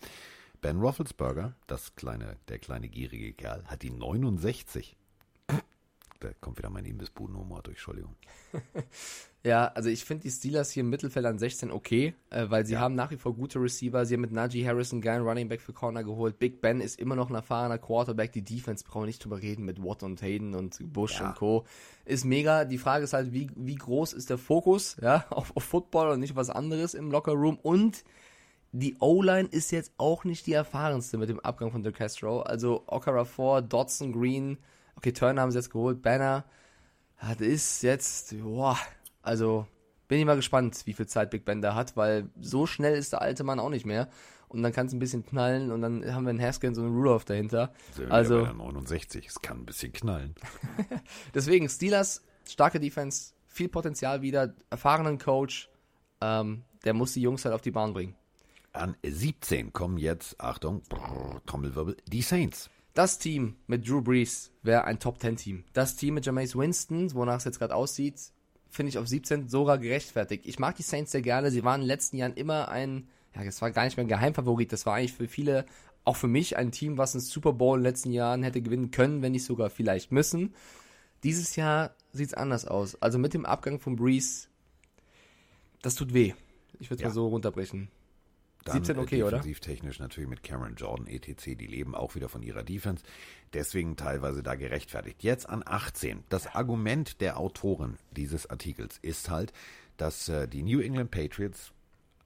Ben 0.61 0.81
Roethlisberger, 0.81 1.55
das 1.67 1.95
kleine, 1.95 2.37
der 2.49 2.59
kleine 2.59 2.89
gierige 2.89 3.33
Kerl, 3.35 3.65
hat 3.67 3.83
die 3.83 3.91
69. 3.91 4.97
Da 6.21 6.29
kommt 6.41 6.59
wieder 6.59 6.71
mein 6.71 6.85
Imbissbudenhumor 6.85 7.63
durch, 7.63 7.77
Entschuldigung. 7.77 8.15
Ja, 9.45 9.69
also 9.69 9.89
ich 9.89 10.05
finde 10.05 10.25
die 10.25 10.31
Steelers 10.33 10.73
hier 10.73 10.81
im 10.81 10.91
Mittelfeld 10.91 11.25
an 11.25 11.39
16 11.39 11.71
okay, 11.71 12.15
äh, 12.31 12.47
weil 12.49 12.67
sie 12.67 12.79
haben 12.79 12.97
nach 12.97 13.13
wie 13.13 13.17
vor 13.17 13.33
gute 13.33 13.61
Receiver. 13.61 14.05
Sie 14.05 14.15
haben 14.15 14.23
mit 14.23 14.33
Najee 14.33 14.67
Harris 14.67 14.91
einen 14.91 15.03
geilen 15.03 15.23
Running 15.23 15.49
Back 15.49 15.61
für 15.61 15.73
Corner 15.73 16.03
geholt. 16.03 16.41
Big 16.41 16.61
Ben 16.61 16.81
ist 16.81 16.99
immer 16.99 17.15
noch 17.15 17.29
ein 17.31 17.37
erfahrener 17.37 17.79
Quarterback. 17.79 18.33
Die 18.33 18.43
Defense 18.43 18.83
brauchen 18.83 19.03
wir 19.03 19.07
nicht 19.07 19.25
drüber 19.25 19.41
reden 19.41 19.65
mit 19.65 19.81
Watt 19.81 20.03
und 20.03 20.21
Hayden 20.21 20.57
und 20.57 20.81
Bush 20.93 21.21
Ja. 21.21 21.29
und 21.29 21.37
Co. 21.37 21.65
Ist 22.05 22.25
mega. 22.25 22.65
Die 22.65 22.77
Frage 22.79 23.05
ist 23.05 23.13
halt, 23.13 23.33
wie, 23.33 23.49
wie 23.55 23.77
groß 23.77 24.15
ist 24.15 24.31
der 24.31 24.39
Fokus 24.39 24.97
ja, 25.01 25.25
auf, 25.31 25.57
auf 25.57 25.63
Football 25.63 26.09
und 26.11 26.19
nicht 26.19 26.35
was 26.35 26.51
anderes 26.51 26.95
im 26.95 27.13
Locker 27.13 27.35
Room 27.35 27.57
und 27.63 28.03
die 28.73 28.97
O-Line 28.99 29.49
ist 29.49 29.71
jetzt 29.71 29.93
auch 29.97 30.25
nicht 30.25 30.49
die 30.49 30.55
erfahrenste 30.55 31.19
mit 31.19 31.29
dem 31.29 31.39
Abgang 31.39 31.71
von 31.71 31.85
De 31.85 31.93
Castro. 31.93 32.41
Also 32.41 32.83
Okarafor, 32.89 33.63
Dodson, 33.63 34.13
Green, 34.13 34.59
okay, 34.97 35.13
Turner 35.13 35.43
haben 35.43 35.51
sie 35.51 35.59
jetzt 35.59 35.71
geholt, 35.71 36.03
Banner. 36.03 36.45
Das 37.21 37.41
ist 37.41 37.83
jetzt, 37.83 38.35
boah, 38.43 38.79
also 39.23 39.67
bin 40.09 40.19
ich 40.19 40.25
mal 40.25 40.37
gespannt, 40.37 40.83
wie 40.85 40.93
viel 40.93 41.07
Zeit 41.07 41.31
Big 41.31 41.45
Ben 41.45 41.63
da 41.63 41.75
hat, 41.75 41.97
weil 41.97 42.29
so 42.41 42.67
schnell 42.67 42.97
ist 42.97 43.13
der 43.13 43.23
alte 43.23 43.45
Mann 43.45 43.59
auch 43.59 43.71
nicht 43.71 43.87
mehr. 43.87 44.09
Und 44.49 44.63
dann 44.63 44.73
kann 44.73 44.87
es 44.87 44.93
ein 44.93 45.01
bisschen 45.01 45.27
knallen 45.27 45.73
und 45.73 45.83
dann 45.83 46.15
haben 46.15 46.25
wir 46.25 46.31
einen 46.31 46.41
Haskins 46.41 46.79
und 46.79 46.85
einen 46.85 46.95
Rudolph 46.95 47.25
dahinter. 47.25 47.73
Sind 47.93 48.07
wir 48.07 48.15
Also 48.15 48.45
der 48.45 48.53
69, 48.53 49.27
es 49.27 49.43
kann 49.43 49.59
ein 49.59 49.67
bisschen 49.67 49.93
knallen. 49.93 50.37
deswegen 51.35 51.69
Steelers, 51.69 52.23
starke 52.49 52.79
Defense, 52.79 53.33
viel 53.49 53.69
Potenzial 53.69 54.23
wieder, 54.23 54.55
erfahrenen 54.71 55.19
Coach, 55.19 55.69
ähm, 56.21 56.63
der 56.85 56.95
muss 56.95 57.13
die 57.13 57.23
Jungs 57.23 57.45
halt 57.45 57.55
auf 57.55 57.61
die 57.61 57.73
Bahn 57.73 57.93
bringen. 57.93 58.15
An 58.73 58.95
17 59.03 59.73
kommen 59.73 59.99
jetzt, 59.99 60.41
Achtung, 60.41 60.83
brrr, 60.89 61.41
Trommelwirbel, 61.47 61.97
die 62.07 62.23
Saints. 62.23 62.71
Das 62.97 63.19
Team 63.19 63.57
mit 63.67 63.87
Drew 63.87 64.01
Brees 64.01 64.51
wäre 64.63 64.85
ein 64.85 64.99
Top-10-Team. 64.99 65.65
Das 65.75 65.97
Team 65.97 66.15
mit 66.15 66.25
Jameis 66.25 66.57
Winston, 66.57 67.13
wonach 67.13 67.37
es 67.37 67.45
jetzt 67.45 67.59
gerade 67.59 67.75
aussieht, 67.75 68.19
finde 68.71 68.89
ich 68.89 68.97
auf 68.97 69.07
17 69.07 69.51
sogar 69.51 69.77
gerechtfertigt. 69.77 70.47
Ich 70.47 70.59
mag 70.59 70.77
die 70.77 70.83
Saints 70.83 71.13
sehr 71.13 71.21
gerne. 71.21 71.51
Sie 71.51 71.63
waren 71.63 71.83
in 71.83 71.85
den 71.85 71.89
letzten 71.89 72.17
Jahren 72.17 72.33
immer 72.33 72.69
ein, 72.69 73.07
ja, 73.35 73.43
es 73.43 73.61
war 73.61 73.71
gar 73.71 73.85
nicht 73.85 73.99
mehr 73.99 74.07
ein 74.07 74.09
Geheimfavorit. 74.09 74.73
Das 74.73 74.87
war 74.87 74.95
eigentlich 74.95 75.13
für 75.13 75.29
viele, 75.29 75.67
auch 76.05 76.17
für 76.17 76.27
mich, 76.27 76.57
ein 76.57 76.73
Team, 76.73 76.97
was 76.97 77.15
einen 77.15 77.21
Super 77.21 77.53
Bowl 77.53 77.77
in 77.77 77.85
den 77.85 77.91
letzten 77.91 78.13
Jahren 78.13 78.43
hätte 78.43 78.63
gewinnen 78.63 78.91
können, 78.93 79.21
wenn 79.21 79.33
nicht 79.33 79.45
sogar 79.45 79.69
vielleicht 79.69 80.11
müssen. 80.11 80.55
Dieses 81.23 81.55
Jahr 81.55 81.95
sieht 82.15 82.29
es 82.29 82.35
anders 82.35 82.65
aus. 82.65 82.97
Also 83.03 83.19
mit 83.19 83.35
dem 83.35 83.45
Abgang 83.45 83.79
von 83.79 83.97
Brees, 83.97 84.49
das 85.83 85.97
tut 85.97 86.15
weh. 86.15 86.33
Ich 86.81 86.89
würde 86.89 86.95
es 86.95 87.03
Ja. 87.03 87.09
mal 87.09 87.15
so 87.15 87.29
runterbrechen. 87.29 87.89
Dann, 88.67 88.85
17 88.85 88.99
okay, 88.99 89.21
äh, 89.21 89.23
oder? 89.23 89.39
Defensivtechnisch 89.39 90.01
natürlich 90.01 90.29
mit 90.29 90.43
Cameron 90.43 90.75
Jordan, 90.75 91.07
etc. 91.07 91.57
Die 91.57 91.67
leben 91.67 91.95
auch 91.95 92.15
wieder 92.15 92.29
von 92.29 92.43
ihrer 92.43 92.65
Defense. 92.65 93.05
Deswegen 93.53 93.97
teilweise 93.97 94.43
da 94.43 94.57
gerechtfertigt. 94.57 95.23
Jetzt 95.23 95.49
an 95.49 95.63
18. 95.65 96.25
Das 96.29 96.49
Argument 96.55 97.21
der 97.21 97.39
Autoren 97.39 97.97
dieses 98.11 98.51
Artikels 98.51 98.99
ist 99.01 99.31
halt, 99.31 99.53
dass 99.97 100.29
äh, 100.29 100.49
die 100.49 100.63
New 100.63 100.81
England 100.81 101.11
Patriots 101.13 101.73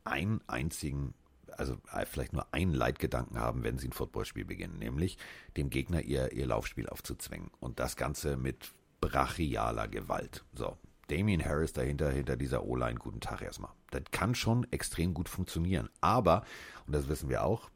einen 0.05 0.41
einzigen, 0.47 1.13
also 1.53 1.77
äh, 1.93 2.07
vielleicht 2.07 2.33
nur 2.33 2.53
einen 2.55 2.73
Leitgedanken 2.73 3.39
haben, 3.39 3.63
wenn 3.63 3.79
sie 3.79 3.89
ein 3.89 3.93
Footballspiel 3.93 4.47
beginnen, 4.47 4.79
nämlich 4.79 5.19
dem 5.59 5.69
Gegner 5.69 6.01
ihr, 6.01 6.33
ihr 6.33 6.47
Laufspiel 6.47 6.89
aufzuzwängen. 6.89 7.51
Und 7.61 7.79
das 7.79 7.97
Ganze 7.97 8.39
mit 8.39 8.73
brachialer 9.01 9.89
Gewalt. 9.89 10.45
So. 10.55 10.79
Damien 11.11 11.45
Harris 11.45 11.73
dahinter, 11.73 12.11
hinter 12.11 12.37
dieser 12.37 12.65
O-Line, 12.65 12.99
guten 12.99 13.21
Tag 13.21 13.43
erstmal. 13.43 13.73
Das 13.91 14.03
kann 14.13 14.35
schon 14.35 14.67
extrem 14.71 15.13
gut 15.13 15.29
funktionieren. 15.29 15.89
Aber, 16.01 16.45
und 16.87 16.95
das 16.95 17.09
wissen 17.09 17.29
wir 17.29 17.45
auch, 17.45 17.71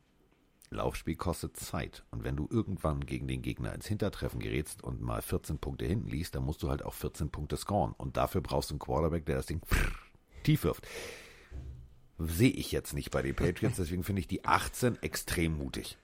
Laufspiel 0.71 1.17
kostet 1.17 1.57
Zeit. 1.57 2.05
Und 2.11 2.25
wenn 2.25 2.37
du 2.37 2.49
irgendwann 2.51 3.05
gegen 3.05 3.27
den 3.27 3.43
Gegner 3.43 3.75
ins 3.75 3.87
Hintertreffen 3.87 4.41
gerätst 4.41 4.83
und 4.83 5.01
mal 5.01 5.23
14 5.23 5.59
Punkte 5.59 5.85
hinten 5.85 6.09
liest, 6.09 6.35
dann 6.35 6.45
musst 6.45 6.63
du 6.63 6.71
halt 6.71 6.85
auch 6.85 6.95
14 6.95 7.31
Punkte 7.31 7.57
scoren. 7.57 7.93
Und 7.97 8.17
dafür 8.17 8.41
brauchst 8.41 8.71
du 8.71 8.75
einen 8.75 8.81
Quarterback, 8.81 9.27
der 9.27 9.37
das 9.37 9.47
Ding 9.47 9.61
tief 10.43 10.65
wirft. 10.65 10.87
Sehe 12.19 12.51
ich 12.51 12.71
jetzt 12.71 12.95
nicht 12.95 13.11
bei 13.11 13.23
den 13.23 13.35
Patriots, 13.35 13.77
deswegen 13.79 14.05
finde 14.05 14.21
ich 14.21 14.29
die 14.29 14.45
18 14.45 15.03
extrem 15.03 15.57
mutig. 15.57 15.99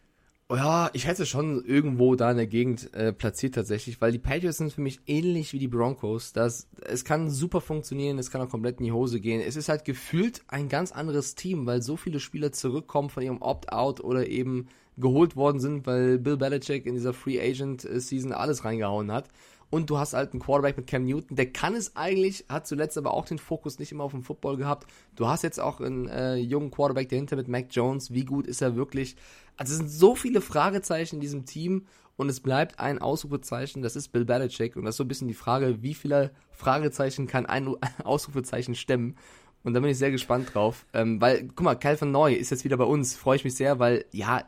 Ja, 0.51 0.91
ich 0.95 1.07
hätte 1.07 1.27
schon 1.27 1.65
irgendwo 1.65 2.17
da 2.17 2.33
in 2.33 2.37
der 2.37 2.49
Gegend 2.49 2.93
äh, 2.93 3.13
platziert 3.13 3.55
tatsächlich, 3.55 4.01
weil 4.01 4.11
die 4.11 4.19
Patriots 4.19 4.59
sind 4.59 4.73
für 4.73 4.81
mich 4.81 5.01
ähnlich 5.07 5.53
wie 5.53 5.61
die 5.61 5.69
Broncos. 5.69 6.33
Das, 6.33 6.67
es 6.81 7.05
kann 7.05 7.31
super 7.31 7.61
funktionieren, 7.61 8.19
es 8.19 8.33
kann 8.33 8.41
auch 8.41 8.49
komplett 8.49 8.81
in 8.81 8.87
die 8.87 8.93
Hose 8.93 9.21
gehen. 9.21 9.41
Es 9.41 9.55
ist 9.55 9.69
halt 9.69 9.85
gefühlt 9.85 10.43
ein 10.49 10.69
ganz 10.69 10.91
anderes 10.91 11.37
Team, 11.37 11.67
weil 11.67 11.83
so 11.83 11.97
viele 11.97 12.19
Spieler 12.19 12.51
zurückkommen 12.51 13.11
von 13.11 13.23
ihrem 13.23 13.41
Opt-out 13.43 14.01
oder 14.01 14.27
eben 14.27 14.67
geholt 14.97 15.37
worden 15.37 15.61
sind, 15.61 15.87
weil 15.87 16.19
Bill 16.19 16.37
Belichick 16.37 16.85
in 16.85 16.95
dieser 16.95 17.13
Free 17.13 17.41
Agent 17.41 17.85
äh, 17.85 18.01
Season 18.01 18.33
alles 18.33 18.65
reingehauen 18.65 19.13
hat. 19.13 19.29
Und 19.71 19.89
du 19.89 19.99
hast 19.99 20.15
halt 20.15 20.33
einen 20.33 20.43
Quarterback 20.43 20.77
mit 20.77 20.89
Cam 20.89 21.05
Newton, 21.05 21.37
der 21.37 21.53
kann 21.53 21.77
es 21.77 21.95
eigentlich, 21.95 22.45
hat 22.49 22.67
zuletzt 22.67 22.99
aber 22.99 23.15
auch 23.15 23.25
den 23.25 23.39
Fokus 23.39 23.79
nicht 23.79 23.93
immer 23.93 24.03
auf 24.03 24.11
den 24.11 24.23
Football 24.23 24.57
gehabt. 24.57 24.89
Du 25.15 25.29
hast 25.29 25.45
jetzt 25.45 25.61
auch 25.61 25.81
einen 25.81 26.09
äh, 26.09 26.35
jungen 26.35 26.73
Quarterback 26.73 27.09
dahinter 27.09 27.37
mit 27.37 27.47
Mac 27.47 27.67
Jones. 27.71 28.13
Wie 28.13 28.25
gut 28.25 28.49
ist 28.49 28.63
er 28.63 28.75
wirklich? 28.75 29.15
Also 29.61 29.75
es 29.75 29.79
sind 29.79 29.91
so 29.91 30.15
viele 30.15 30.41
Fragezeichen 30.41 31.17
in 31.17 31.21
diesem 31.21 31.45
Team 31.45 31.85
und 32.17 32.31
es 32.31 32.41
bleibt 32.41 32.81
ein 32.81 32.99
Ausrufezeichen, 32.99 33.83
das 33.83 33.95
ist 33.95 34.09
Bill 34.09 34.25
Belichick. 34.25 34.75
Und 34.75 34.87
das 34.87 34.95
ist 34.95 34.97
so 34.97 35.05
ein 35.05 35.09
bisschen 35.09 35.29
die 35.29 35.35
Frage, 35.35 35.83
wie 35.83 35.93
viele 35.93 36.31
Fragezeichen 36.51 37.27
kann 37.27 37.45
ein 37.45 37.69
Ausrufezeichen 38.03 38.75
stemmen? 38.75 39.17
Und 39.63 39.75
da 39.75 39.81
bin 39.81 39.91
ich 39.91 39.99
sehr 39.99 40.11
gespannt 40.11 40.55
drauf. 40.55 40.87
Ähm, 40.95 41.21
weil, 41.21 41.47
guck 41.49 41.61
mal, 41.61 41.75
Kyle 41.75 42.01
van 42.01 42.11
Neu 42.11 42.33
ist 42.33 42.49
jetzt 42.49 42.65
wieder 42.65 42.79
bei 42.79 42.85
uns. 42.85 43.17
Freue 43.17 43.37
ich 43.37 43.45
mich 43.45 43.55
sehr, 43.55 43.79
weil, 43.79 44.07
ja, 44.13 44.45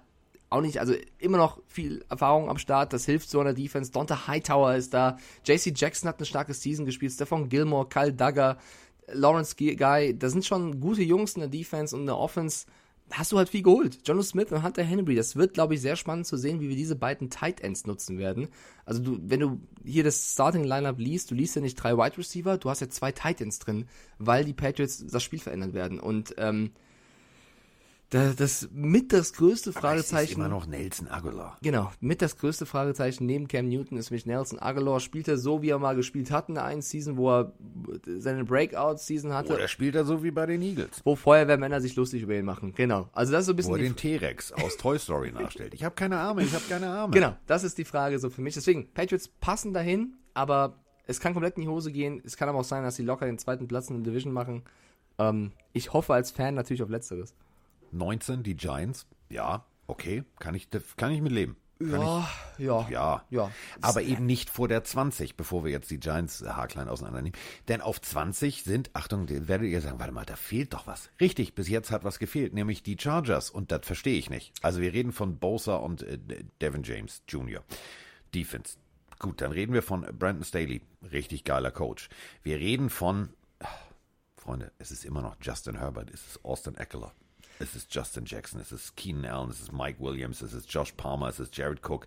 auch 0.49 0.63
nicht, 0.63 0.81
also 0.81 0.95
immer 1.19 1.37
noch 1.37 1.61
viel 1.67 2.03
Erfahrung 2.09 2.49
am 2.49 2.57
Start, 2.57 2.95
das 2.95 3.05
hilft 3.05 3.29
so 3.29 3.39
an 3.39 3.45
der 3.45 3.55
Defense. 3.55 3.93
Donta 3.93 4.27
Hightower 4.27 4.77
ist 4.77 4.95
da, 4.95 5.19
JC 5.45 5.75
Jackson 5.77 6.09
hat 6.09 6.21
eine 6.21 6.27
starke 6.27 6.55
Season 6.55 6.87
gespielt, 6.87 7.13
Stefan 7.13 7.51
Gilmore, 7.51 7.87
Kyle 7.87 8.15
Duggar, 8.15 8.57
Lawrence 9.09 9.57
Guy, 9.57 10.19
da 10.19 10.31
sind 10.31 10.47
schon 10.47 10.81
gute 10.81 11.03
Jungs 11.03 11.35
in 11.35 11.41
der 11.41 11.51
Defense 11.51 11.95
und 11.95 12.03
in 12.03 12.07
der 12.07 12.17
Offense. 12.17 12.65
Hast 13.13 13.31
du 13.31 13.39
halt 13.39 13.51
viel 13.51 13.63
geholt. 13.63 13.99
Jono 14.07 14.23
Smith 14.23 14.51
und 14.53 14.63
Hunter 14.63 14.83
Henry. 14.83 15.15
Das 15.15 15.37
wird, 15.37 15.55
glaube 15.55 15.75
ich, 15.75 15.81
sehr 15.81 15.97
spannend 15.97 16.27
zu 16.27 16.37
sehen, 16.37 16.61
wie 16.61 16.69
wir 16.69 16.77
diese 16.77 16.97
beiden 16.97 17.29
Tight 17.31 17.61
Ends 17.61 17.87
nutzen 17.87 18.19
werden. 18.19 18.49
Also 18.87 19.03
du, 19.03 19.19
wenn 19.23 19.41
du 19.41 19.61
hier 19.85 20.03
das 20.03 20.33
Starting 20.33 20.65
Lineup 20.65 20.99
liest, 20.99 21.31
du 21.31 21.35
liest 21.35 21.55
ja 21.55 21.63
nicht 21.63 21.77
drei 21.77 21.97
Wide 21.97 22.17
Receiver, 22.17 22.57
du 22.57 22.71
hast 22.71 22.81
ja 22.81 22.89
zwei 22.89 23.13
Tight 23.13 23.41
Ends 23.41 23.59
drin, 23.59 23.87
weil 24.19 24.45
die 24.45 24.55
Patriots 24.55 25.05
das 25.07 25.23
Spiel 25.23 25.41
verändern 25.41 25.75
werden. 25.75 26.01
Und 26.01 26.35
ähm, 26.39 26.71
das, 28.13 28.37
das 28.37 28.69
mit 28.73 29.11
das 29.15 29.33
größte 29.33 29.71
Aber 29.71 29.77
es 29.77 29.81
Fragezeichen. 29.81 30.33
ist 30.33 30.37
immer 30.37 30.49
noch 30.49 30.67
Nelson 30.67 31.09
Aguilar. 31.09 31.57
Genau, 31.63 31.91
mit 32.01 32.21
das 32.21 32.37
größte 32.37 32.67
Fragezeichen 32.67 33.25
neben 33.25 33.49
Cam 33.49 33.71
Newton 33.71 33.97
ist 33.97 34.11
mich 34.11 34.27
Nelson 34.27 34.59
Aguilar. 34.59 35.01
Spielt 35.01 35.29
er 35.29 35.39
so, 35.39 35.63
wie 35.63 35.71
er 35.71 35.79
mal 35.79 35.97
gespielt 35.97 36.31
hat 36.31 36.51
in 36.51 36.57
der 36.57 36.65
einen 36.65 36.83
Season, 36.83 37.17
wo 37.17 37.31
er 37.31 37.53
seine 38.19 38.45
Breakout-Season 38.45 39.33
hatte, 39.33 39.55
Oder 39.55 39.67
spielt 39.67 39.95
er 39.95 40.05
so 40.05 40.23
wie 40.23 40.31
bei 40.31 40.45
den 40.45 40.61
Eagles, 40.61 41.01
wo 41.05 41.17
Feuerwehrmänner 41.17 41.81
sich 41.81 41.97
lustig 41.97 42.23
über 42.23 42.35
ihn 42.35 42.45
machen. 42.45 42.75
Genau, 42.75 43.09
also 43.15 43.33
das 43.33 43.41
ist 43.41 43.47
so 43.47 43.53
ein 43.53 43.55
wo 43.55 43.57
bisschen 43.57 43.73
er 43.73 43.79
die 43.79 43.85
den 43.85 43.97
T-Rex 43.97 44.53
aus 44.53 44.77
Toy 44.77 44.99
Story 44.99 45.33
nachstellt. 45.33 45.73
Ich 45.73 45.83
habe 45.83 45.95
keine 45.95 46.19
Arme, 46.19 46.43
ich 46.43 46.53
habe 46.53 46.65
keine 46.69 46.89
Arme. 46.89 47.15
Genau, 47.15 47.35
das 47.47 47.65
ist 47.65 47.79
die 47.79 47.87
Frage 47.87 48.19
so 48.19 48.29
für 48.29 48.43
mich. 48.43 48.53
Deswegen, 48.53 48.93
Patriots 48.93 49.29
passen 49.29 49.73
dahin, 49.73 50.19
aber 50.35 50.77
es 51.07 51.19
kann 51.19 51.33
komplett 51.33 51.57
in 51.57 51.63
die 51.63 51.69
Hose 51.69 51.91
gehen. 51.91 52.21
Es 52.27 52.37
kann 52.37 52.51
aber 52.51 52.59
auch 52.59 52.65
sein, 52.65 52.83
dass 52.83 52.97
sie 52.97 53.05
locker 53.05 53.25
den 53.25 53.39
zweiten 53.39 53.69
Platz 53.69 53.89
in 53.89 54.03
der 54.03 54.13
Division 54.13 54.35
machen. 54.35 54.65
Ähm, 55.19 55.53
ich 55.73 55.95
hoffe 55.95 56.13
als 56.13 56.31
Fan 56.31 56.55
natürlich 56.55 56.83
auf 56.83 56.91
Letzteres. 56.91 57.35
19, 57.93 58.43
die 58.43 58.57
Giants. 58.57 59.07
Ja, 59.29 59.65
okay, 59.87 60.25
kann 60.39 60.55
ich, 60.55 60.69
kann 60.97 61.13
ich 61.13 61.21
mit 61.21 61.33
leben. 61.33 61.57
Ja, 61.91 62.29
ja, 62.59 62.81
ich, 62.83 62.89
ja. 62.91 63.25
ja. 63.31 63.51
Aber 63.81 64.03
eben 64.03 64.27
nicht 64.27 64.51
vor 64.51 64.69
der 64.69 64.85
20, 64.85 65.37
bevor 65.37 65.65
wir 65.65 65.71
jetzt 65.71 65.91
die 65.91 65.99
Giants 65.99 66.43
haarklein 66.43 66.89
auseinandernehmen. 66.89 67.39
Denn 67.69 67.81
auf 67.81 68.01
20 68.01 68.63
sind, 68.63 68.91
Achtung, 68.95 69.29
werdet 69.29 69.69
ihr 69.69 69.81
sagen, 69.81 69.99
warte 69.99 70.13
mal, 70.13 70.25
da 70.25 70.37
fehlt 70.37 70.75
doch 70.75 70.87
was. 70.87 71.11
Richtig, 71.21 71.55
bis 71.55 71.69
jetzt 71.69 71.91
hat 71.91 72.05
was 72.05 72.19
gefehlt, 72.19 72.55
nämlich 72.55 72.83
die 72.83 72.97
Chargers. 72.99 73.51
Und 73.51 73.73
das 73.73 73.85
verstehe 73.85 74.19
ich 74.19 74.31
nicht. 74.31 74.53
Also 74.63 74.81
wir 74.81 74.93
reden 74.93 75.13
von 75.13 75.39
Bosa 75.39 75.77
und 75.77 76.03
äh, 76.03 76.19
Devin 76.61 76.83
James 76.83 77.23
Jr. 77.29 77.63
Defense. 78.35 78.77
Gut, 79.19 79.41
dann 79.41 79.53
reden 79.53 79.73
wir 79.73 79.83
von 79.83 80.03
Brandon 80.19 80.45
Staley. 80.45 80.83
Richtig 81.11 81.45
geiler 81.45 81.71
Coach. 81.71 82.09
Wir 82.43 82.59
reden 82.59 82.91
von, 82.91 83.31
ah, 83.61 83.69
Freunde, 84.37 84.73
es 84.79 84.91
ist 84.91 85.05
immer 85.05 85.23
noch 85.23 85.37
Justin 85.41 85.79
Herbert, 85.79 86.11
es 86.13 86.27
ist 86.27 86.45
Austin 86.45 86.77
Eckler. 86.77 87.13
Es 87.63 87.77
ist 87.77 87.95
Justin 87.95 88.25
Jackson, 88.27 88.61
es 88.61 88.73
ist 88.73 88.97
Keenan 88.97 89.25
Allen, 89.27 89.51
es 89.51 89.61
ist 89.61 89.73
Mike 89.73 90.01
Williams, 90.01 90.43
es 90.43 90.53
ist 90.53 90.73
Josh 90.73 90.93
Palmer, 90.93 91.29
es 91.29 91.39
ist 91.39 91.57
Jared 91.57 91.81
Cook. 91.89 92.07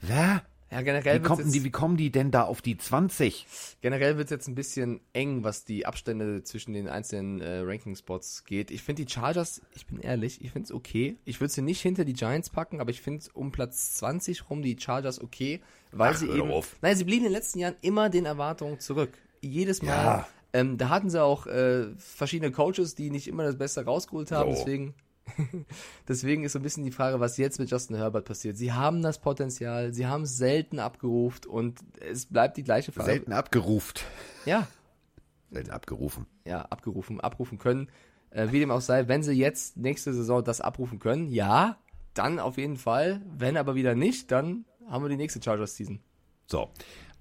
Wer? 0.00 0.42
Ja, 0.70 0.80
generell 0.80 1.22
Wie, 1.22 1.28
jetzt- 1.28 1.54
die, 1.54 1.64
wie 1.64 1.70
kommen 1.70 1.96
die 1.98 2.10
denn 2.10 2.30
da 2.30 2.44
auf 2.44 2.62
die 2.62 2.78
20? 2.78 3.46
Generell 3.82 4.16
wird 4.16 4.26
es 4.26 4.30
jetzt 4.30 4.48
ein 4.48 4.54
bisschen 4.54 5.00
eng, 5.12 5.44
was 5.44 5.64
die 5.66 5.84
Abstände 5.84 6.44
zwischen 6.44 6.72
den 6.72 6.88
einzelnen 6.88 7.40
äh, 7.42 7.58
Ranking-Spots 7.60 8.44
geht. 8.44 8.70
Ich 8.70 8.82
finde 8.82 9.04
die 9.04 9.10
Chargers, 9.12 9.60
ich 9.74 9.86
bin 9.86 10.00
ehrlich, 10.00 10.42
ich 10.42 10.50
finde 10.50 10.66
es 10.66 10.72
okay. 10.72 11.16
Ich 11.26 11.40
würde 11.40 11.52
sie 11.52 11.60
nicht 11.62 11.82
hinter 11.82 12.04
die 12.06 12.14
Giants 12.14 12.48
packen, 12.48 12.80
aber 12.80 12.90
ich 12.90 13.02
finde 13.02 13.24
um 13.34 13.52
Platz 13.52 13.94
20 13.96 14.48
rum 14.48 14.62
die 14.62 14.76
Chargers 14.80 15.20
okay, 15.20 15.60
weil 15.90 16.12
Ach, 16.14 16.16
sie 16.18 16.28
eben. 16.28 16.50
auf. 16.50 16.76
Nein, 16.80 16.96
sie 16.96 17.04
blieben 17.04 17.24
in 17.26 17.32
den 17.32 17.32
letzten 17.34 17.58
Jahren 17.58 17.76
immer 17.82 18.08
den 18.08 18.24
Erwartungen 18.24 18.80
zurück. 18.80 19.12
Jedes 19.42 19.82
Mal. 19.82 19.88
Ja. 19.94 20.28
Ähm, 20.52 20.76
da 20.78 20.90
hatten 20.90 21.08
sie 21.10 21.22
auch 21.22 21.46
äh, 21.46 21.94
verschiedene 21.96 22.52
Coaches, 22.52 22.94
die 22.94 23.10
nicht 23.10 23.28
immer 23.28 23.44
das 23.44 23.56
Beste 23.56 23.84
rausgeholt 23.84 24.32
haben. 24.32 24.50
So. 24.54 24.58
Deswegen, 24.58 24.94
deswegen 26.08 26.44
ist 26.44 26.52
so 26.52 26.58
ein 26.58 26.62
bisschen 26.62 26.84
die 26.84 26.90
Frage, 26.90 27.20
was 27.20 27.36
jetzt 27.38 27.58
mit 27.58 27.70
Justin 27.70 27.96
Herbert 27.96 28.24
passiert. 28.24 28.56
Sie 28.56 28.72
haben 28.72 29.02
das 29.02 29.18
Potenzial, 29.20 29.94
sie 29.94 30.06
haben 30.06 30.22
es 30.22 30.36
selten 30.36 30.78
abgerufen 30.78 31.48
und 31.48 31.80
es 32.00 32.26
bleibt 32.26 32.56
die 32.56 32.64
gleiche 32.64 32.92
Frage. 32.92 33.10
Selten 33.10 33.32
abgeruft. 33.32 34.04
Ja, 34.44 34.66
Selten 35.50 35.70
abgerufen. 35.70 36.26
ja, 36.46 36.62
abgerufen, 36.62 37.20
abrufen 37.20 37.58
können. 37.58 37.88
Äh, 38.30 38.48
wie 38.50 38.60
dem 38.60 38.70
auch 38.70 38.80
sei, 38.80 39.08
wenn 39.08 39.22
sie 39.22 39.32
jetzt 39.32 39.76
nächste 39.76 40.12
Saison 40.12 40.42
das 40.42 40.60
abrufen 40.60 40.98
können, 40.98 41.30
ja, 41.30 41.76
dann 42.14 42.38
auf 42.38 42.56
jeden 42.58 42.76
Fall. 42.76 43.20
Wenn 43.36 43.56
aber 43.56 43.74
wieder 43.74 43.94
nicht, 43.94 44.30
dann 44.30 44.64
haben 44.88 45.04
wir 45.04 45.08
die 45.08 45.16
nächste 45.16 45.42
Chargers-Season. 45.42 46.00
So, 46.46 46.70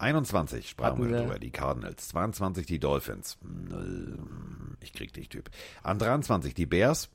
21 0.01 0.69
sprachen 0.69 0.99
Hatten 0.99 1.09
wir 1.11 1.21
drüber, 1.21 1.39
die 1.39 1.51
Cardinals. 1.51 2.07
22 2.09 2.65
die 2.65 2.79
Dolphins. 2.79 3.37
Ich 4.81 4.93
krieg 4.93 5.13
dich, 5.13 5.29
Typ. 5.29 5.49
An 5.83 5.99
23 5.99 6.53
die 6.53 6.65
Bears. 6.65 7.09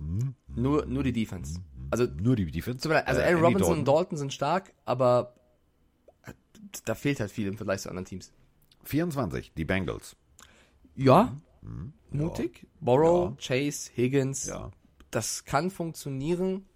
Nur, 0.54 0.86
nur 0.86 1.02
die 1.02 1.12
Defense. 1.12 1.60
Also, 1.90 2.06
nur 2.20 2.36
die 2.36 2.46
Defense. 2.50 2.88
also 3.06 3.20
Äh, 3.20 3.24
Aaron 3.24 3.34
Andy 3.36 3.44
Robinson 3.44 3.60
Dalton. 3.60 3.78
und 3.78 3.84
Dalton 3.88 4.18
sind 4.18 4.32
stark, 4.32 4.72
aber 4.84 5.34
äh, 6.22 6.32
da 6.84 6.94
fehlt 6.94 7.20
halt 7.20 7.30
viel 7.30 7.46
im 7.48 7.56
Vergleich 7.56 7.80
zu 7.82 7.88
anderen 7.88 8.06
Teams. 8.06 8.32
24 8.84 9.52
die 9.54 9.64
Bengals. 9.64 10.16
Ja, 10.94 11.36
mutig. 12.10 12.66
Borrow, 12.80 13.30
Ja. 13.30 13.36
Chase, 13.40 13.90
Higgins. 13.94 14.46
Ja. 14.46 14.70
Das 15.10 15.44
kann 15.44 15.70
funktionieren. 15.70 16.66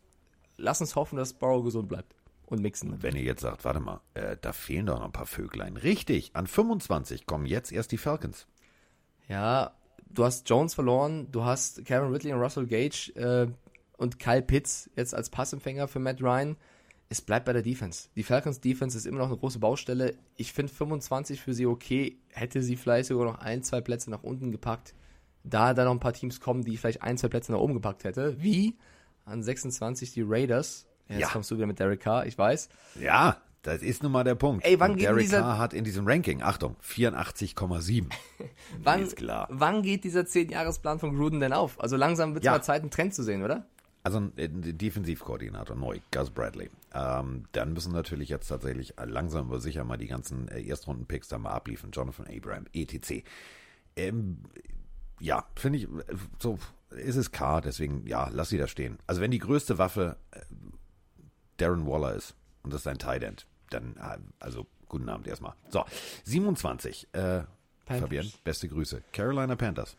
Lass 0.57 0.81
uns 0.81 0.97
hoffen, 0.97 1.17
dass 1.17 1.33
Borrow 1.35 1.65
gesund 1.65 1.89
bleibt. 1.89 2.15
Und 2.51 2.61
mixen. 2.61 3.01
Wenn 3.01 3.15
ihr 3.15 3.23
jetzt 3.23 3.43
sagt, 3.43 3.65
warte 3.65 3.79
mal, 3.79 4.01
äh, 4.15 4.37
da 4.41 4.53
fehlen 4.53 4.87
doch 4.87 4.99
noch 4.99 5.07
ein 5.07 5.13
paar 5.13 5.27
Vöglein. 5.27 5.77
Richtig, 5.77 6.33
an 6.35 6.49
25 6.49 7.25
kommen 7.25 7.47
jetzt 7.47 7.71
erst 7.71 7.93
die 7.93 7.97
Falcons. 7.97 8.49
Ja, 9.29 9.77
du 10.13 10.25
hast 10.25 10.49
Jones 10.51 10.75
verloren, 10.75 11.29
du 11.31 11.45
hast 11.45 11.85
Kevin 11.85 12.11
Ridley 12.11 12.33
und 12.33 12.41
Russell 12.41 12.67
Gage 12.67 13.13
äh, 13.15 13.47
und 13.97 14.19
Kyle 14.19 14.43
Pitts 14.43 14.91
jetzt 14.97 15.15
als 15.15 15.31
Passempfänger 15.31 15.87
für 15.87 16.01
Matt 16.01 16.21
Ryan. 16.21 16.57
Es 17.09 17.21
bleibt 17.21 17.47
bei 17.47 17.53
der 17.53 17.63
Defense. 17.63 18.09
Die 18.17 18.25
Falcons 18.25 18.61
Defense 18.61 18.99
ist 18.99 19.07
immer 19.07 19.19
noch 19.19 19.29
eine 19.29 19.37
große 19.37 19.61
Baustelle. 19.61 20.17
Ich 20.37 20.53
finde 20.53 20.73
25 20.73 21.41
für 21.41 21.55
sie 21.55 21.67
okay. 21.67 22.19
Hätte 22.31 22.63
sie 22.63 22.77
vielleicht 22.77 23.09
sogar 23.09 23.27
noch 23.27 23.39
ein, 23.39 23.63
zwei 23.63 23.81
Plätze 23.81 24.11
nach 24.11 24.25
unten 24.25 24.51
gepackt. 24.51 24.95
Da 25.45 25.73
da 25.73 25.85
noch 25.85 25.93
ein 25.93 26.01
paar 26.01 26.13
Teams 26.13 26.41
kommen, 26.41 26.65
die 26.65 26.77
vielleicht 26.77 27.03
ein, 27.03 27.17
zwei 27.17 27.29
Plätze 27.29 27.53
nach 27.53 27.59
oben 27.61 27.75
gepackt 27.75 28.05
hätte. 28.05 28.41
Wie 28.43 28.77
an 29.25 29.43
26 29.43 30.13
die 30.13 30.23
Raiders. 30.23 30.87
Jetzt 31.11 31.21
Ja. 31.21 31.29
kommst 31.29 31.51
du 31.51 31.57
wieder 31.57 31.67
mit 31.67 31.79
Derek 31.79 32.01
Carr, 32.01 32.25
ich 32.27 32.39
weiß. 32.39 32.69
Ja, 33.01 33.37
das 33.63 33.83
ist 33.83 34.03
nun 34.03 34.13
mal 34.13 34.25
der 34.25 34.37
Punkt. 34.37 34.65
Ey, 34.65 34.81
wann 34.81 34.93
Und 34.93 34.97
geht 34.99 35.07
Derek 35.09 35.23
dieser- 35.23 35.41
Carr 35.41 35.59
hat 35.59 35.75
in 35.75 35.85
diesem 35.85 36.07
Ranking, 36.07 36.41
Achtung, 36.43 36.77
84,7. 36.81 38.09
Wann, 38.83 39.03
Ist 39.03 39.17
klar. 39.17 39.47
wann 39.51 39.83
geht 39.83 40.05
dieser 40.05 40.23
10-Jahres-Plan 40.23 40.99
von 40.99 41.15
Gruden 41.17 41.41
denn 41.41 41.53
auf? 41.53 41.79
Also 41.81 41.97
langsam 41.97 42.33
wird 42.35 42.45
es 42.45 42.47
Ja. 42.47 42.53
mal 42.53 42.63
Zeit, 42.63 42.81
einen 42.83 42.91
Trend 42.91 43.13
zu 43.15 43.23
sehen, 43.23 43.43
oder? 43.43 43.67
Also 44.03 44.19
ein 44.19 44.33
äh, 44.39 44.49
Defensivkoordinator 44.49 45.77
neu, 45.77 45.99
Gus 46.11 46.31
Bradley. 46.31 46.71
Ähm, 46.95 47.45
dann 47.53 47.75
müssen 47.75 47.93
natürlich 47.93 48.31
jetzt 48.31 48.49
tatsächlich 48.49 48.95
langsam 49.05 49.49
aber 49.49 49.61
sicher 49.61 49.85
mal 49.85 49.99
die 49.99 50.07
ganzen 50.07 50.49
äh, 50.49 50.63
Erstrunden-Picks 50.63 51.29
da 51.29 51.37
mal 51.39 51.51
abliefern. 51.51 51.91
Jonathan 51.93 52.27
Abraham, 52.35 52.65
etc. 52.73 53.23
Ähm, 53.97 54.39
ja, 55.19 55.45
finde 55.55 55.81
ich, 55.81 55.85
äh, 55.85 55.89
so 56.39 56.59
ist 56.91 57.17
es 57.17 57.31
K, 57.31 57.61
deswegen, 57.61 58.07
ja, 58.07 58.31
lass 58.33 58.49
sie 58.49 58.57
da 58.59 58.67
stehen. 58.67 58.97
Also 59.07 59.21
wenn 59.21 59.31
die 59.31 59.39
größte 59.39 59.77
Waffe 59.77 60.17
Darren 61.61 61.87
Waller 61.87 62.15
ist 62.15 62.35
und 62.63 62.73
das 62.73 62.83
ist 62.83 62.87
ein 62.87 62.99
Tight 62.99 63.23
End, 63.23 63.47
dann, 63.71 63.97
äh, 63.97 64.19
also 64.39 64.67
guten 64.89 65.09
Abend 65.09 65.27
erstmal. 65.27 65.55
So, 65.71 65.85
27, 66.25 67.09
äh. 67.13 67.43
Fabian, 67.87 68.31
beste 68.45 68.69
Grüße. 68.69 69.03
Carolina 69.13 69.57
Panthers. 69.57 69.97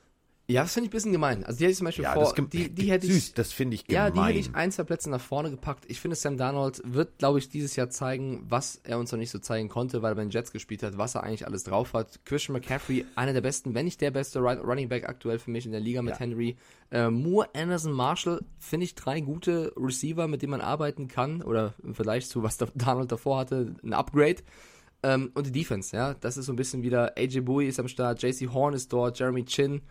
Ja, 0.48 0.64
das 0.64 0.74
finde 0.74 0.88
ich 0.88 0.90
ein 0.90 0.96
bisschen 0.96 1.12
gemein. 1.14 1.46
Also 1.46 1.60
die 1.60 1.64
hätte 1.64 1.72
ich 1.72 1.78
zum 1.78 1.86
Beispiel 1.86 2.04
Ja, 2.04 2.14
vor, 2.14 2.34
die, 2.36 2.70
die 2.70 2.92
hätte 2.92 3.08
süß, 3.08 3.16
ich, 3.16 3.34
das 3.36 3.54
finde 3.54 3.76
ich 3.76 3.86
ja, 3.90 4.10
gemein. 4.10 4.34
die 4.34 4.40
hätte 4.40 4.50
ich 4.50 4.56
ein, 4.56 4.70
zwei 4.72 4.84
Plätze 4.84 5.10
nach 5.10 5.22
vorne 5.22 5.50
gepackt. 5.50 5.86
Ich 5.88 6.02
finde, 6.02 6.16
Sam 6.18 6.36
Darnold 6.36 6.82
wird, 6.84 7.20
glaube 7.20 7.40
ich, 7.40 7.48
dieses 7.48 7.78
Jahr 7.78 7.90
zeigen, 7.90 8.44
was 8.50 8.82
er 8.84 9.00
uns 9.00 9.12
noch 9.14 9.20
nicht 9.20 9.30
so 9.30 9.40
zeigen 9.40 9.70
konnte, 9.70 10.02
weil 10.02 10.12
er 10.12 10.16
bei 10.16 10.24
den 10.24 10.30
Jets 10.32 10.52
gespielt 10.52 10.84
hat, 10.84 10.98
was 10.98 11.16
er 11.16 11.24
eigentlich 11.24 11.46
alles 11.48 11.64
drauf 11.64 11.94
hat. 11.94 12.20
Christian 12.26 12.54
McCaffrey, 12.54 13.06
einer 13.16 13.32
der 13.32 13.40
besten, 13.40 13.74
wenn 13.76 13.86
nicht 13.86 14.02
der 14.02 14.12
beste 14.12 14.40
Running 14.40 14.90
Back 14.90 15.08
aktuell 15.08 15.40
für 15.40 15.52
mich 15.52 15.66
in 15.66 15.72
der 15.72 15.80
Liga 15.80 16.02
mit 16.02 16.16
Ja. 16.16 16.20
Henry. 16.20 16.58
Äh, 16.92 17.10
Moore, 17.10 17.48
Anderson, 17.56 17.94
Marshall, 17.94 18.42
finde 18.60 18.84
ich 18.84 18.96
drei 18.96 19.22
gute 19.22 19.72
Receiver, 19.78 20.28
mit 20.28 20.42
denen 20.42 20.52
man 20.52 20.62
arbeiten 20.62 21.08
kann. 21.08 21.44
Oder 21.44 21.76
im 21.82 21.96
Vergleich 21.96 22.28
zu 22.28 22.44
was 22.44 22.58
da- 22.58 22.68
Darnold 22.76 23.10
davor 23.12 23.38
hatte, 23.40 23.74
ein 23.84 23.94
Upgrade. 23.94 24.38
Ähm, 25.04 25.32
und 25.34 25.48
die 25.48 25.52
Defense, 25.54 25.96
ja, 25.96 26.14
das 26.16 26.36
ist 26.36 26.48
so 26.48 26.52
ein 26.52 26.58
bisschen 26.58 26.84
wieder, 26.84 27.14
AJ 27.18 27.40
Bowie 27.42 27.68
ist 27.68 27.80
am 27.80 27.88
Start, 27.88 28.22
JC 28.22 28.50
Horn 28.52 28.74
ist 28.74 28.92
dort, 28.92 29.18
Jeremy 29.18 29.46
Chin. 29.46 29.82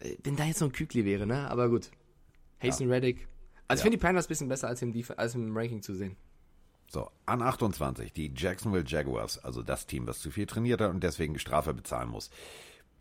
Äh, 0.00 0.16
Wenn 0.22 0.36
da 0.36 0.44
jetzt 0.44 0.58
so 0.58 0.64
ein 0.66 0.72
Kükli 0.72 1.04
wäre, 1.04 1.26
ne? 1.26 1.48
Aber 1.50 1.68
gut. 1.68 1.90
Hasten 2.62 2.90
Reddick. 2.90 3.28
Also 3.68 3.80
ich 3.80 3.82
finde 3.82 3.98
die 3.98 4.02
Panthers 4.02 4.26
ein 4.26 4.28
bisschen 4.28 4.48
besser 4.48 4.68
als 4.68 4.80
im, 4.82 4.94
als 5.16 5.34
im 5.34 5.56
Ranking 5.56 5.82
zu 5.82 5.94
sehen. 5.94 6.16
So, 6.88 7.10
an 7.26 7.42
28, 7.42 8.12
die 8.12 8.32
Jacksonville 8.34 8.84
Jaguars, 8.86 9.38
also 9.38 9.62
das 9.62 9.86
Team, 9.86 10.06
was 10.06 10.20
zu 10.20 10.30
viel 10.30 10.46
trainiert 10.46 10.80
hat 10.80 10.90
und 10.90 11.02
deswegen 11.02 11.36
Strafe 11.38 11.74
bezahlen 11.74 12.08
muss. 12.08 12.30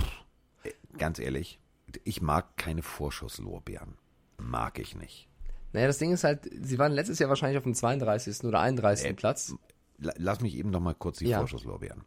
Pff, 0.02 0.24
äh, 0.64 0.72
ganz 0.98 1.20
ehrlich, 1.20 1.60
ich 2.04 2.20
mag 2.22 2.58
keine 2.58 2.82
Vorschusslorbeeren. 2.82 3.96
Mag 4.38 4.80
ich 4.80 4.96
nicht. 4.96 5.30
Naja, 5.72 5.86
das 5.88 6.00
Ding 6.00 6.12
ist 6.12 6.24
halt, 6.24 6.50
sie 6.52 6.80
waren 6.80 6.94
letztes 6.94 7.20
Jahr 7.20 7.30
wahrscheinlich 7.30 7.58
auf 7.58 7.64
dem 7.64 7.76
32. 7.76 8.44
oder 8.46 8.60
31. 8.60 9.06
Äh, 9.06 9.14
Platz. 9.14 9.54
La- 10.00 10.14
Lass 10.18 10.42
mich 10.42 10.56
eben 10.56 10.72
noch 10.72 10.80
mal 10.82 10.96
kurz 10.96 11.20
die 11.20 11.28
Ja. 11.28 11.38
Vorschusslorbeeren. 11.40 12.04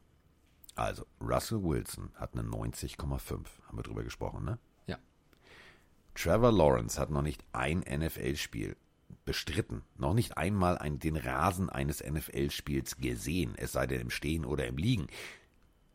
Also, 0.74 1.06
Russell 1.20 1.62
Wilson 1.62 2.10
hat 2.16 2.32
eine 2.35 2.43
90,5. 2.43 3.47
Haben 3.66 3.78
wir 3.78 3.82
drüber 3.82 4.02
gesprochen, 4.02 4.44
ne? 4.44 4.59
Ja. 6.24 6.32
Trevor 6.32 6.52
Lawrence 6.52 6.98
hat 7.00 7.10
noch 7.10 7.22
nicht 7.22 7.44
ein 7.52 7.80
NFL-Spiel 7.80 8.76
bestritten. 9.24 9.82
Noch 9.96 10.14
nicht 10.14 10.38
einmal 10.38 10.78
ein, 10.78 10.98
den 10.98 11.16
Rasen 11.16 11.68
eines 11.68 12.02
NFL-Spiels 12.02 12.96
gesehen, 12.96 13.54
es 13.56 13.72
sei 13.72 13.86
denn 13.86 14.00
im 14.00 14.10
Stehen 14.10 14.44
oder 14.44 14.66
im 14.66 14.78
Liegen. 14.78 15.06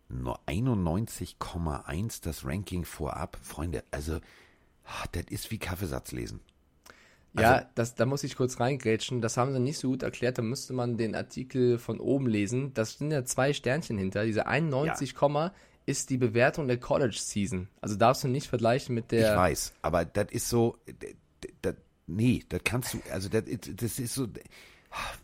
Nur 0.09 0.39
91,1 0.45 2.21
das 2.23 2.45
Ranking 2.45 2.85
vorab. 2.85 3.37
Freunde, 3.41 3.83
also, 3.91 4.19
ah, 4.85 5.05
das 5.11 5.25
ist 5.29 5.49
wie 5.51 5.57
Kaffeesatz 5.57 6.11
lesen. 6.11 6.41
Ja, 7.35 7.53
Also- 7.53 7.67
das, 7.73 7.95
da 7.95 8.05
muss 8.05 8.23
ich 8.23 8.35
kurz 8.35 8.59
reingrätschen. 8.59 9.21
Das 9.21 9.37
haben 9.37 9.53
sie 9.53 9.59
nicht 9.59 9.79
so 9.79 9.89
gut 9.89 10.03
erklärt. 10.03 10.37
Da 10.37 10.43
müsste 10.43 10.73
man 10.73 10.97
den 10.97 11.15
Artikel 11.15 11.79
von 11.79 11.99
oben 11.99 12.27
lesen. 12.27 12.73
Das 12.75 12.99
sind 12.99 13.09
ja 13.09 13.25
zwei 13.25 13.53
Sternchen 13.53 13.97
hinter. 13.97 14.25
Diese 14.25 14.45
91, 14.45 15.15
Komma 15.15 15.53
ist 15.85 16.09
die 16.09 16.17
Bewertung 16.17 16.67
der 16.67 16.79
College 16.79 17.17
Season. 17.19 17.67
Also 17.81 17.95
darfst 17.95 18.23
du 18.23 18.27
nicht 18.27 18.47
vergleichen 18.47 18.95
mit 18.95 19.11
der. 19.11 19.31
Ich 19.31 19.37
weiß, 19.37 19.73
aber 19.81 20.05
das 20.05 20.27
ist 20.31 20.49
so, 20.49 20.77
das, 21.61 21.75
nee, 22.07 22.43
das 22.49 22.61
kannst 22.63 22.93
du, 22.93 22.99
also 23.11 23.29
das, 23.29 23.43
ist- 23.45 23.81
das 23.81 23.99
ist 23.99 24.13
so, 24.13 24.27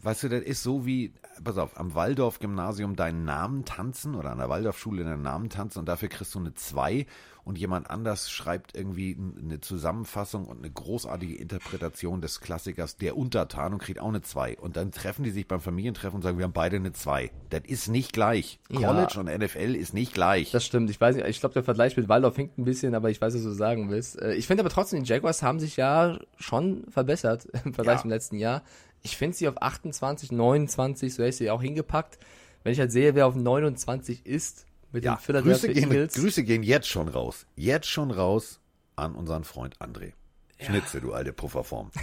weißt 0.02 0.23
du, 0.23 0.30
das 0.30 0.41
ist 0.44 0.64
so 0.64 0.86
wie, 0.86 1.14
pass 1.44 1.57
auf, 1.57 1.77
am 1.80 1.94
Waldorf-Gymnasium 1.95 2.95
deinen 2.95 3.23
Namen 3.26 3.65
tanzen 3.65 4.15
oder 4.15 4.31
an 4.31 4.40
der 4.40 4.49
Waldorfschule 4.49 5.03
deinen 5.03 5.22
Namen 5.22 5.49
tanzen 5.49 5.80
und 5.80 5.86
dafür 5.88 6.10
kriegst 6.10 6.34
du 6.36 6.40
eine 6.40 6.53
2 6.53 7.06
und 7.49 7.57
jemand 7.57 7.89
anders 7.89 8.30
schreibt 8.30 8.76
irgendwie 8.77 9.17
eine 9.43 9.59
Zusammenfassung 9.59 10.45
und 10.45 10.59
eine 10.59 10.69
großartige 10.69 11.35
Interpretation 11.35 12.21
des 12.21 12.41
Klassikers 12.41 12.95
Der 12.97 13.17
Untertan 13.17 13.73
und 13.73 13.80
kriegt 13.80 13.99
auch 13.99 14.07
eine 14.09 14.21
2 14.21 14.57
und 14.59 14.77
dann 14.77 14.91
treffen 14.91 15.23
die 15.23 15.31
sich 15.31 15.47
beim 15.47 15.59
Familientreffen 15.59 16.17
und 16.17 16.21
sagen, 16.21 16.38
wir 16.38 16.45
haben 16.45 16.53
beide 16.53 16.76
eine 16.76 16.93
2. 16.93 17.31
Das 17.49 17.61
ist 17.65 17.88
nicht 17.88 18.13
gleich. 18.13 18.59
Ja. 18.69 18.88
College 18.93 19.19
und 19.19 19.26
NFL 19.26 19.76
ist 19.76 19.95
nicht 19.95 20.13
gleich. 20.13 20.51
Das 20.51 20.63
stimmt. 20.63 20.91
Ich 20.91 21.01
weiß 21.01 21.15
nicht, 21.15 21.27
ich 21.27 21.39
glaube, 21.39 21.53
der 21.53 21.63
Vergleich 21.63 21.97
mit 21.97 22.07
Waldorf 22.07 22.35
hinkt 22.35 22.59
ein 22.59 22.65
bisschen, 22.65 22.93
aber 22.93 23.09
ich 23.09 23.19
weiß, 23.19 23.34
was 23.34 23.41
du 23.43 23.51
sagen 23.51 23.89
willst. 23.89 24.21
Äh, 24.21 24.35
Ich 24.35 24.45
finde 24.45 24.61
aber 24.61 24.69
trotzdem, 24.69 25.03
die 25.03 25.09
Jaguars 25.09 25.41
haben 25.41 25.59
sich 25.59 25.76
ja 25.76 26.19
schon 26.38 26.84
verbessert 26.91 27.47
im 27.65 27.73
Vergleich 27.73 27.95
Ja. 27.97 28.01
zum 28.01 28.11
letzten 28.11 28.38
Jahr. 28.38 28.61
Ich 29.01 29.17
finde 29.17 29.35
sie 29.35 29.47
auf 29.47 29.59
28, 29.59 30.31
29, 30.31 31.13
so 31.15 31.23
hätte 31.23 31.30
ich 31.30 31.38
sie 31.38 31.49
auch 31.49 31.63
hingepackt. 31.63 32.19
Wenn 32.63 32.73
ich 32.73 32.80
halt 32.80 32.91
sehe, 32.91 33.15
wer 33.15 33.26
auf 33.26 33.35
29 33.35 34.26
ist, 34.27 34.65
mit 34.91 35.03
Ja, 35.03 35.16
den 35.16 35.22
Philadelphia 35.22 35.53
Grüße 35.53 35.74
gehen, 35.74 35.91
Eagles. 35.91 36.14
Grüße 36.14 36.44
gehen 36.44 36.64
jetzt 36.64 36.88
schon 36.88 37.07
raus. 37.07 37.45
Jetzt 37.56 37.88
schon 37.88 38.11
raus 38.11 38.60
an 38.95 39.16
unseren 39.16 39.44
Freund 39.44 39.78
André. 39.80 40.14
Schnitze, 40.60 41.02
du 41.02 41.14
alte 41.14 41.34
Pufferform. 41.34 41.91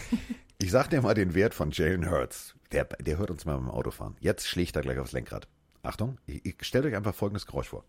Ich 0.59 0.71
sag 0.71 0.89
dir 0.89 1.03
mal 1.03 1.13
den 1.13 1.35
Wert 1.35 1.53
von 1.53 1.71
Jalen 1.71 2.11
Hurts. 2.11 2.55
Der, 2.73 2.85
der 2.85 3.19
hört 3.19 3.31
uns 3.31 3.45
mal 3.45 3.59
beim 3.59 3.69
Autofahren. 3.69 4.17
Jetzt 4.21 4.49
schlägt 4.49 4.75
er 4.75 4.81
gleich 4.81 4.99
aufs 4.99 5.13
Lenkrad. 5.13 5.47
Achtung, 5.83 6.17
ich, 6.25 6.47
ich 6.47 6.57
stellt 6.63 6.87
euch 6.87 6.97
einfach 6.97 7.15
folgendes 7.15 7.47
Geräusch 7.47 7.69
vor. 7.69 7.85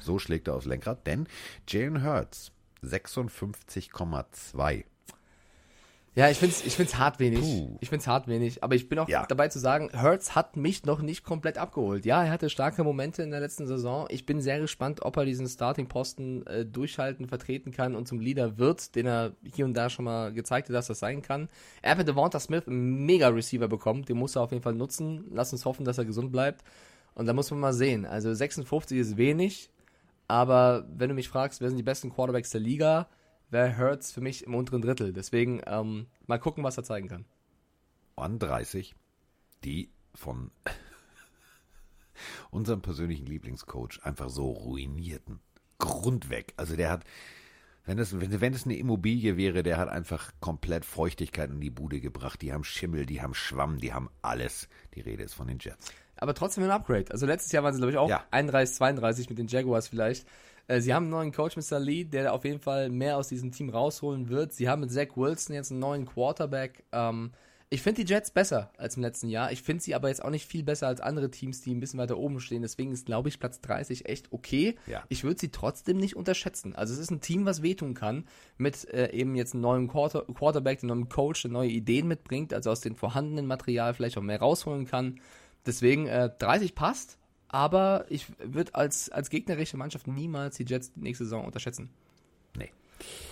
So 0.00 0.18
schlägt 0.18 0.48
er 0.48 0.54
aufs 0.54 0.66
Lenkrad, 0.66 1.06
denn 1.06 1.28
Jalen 1.68 2.02
Hurts 2.02 2.50
56,2. 2.82 4.82
Ja, 6.14 6.28
ich 6.28 6.36
find's, 6.38 6.62
ich 6.66 6.76
find's 6.76 6.98
hart 6.98 7.18
wenig. 7.20 7.40
Puh. 7.40 7.78
Ich 7.80 7.88
find's 7.88 8.06
hart 8.06 8.28
wenig. 8.28 8.62
Aber 8.62 8.74
ich 8.74 8.86
bin 8.90 8.98
auch 8.98 9.08
Ja. 9.08 9.24
dabei 9.26 9.48
zu 9.48 9.58
sagen, 9.58 9.88
Hertz 9.94 10.34
hat 10.34 10.56
mich 10.58 10.84
noch 10.84 11.00
nicht 11.00 11.24
komplett 11.24 11.56
abgeholt. 11.56 12.04
Ja, 12.04 12.22
er 12.22 12.30
hatte 12.30 12.50
starke 12.50 12.84
Momente 12.84 13.22
in 13.22 13.30
der 13.30 13.40
letzten 13.40 13.66
Saison. 13.66 14.06
Ich 14.10 14.26
bin 14.26 14.42
sehr 14.42 14.60
gespannt, 14.60 15.00
ob 15.00 15.16
er 15.16 15.24
diesen 15.24 15.48
Starting-Posten 15.48 16.46
äh, 16.46 16.66
durchhalten, 16.66 17.28
vertreten 17.28 17.72
kann 17.72 17.94
und 17.94 18.06
zum 18.06 18.20
Leader 18.20 18.58
wird, 18.58 18.94
den 18.94 19.06
er 19.06 19.32
hier 19.54 19.64
und 19.64 19.72
da 19.74 19.88
schon 19.88 20.04
mal 20.04 20.34
gezeigt 20.34 20.68
hat, 20.68 20.74
dass 20.74 20.88
das 20.88 20.98
sein 20.98 21.22
kann. 21.22 21.48
Er 21.80 21.92
hat 21.92 21.98
mit 21.98 22.06
Devonta 22.08 22.38
Smith 22.40 22.64
einen 22.66 23.06
Mega-Receiver 23.06 23.68
bekommen. 23.68 24.04
Den 24.04 24.18
muss 24.18 24.36
er 24.36 24.42
auf 24.42 24.50
jeden 24.52 24.62
Fall 24.62 24.74
nutzen. 24.74 25.24
Lass 25.32 25.52
uns 25.54 25.64
hoffen, 25.64 25.86
dass 25.86 25.96
er 25.96 26.04
gesund 26.04 26.30
bleibt. 26.30 26.62
Und 27.14 27.24
da 27.24 27.32
muss 27.32 27.50
man 27.50 27.60
mal 27.60 27.72
sehen. 27.72 28.04
Also 28.04 28.34
56 28.34 28.98
ist 28.98 29.16
wenig. 29.16 29.70
Aber 30.28 30.84
wenn 30.94 31.08
du 31.08 31.14
mich 31.14 31.30
fragst, 31.30 31.62
wer 31.62 31.68
sind 31.68 31.78
die 31.78 31.82
besten 31.82 32.10
Quarterbacks 32.10 32.50
der 32.50 32.60
Liga, 32.60 33.08
wäre 33.52 33.78
Hurts 33.78 34.12
für 34.12 34.20
mich 34.20 34.44
im 34.44 34.54
unteren 34.54 34.82
Drittel. 34.82 35.12
Deswegen 35.12 35.60
ähm, 35.66 36.06
mal 36.26 36.38
gucken, 36.38 36.64
was 36.64 36.76
er 36.76 36.84
zeigen 36.84 37.08
kann. 37.08 37.24
an 38.16 38.38
30 38.38 38.94
die 39.64 39.90
von 40.14 40.50
unserem 42.50 42.82
persönlichen 42.82 43.26
Lieblingscoach 43.26 44.00
einfach 44.02 44.28
so 44.28 44.50
ruinierten. 44.50 45.40
Grundweg. 45.78 46.54
Also 46.56 46.76
der 46.76 46.90
hat, 46.90 47.04
wenn 47.84 47.98
es, 47.98 48.20
wenn, 48.20 48.40
wenn 48.40 48.54
es 48.54 48.64
eine 48.64 48.76
Immobilie 48.76 49.36
wäre, 49.36 49.62
der 49.62 49.78
hat 49.78 49.88
einfach 49.88 50.32
komplett 50.40 50.84
Feuchtigkeit 50.84 51.50
in 51.50 51.60
die 51.60 51.70
Bude 51.70 52.00
gebracht. 52.00 52.42
Die 52.42 52.52
haben 52.52 52.64
Schimmel, 52.64 53.06
die 53.06 53.22
haben 53.22 53.34
Schwamm, 53.34 53.78
die 53.78 53.92
haben 53.92 54.08
alles. 54.20 54.68
Die 54.94 55.00
Rede 55.00 55.22
ist 55.22 55.34
von 55.34 55.48
den 55.48 55.58
Jets. 55.60 55.92
Aber 56.16 56.34
trotzdem 56.34 56.64
ein 56.64 56.70
Upgrade. 56.70 57.10
Also 57.10 57.26
letztes 57.26 57.50
Jahr 57.52 57.64
waren 57.64 57.74
sie, 57.74 57.78
glaube 57.80 57.92
ich, 57.92 57.98
auch 57.98 58.08
Ja. 58.08 58.24
31, 58.30 58.76
32 58.76 59.28
mit 59.28 59.38
den 59.38 59.48
Jaguars 59.48 59.88
vielleicht. 59.88 60.26
Äh, 60.68 60.80
Sie 60.80 60.94
haben 60.94 61.04
einen 61.04 61.10
neuen 61.10 61.32
Coach, 61.32 61.56
Mr. 61.56 61.78
Lee, 61.78 62.04
der 62.04 62.32
auf 62.32 62.44
jeden 62.44 62.60
Fall 62.60 62.90
mehr 62.90 63.16
aus 63.16 63.28
diesem 63.28 63.52
Team 63.52 63.70
rausholen 63.70 64.28
wird. 64.28 64.52
Sie 64.52 64.68
haben 64.68 64.80
mit 64.80 64.92
Zach 64.92 65.16
Wilson 65.16 65.54
jetzt 65.54 65.70
einen 65.70 65.80
neuen 65.80 66.06
Quarterback. 66.06 66.84
Ähm, 66.92 67.32
ich 67.72 67.80
finde 67.80 68.04
die 68.04 68.12
Jets 68.12 68.30
besser 68.30 68.70
als 68.76 68.96
im 68.96 69.02
letzten 69.02 69.28
Jahr. 69.28 69.50
Ich 69.50 69.62
finde 69.62 69.82
sie 69.82 69.94
aber 69.94 70.08
jetzt 70.08 70.22
auch 70.22 70.28
nicht 70.28 70.46
viel 70.46 70.62
besser 70.62 70.88
als 70.88 71.00
andere 71.00 71.30
Teams, 71.30 71.62
die 71.62 71.74
ein 71.74 71.80
bisschen 71.80 71.98
weiter 71.98 72.18
oben 72.18 72.38
stehen. 72.38 72.60
Deswegen 72.60 72.92
ist, 72.92 73.06
glaube 73.06 73.30
ich, 73.30 73.38
Platz 73.38 73.62
30 73.62 74.10
echt 74.10 74.30
okay. 74.30 74.76
Ja. 74.86 75.02
Ich 75.08 75.24
würde 75.24 75.40
sie 75.40 75.50
trotzdem 75.50 75.96
nicht 75.96 76.14
unterschätzen. 76.14 76.76
Also 76.76 76.92
es 76.92 77.00
ist 77.00 77.10
ein 77.10 77.22
Team, 77.22 77.46
was 77.46 77.62
wehtun 77.62 77.94
kann, 77.94 78.26
mit 78.58 78.86
äh, 78.92 79.10
eben 79.12 79.34
jetzt 79.36 79.54
einem 79.54 79.62
neuen 79.62 79.88
Quarter 79.88 80.26
Quarterback, 80.34 80.82
einem 80.82 80.98
neuen 80.98 81.08
Coach, 81.08 81.40
der 81.40 81.50
neue 81.50 81.70
Ideen 81.70 82.08
mitbringt, 82.08 82.52
also 82.52 82.70
aus 82.70 82.82
dem 82.82 82.94
vorhandenen 82.94 83.46
Material 83.46 83.94
vielleicht 83.94 84.18
auch 84.18 84.22
mehr 84.22 84.40
rausholen 84.40 84.84
kann. 84.84 85.18
Deswegen 85.64 86.08
äh, 86.08 86.28
30 86.40 86.74
passt, 86.74 87.16
aber 87.52 88.06
ich 88.08 88.26
würde 88.38 88.74
als, 88.74 89.08
als 89.10 89.30
gegnerische 89.30 89.76
Mannschaft 89.76 90.08
niemals 90.08 90.56
die 90.56 90.64
Jets 90.64 90.90
nächste 90.96 91.24
Saison 91.24 91.44
unterschätzen. 91.44 91.90
Nee. 92.56 92.70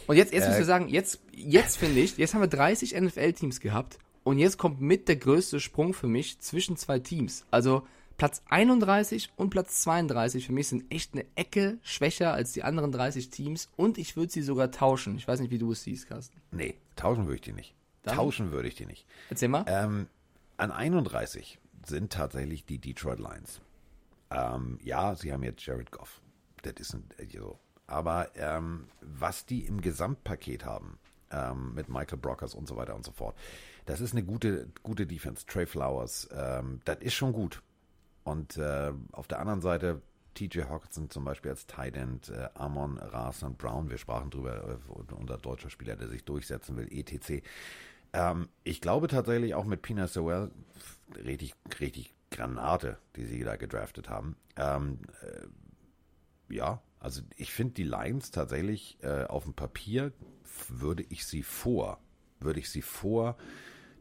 Und 0.07 0.17
jetzt, 0.17 0.33
jetzt 0.33 0.47
muss 0.47 0.57
Äh, 0.57 0.61
ich 0.61 0.67
sagen, 0.67 0.89
jetzt, 0.89 1.21
jetzt 1.35 1.77
finde 1.79 2.01
ich, 2.01 2.17
jetzt 2.17 2.35
haben 2.35 2.43
wir 2.43 2.49
30 2.49 3.01
NFL-Teams 3.01 3.61
gehabt 3.61 3.99
und 4.23 4.39
jetzt 4.39 4.59
kommt 4.59 4.81
mit 4.81 5.09
der 5.09 5.17
größte 5.17 5.59
Sprung 5.59 5.95
für 5.95 6.07
mich 6.07 6.39
zwischen 6.39 6.77
zwei 6.77 6.99
Teams. 6.99 7.45
Also 7.51 7.87
Platz 8.19 8.43
31 8.51 9.31
und 9.37 9.49
Platz 9.49 9.83
32 9.83 10.47
für 10.47 10.53
mich 10.53 10.69
sind 10.69 10.93
echt 10.93 11.15
eine 11.15 11.25
Ecke 11.37 11.79
schwächer 11.83 12.35
als 12.35 12.53
die 12.53 12.63
anderen 12.63 12.93
30 12.93 13.31
Teams 13.31 13.71
und 13.77 13.97
ich 13.97 14.17
würde 14.17 14.31
sie 14.31 14.43
sogar 14.43 14.71
tauschen. 14.71 15.17
Ich 15.17 15.27
weiß 15.27 15.41
nicht, 15.41 15.51
wie 15.51 15.59
du 15.59 15.73
es 15.73 15.83
siehst, 15.83 16.07
Carsten. 16.09 16.39
Nee, 16.51 16.75
tauschen 16.97 17.25
würde 17.25 17.37
ich 17.37 17.41
die 17.41 17.53
nicht. 17.53 17.75
Dann? 18.03 18.17
Tauschen 18.17 18.51
würde 18.53 18.69
ich 18.69 18.75
die 18.75 18.85
nicht. 18.85 19.07
Erzähl 19.31 19.49
mal. 19.49 19.65
Ähm, 19.67 20.07
an 20.59 20.71
31 20.71 21.59
sind 21.87 22.13
tatsächlich 22.13 22.67
die 22.67 22.79
Detroit 22.79 23.19
Lions. 23.19 23.63
Ähm, 24.31 24.78
ja, 24.82 25.15
sie 25.15 25.32
haben 25.32 25.43
jetzt 25.43 25.65
Jared 25.65 25.90
Goff. 25.90 26.20
Das 26.62 26.74
ist 26.74 26.94
ein, 26.94 27.05
äh, 27.19 27.27
so. 27.27 27.59
Aber 27.86 28.28
ähm, 28.36 28.86
was 29.01 29.47
die 29.47 29.66
im 29.66 29.81
Gesamtpaket 29.81 30.65
haben, 30.65 30.98
ähm, 31.32 31.74
mit 31.74 31.89
Michael 31.89 32.19
Brockers 32.19 32.55
und 32.55 32.69
so 32.69 32.77
weiter 32.77 32.94
und 32.94 33.05
so 33.05 33.12
fort, 33.12 33.36
das 33.86 34.01
ist 34.01 34.12
eine 34.12 34.23
gute, 34.23 34.69
gute 34.82 35.07
Defense. 35.07 35.44
Trey 35.47 35.66
Flowers, 35.66 36.28
ähm, 36.32 36.81
das 36.85 36.98
ist 37.01 37.15
schon 37.15 37.32
gut. 37.32 37.62
Und 38.23 38.57
äh, 38.57 38.93
auf 39.12 39.27
der 39.27 39.40
anderen 39.40 39.61
Seite 39.61 40.02
TJ 40.35 40.62
Hawkinson 40.62 41.11
zum 41.11 41.24
Beispiel 41.24 41.51
als 41.51 41.66
Tight 41.66 41.97
End, 41.97 42.28
äh, 42.28 42.48
Amon 42.55 42.98
Ras 42.98 43.43
und 43.43 43.59
Brown, 43.59 43.90
wir 43.90 43.98
sprachen 43.98 44.31
drüber, 44.31 44.78
äh, 44.78 45.15
unser 45.15 45.39
deutscher 45.39 45.70
Spieler, 45.70 45.97
der 45.97 46.09
sich 46.09 46.24
durchsetzen 46.24 46.77
will, 46.77 46.89
etc. 46.93 47.43
Ähm, 48.12 48.48
ich 48.62 48.81
glaube 48.81 49.09
tatsächlich 49.09 49.55
auch 49.55 49.65
mit 49.65 49.82
Pina 49.82 50.07
Sewell, 50.07 50.51
richtig, 51.16 51.55
richtig 51.81 52.15
Granate, 52.31 52.98
die 53.16 53.24
sie 53.24 53.43
da 53.43 53.57
gedraftet 53.57 54.09
haben. 54.09 54.36
Ähm, 54.57 55.01
äh, 55.23 56.55
ja, 56.55 56.82
also 56.98 57.23
ich 57.36 57.52
finde 57.52 57.74
die 57.74 57.85
Lions 57.85 58.31
tatsächlich 58.31 58.98
äh, 59.02 59.24
auf 59.24 59.44
dem 59.44 59.55
Papier 59.55 60.12
würde 60.69 61.05
ich 61.09 61.27
sie 61.27 61.43
vor, 61.43 61.98
würde 62.40 62.61
ich 62.61 62.70
sie 62.70 62.82
vor 62.82 63.36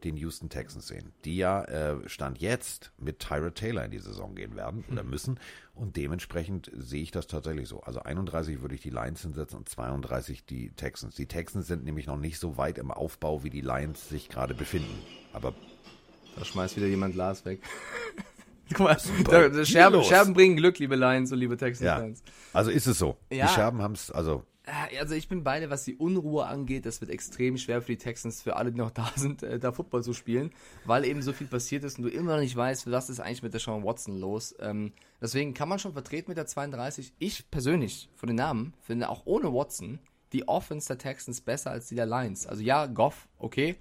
den 0.04 0.16
Houston 0.16 0.48
Texans 0.48 0.86
sehen, 0.86 1.12
die 1.24 1.36
ja 1.36 1.62
äh, 1.64 2.08
Stand 2.08 2.38
jetzt 2.38 2.92
mit 2.98 3.18
Tyra 3.18 3.50
Taylor 3.50 3.84
in 3.84 3.90
die 3.90 3.98
Saison 3.98 4.34
gehen 4.34 4.56
werden 4.56 4.84
oder 4.90 5.02
müssen 5.02 5.38
und 5.74 5.96
dementsprechend 5.96 6.70
sehe 6.74 7.02
ich 7.02 7.10
das 7.10 7.26
tatsächlich 7.26 7.68
so. 7.68 7.82
Also 7.82 8.00
31 8.00 8.62
würde 8.62 8.74
ich 8.74 8.80
die 8.80 8.90
Lions 8.90 9.22
hinsetzen 9.22 9.58
und 9.58 9.68
32 9.68 10.46
die 10.46 10.70
Texans. 10.72 11.14
Die 11.16 11.26
Texans 11.26 11.66
sind 11.66 11.84
nämlich 11.84 12.06
noch 12.06 12.16
nicht 12.16 12.38
so 12.38 12.56
weit 12.56 12.78
im 12.78 12.90
Aufbau, 12.90 13.44
wie 13.44 13.50
die 13.50 13.60
Lions 13.60 14.08
sich 14.08 14.28
gerade 14.28 14.54
befinden. 14.54 14.98
Aber 15.32 15.54
Da 16.36 16.44
schmeißt 16.44 16.76
wieder 16.76 16.86
jemand 16.86 17.14
Glas 17.14 17.44
weg. 17.44 17.60
Guck 18.72 18.80
mal, 18.80 18.96
da, 19.28 19.48
da 19.48 19.64
Scherben. 19.64 20.02
Scherben 20.04 20.32
bringen 20.32 20.56
Glück, 20.56 20.78
liebe 20.78 20.94
Lions 20.94 21.32
und 21.32 21.38
liebe 21.38 21.54
ja, 21.54 21.58
Texans-Fans. 21.58 22.22
also 22.52 22.70
ist 22.70 22.86
es 22.86 22.98
so. 22.98 23.16
Ja. 23.30 23.46
Die 23.46 23.52
Scherben 23.52 23.82
haben 23.82 23.94
es, 23.94 24.12
also 24.12 24.44
Äh, 24.64 24.98
Also 24.98 25.16
ich 25.16 25.28
bin 25.28 25.42
beide, 25.42 25.70
was 25.70 25.82
die 25.84 25.96
Unruhe 25.96 26.46
angeht, 26.46 26.86
das 26.86 27.00
wird 27.00 27.10
extrem 27.10 27.56
schwer 27.58 27.82
für 27.82 27.90
die 27.92 27.98
Texans, 27.98 28.42
für 28.42 28.54
alle, 28.54 28.70
die 28.70 28.78
noch 28.78 28.90
da 28.92 29.10
sind, 29.16 29.42
äh, 29.42 29.58
da 29.58 29.72
Football 29.72 30.04
zu 30.04 30.12
spielen, 30.12 30.52
weil 30.84 31.04
eben 31.04 31.20
so 31.20 31.32
viel 31.32 31.48
passiert 31.48 31.82
ist 31.82 31.98
und 31.98 32.04
du 32.04 32.10
immer 32.10 32.34
noch 32.34 32.40
nicht 32.40 32.54
weißt, 32.54 32.88
was 32.88 33.10
ist 33.10 33.18
eigentlich 33.18 33.42
mit 33.42 33.52
der 33.54 33.60
Sean 33.60 33.82
Watson 33.82 34.16
los. 34.20 34.54
Ähm, 34.60 34.92
deswegen 35.20 35.52
kann 35.52 35.68
man 35.68 35.80
schon 35.80 35.92
vertreten 35.92 36.30
mit 36.30 36.38
der 36.38 36.46
32. 36.46 37.12
Ich 37.18 37.50
persönlich, 37.50 38.08
von 38.14 38.28
den 38.28 38.36
Namen, 38.36 38.74
finde 38.82 39.08
auch 39.08 39.22
ohne 39.24 39.52
Watson 39.52 39.98
die 40.32 40.46
Offense 40.46 40.86
der 40.86 40.98
Texans 40.98 41.40
besser 41.40 41.72
als 41.72 41.88
die 41.88 41.96
der 41.96 42.06
Lions. 42.06 42.46
Also 42.46 42.62
ja, 42.62 42.86
Goff, 42.86 43.26
okay, 43.38 43.74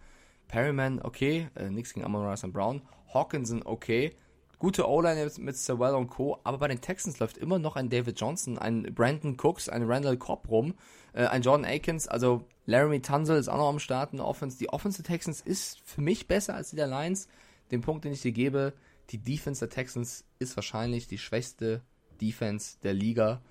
Perryman, 0.50 1.00
okay, 1.02 1.48
äh, 1.56 1.70
nichts 1.70 1.94
gegen 1.94 2.06
Amon 2.06 2.26
Ross 2.26 2.44
und 2.44 2.52
Brown, 2.52 2.82
Hawkinson, 3.14 3.62
okay, 3.64 4.14
gute 4.58 4.90
O-Line 4.90 5.22
jetzt 5.22 5.40
mit 5.40 5.56
Sewell 5.56 5.96
und 5.96 6.10
Co., 6.10 6.38
aber 6.44 6.58
bei 6.58 6.68
den 6.68 6.82
Texans 6.82 7.20
läuft 7.20 7.38
immer 7.38 7.58
noch 7.58 7.78
ein 7.78 7.90
David 7.90 8.20
Johnson, 8.20 8.58
ein 8.58 8.84
Brandon 8.94 9.38
Cooks, 9.42 9.70
ein 9.70 9.84
Randall 9.84 10.18
Cobb 10.18 10.50
rum, 10.50 10.74
äh, 11.14 11.26
ein 11.26 11.42
Jordan 11.42 11.66
Akins, 11.66 12.08
also 12.10 12.44
Laramie 12.66 13.00
Tunzel 13.00 13.38
ist 13.38 13.48
auch 13.48 13.58
noch 13.58 13.70
am 13.70 13.80
Start 13.80 14.12
in 14.12 14.18
der 14.18 14.28
Offense. 14.28 14.60
Die 14.60 14.70
Offense 14.70 15.02
der 15.02 15.12
Texans 15.12 15.42
ist 15.42 15.80
für 15.84 16.02
mich 16.02 16.28
besser 16.28 16.54
als 16.54 16.70
die 16.70 16.76
der 16.76 16.86
Lions. 16.86 17.28
Den 17.72 17.82
Punkt, 17.82 18.06
den 18.06 18.12
ich 18.12 18.22
dir 18.22 18.32
gebe, 18.32 18.74
die 19.10 19.18
Defense 19.18 19.60
der 19.60 19.74
Texans 19.74 20.26
ist 20.38 20.56
wahrscheinlich 20.56 21.08
die 21.08 21.18
schwächste 21.18 21.82
Defense 22.22 22.78
der 22.84 22.94
Liga, 22.94 23.42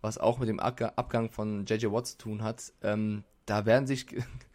was 0.00 0.18
auch 0.18 0.38
mit 0.38 0.48
dem 0.48 0.60
Abga- 0.60 0.92
Abgang 0.94 1.30
von 1.30 1.64
JJ 1.66 1.86
Watt 1.86 2.06
zu 2.06 2.18
tun 2.18 2.42
hat. 2.44 2.72
Ähm, 2.82 3.24
da 3.46 3.66
werden 3.66 3.88
sich 3.88 4.06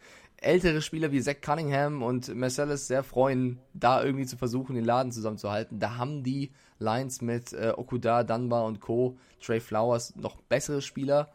ältere 0.44 0.82
Spieler 0.82 1.12
wie 1.12 1.20
Zach 1.20 1.40
Cunningham 1.40 2.02
und 2.02 2.34
Marcellus 2.34 2.86
sehr 2.86 3.02
freuen, 3.02 3.58
da 3.72 4.02
irgendwie 4.02 4.26
zu 4.26 4.36
versuchen, 4.36 4.74
den 4.74 4.84
Laden 4.84 5.12
zusammenzuhalten. 5.12 5.78
Da 5.78 5.96
haben 5.96 6.22
die 6.22 6.52
Lions 6.78 7.20
mit 7.22 7.52
äh, 7.52 7.72
Okuda, 7.76 8.24
Dunbar 8.24 8.64
und 8.64 8.80
Co., 8.80 9.16
Trey 9.40 9.60
Flowers 9.60 10.14
noch 10.16 10.40
bessere 10.42 10.82
Spieler. 10.82 11.32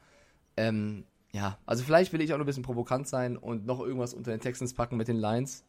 Ähm, 0.58 1.06
ja, 1.32 1.58
also 1.66 1.84
vielleicht 1.84 2.14
will 2.14 2.22
ich 2.22 2.34
auch 2.34 2.38
noch 2.38 2.46
ein 2.46 2.48
bisschen 2.48 2.64
provokant 2.64 3.08
sein 3.08 3.38
und 3.38 3.66
noch 3.66 3.80
irgendwas 3.80 4.14
unter 4.14 4.32
den 4.32 4.40
Texans 4.40 4.74
packen 4.74 4.98
mit 4.98 5.08
den 5.08 5.18
Lions. 5.18 5.64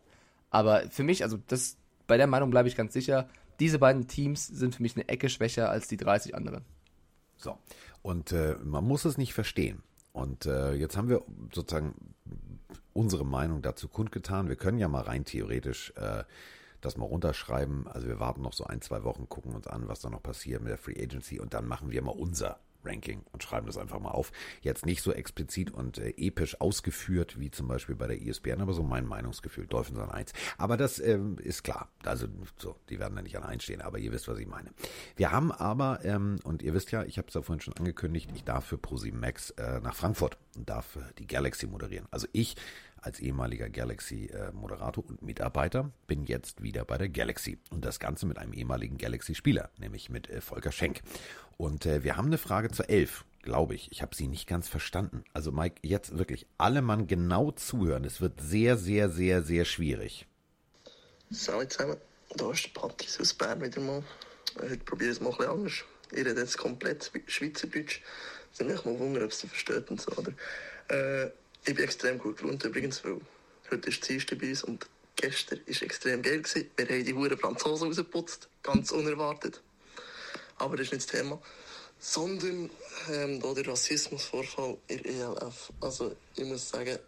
Aber 0.50 0.82
für 0.90 1.02
mich, 1.02 1.22
also 1.22 1.38
das, 1.48 1.76
bei 2.06 2.16
der 2.16 2.26
Meinung 2.26 2.50
bleibe 2.50 2.68
ich 2.68 2.76
ganz 2.76 2.92
sicher, 2.92 3.28
diese 3.60 3.78
beiden 3.78 4.08
Teams 4.08 4.46
sind 4.46 4.74
für 4.74 4.82
mich 4.82 4.96
eine 4.96 5.08
Ecke 5.08 5.28
schwächer 5.28 5.70
als 5.70 5.86
die 5.86 5.96
30 5.96 6.34
anderen. 6.34 6.64
So. 7.36 7.58
Und 8.02 8.32
äh, 8.32 8.56
man 8.64 8.84
muss 8.84 9.04
es 9.04 9.18
nicht 9.18 9.34
verstehen. 9.34 9.82
Und 10.12 10.46
äh, 10.46 10.72
jetzt 10.72 10.96
haben 10.96 11.08
wir 11.08 11.22
sozusagen 11.52 11.94
unsere 12.92 13.24
Meinung 13.24 13.62
dazu 13.62 13.88
kundgetan. 13.88 14.48
Wir 14.48 14.56
können 14.56 14.78
ja 14.78 14.88
mal 14.88 15.02
rein 15.02 15.24
theoretisch 15.24 15.92
äh, 15.96 16.24
das 16.80 16.96
mal 16.96 17.06
runterschreiben. 17.06 17.86
Also 17.86 18.08
wir 18.08 18.20
warten 18.20 18.42
noch 18.42 18.52
so 18.52 18.64
ein, 18.64 18.80
zwei 18.80 19.04
Wochen, 19.04 19.28
gucken 19.28 19.54
uns 19.54 19.66
an, 19.66 19.88
was 19.88 20.00
da 20.00 20.10
noch 20.10 20.22
passiert 20.22 20.62
mit 20.62 20.70
der 20.70 20.78
Free 20.78 21.00
Agency 21.00 21.38
und 21.38 21.54
dann 21.54 21.66
machen 21.66 21.90
wir 21.90 22.02
mal 22.02 22.12
unser 22.12 22.58
Ranking 22.84 23.22
und 23.32 23.42
schreiben 23.42 23.66
das 23.66 23.76
einfach 23.76 24.00
mal 24.00 24.10
auf. 24.10 24.32
Jetzt 24.62 24.86
nicht 24.86 25.02
so 25.02 25.12
explizit 25.12 25.70
und 25.70 25.98
äh, 25.98 26.14
episch 26.16 26.60
ausgeführt 26.60 27.38
wie 27.38 27.50
zum 27.50 27.68
Beispiel 27.68 27.94
bei 27.94 28.06
der 28.06 28.20
ESPN, 28.20 28.60
aber 28.60 28.72
so 28.72 28.82
mein 28.82 29.06
Meinungsgefühl, 29.06 29.66
Dolphins 29.66 29.98
an 29.98 30.10
1. 30.10 30.32
Aber 30.58 30.76
das 30.76 30.98
ähm, 30.98 31.36
ist 31.38 31.62
klar. 31.62 31.88
Also 32.04 32.26
so, 32.56 32.76
die 32.88 32.98
werden 32.98 33.16
da 33.16 33.22
nicht 33.22 33.36
an 33.36 33.42
1 33.42 33.62
stehen, 33.62 33.80
aber 33.80 33.98
ihr 33.98 34.12
wisst, 34.12 34.28
was 34.28 34.38
ich 34.38 34.46
meine. 34.46 34.70
Wir 35.16 35.30
haben 35.30 35.52
aber, 35.52 36.04
ähm, 36.04 36.38
und 36.44 36.62
ihr 36.62 36.74
wisst 36.74 36.90
ja, 36.92 37.04
ich 37.04 37.18
habe 37.18 37.28
es 37.28 37.34
ja 37.34 37.42
vorhin 37.42 37.60
schon 37.60 37.76
angekündigt, 37.76 38.30
ich 38.34 38.44
darf 38.44 38.64
für 38.64 38.78
ProSieben 38.78 39.20
Max 39.20 39.50
äh, 39.50 39.80
nach 39.80 39.94
Frankfurt 39.94 40.38
und 40.56 40.68
darf 40.68 40.96
äh, 40.96 41.00
die 41.18 41.26
Galaxy 41.26 41.66
moderieren. 41.66 42.06
Also 42.10 42.26
ich 42.32 42.56
als 43.02 43.20
ehemaliger 43.20 43.68
Galaxy-Moderator 43.68 45.04
und 45.06 45.22
Mitarbeiter 45.22 45.90
bin 46.06 46.24
jetzt 46.24 46.62
wieder 46.62 46.84
bei 46.84 46.98
der 46.98 47.08
Galaxy. 47.08 47.58
Und 47.70 47.84
das 47.84 48.00
Ganze 48.00 48.26
mit 48.26 48.38
einem 48.38 48.52
ehemaligen 48.52 48.98
Galaxy-Spieler, 48.98 49.70
nämlich 49.78 50.10
mit 50.10 50.28
äh, 50.28 50.40
Volker 50.40 50.72
Schenk. 50.72 51.00
Und 51.56 51.86
äh, 51.86 52.04
wir 52.04 52.16
haben 52.16 52.26
eine 52.26 52.38
Frage 52.38 52.70
zur 52.70 52.88
Elf, 52.88 53.24
glaube 53.42 53.74
ich. 53.74 53.90
Ich 53.92 54.02
habe 54.02 54.14
sie 54.14 54.28
nicht 54.28 54.46
ganz 54.46 54.68
verstanden. 54.68 55.24
Also 55.32 55.52
Mike, 55.52 55.76
jetzt 55.82 56.18
wirklich 56.18 56.46
alle 56.58 56.82
Mann 56.82 57.06
genau 57.06 57.50
zuhören. 57.52 58.04
Es 58.04 58.20
wird 58.20 58.40
sehr, 58.40 58.76
sehr, 58.76 59.10
sehr, 59.10 59.42
sehr 59.42 59.64
schwierig. 59.64 60.26
Salut 61.30 61.72
zusammen, 61.72 61.96
da 62.34 62.50
ist 62.50 62.66
der 62.66 62.80
Patrice 62.80 63.20
aus 63.20 63.34
Bern 63.34 63.62
wieder 63.62 63.80
mal. 63.80 64.02
Heute 64.60 64.78
probiere 64.78 65.10
ich 65.10 65.16
es 65.16 65.20
mal 65.22 65.30
ein 65.30 65.36
bisschen 65.36 65.52
anders. 65.52 65.72
Ich 66.10 66.18
rede 66.18 66.40
jetzt 66.40 66.58
komplett 66.58 67.12
Schweizerdeutsch. 67.26 68.02
Es 68.52 68.58
nimmt 68.58 68.72
mich 68.72 68.84
mal 68.84 68.98
Wunder, 68.98 69.24
ob 69.24 69.30
es 69.30 69.42
versteht 69.42 69.90
und 69.90 70.00
so, 70.00 70.10
oder? 70.12 70.32
Äh, 70.88 71.30
ich 71.64 71.74
bin 71.74 71.84
extrem 71.84 72.18
gut 72.18 72.38
gelaunt 72.38 72.64
übrigens, 72.64 73.04
weil 73.04 73.20
heute 73.70 73.88
ist 73.88 74.08
Dienstag 74.08 74.38
bei 74.38 74.48
uns 74.48 74.64
und 74.64 74.86
gestern 75.16 75.60
war 75.66 75.82
extrem 75.82 76.22
geil. 76.22 76.40
Gewesen. 76.40 76.70
Wir 76.76 76.88
haben 76.88 77.04
die 77.04 77.14
Huren 77.14 77.38
Franzosen 77.38 77.88
rausgeputzt, 77.88 78.48
ganz 78.62 78.90
unerwartet. 78.92 79.60
Aber 80.56 80.76
das 80.76 80.86
ist 80.86 80.92
nicht 80.92 81.12
das 81.12 81.20
Thema. 81.20 81.40
Sondern 81.98 82.70
ähm, 83.10 83.40
der 83.40 83.66
Rassismusvorfall 83.68 84.78
in 84.88 85.04
ELF. 85.04 85.70
Also 85.80 86.16
ich 86.36 86.44
muss 86.44 86.70
sagen, 86.70 86.98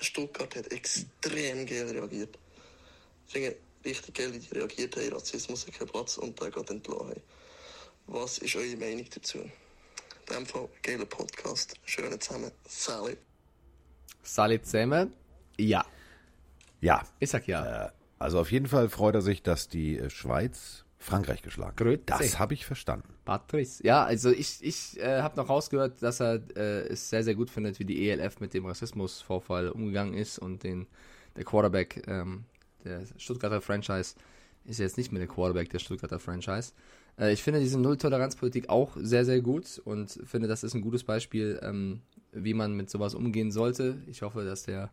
Stuttgart 0.00 0.56
hat 0.56 0.72
extrem 0.72 1.64
geil 1.64 1.88
reagiert. 1.88 2.36
Ich 3.26 3.32
finde 3.32 3.56
richtig 3.84 4.14
geil, 4.14 4.32
die 4.32 4.54
reagiert 4.54 4.96
haben. 4.96 5.12
Rassismus 5.12 5.66
hat 5.66 5.74
keinen 5.74 5.88
Platz 5.88 6.18
und 6.18 6.40
da 6.40 6.50
geht 6.50 6.70
entlassen 6.70 7.08
haben. 7.08 7.22
Was 8.08 8.38
ist 8.38 8.56
eure 8.56 8.76
Meinung 8.76 9.06
dazu? 9.14 9.38
In 9.38 10.34
dem 10.34 10.46
Fall, 10.46 10.68
geiler 10.82 11.06
Podcast. 11.06 11.74
Schönen 11.84 12.20
zusammen. 12.20 12.50
Sally. 12.66 13.16
Salit 14.34 14.66
zusammen? 14.66 15.12
Ja. 15.58 15.84
Ja, 16.80 17.02
Ich 17.18 17.30
sag 17.30 17.46
ja. 17.48 17.86
Äh, 17.86 17.90
also 18.18 18.40
auf 18.40 18.50
jeden 18.50 18.66
Fall 18.66 18.88
freut 18.88 19.14
er 19.14 19.22
sich, 19.22 19.42
dass 19.42 19.68
die 19.68 19.98
äh, 19.98 20.10
Schweiz 20.10 20.84
Frankreich 20.98 21.42
geschlagen. 21.42 21.76
Grüezi. 21.76 22.02
Das 22.06 22.38
habe 22.38 22.54
ich 22.54 22.66
verstanden. 22.66 23.08
Patrice. 23.24 23.84
Ja, 23.84 24.04
also 24.04 24.30
ich, 24.30 24.58
ich 24.62 24.98
äh, 25.00 25.22
habe 25.22 25.36
noch 25.36 25.48
rausgehört, 25.48 26.02
dass 26.02 26.20
er 26.20 26.40
äh, 26.56 26.88
es 26.88 27.08
sehr, 27.08 27.22
sehr 27.22 27.36
gut 27.36 27.50
findet, 27.50 27.78
wie 27.78 27.84
die 27.84 28.10
ELF 28.10 28.40
mit 28.40 28.52
dem 28.52 28.66
Rassismusvorfall 28.66 29.68
umgegangen 29.68 30.14
ist 30.14 30.38
und 30.38 30.64
den 30.64 30.86
der 31.36 31.44
Quarterback 31.44 32.02
ähm, 32.08 32.44
der 32.84 33.02
Stuttgarter 33.16 33.60
Franchise 33.60 34.16
ist 34.64 34.80
jetzt 34.80 34.98
nicht 34.98 35.12
mehr 35.12 35.20
der 35.20 35.28
Quarterback 35.28 35.70
der 35.70 35.78
Stuttgarter 35.78 36.18
Franchise. 36.18 36.72
Äh, 37.18 37.32
ich 37.32 37.42
finde 37.42 37.60
diese 37.60 37.78
Null-Toleranz-Politik 37.78 38.68
auch 38.68 38.96
sehr, 39.00 39.24
sehr 39.24 39.40
gut 39.40 39.80
und 39.84 40.18
finde, 40.24 40.48
das 40.48 40.64
ist 40.64 40.74
ein 40.74 40.82
gutes 40.82 41.04
Beispiel, 41.04 41.60
ähm, 41.62 42.00
wie 42.32 42.54
man 42.54 42.74
mit 42.74 42.90
sowas 42.90 43.14
umgehen 43.14 43.50
sollte. 43.50 44.02
Ich 44.06 44.22
hoffe, 44.22 44.44
dass 44.44 44.64
der 44.64 44.90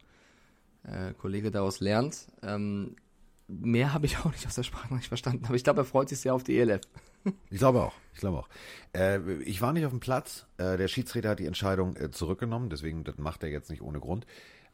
äh, 0.84 1.14
Kollege 1.14 1.52
daraus 1.52 1.80
lernt. 1.80 2.28
Ähm, 2.42 2.96
mehr 3.48 3.94
habe 3.94 4.06
ich 4.06 4.18
auch 4.20 4.32
nicht 4.32 4.46
aus 4.48 4.56
der 4.56 4.64
Sprache 4.64 4.94
nicht 4.94 5.08
verstanden, 5.08 5.46
aber 5.46 5.56
ich 5.56 5.64
glaube, 5.64 5.82
er 5.82 5.86
freut 5.86 6.10
sich 6.10 6.20
sehr 6.20 6.34
auf 6.34 6.44
die 6.44 6.58
ELF. 6.58 6.82
Ich 7.50 7.58
glaube 7.58 7.82
auch. 7.82 7.94
Ich 8.14 8.20
glaube 8.20 8.38
auch. 8.38 8.50
Äh, 8.94 9.42
ich 9.42 9.60
war 9.60 9.74
nicht 9.74 9.84
auf 9.84 9.92
dem 9.92 10.00
Platz. 10.00 10.46
Äh, 10.58 10.78
der 10.78 10.88
Schiedsrichter 10.88 11.30
hat 11.30 11.40
die 11.40 11.48
Entscheidung 11.48 11.96
äh, 11.96 12.12
zurückgenommen, 12.12 12.70
deswegen 12.70 13.04
das 13.04 13.18
macht 13.18 13.42
er 13.42 13.50
jetzt 13.50 13.72
nicht 13.72 13.82
ohne 13.82 14.00
Grund. 14.00 14.28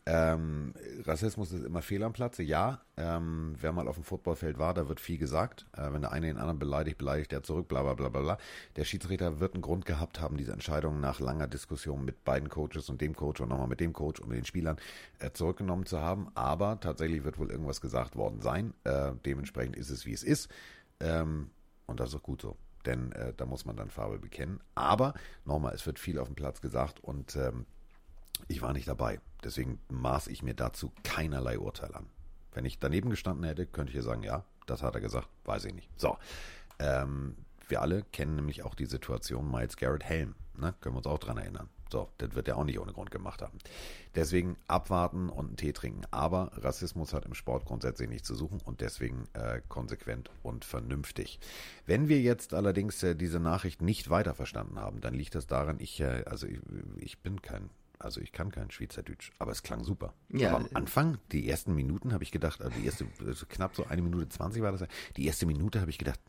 Ähm, 0.07 0.73
Rassismus 1.03 1.51
ist 1.51 1.63
immer 1.63 1.83
fehl 1.83 2.03
am 2.03 2.13
Platze, 2.13 2.41
ja. 2.41 2.81
Ähm, 2.97 3.55
wer 3.59 3.71
mal 3.71 3.87
auf 3.87 3.95
dem 3.95 4.03
Footballfeld 4.03 4.57
war, 4.57 4.73
da 4.73 4.89
wird 4.89 4.99
viel 4.99 5.19
gesagt. 5.19 5.67
Äh, 5.77 5.93
wenn 5.93 6.01
der 6.01 6.11
eine 6.11 6.25
den 6.25 6.37
anderen 6.37 6.57
beleidigt, 6.57 6.97
beleidigt 6.97 7.31
der 7.31 7.43
zurück, 7.43 7.67
bla 7.67 7.83
bla 7.83 7.93
bla 7.93 8.09
bla. 8.09 8.37
Der 8.77 8.83
Schiedsrichter 8.83 9.39
wird 9.39 9.53
einen 9.53 9.61
Grund 9.61 9.85
gehabt 9.85 10.19
haben, 10.19 10.37
diese 10.37 10.53
Entscheidung 10.53 10.99
nach 10.99 11.19
langer 11.19 11.47
Diskussion 11.47 12.03
mit 12.03 12.23
beiden 12.23 12.49
Coaches 12.49 12.89
und 12.89 12.99
dem 12.99 13.15
Coach 13.15 13.41
und 13.41 13.49
nochmal 13.49 13.67
mit 13.67 13.79
dem 13.79 13.93
Coach 13.93 14.19
und 14.21 14.29
mit 14.29 14.37
den 14.39 14.45
Spielern 14.45 14.77
äh, 15.19 15.31
zurückgenommen 15.31 15.85
zu 15.85 15.99
haben. 15.99 16.29
Aber 16.33 16.79
tatsächlich 16.79 17.23
wird 17.23 17.37
wohl 17.37 17.51
irgendwas 17.51 17.79
gesagt 17.79 18.15
worden 18.15 18.41
sein. 18.41 18.73
Äh, 18.83 19.11
dementsprechend 19.23 19.75
ist 19.75 19.91
es, 19.91 20.07
wie 20.07 20.13
es 20.13 20.23
ist. 20.23 20.49
Ähm, 20.99 21.51
und 21.85 21.99
das 21.99 22.09
ist 22.09 22.15
auch 22.15 22.23
gut 22.23 22.41
so. 22.41 22.57
Denn 22.87 23.11
äh, 23.11 23.33
da 23.37 23.45
muss 23.45 23.65
man 23.65 23.75
dann 23.75 23.91
Farbe 23.91 24.17
bekennen. 24.17 24.61
Aber 24.73 25.13
nochmal, 25.45 25.75
es 25.75 25.85
wird 25.85 25.99
viel 25.99 26.17
auf 26.17 26.27
dem 26.27 26.35
Platz 26.35 26.59
gesagt 26.59 26.99
und 27.03 27.35
ähm, 27.35 27.67
ich 28.47 28.61
war 28.61 28.73
nicht 28.73 28.87
dabei. 28.87 29.19
Deswegen 29.43 29.79
maß 29.89 30.27
ich 30.27 30.43
mir 30.43 30.53
dazu 30.53 30.91
keinerlei 31.03 31.59
Urteil 31.59 31.93
an. 31.95 32.07
Wenn 32.53 32.65
ich 32.65 32.79
daneben 32.79 33.09
gestanden 33.09 33.45
hätte, 33.45 33.65
könnte 33.65 33.89
ich 33.89 33.95
hier 33.95 34.03
sagen, 34.03 34.23
ja, 34.23 34.43
das 34.65 34.83
hat 34.83 34.95
er 34.95 35.01
gesagt, 35.01 35.27
weiß 35.45 35.65
ich 35.65 35.73
nicht. 35.73 35.89
So, 35.97 36.17
ähm, 36.79 37.35
wir 37.67 37.81
alle 37.81 38.03
kennen 38.11 38.35
nämlich 38.35 38.63
auch 38.63 38.75
die 38.75 38.85
Situation 38.85 39.49
Miles 39.49 39.77
Garrett 39.77 40.03
Helm. 40.03 40.35
Ne? 40.57 40.73
Können 40.81 40.95
wir 40.95 40.97
uns 40.97 41.07
auch 41.07 41.19
dran 41.19 41.37
erinnern. 41.37 41.69
So, 41.91 42.09
das 42.19 42.35
wird 42.35 42.47
er 42.47 42.57
auch 42.57 42.63
nicht 42.63 42.79
ohne 42.79 42.93
Grund 42.93 43.11
gemacht 43.11 43.41
haben. 43.41 43.57
Deswegen 44.15 44.55
abwarten 44.67 45.27
und 45.29 45.47
einen 45.47 45.57
Tee 45.57 45.73
trinken. 45.73 46.03
Aber 46.11 46.51
Rassismus 46.55 47.13
hat 47.13 47.25
im 47.25 47.33
Sport 47.33 47.65
grundsätzlich 47.65 48.07
nichts 48.07 48.27
zu 48.27 48.35
suchen 48.35 48.61
und 48.63 48.79
deswegen 48.79 49.27
äh, 49.33 49.61
konsequent 49.67 50.29
und 50.41 50.63
vernünftig. 50.63 51.39
Wenn 51.85 52.07
wir 52.07 52.21
jetzt 52.21 52.53
allerdings 52.53 53.03
äh, 53.03 53.15
diese 53.15 53.41
Nachricht 53.41 53.81
nicht 53.81 54.09
weiter 54.09 54.33
verstanden 54.33 54.79
haben, 54.79 55.01
dann 55.01 55.13
liegt 55.13 55.35
das 55.35 55.47
daran, 55.47 55.79
ich, 55.79 55.99
äh, 55.99 56.23
also 56.25 56.47
ich, 56.47 56.59
ich 56.97 57.19
bin 57.19 57.41
kein 57.41 57.69
also 58.03 58.21
ich 58.21 58.31
kann 58.31 58.51
kein 58.51 58.71
Schweizerdeutsch, 58.71 59.31
aber 59.39 59.51
es 59.51 59.63
klang 59.63 59.83
super. 59.83 60.13
Ja. 60.29 60.49
Aber 60.49 60.57
am 60.65 60.69
Anfang, 60.73 61.17
die 61.31 61.49
ersten 61.49 61.73
Minuten 61.75 62.13
habe 62.13 62.23
ich 62.23 62.31
gedacht, 62.31 62.61
also 62.61 62.77
die 62.79 62.85
erste, 62.85 63.05
also 63.25 63.45
knapp 63.47 63.75
so 63.75 63.85
eine 63.85 64.01
Minute 64.01 64.29
zwanzig 64.29 64.61
war 64.61 64.71
das, 64.71 64.85
die 65.17 65.25
erste 65.25 65.45
Minute 65.45 65.79
habe 65.81 65.89
ich 65.89 65.97
gedacht, 65.97 66.19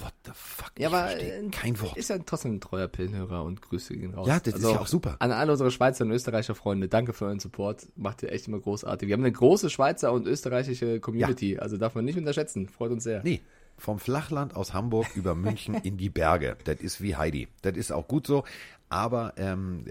what 0.00 0.12
the 0.24 0.32
fuck, 0.34 0.72
Ja, 0.78 0.88
aber 0.88 1.16
äh, 1.20 1.48
kein 1.50 1.80
Wort. 1.80 1.96
ist 1.96 2.10
ja 2.10 2.18
trotzdem 2.18 2.54
ein 2.56 2.60
treuer 2.60 2.88
Pillenhörer 2.88 3.44
und 3.44 3.62
Grüße 3.62 3.96
gehen 3.96 4.12
raus. 4.14 4.26
Ja, 4.26 4.40
das 4.40 4.54
ist 4.54 4.62
ja 4.62 4.80
auch 4.80 4.86
super. 4.86 5.16
An 5.20 5.30
alle 5.30 5.52
unsere 5.52 5.70
Schweizer 5.70 6.04
und 6.04 6.10
Österreicher 6.10 6.54
Freunde, 6.54 6.88
danke 6.88 7.12
für 7.12 7.26
euren 7.26 7.38
Support. 7.38 7.86
Macht 7.96 8.22
ihr 8.22 8.32
echt 8.32 8.48
immer 8.48 8.58
großartig. 8.58 9.06
Wir 9.08 9.12
haben 9.14 9.22
eine 9.22 9.32
große 9.32 9.70
Schweizer 9.70 10.12
und 10.12 10.26
österreichische 10.26 11.00
Community, 11.00 11.58
also 11.58 11.76
darf 11.76 11.94
man 11.94 12.04
nicht 12.04 12.18
unterschätzen. 12.18 12.68
Freut 12.68 12.90
uns 12.90 13.04
sehr. 13.04 13.22
Nee, 13.22 13.40
vom 13.76 14.00
Flachland 14.00 14.56
aus 14.56 14.74
Hamburg 14.74 15.06
über 15.14 15.36
München 15.36 15.74
in 15.84 15.96
die 15.96 16.10
Berge. 16.10 16.56
Das 16.64 16.80
ist 16.80 17.00
wie 17.00 17.14
Heidi. 17.14 17.46
Das 17.62 17.76
ist 17.76 17.92
auch 17.92 18.08
gut 18.08 18.26
so. 18.26 18.42
Aber 18.88 19.34
ähm, 19.36 19.84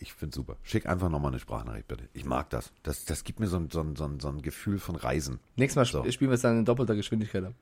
ich 0.00 0.12
finde 0.14 0.34
super. 0.34 0.56
Schick 0.62 0.86
einfach 0.86 1.08
nochmal 1.08 1.30
eine 1.30 1.38
Sprachnachricht, 1.38 1.86
bitte. 1.86 2.08
Ich 2.14 2.24
mag 2.24 2.50
das. 2.50 2.72
Das, 2.82 3.04
das 3.04 3.22
gibt 3.22 3.38
mir 3.38 3.46
so 3.46 3.56
ein, 3.58 3.70
so, 3.70 3.80
ein, 3.80 3.94
so, 3.96 4.04
ein, 4.04 4.18
so 4.18 4.28
ein 4.28 4.42
Gefühl 4.42 4.78
von 4.78 4.96
Reisen. 4.96 5.38
Nächstes 5.56 5.76
Mal 5.76 5.84
So. 5.84 6.00
sp- 6.02 6.12
spielen 6.12 6.30
wir 6.30 6.34
es 6.34 6.40
dann 6.42 6.58
in 6.58 6.64
doppelter 6.64 6.96
Geschwindigkeit 6.96 7.44
ab. 7.44 7.54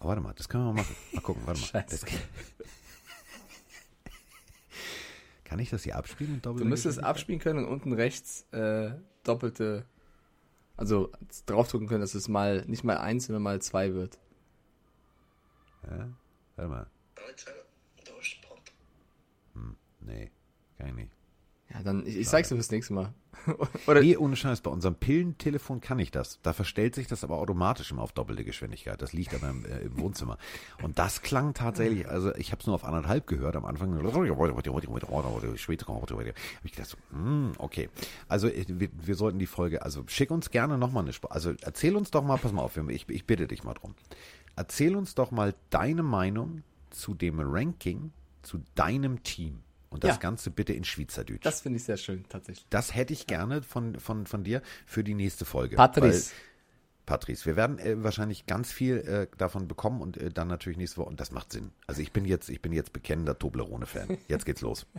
Oh, 0.00 0.06
warte 0.08 0.20
mal, 0.22 0.32
das 0.34 0.48
können 0.48 0.64
wir 0.64 0.72
mal 0.72 0.80
machen. 0.82 0.96
Mal 1.12 1.20
gucken, 1.20 1.42
warte 1.44 1.60
mal. 1.60 1.66
Scheiße. 1.82 1.86
Das, 1.90 2.04
kann 5.44 5.58
ich 5.58 5.70
das 5.70 5.82
hier 5.84 5.96
abspielen? 5.96 6.40
Du 6.42 6.52
müsstest 6.64 7.02
abspielen 7.02 7.40
können 7.40 7.64
und 7.64 7.70
unten 7.70 7.92
rechts 7.92 8.46
äh, 8.52 8.92
doppelte, 9.24 9.84
also 10.76 11.10
draufdrücken 11.46 11.88
können, 11.88 12.00
dass 12.00 12.14
es 12.14 12.28
mal 12.28 12.64
nicht 12.66 12.84
mal 12.84 12.96
eins, 12.98 13.26
sondern 13.26 13.42
mal 13.42 13.60
zwei 13.60 13.92
wird. 13.92 14.18
Ja? 15.84 16.08
Warte 16.56 16.70
mal. 16.70 16.86
Ist 17.34 17.46
der 17.46 17.52
Pott. 18.48 18.72
Nee, 20.00 20.30
kann 20.78 20.88
ich 20.88 20.94
nicht. 20.94 21.12
Ja, 21.72 21.82
dann, 21.82 22.06
ich, 22.06 22.16
ich 22.16 22.28
zeig's 22.28 22.48
dir 22.48 22.54
fürs 22.56 22.70
nächste 22.70 22.92
Mal. 22.92 23.14
Oder, 23.86 24.00
Nee, 24.00 24.16
ohne 24.16 24.36
Scheiß, 24.36 24.60
bei 24.60 24.70
unserem 24.70 24.94
Pillentelefon 24.94 25.80
kann 25.80 25.98
ich 25.98 26.10
das. 26.10 26.38
Da 26.42 26.52
verstellt 26.52 26.94
sich 26.94 27.06
das 27.06 27.24
aber 27.24 27.38
automatisch 27.38 27.90
immer 27.90 28.02
auf 28.02 28.12
doppelte 28.12 28.44
Geschwindigkeit. 28.44 29.00
Das 29.00 29.12
liegt 29.12 29.34
aber 29.34 29.48
im, 29.50 29.64
äh, 29.64 29.80
im 29.80 29.98
Wohnzimmer. 29.98 30.38
Und 30.82 30.98
das 30.98 31.22
klang 31.22 31.54
tatsächlich, 31.54 32.08
also 32.08 32.34
ich 32.36 32.52
habe 32.52 32.60
es 32.60 32.66
nur 32.66 32.74
auf 32.74 32.84
anderthalb 32.84 33.26
gehört 33.26 33.56
am 33.56 33.64
Anfang. 33.64 33.94
Habe 36.56 36.66
ich 36.66 36.72
gedacht, 36.72 36.90
so, 36.90 36.98
hm, 37.10 37.52
okay. 37.58 37.88
Also 38.28 38.48
äh, 38.48 38.64
wir, 38.68 38.88
wir 38.92 39.14
sollten 39.14 39.38
die 39.38 39.46
Folge, 39.46 39.82
also 39.82 40.04
schick 40.06 40.30
uns 40.30 40.50
gerne 40.50 40.78
nochmal 40.78 41.04
eine 41.04 41.12
Sprache. 41.12 41.32
Also 41.32 41.54
erzähl 41.62 41.96
uns 41.96 42.10
doch 42.10 42.22
mal, 42.22 42.38
pass 42.38 42.52
mal 42.52 42.62
auf, 42.62 42.76
ich, 42.76 43.08
ich 43.08 43.26
bitte 43.26 43.46
dich 43.46 43.64
mal 43.64 43.74
drum. 43.74 43.94
Erzähl 44.56 44.94
uns 44.96 45.14
doch 45.14 45.30
mal 45.30 45.54
deine 45.70 46.02
Meinung 46.02 46.62
zu 46.90 47.14
dem 47.14 47.40
Ranking, 47.40 48.12
zu 48.42 48.60
deinem 48.74 49.22
Team. 49.22 49.60
Und 49.92 50.04
das 50.04 50.12
Ja. 50.12 50.16
Ganze 50.16 50.50
bitte 50.50 50.72
in 50.72 50.84
Schweizerdeutsch. 50.84 51.44
das 51.44 51.60
finde 51.60 51.76
ich 51.76 51.84
sehr 51.84 51.96
schön, 51.98 52.24
tatsächlich. 52.28 52.66
Das 52.70 52.94
hätte 52.94 53.12
ich 53.12 53.26
gerne 53.26 53.62
von, 53.62 53.98
von, 54.00 54.26
von 54.26 54.42
dir 54.42 54.62
für 54.86 55.04
die 55.04 55.14
nächste 55.14 55.44
Folge. 55.44 55.76
Patrice. 55.76 56.32
Patrice, 57.04 57.44
wir 57.46 57.56
werden 57.56 57.78
äh, 57.78 58.02
wahrscheinlich 58.02 58.46
ganz 58.46 58.70
viel 58.72 58.98
äh, 58.98 59.26
davon 59.36 59.66
bekommen 59.68 60.00
und 60.00 60.16
äh, 60.16 60.30
dann 60.30 60.48
natürlich 60.48 60.78
nächste 60.78 60.98
Woche. 60.98 61.08
Und 61.08 61.20
das 61.20 61.30
macht 61.32 61.52
Sinn. 61.52 61.72
Also 61.86 62.00
ich 62.00 62.12
bin 62.12 62.24
jetzt, 62.24 62.48
ich 62.48 62.62
bin 62.62 62.72
jetzt 62.72 62.92
bekennender 62.92 63.38
Toblerone-Fan. 63.38 64.16
Jetzt 64.28 64.46
geht's 64.46 64.60
los. 64.62 64.86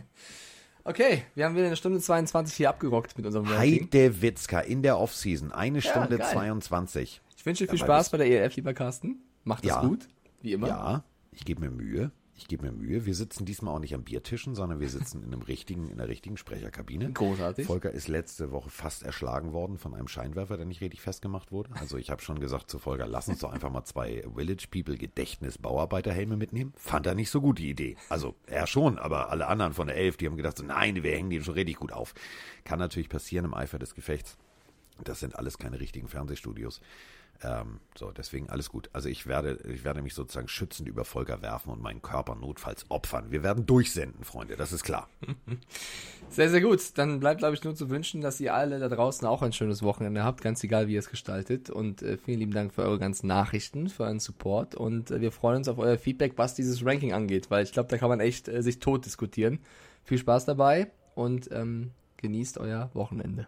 Okay, 0.86 1.22
wir 1.34 1.46
haben 1.46 1.54
wieder 1.56 1.64
eine 1.64 1.76
Stunde 1.76 1.98
22 1.98 2.56
hier 2.56 2.68
abgerockt 2.68 3.16
mit 3.16 3.24
unserem 3.24 3.46
Ranking. 3.46 3.84
Heide 3.84 4.20
Witzka 4.20 4.60
in 4.60 4.82
der 4.82 4.98
Offseason. 4.98 5.50
Eine 5.50 5.80
Stunde 5.80 6.18
geil. 6.18 6.28
22. 6.30 7.22
Ich 7.38 7.46
wünsche 7.46 7.64
dir 7.64 7.70
viel 7.70 7.78
Ja, 7.78 7.86
Spaß 7.86 8.10
bei 8.10 8.18
der 8.18 8.26
ELF, 8.26 8.54
lieber 8.56 8.74
Carsten. 8.74 9.22
Macht 9.44 9.64
es 9.64 9.70
Ja. 9.70 9.80
gut, 9.80 10.06
wie 10.42 10.52
immer. 10.52 10.68
Ja, 10.68 11.04
ich 11.32 11.46
gebe 11.46 11.62
mir 11.62 11.70
Mühe. 11.70 12.10
Ich 12.36 12.48
gebe 12.48 12.66
mir 12.66 12.72
Mühe. 12.72 13.06
Wir 13.06 13.14
sitzen 13.14 13.44
diesmal 13.44 13.74
auch 13.74 13.78
nicht 13.78 13.94
am 13.94 14.02
Biertischen, 14.02 14.54
sondern 14.56 14.80
wir 14.80 14.88
sitzen 14.88 15.22
in 15.22 15.32
einem 15.32 15.42
richtigen, 15.42 15.88
in 15.88 16.00
einer 16.00 16.08
richtigen 16.08 16.36
Sprecherkabine. 16.36 17.12
Großartig. 17.12 17.66
Volker 17.66 17.92
ist 17.92 18.08
letzte 18.08 18.50
Woche 18.50 18.70
fast 18.70 19.04
erschlagen 19.04 19.52
worden 19.52 19.78
von 19.78 19.94
einem 19.94 20.08
Scheinwerfer, 20.08 20.56
der 20.56 20.66
nicht 20.66 20.80
richtig 20.80 21.00
festgemacht 21.00 21.52
wurde. 21.52 21.70
Also 21.78 21.96
ich 21.96 22.10
habe 22.10 22.22
schon 22.22 22.40
gesagt 22.40 22.70
zu 22.70 22.78
Volker, 22.80 23.06
lass 23.06 23.28
uns 23.28 23.38
doch 23.38 23.52
einfach 23.52 23.70
mal 23.70 23.84
zwei 23.84 24.24
Village 24.34 24.66
People 24.68 24.96
Gedächtnis 24.96 25.58
Bauarbeiterhelme 25.58 26.36
mitnehmen. 26.36 26.72
Fand 26.76 27.06
er 27.06 27.14
nicht 27.14 27.30
so 27.30 27.40
gut 27.40 27.58
die 27.58 27.70
Idee. 27.70 27.96
Also 28.08 28.34
er 28.46 28.66
schon, 28.66 28.98
aber 28.98 29.30
alle 29.30 29.46
anderen 29.46 29.72
von 29.72 29.86
der 29.86 29.96
Elf, 29.96 30.16
die 30.16 30.26
haben 30.26 30.36
gedacht, 30.36 30.58
so, 30.58 30.64
nein, 30.64 31.02
wir 31.02 31.12
hängen 31.12 31.30
die 31.30 31.42
schon 31.42 31.54
richtig 31.54 31.76
gut 31.76 31.92
auf. 31.92 32.14
Kann 32.64 32.80
natürlich 32.80 33.08
passieren 33.08 33.44
im 33.44 33.54
Eifer 33.54 33.78
des 33.78 33.94
Gefechts. 33.94 34.36
Das 35.02 35.20
sind 35.20 35.36
alles 35.36 35.58
keine 35.58 35.80
richtigen 35.80 36.08
Fernsehstudios. 36.08 36.80
Ähm, 37.42 37.80
so, 37.94 38.10
deswegen 38.10 38.48
alles 38.48 38.70
gut. 38.70 38.88
Also 38.92 39.08
ich 39.08 39.26
werde, 39.26 39.58
ich 39.68 39.84
werde 39.84 40.02
mich 40.02 40.14
sozusagen 40.14 40.48
schützend 40.48 40.88
über 40.88 41.04
Volker 41.04 41.42
werfen 41.42 41.70
und 41.70 41.82
meinen 41.82 42.02
Körper 42.02 42.34
notfalls 42.34 42.90
opfern. 42.90 43.30
Wir 43.30 43.42
werden 43.42 43.66
durchsenden, 43.66 44.24
Freunde, 44.24 44.56
das 44.56 44.72
ist 44.72 44.84
klar. 44.84 45.08
Sehr, 46.30 46.50
sehr 46.50 46.62
gut. 46.62 46.80
Dann 46.98 47.20
bleibt, 47.20 47.38
glaube 47.38 47.54
ich, 47.54 47.62
nur 47.62 47.76
zu 47.76 47.90
wünschen, 47.90 48.20
dass 48.20 48.40
ihr 48.40 48.54
alle 48.54 48.80
da 48.80 48.88
draußen 48.88 49.28
auch 49.28 49.42
ein 49.42 49.52
schönes 49.52 49.84
Wochenende 49.84 50.24
habt, 50.24 50.40
ganz 50.40 50.64
egal, 50.64 50.88
wie 50.88 50.94
ihr 50.94 50.98
es 50.98 51.08
gestaltet. 51.08 51.70
Und 51.70 52.02
äh, 52.02 52.16
vielen 52.16 52.40
lieben 52.40 52.52
Dank 52.52 52.74
für 52.74 52.82
eure 52.82 52.98
ganzen 52.98 53.28
Nachrichten, 53.28 53.88
für 53.88 54.02
euren 54.02 54.18
Support. 54.18 54.74
Und 54.74 55.12
äh, 55.12 55.20
wir 55.20 55.30
freuen 55.30 55.58
uns 55.58 55.68
auf 55.68 55.78
euer 55.78 55.96
Feedback, 55.96 56.32
was 56.36 56.54
dieses 56.54 56.84
Ranking 56.84 57.12
angeht, 57.12 57.52
weil 57.52 57.62
ich 57.62 57.70
glaube, 57.70 57.88
da 57.88 57.98
kann 57.98 58.08
man 58.08 58.18
echt 58.18 58.48
äh, 58.48 58.62
sich 58.62 58.80
tot 58.80 59.06
diskutieren. 59.06 59.60
Viel 60.02 60.18
Spaß 60.18 60.44
dabei 60.44 60.90
und 61.14 61.50
ähm, 61.52 61.92
genießt 62.16 62.58
euer 62.58 62.90
Wochenende. 62.94 63.46